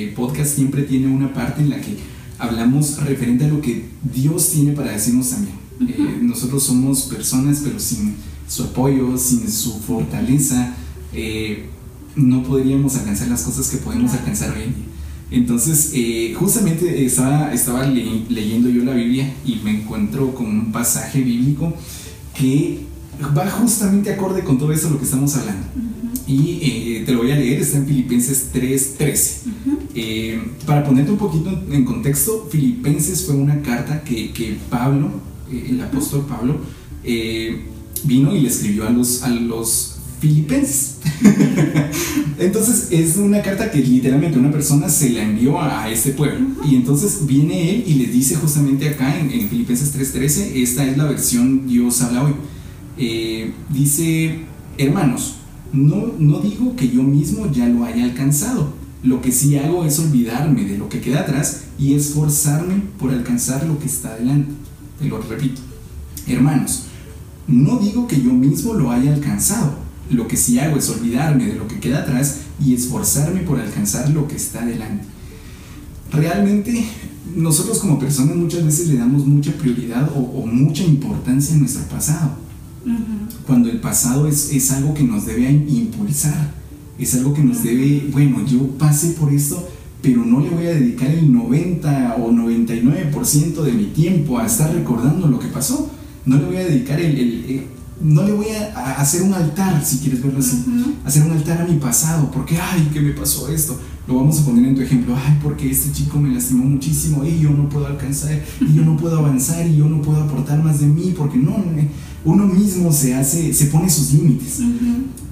eh, 0.05 0.13
podcast 0.15 0.55
siempre 0.55 0.83
tiene 0.83 1.07
una 1.07 1.33
parte 1.33 1.61
en 1.61 1.69
la 1.69 1.81
que 1.81 1.97
hablamos 2.39 2.97
referente 3.03 3.45
a 3.45 3.47
lo 3.47 3.61
que 3.61 3.85
Dios 4.13 4.51
tiene 4.51 4.73
para 4.73 4.91
decirnos 4.91 5.29
también. 5.29 5.55
Eh, 5.87 6.19
nosotros 6.21 6.63
somos 6.63 7.03
personas, 7.03 7.61
pero 7.63 7.79
sin 7.79 8.15
su 8.47 8.63
apoyo, 8.63 9.17
sin 9.17 9.49
su 9.49 9.79
fortaleza, 9.79 10.75
eh, 11.13 11.65
no 12.15 12.43
podríamos 12.43 12.95
alcanzar 12.95 13.27
las 13.27 13.43
cosas 13.43 13.67
que 13.69 13.77
podemos 13.77 14.11
alcanzar 14.13 14.51
hoy 14.55 14.63
en 14.63 14.75
día. 14.75 14.83
Entonces, 15.29 15.91
justamente 16.37 17.05
estaba, 17.05 17.53
estaba 17.53 17.85
le- 17.85 18.23
leyendo 18.29 18.69
yo 18.69 18.83
la 18.85 18.93
Biblia 18.93 19.33
y 19.45 19.55
me 19.57 19.81
encuentro 19.81 20.33
con 20.33 20.45
un 20.47 20.71
pasaje 20.71 21.21
bíblico 21.21 21.73
que 22.33 22.79
va 23.37 23.49
justamente 23.49 24.09
acorde 24.13 24.43
con 24.45 24.57
todo 24.57 24.71
esto 24.71 24.87
de 24.87 24.93
lo 24.93 24.99
que 24.99 25.05
estamos 25.05 25.35
hablando. 25.35 25.67
Y 26.25 26.59
eh, 26.61 27.03
te 27.05 27.11
lo 27.11 27.19
voy 27.19 27.31
a 27.31 27.35
leer, 27.35 27.61
está 27.61 27.77
en 27.77 27.85
Filipenses 27.85 28.49
3:13. 28.53 29.41
ujú. 29.45 29.77
Eh, 29.95 30.41
para 30.65 30.83
ponerte 30.83 31.11
un 31.11 31.17
poquito 31.17 31.49
en 31.71 31.85
contexto, 31.85 32.47
Filipenses 32.51 33.25
fue 33.25 33.35
una 33.35 33.61
carta 33.61 34.03
que, 34.03 34.31
que 34.31 34.57
Pablo, 34.69 35.09
eh, 35.51 35.67
el 35.69 35.81
apóstol 35.81 36.25
Pablo, 36.27 36.59
vino 38.03 38.35
y 38.35 38.41
le 38.41 38.49
escribió 38.49 38.87
a 38.87 38.89
los, 38.89 39.23
a 39.23 39.29
los 39.29 39.97
Filipenses. 40.19 40.97
entonces 42.39 42.87
es 42.91 43.17
una 43.17 43.41
carta 43.41 43.71
que 43.71 43.79
literalmente 43.79 44.37
una 44.37 44.51
persona 44.51 44.89
se 44.89 45.11
la 45.11 45.23
envió 45.23 45.61
a, 45.61 45.89
este 45.89 46.11
pueblo. 46.11 46.47
Y 46.65 46.75
entonces 46.75 47.25
viene 47.25 47.69
él 47.69 47.83
y 47.87 47.93
le 47.95 48.07
dice 48.07 48.35
justamente 48.35 48.89
acá 48.89 49.17
en, 49.19 49.49
Filipenses 49.49 49.95
3:13, 49.95 50.55
esta 50.55 50.85
es 50.85 50.97
la 50.97 51.05
versión 51.05 51.67
Dios 51.67 52.01
habla 52.01 52.23
hoy. 52.23 52.33
Eh, 52.97 53.51
dice, 53.69 54.39
hermanos, 54.77 55.35
no, 55.73 56.13
no 56.19 56.39
digo 56.39 56.75
que 56.75 56.89
yo 56.89 57.03
mismo 57.03 57.51
ya 57.51 57.67
lo 57.67 57.85
haya 57.85 58.03
alcanzado. 58.03 58.73
Lo 59.03 59.21
que 59.21 59.31
sí 59.31 59.57
hago 59.57 59.85
es 59.85 59.99
olvidarme 59.99 60.63
de 60.65 60.77
lo 60.77 60.89
que 60.89 61.01
queda 61.01 61.21
atrás 61.21 61.63
y 61.77 61.93
esforzarme 61.93 62.81
por 62.97 63.11
alcanzar 63.11 63.65
lo 63.65 63.79
que 63.79 63.85
está 63.85 64.09
adelante. 64.09 64.51
Te 64.99 65.05
lo 65.05 65.21
repito. 65.21 65.61
Hermanos, 66.25 66.83
no 67.47 67.77
digo 67.77 68.07
que 68.07 68.21
yo 68.21 68.33
mismo 68.33 68.73
lo 68.73 68.91
haya 68.91 69.13
alcanzado 69.13 69.87
lo 70.09 70.27
que 70.27 70.37
sí 70.37 70.59
hago 70.59 70.77
es 70.77 70.89
olvidarme 70.89 71.45
de 71.45 71.55
lo 71.55 71.67
que 71.67 71.79
queda 71.79 71.99
atrás 71.99 72.41
y 72.63 72.73
esforzarme 72.73 73.41
por 73.41 73.59
alcanzar 73.59 74.09
lo 74.09 74.27
que 74.27 74.35
está 74.35 74.65
delante. 74.65 75.05
Realmente 76.11 76.85
nosotros 77.35 77.79
como 77.79 77.99
personas 77.99 78.35
muchas 78.35 78.65
veces 78.65 78.87
le 78.87 78.97
damos 78.97 79.25
mucha 79.25 79.51
prioridad 79.51 80.09
o, 80.15 80.45
mucha 80.45 80.83
importancia 80.83 81.55
a 81.55 81.59
nuestro 81.59 81.83
pasado. 81.83 82.31
Cuando 83.45 83.69
el 83.69 83.79
pasado 83.79 84.27
es, 84.27 84.51
es, 84.53 84.71
algo 84.71 84.93
que 84.93 85.03
nos 85.03 85.25
debe 85.25 85.49
impulsar, 85.51 86.53
es 86.97 87.15
algo 87.15 87.33
que 87.33 87.43
nos 87.43 87.63
debe, 87.63 88.09
bueno, 88.11 88.45
yo 88.45 88.67
pasé 88.77 89.09
por 89.09 89.31
esto, 89.33 89.67
pero 90.01 90.25
no 90.25 90.39
le 90.39 90.49
voy 90.49 90.65
a 90.67 90.73
dedicar 90.73 91.09
el 91.09 91.31
90 91.33 92.15
o 92.19 92.31
99% 92.31 93.61
de 93.61 93.71
mi 93.71 93.85
tiempo 93.85 94.39
a 94.39 94.45
estar 94.45 94.73
recordando 94.73 95.27
lo 95.27 95.39
que 95.39 95.47
pasó. 95.47 95.89
No 96.25 96.37
le 96.37 96.45
voy 96.45 96.57
a 96.57 96.65
dedicar 96.65 96.99
el 96.99 97.67
no 98.01 98.23
le 98.23 98.31
voy 98.31 98.47
a, 98.49 98.93
hacer 98.99 99.23
un 99.23 99.33
altar, 99.33 99.83
si 99.83 99.97
quieres 99.97 100.21
verlo 100.21 100.39
así, 100.39 100.63
hacer 101.03 101.23
un 101.23 101.31
altar 101.31 101.61
a 101.61 101.65
mi 101.65 101.77
pasado, 101.77 102.29
porque, 102.31 102.57
ay, 102.57 102.89
¿qué 102.93 103.01
me 103.01 103.11
pasó 103.11 103.49
esto? 103.49 103.79
Lo 104.07 104.15
vamos 104.15 104.39
a 104.39 104.45
poner 104.45 104.65
en 104.65 104.75
tu 104.75 104.81
ejemplo, 104.81 105.15
ay, 105.15 105.39
porque 105.41 105.69
este 105.69 105.91
chico 105.91 106.19
me 106.19 106.33
lastimó 106.33 106.65
muchísimo 106.65 107.25
y 107.25 107.39
yo 107.39 107.49
no 107.49 107.67
puedo 107.67 107.87
alcanzar, 107.87 108.39
y 108.61 108.73
yo 108.73 108.85
no 108.85 108.95
puedo 108.97 109.17
avanzar, 109.17 109.65
y 109.65 109.77
yo 109.77 109.89
no 109.89 110.01
puedo 110.01 110.21
aportar 110.23 110.63
más 110.63 110.79
de 110.79 110.87
mí, 110.87 111.13
porque 111.17 111.37
no, 111.37 111.57
uno 112.23 112.45
mismo 112.45 112.91
se 112.91 113.15
hace, 113.15 113.53
se 113.53 113.65
pone 113.67 113.89
sus 113.89 114.13
límites. 114.13 114.59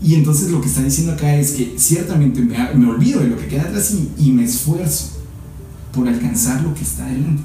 Y 0.01 0.15
entonces 0.15 0.51
lo 0.51 0.61
que 0.61 0.67
está 0.67 0.83
diciendo 0.83 1.13
acá 1.13 1.35
es 1.35 1.51
que 1.51 1.75
ciertamente 1.77 2.41
me, 2.41 2.57
me 2.73 2.89
olvido 2.89 3.21
de 3.21 3.27
lo 3.27 3.37
que 3.37 3.47
queda 3.47 3.63
atrás 3.63 3.93
y, 3.93 4.27
y 4.27 4.31
me 4.31 4.43
esfuerzo 4.43 5.11
por 5.93 6.07
alcanzar 6.07 6.61
lo 6.61 6.73
que 6.73 6.81
está 6.81 7.05
adelante. 7.05 7.43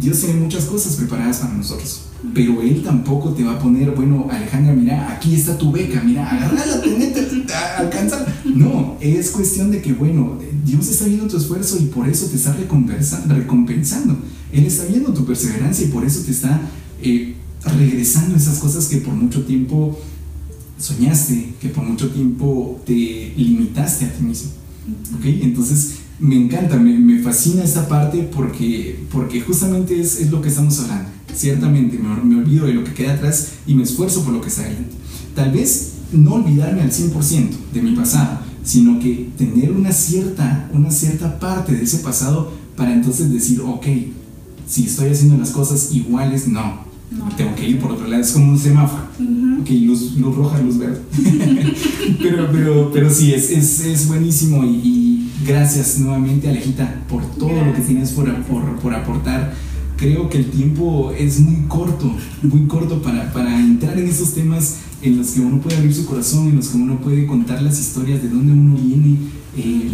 Dios 0.00 0.20
tiene 0.20 0.40
muchas 0.40 0.64
cosas 0.64 0.94
preparadas 0.94 1.38
para 1.38 1.54
nosotros 1.54 2.09
pero 2.34 2.60
él 2.60 2.82
tampoco 2.82 3.30
te 3.30 3.42
va 3.42 3.52
a 3.52 3.58
poner, 3.58 3.92
bueno, 3.92 4.28
Alejandra, 4.30 4.74
mira, 4.74 5.10
aquí 5.12 5.34
está 5.34 5.56
tu 5.56 5.72
beca, 5.72 6.02
mira, 6.02 6.28
agárrala, 6.28 6.80
tenete, 6.80 7.26
alcanza. 7.78 8.26
No, 8.44 8.96
es 9.00 9.30
cuestión 9.30 9.70
de 9.70 9.80
que, 9.80 9.94
bueno, 9.94 10.38
Dios 10.64 10.88
está 10.88 11.06
viendo 11.06 11.26
tu 11.26 11.38
esfuerzo 11.38 11.78
y 11.80 11.86
por 11.86 12.08
eso 12.08 12.26
te 12.26 12.36
está 12.36 12.54
recompensando. 12.54 14.18
Él 14.52 14.66
está 14.66 14.84
viendo 14.84 15.14
tu 15.14 15.24
perseverancia 15.24 15.86
y 15.86 15.88
por 15.88 16.04
eso 16.04 16.20
te 16.20 16.32
está 16.32 16.60
eh, 17.02 17.34
regresando 17.78 18.36
esas 18.36 18.58
cosas 18.58 18.86
que 18.86 18.98
por 18.98 19.14
mucho 19.14 19.44
tiempo 19.44 19.98
soñaste, 20.78 21.54
que 21.60 21.70
por 21.70 21.84
mucho 21.84 22.10
tiempo 22.10 22.80
te 22.84 23.32
limitaste 23.36 24.04
a 24.04 24.12
ti 24.12 24.22
mismo. 24.22 24.50
¿Ok? 25.16 25.24
Entonces, 25.24 25.92
me 26.18 26.36
encanta, 26.36 26.76
me, 26.76 27.18
fascina 27.20 27.64
esta 27.64 27.88
parte 27.88 28.28
porque, 28.34 29.04
porque 29.10 29.40
justamente 29.40 29.98
es, 29.98 30.20
es 30.20 30.30
lo 30.30 30.42
que 30.42 30.50
estamos 30.50 30.78
hablando 30.80 31.19
Ciertamente 31.34 31.98
me, 31.98 32.14
me, 32.22 32.42
olvido 32.42 32.66
de 32.66 32.74
lo 32.74 32.84
que 32.84 32.92
queda 32.92 33.14
atrás 33.14 33.52
y 33.66 33.74
me 33.74 33.82
esfuerzo 33.82 34.24
por 34.24 34.32
lo 34.32 34.40
que 34.40 34.48
está 34.48 34.62
adelante. 34.62 34.94
Tal 35.34 35.52
vez 35.52 35.92
no 36.12 36.34
olvidarme 36.34 36.82
al 36.82 36.90
100% 36.90 37.50
de 37.72 37.82
mi 37.82 37.94
pasado, 37.94 38.40
sino 38.64 38.98
que 38.98 39.30
tener 39.36 39.72
una 39.72 39.92
cierta, 39.92 40.68
una 40.72 40.90
cierta 40.90 41.38
parte 41.38 41.72
de 41.72 41.84
ese 41.84 41.98
pasado 41.98 42.52
para 42.76 42.92
entonces 42.92 43.32
decir, 43.32 43.60
ok, 43.60 43.86
si 44.66 44.84
estoy 44.84 45.10
haciendo 45.10 45.36
las 45.36 45.50
cosas 45.50 45.92
iguales, 45.92 46.48
no, 46.48 46.84
tengo 47.36 47.54
que 47.54 47.68
ir 47.68 47.78
por 47.78 47.92
otro 47.92 48.06
lado, 48.06 48.22
es 48.22 48.32
como 48.32 48.52
un 48.52 48.58
semáforo, 48.58 49.04
ok, 49.60 49.70
luz, 49.70 50.16
luz, 50.16 50.36
roja, 50.36 50.60
luz 50.60 50.78
verde. 50.78 51.00
pero, 52.22 52.48
pero, 52.52 52.90
pero 52.92 53.10
sí, 53.10 53.32
es, 53.32 53.50
es, 53.50 53.80
es 53.80 54.08
buenísimo 54.08 54.64
y, 54.64 55.10
gracias 55.46 55.98
nuevamente 55.98 56.50
Alejita 56.50 57.02
por 57.08 57.24
todo 57.36 57.64
lo 57.64 57.72
que 57.72 57.80
tienes 57.80 58.10
por, 58.10 58.30
por, 58.42 58.76
por 58.76 58.94
aportar 58.94 59.54
creo 60.00 60.30
que 60.30 60.38
el 60.38 60.50
tiempo 60.50 61.12
es 61.16 61.38
muy 61.40 61.66
corto, 61.68 62.10
muy 62.42 62.66
corto 62.66 63.02
para, 63.02 63.30
para, 63.34 63.60
entrar 63.60 63.98
en 63.98 64.08
esos 64.08 64.32
temas 64.32 64.78
en 65.02 65.18
los 65.18 65.28
que 65.28 65.40
uno 65.40 65.60
puede 65.60 65.76
abrir 65.76 65.94
su 65.94 66.06
corazón, 66.06 66.48
en 66.48 66.56
los 66.56 66.68
que 66.68 66.78
uno 66.78 66.98
puede 67.00 67.26
contar 67.26 67.60
las 67.60 67.78
historias 67.78 68.22
de 68.22 68.30
dónde 68.30 68.50
uno 68.50 68.76
viene, 68.76 69.18
eh, 69.58 69.90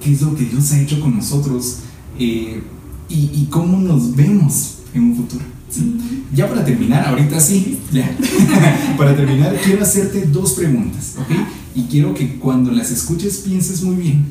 qué 0.00 0.12
es 0.12 0.22
lo 0.22 0.34
que 0.34 0.46
Dios 0.46 0.72
ha 0.72 0.80
hecho 0.80 0.98
con 0.98 1.14
nosotros 1.14 1.80
eh, 2.18 2.62
y, 3.10 3.46
cómo 3.50 3.78
nos 3.78 4.16
vemos 4.16 4.78
en 4.94 5.02
un 5.02 5.16
futuro. 5.16 5.44
Ya 6.34 6.48
para 6.48 6.64
terminar, 6.64 7.06
ahorita 7.06 7.38
sí, 7.38 7.80
ya. 7.92 8.16
para 8.96 9.14
terminar, 9.14 9.54
quiero 9.62 9.82
hacerte 9.82 10.24
dos 10.26 10.54
preguntas, 10.54 11.16
¿ok? 11.18 11.36
Y 11.74 11.82
quiero 11.82 12.14
que 12.14 12.36
cuando 12.36 12.70
las 12.70 12.90
escuches 12.90 13.38
pienses 13.38 13.82
muy 13.82 13.96
bien 13.96 14.24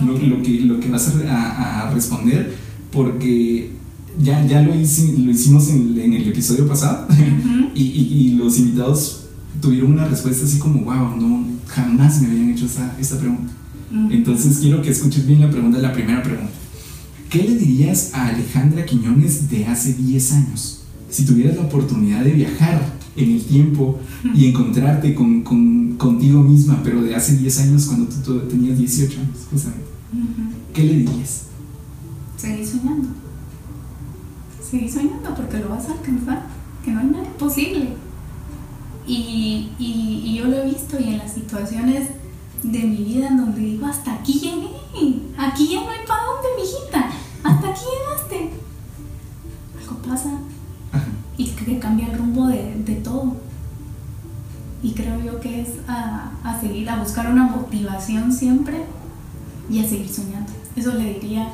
lo, 0.00 0.12
lo, 0.16 0.42
que, 0.42 0.60
lo 0.60 0.78
que 0.78 0.88
vas 0.88 1.12
a, 1.28 1.88
a 1.88 1.90
responder, 1.92 2.54
porque 2.92 3.77
ya, 4.18 4.44
ya 4.46 4.62
lo, 4.62 4.74
lo 4.74 4.80
hicimos 4.80 5.68
en, 5.70 6.12
el 6.12 6.28
episodio 6.28 6.66
pasado 6.66 7.06
y, 7.74 7.82
y, 7.82 8.30
los 8.34 8.58
invitados 8.58 9.24
tuvieron 9.60 9.92
una 9.92 10.06
respuesta 10.06 10.44
así 10.44 10.58
como, 10.58 10.82
wow, 10.84 11.16
no, 11.16 11.46
jamás 11.66 12.20
me 12.20 12.28
habían 12.28 12.50
hecho 12.50 12.66
esa, 12.66 12.96
esta 12.98 13.18
pregunta. 13.18 13.52
Entonces 14.10 14.58
quiero 14.58 14.82
que 14.82 14.90
escuches 14.90 15.26
bien 15.26 15.40
la 15.40 15.50
pregunta, 15.50 15.78
la 15.78 15.92
primera 15.92 16.22
pregunta. 16.22 16.52
¿Qué 17.30 17.42
le 17.42 17.56
dirías 17.56 18.12
a 18.14 18.28
Alejandra 18.28 18.84
Quiñones 18.84 19.48
de 19.48 19.66
hace 19.66 19.94
10 19.94 20.32
años? 20.32 20.82
Si 21.10 21.24
tuvieras 21.24 21.56
la 21.56 21.62
oportunidad 21.62 22.22
de 22.22 22.32
viajar 22.32 22.94
en 23.16 23.32
el 23.32 23.42
tiempo 23.42 23.98
y 24.34 24.46
encontrarte 24.46 25.14
con, 25.14 25.42
con, 25.42 25.96
contigo 25.96 26.42
misma, 26.42 26.82
pero 26.84 27.02
de 27.02 27.14
hace 27.14 27.36
10 27.36 27.60
años 27.60 27.86
cuando 27.86 28.06
tú, 28.24 28.40
tenías 28.40 28.78
18 28.78 29.20
años, 29.20 29.38
justamente. 29.50 29.86
¿Qué 30.74 30.84
le 30.84 30.94
dirías? 30.98 31.44
Seguí 32.36 32.64
soñando 32.64 33.27
seguí 34.70 34.90
soñando 34.90 35.34
porque 35.34 35.58
lo 35.58 35.70
vas 35.70 35.88
a 35.88 35.92
alcanzar, 35.92 36.42
que 36.84 36.90
no 36.90 37.00
hay 37.00 37.06
nada 37.06 37.24
imposible. 37.24 37.94
Y, 39.06 39.70
y, 39.78 40.34
yo 40.36 40.44
lo 40.44 40.56
he 40.58 40.66
visto 40.66 41.00
y 41.00 41.04
en 41.04 41.18
las 41.18 41.32
situaciones 41.32 42.10
de 42.62 42.78
mi 42.80 42.96
vida 43.04 43.28
en 43.28 43.38
donde 43.38 43.60
digo, 43.60 43.86
hasta 43.86 44.14
aquí 44.14 44.34
llegué, 44.34 44.68
aquí 45.38 45.68
ya 45.72 45.80
no 45.80 45.90
hay 45.90 46.06
para 46.06 46.24
dónde, 46.24 46.48
mijita, 46.60 47.10
hasta 47.42 47.68
aquí 47.68 47.80
llegaste. 47.80 48.50
Algo 49.80 50.02
pasa 50.02 50.30
y 51.38 51.46
que 51.46 51.78
cambia 51.78 52.08
el 52.08 52.18
rumbo 52.18 52.48
de, 52.48 52.82
de, 52.84 52.96
todo. 52.96 53.36
Y 54.82 54.92
creo 54.92 55.20
yo 55.22 55.40
que 55.40 55.62
es 55.62 55.68
a, 55.86 56.32
a 56.44 56.60
seguir, 56.60 56.90
a 56.90 56.96
buscar 56.96 57.30
una 57.30 57.44
motivación 57.44 58.32
siempre 58.32 58.84
y 59.70 59.78
a 59.78 59.88
seguir 59.88 60.08
soñando. 60.08 60.52
Eso 60.76 60.92
le 60.94 61.14
diría 61.14 61.48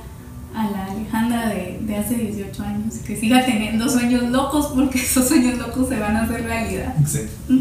a 0.55 0.71
la 0.71 0.85
Alejandra 0.87 1.49
de, 1.49 1.81
de, 1.85 1.97
hace 1.97 2.15
18 2.15 2.63
años, 2.63 2.95
que 3.05 3.17
siga 3.17 3.45
teniendo 3.45 3.89
sueños 3.89 4.31
locos 4.31 4.67
porque 4.75 4.99
esos 5.03 5.27
sueños 5.27 5.59
locos 5.59 5.89
se 5.89 5.99
van 5.99 6.17
a 6.17 6.23
hacer 6.23 6.45
realidad. 6.45 6.95
Exacto, 7.01 7.55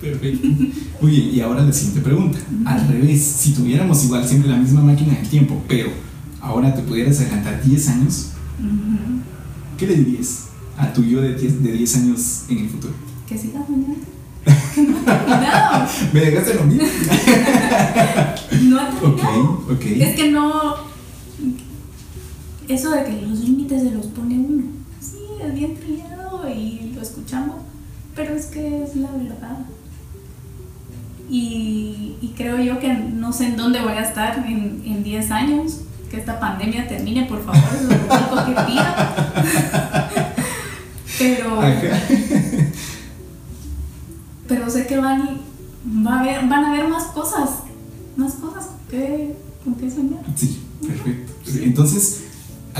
perfecto. 0.00 0.48
Muy 1.00 1.10
bien, 1.12 1.30
y 1.32 1.40
ahora 1.40 1.62
la 1.62 1.72
siguiente 1.72 2.00
pregunta. 2.00 2.38
Al 2.66 2.88
revés, 2.88 3.22
si 3.22 3.52
tuviéramos 3.52 4.04
igual 4.04 4.26
siempre 4.26 4.50
la 4.50 4.56
misma 4.56 4.80
máquina 4.80 5.14
del 5.14 5.28
tiempo, 5.28 5.62
pero 5.68 5.90
ahora 6.40 6.74
te 6.74 6.82
pudieras 6.82 7.20
adelantar 7.20 7.62
10 7.62 7.88
años, 7.88 8.30
¿qué 9.78 9.86
le 9.86 9.94
dirías 9.94 10.48
a 10.76 10.92
tu 10.92 11.04
yo 11.04 11.20
de 11.20 11.34
10, 11.36 11.62
de 11.62 11.72
10 11.72 11.96
años 11.98 12.42
en 12.48 12.58
el 12.58 12.68
futuro? 12.68 12.94
Que 13.28 13.38
siga 13.38 13.64
soñando. 13.64 13.94
no. 14.76 15.00
Me 16.12 16.20
dejaste 16.20 16.54
lo 16.54 16.64
mismo. 16.64 16.82
no 18.62 18.80
ha 18.80 18.90
terminado. 18.90 19.66
Okay, 19.70 20.02
Es 20.02 20.16
que 20.16 20.30
no 20.32 20.89
eso 22.74 22.90
de 22.90 23.04
que 23.04 23.22
los 23.22 23.40
límites 23.40 23.82
se 23.82 23.90
los 23.90 24.06
pone 24.06 24.34
uno. 24.34 24.64
Sí, 25.00 25.18
es 25.42 25.54
bien 25.54 25.76
trillado 25.76 26.48
y 26.48 26.92
lo 26.94 27.02
escuchamos, 27.02 27.56
pero 28.14 28.34
es 28.34 28.46
que 28.46 28.82
es 28.84 28.96
la 28.96 29.10
verdad. 29.10 29.58
Y, 31.28 32.32
creo 32.36 32.58
yo 32.58 32.80
que 32.80 32.92
no 32.92 33.34
sé 33.34 33.48
en 33.48 33.56
dónde 33.56 33.82
voy 33.82 33.92
a 33.92 34.02
estar 34.02 34.44
en 34.46 35.04
10 35.04 35.30
años, 35.30 35.80
que 36.10 36.18
esta 36.18 36.40
pandemia 36.40 36.88
termine, 36.88 37.24
por 37.26 37.42
favor, 37.44 37.62
es 37.72 37.82
lo 37.82 37.94
único 37.94 38.46
que 38.46 38.72
pido. 38.72 38.84
pero, 41.18 41.60
pero 44.48 44.70
sé 44.70 44.86
que 44.86 44.98
van, 44.98 45.40
va 46.04 46.16
a 46.16 46.20
haber, 46.20 46.48
van 46.48 46.64
a 46.64 46.72
haber 46.72 46.88
más 46.88 47.04
cosas, 47.04 47.50
más 48.16 48.34
cosas 48.34 48.70
que, 48.90 49.36
con 49.62 49.74
que 49.76 49.88
soñar. 49.88 50.24
Sí, 50.34 50.60
perfecto. 50.84 51.32
Entonces, 51.62 52.24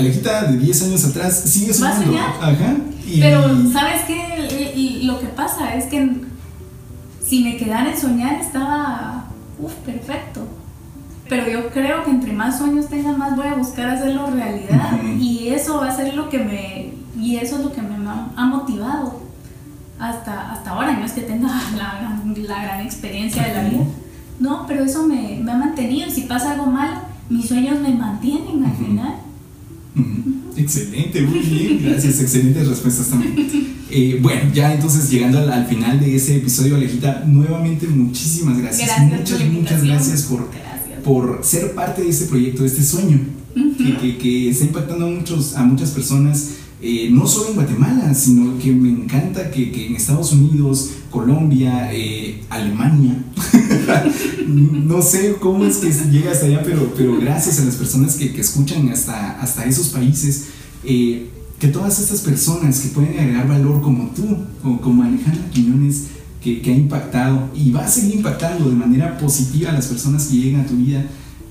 Alejita 0.01 0.43
de 0.43 0.57
10 0.57 0.83
años 0.83 1.05
atrás 1.05 1.43
sigue 1.45 1.73
soñando. 1.73 2.17
Ajá. 2.17 2.75
Pero, 3.19 3.71
¿sabes 3.71 4.01
qué? 4.07 5.01
Lo 5.03 5.19
que 5.19 5.27
pasa 5.27 5.75
es 5.75 5.85
que 5.85 6.21
si 7.25 7.43
me 7.43 7.57
quedara 7.57 7.91
en 7.91 7.97
soñar 7.97 8.35
estaba, 8.35 9.25
uff, 9.59 9.73
perfecto. 9.85 10.47
Pero 11.29 11.49
yo 11.49 11.69
creo 11.69 12.03
que 12.03 12.11
entre 12.11 12.33
más 12.33 12.57
sueños 12.57 12.89
tenga, 12.89 13.13
más 13.13 13.37
voy 13.37 13.47
a 13.47 13.53
buscar 13.53 13.89
hacerlo 13.89 14.27
realidad. 14.27 15.01
Y 15.17 15.47
eso 15.49 15.77
va 15.77 15.89
a 15.89 15.95
ser 15.95 16.13
lo 16.13 16.29
que 16.29 16.39
me, 16.39 16.93
y 17.17 17.37
eso 17.37 17.55
es 17.57 17.63
lo 17.63 17.71
que 17.71 17.81
me 17.81 17.95
ha 18.35 18.45
motivado 18.45 19.21
hasta, 19.97 20.51
hasta 20.51 20.71
ahora. 20.71 20.93
No 20.93 21.05
es 21.05 21.13
que 21.13 21.21
tenga 21.21 21.47
la, 21.77 22.21
la 22.35 22.63
gran 22.63 22.81
experiencia 22.85 23.43
de 23.43 23.53
la 23.53 23.69
vida. 23.69 23.83
No, 24.39 24.65
pero 24.67 24.83
eso 24.83 25.05
me, 25.07 25.39
me 25.41 25.51
ha 25.51 25.55
mantenido. 25.55 26.07
Y 26.07 26.11
si 26.11 26.21
pasa 26.21 26.51
algo 26.51 26.65
mal, 26.65 27.03
mis 27.29 27.47
sueños 27.47 27.79
me 27.79 27.93
mantienen. 27.93 28.40
Excelente, 30.73 31.21
muy 31.21 31.39
bien, 31.39 31.81
gracias, 31.83 32.21
excelentes 32.21 32.65
respuestas 32.65 33.07
también. 33.07 33.35
Eh, 33.89 34.19
bueno, 34.21 34.49
ya 34.53 34.73
entonces 34.73 35.09
llegando 35.09 35.39
al, 35.39 35.67
final 35.67 35.99
de 35.99 36.15
ese 36.15 36.37
episodio, 36.37 36.77
Alejita, 36.77 37.25
nuevamente 37.27 37.87
muchísimas 37.87 38.57
gracias. 38.57 38.89
muchas, 39.01 39.45
muchas 39.47 39.83
gracias 39.83 40.21
por, 40.21 40.49
por 41.03 41.43
ser 41.43 41.75
parte 41.75 42.03
de 42.03 42.09
este 42.09 42.27
proyecto, 42.27 42.61
de 42.61 42.69
este 42.69 42.83
sueño, 42.83 43.19
que, 43.53 43.97
que, 43.97 44.17
que, 44.17 44.49
está 44.49 44.63
impactando 44.63 45.07
a, 45.07 45.09
muchos, 45.09 45.55
a 45.57 45.63
muchas 45.63 45.91
personas 45.91 46.51
eh, 46.83 47.09
no 47.11 47.27
solo 47.27 47.49
en 47.49 47.55
Guatemala, 47.55 48.11
sino 48.15 48.57
que 48.57 48.71
me 48.71 48.89
encanta 48.89 49.51
que, 49.51 49.85
en 49.85 49.95
Estados 49.95 50.31
Unidos, 50.31 50.89
Colombia, 51.11 51.93
eh, 51.93 52.41
Alemania, 52.49 53.23
no 54.47 54.99
sé 55.03 55.35
cómo 55.39 55.63
es 55.63 55.77
que 55.77 55.91
llega 56.09 56.31
hasta 56.31 56.47
allá, 56.47 56.63
pero, 56.63 56.91
pero 56.97 57.19
gracias 57.19 57.59
a 57.59 57.65
las 57.65 57.75
personas 57.75 58.15
que, 58.15 58.39
escuchan 58.39 58.89
hasta, 58.89 59.39
hasta 59.39 59.65
esos 59.65 59.89
países, 59.89 60.45
eh, 60.83 61.29
que 61.59 61.67
todas 61.67 61.99
estas 61.99 62.21
personas 62.21 62.79
que 62.79 62.89
pueden 62.89 63.19
agregar 63.19 63.47
valor 63.47 63.81
como 63.81 64.09
tú, 64.09 64.25
o 64.63 64.81
como 64.81 65.03
Alejandra 65.03 65.49
Quiñones, 65.51 66.07
que, 66.41 66.61
que, 66.61 66.73
ha 66.73 66.75
impactado 66.75 67.49
y 67.53 67.69
va 67.71 67.85
a 67.85 67.87
seguir 67.87 68.15
impactando 68.15 68.67
de 68.67 68.75
manera 68.75 69.17
positiva 69.17 69.69
a 69.69 69.73
las 69.73 69.85
personas 69.85 70.25
que 70.25 70.37
llegan 70.37 70.61
a 70.61 70.65
tu 70.65 70.75
vida, 70.75 71.05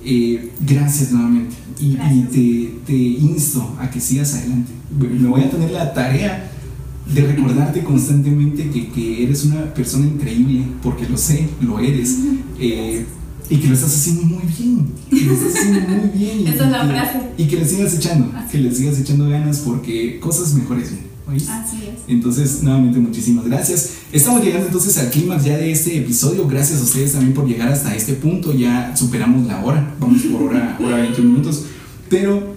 eh, 0.05 0.51
gracias 0.61 1.13
nuevamente. 1.13 1.55
Y, 1.79 1.95
te, 2.25 2.75
te, 2.87 2.93
insto 2.93 3.77
a 3.81 3.91
que 3.91 4.01
sigas 4.01 4.35
adelante. 4.35 4.73
Me 4.99 5.29
voy 5.29 5.43
a 5.43 5.51
tener 5.51 5.71
la 5.71 5.95
tarea 5.95 6.51
de 7.15 7.27
recordarte 7.27 7.83
constantemente 7.83 8.69
que, 8.71 8.89
que 8.89 9.25
eres 9.25 9.45
una 9.45 9.73
persona 9.73 10.07
increíble, 10.07 10.65
porque 10.83 11.09
lo 11.09 11.17
sé, 11.17 11.49
lo 11.61 11.79
eres, 11.79 12.19
eh, 12.59 13.07
y 13.51 13.57
que 13.57 13.69
lo 13.69 13.75
estás 13.75 13.95
haciendo 13.95 14.23
muy 14.23 14.45
bien. 14.45 14.87
Que 15.11 15.25
lo 15.27 15.33
estás 15.35 15.57
haciendo 15.57 15.81
muy 15.81 16.09
bien. 16.15 16.47
Esa 16.47 16.65
es 16.65 16.71
la 16.71 16.87
frase. 16.87 17.21
Y 17.37 17.45
que 17.47 17.57
le 17.57 17.67
sigas 17.67 17.95
echando, 17.95 18.33
que 18.51 18.59
le 18.59 18.75
sigas 18.75 18.99
echando 18.99 19.29
ganas 19.29 19.59
porque 19.59 20.21
cosas 20.21 20.55
mejores 20.55 20.91
vienen. 20.91 21.11
Así 21.31 21.77
es. 21.85 22.01
Entonces, 22.09 22.63
nuevamente, 22.63 22.99
muchísimas 22.99 23.45
gracias. 23.45 23.91
Estamos 24.13 24.43
llegando 24.43 24.67
entonces 24.67 24.99
al 24.99 25.11
clímax 25.11 25.45
ya 25.45 25.57
de 25.57 25.71
este 25.71 25.99
episodio. 25.99 26.47
Gracias 26.49 26.81
a 26.81 26.83
ustedes 26.83 27.13
también 27.13 27.35
por 27.35 27.47
llegar 27.47 27.69
hasta 27.69 27.95
este 27.95 28.15
punto. 28.15 28.53
Ya 28.53 28.97
superamos 28.97 29.47
la 29.47 29.65
hora. 29.65 29.95
Vamos 30.01 30.23
por 30.23 30.43
hora, 30.43 30.77
hora 30.85 30.97
20 30.97 31.23
minutos. 31.23 31.67
Pero 32.09 32.55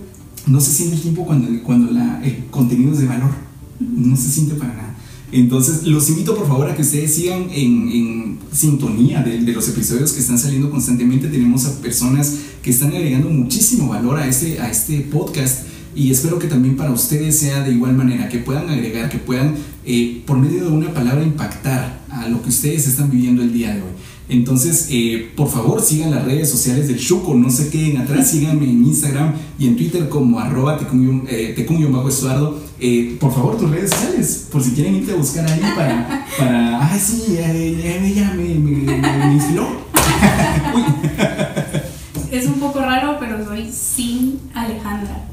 no 0.48 0.60
se 0.60 0.72
siente 0.72 0.96
el 0.96 1.02
tiempo 1.02 1.26
cuando, 1.26 1.48
cuando 1.64 1.92
la, 1.92 2.24
el 2.24 2.46
contenido 2.50 2.94
es 2.94 3.00
de 3.00 3.08
valor. 3.08 3.32
No 3.80 4.16
se 4.16 4.30
siente 4.30 4.56
para 4.56 4.74
nada. 4.74 4.93
Entonces, 5.34 5.84
los 5.84 6.10
invito 6.10 6.36
por 6.36 6.48
favor 6.48 6.70
a 6.70 6.76
que 6.76 6.84
ustedes 6.84 7.16
sigan 7.16 7.48
en, 7.52 8.38
sintonía 8.52 9.24
de, 9.24 9.40
de, 9.40 9.52
los 9.52 9.68
episodios 9.68 10.12
que 10.12 10.20
están 10.20 10.38
saliendo 10.38 10.70
constantemente. 10.70 11.28
Tenemos 11.28 11.66
a 11.66 11.82
personas 11.82 12.38
que 12.62 12.70
están 12.70 12.90
agregando 12.90 13.30
muchísimo 13.30 13.90
valor 13.90 14.20
a 14.20 14.28
este, 14.28 14.60
a 14.60 14.70
este 14.70 15.00
podcast 15.02 15.66
y 15.96 16.12
espero 16.12 16.40
que 16.40 16.48
también 16.48 16.76
para 16.76 16.92
ustedes 16.92 17.38
sea 17.38 17.62
de 17.64 17.72
igual 17.72 17.94
manera, 17.94 18.30
que 18.30 18.40
puedan 18.40 18.70
agregar, 18.70 19.10
que 19.10 19.18
puedan 19.18 19.56
eh, 19.86 20.22
por 20.26 20.38
medio 20.38 20.66
de 20.66 20.70
una 20.70 20.94
palabra 20.94 21.24
impactar 21.24 22.04
a 22.10 22.28
lo 22.28 22.42
que 22.42 22.50
ustedes 22.50 22.88
están 22.88 23.10
viviendo 23.10 23.42
el 23.42 23.54
día 23.54 23.74
de 23.74 23.82
hoy. 23.82 23.92
Entonces, 24.30 24.88
eh, 24.90 25.32
por 25.36 25.50
favor, 25.50 25.82
sigan 25.82 26.12
las 26.12 26.24
redes 26.24 26.50
sociales 26.50 26.88
del 26.88 26.98
Chuco, 26.98 27.36
no 27.36 27.50
se 27.50 27.70
queden 27.70 27.98
atrás, 27.98 28.32
síganme 28.32 28.64
en 28.66 28.86
Instagram 28.86 29.34
y 29.60 29.68
en 29.68 29.76
Twitter 29.76 30.08
como 30.10 30.40
arroba 30.40 30.78
tecunyo-estuardo. 30.78 32.60
Eh, 32.80 33.18
por 33.20 33.34
favor, 33.34 33.58
tus 33.58 33.70
redes 33.70 33.92
sociales, 33.92 34.48
por 34.52 34.64
si 34.64 34.72
quieren 34.72 34.96
irte 34.96 35.12
a 35.12 35.16
buscar 35.16 35.50
ahí 35.50 35.62
para, 35.76 36.26
para 36.38 36.82
ah, 36.82 36.98
sí, 36.98 37.38
ella 37.38 38.34
me, 38.36 38.56
me, 38.56 39.28
me 39.28 39.34
inspiró. 39.34 39.84
es 42.32 42.46
un 42.46 42.56
poco 42.56 42.80
raro, 42.80 43.18
pero 43.20 43.46
soy 43.46 43.70
sin 43.72 44.40
Alejandra. 44.54 45.28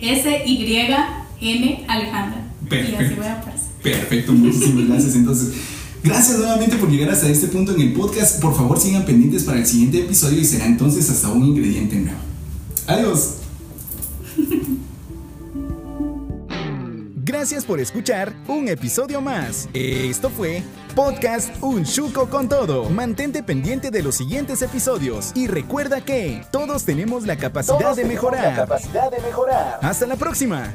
S-Y-N 0.00 1.84
Alejandra. 1.88 2.44
Perfecto. 2.68 3.02
Y 3.02 3.04
así 3.04 3.14
voy 3.14 3.26
a 3.26 3.34
aparecer. 3.34 3.68
Perfecto, 3.82 4.32
muchísimas 4.32 4.88
gracias. 4.88 5.16
Entonces, 5.16 5.54
gracias 6.04 6.38
nuevamente 6.38 6.76
por 6.76 6.90
llegar 6.90 7.10
hasta 7.10 7.28
este 7.28 7.48
punto 7.48 7.74
en 7.74 7.80
el 7.80 7.92
podcast. 7.94 8.40
Por 8.40 8.54
favor, 8.54 8.78
sigan 8.78 9.04
pendientes 9.04 9.42
para 9.42 9.58
el 9.58 9.66
siguiente 9.66 10.00
episodio 10.00 10.38
y 10.38 10.44
será 10.44 10.66
entonces 10.66 11.08
hasta 11.10 11.28
un 11.30 11.42
ingrediente 11.42 11.96
nuevo. 11.96 12.18
Adiós. 12.86 13.36
Gracias 17.24 17.64
por 17.64 17.80
escuchar 17.80 18.34
un 18.46 18.68
episodio 18.68 19.20
más. 19.20 19.68
Esto 19.72 20.30
fue 20.30 20.62
Podcast 20.94 21.50
Un 21.62 21.84
Chuco 21.84 22.28
con 22.28 22.48
Todo. 22.48 22.88
Mantente 22.90 23.42
pendiente 23.42 23.90
de 23.90 24.02
los 24.02 24.14
siguientes 24.14 24.62
episodios 24.62 25.32
y 25.34 25.46
recuerda 25.46 26.02
que 26.02 26.42
todos 26.52 26.84
tenemos 26.84 27.26
la 27.26 27.36
capacidad, 27.36 27.96
de, 27.96 28.04
mejorar. 28.04 28.44
La 28.44 28.54
capacidad 28.54 29.10
de 29.10 29.20
mejorar. 29.20 29.78
Hasta 29.82 30.06
la 30.06 30.16
próxima. 30.16 30.74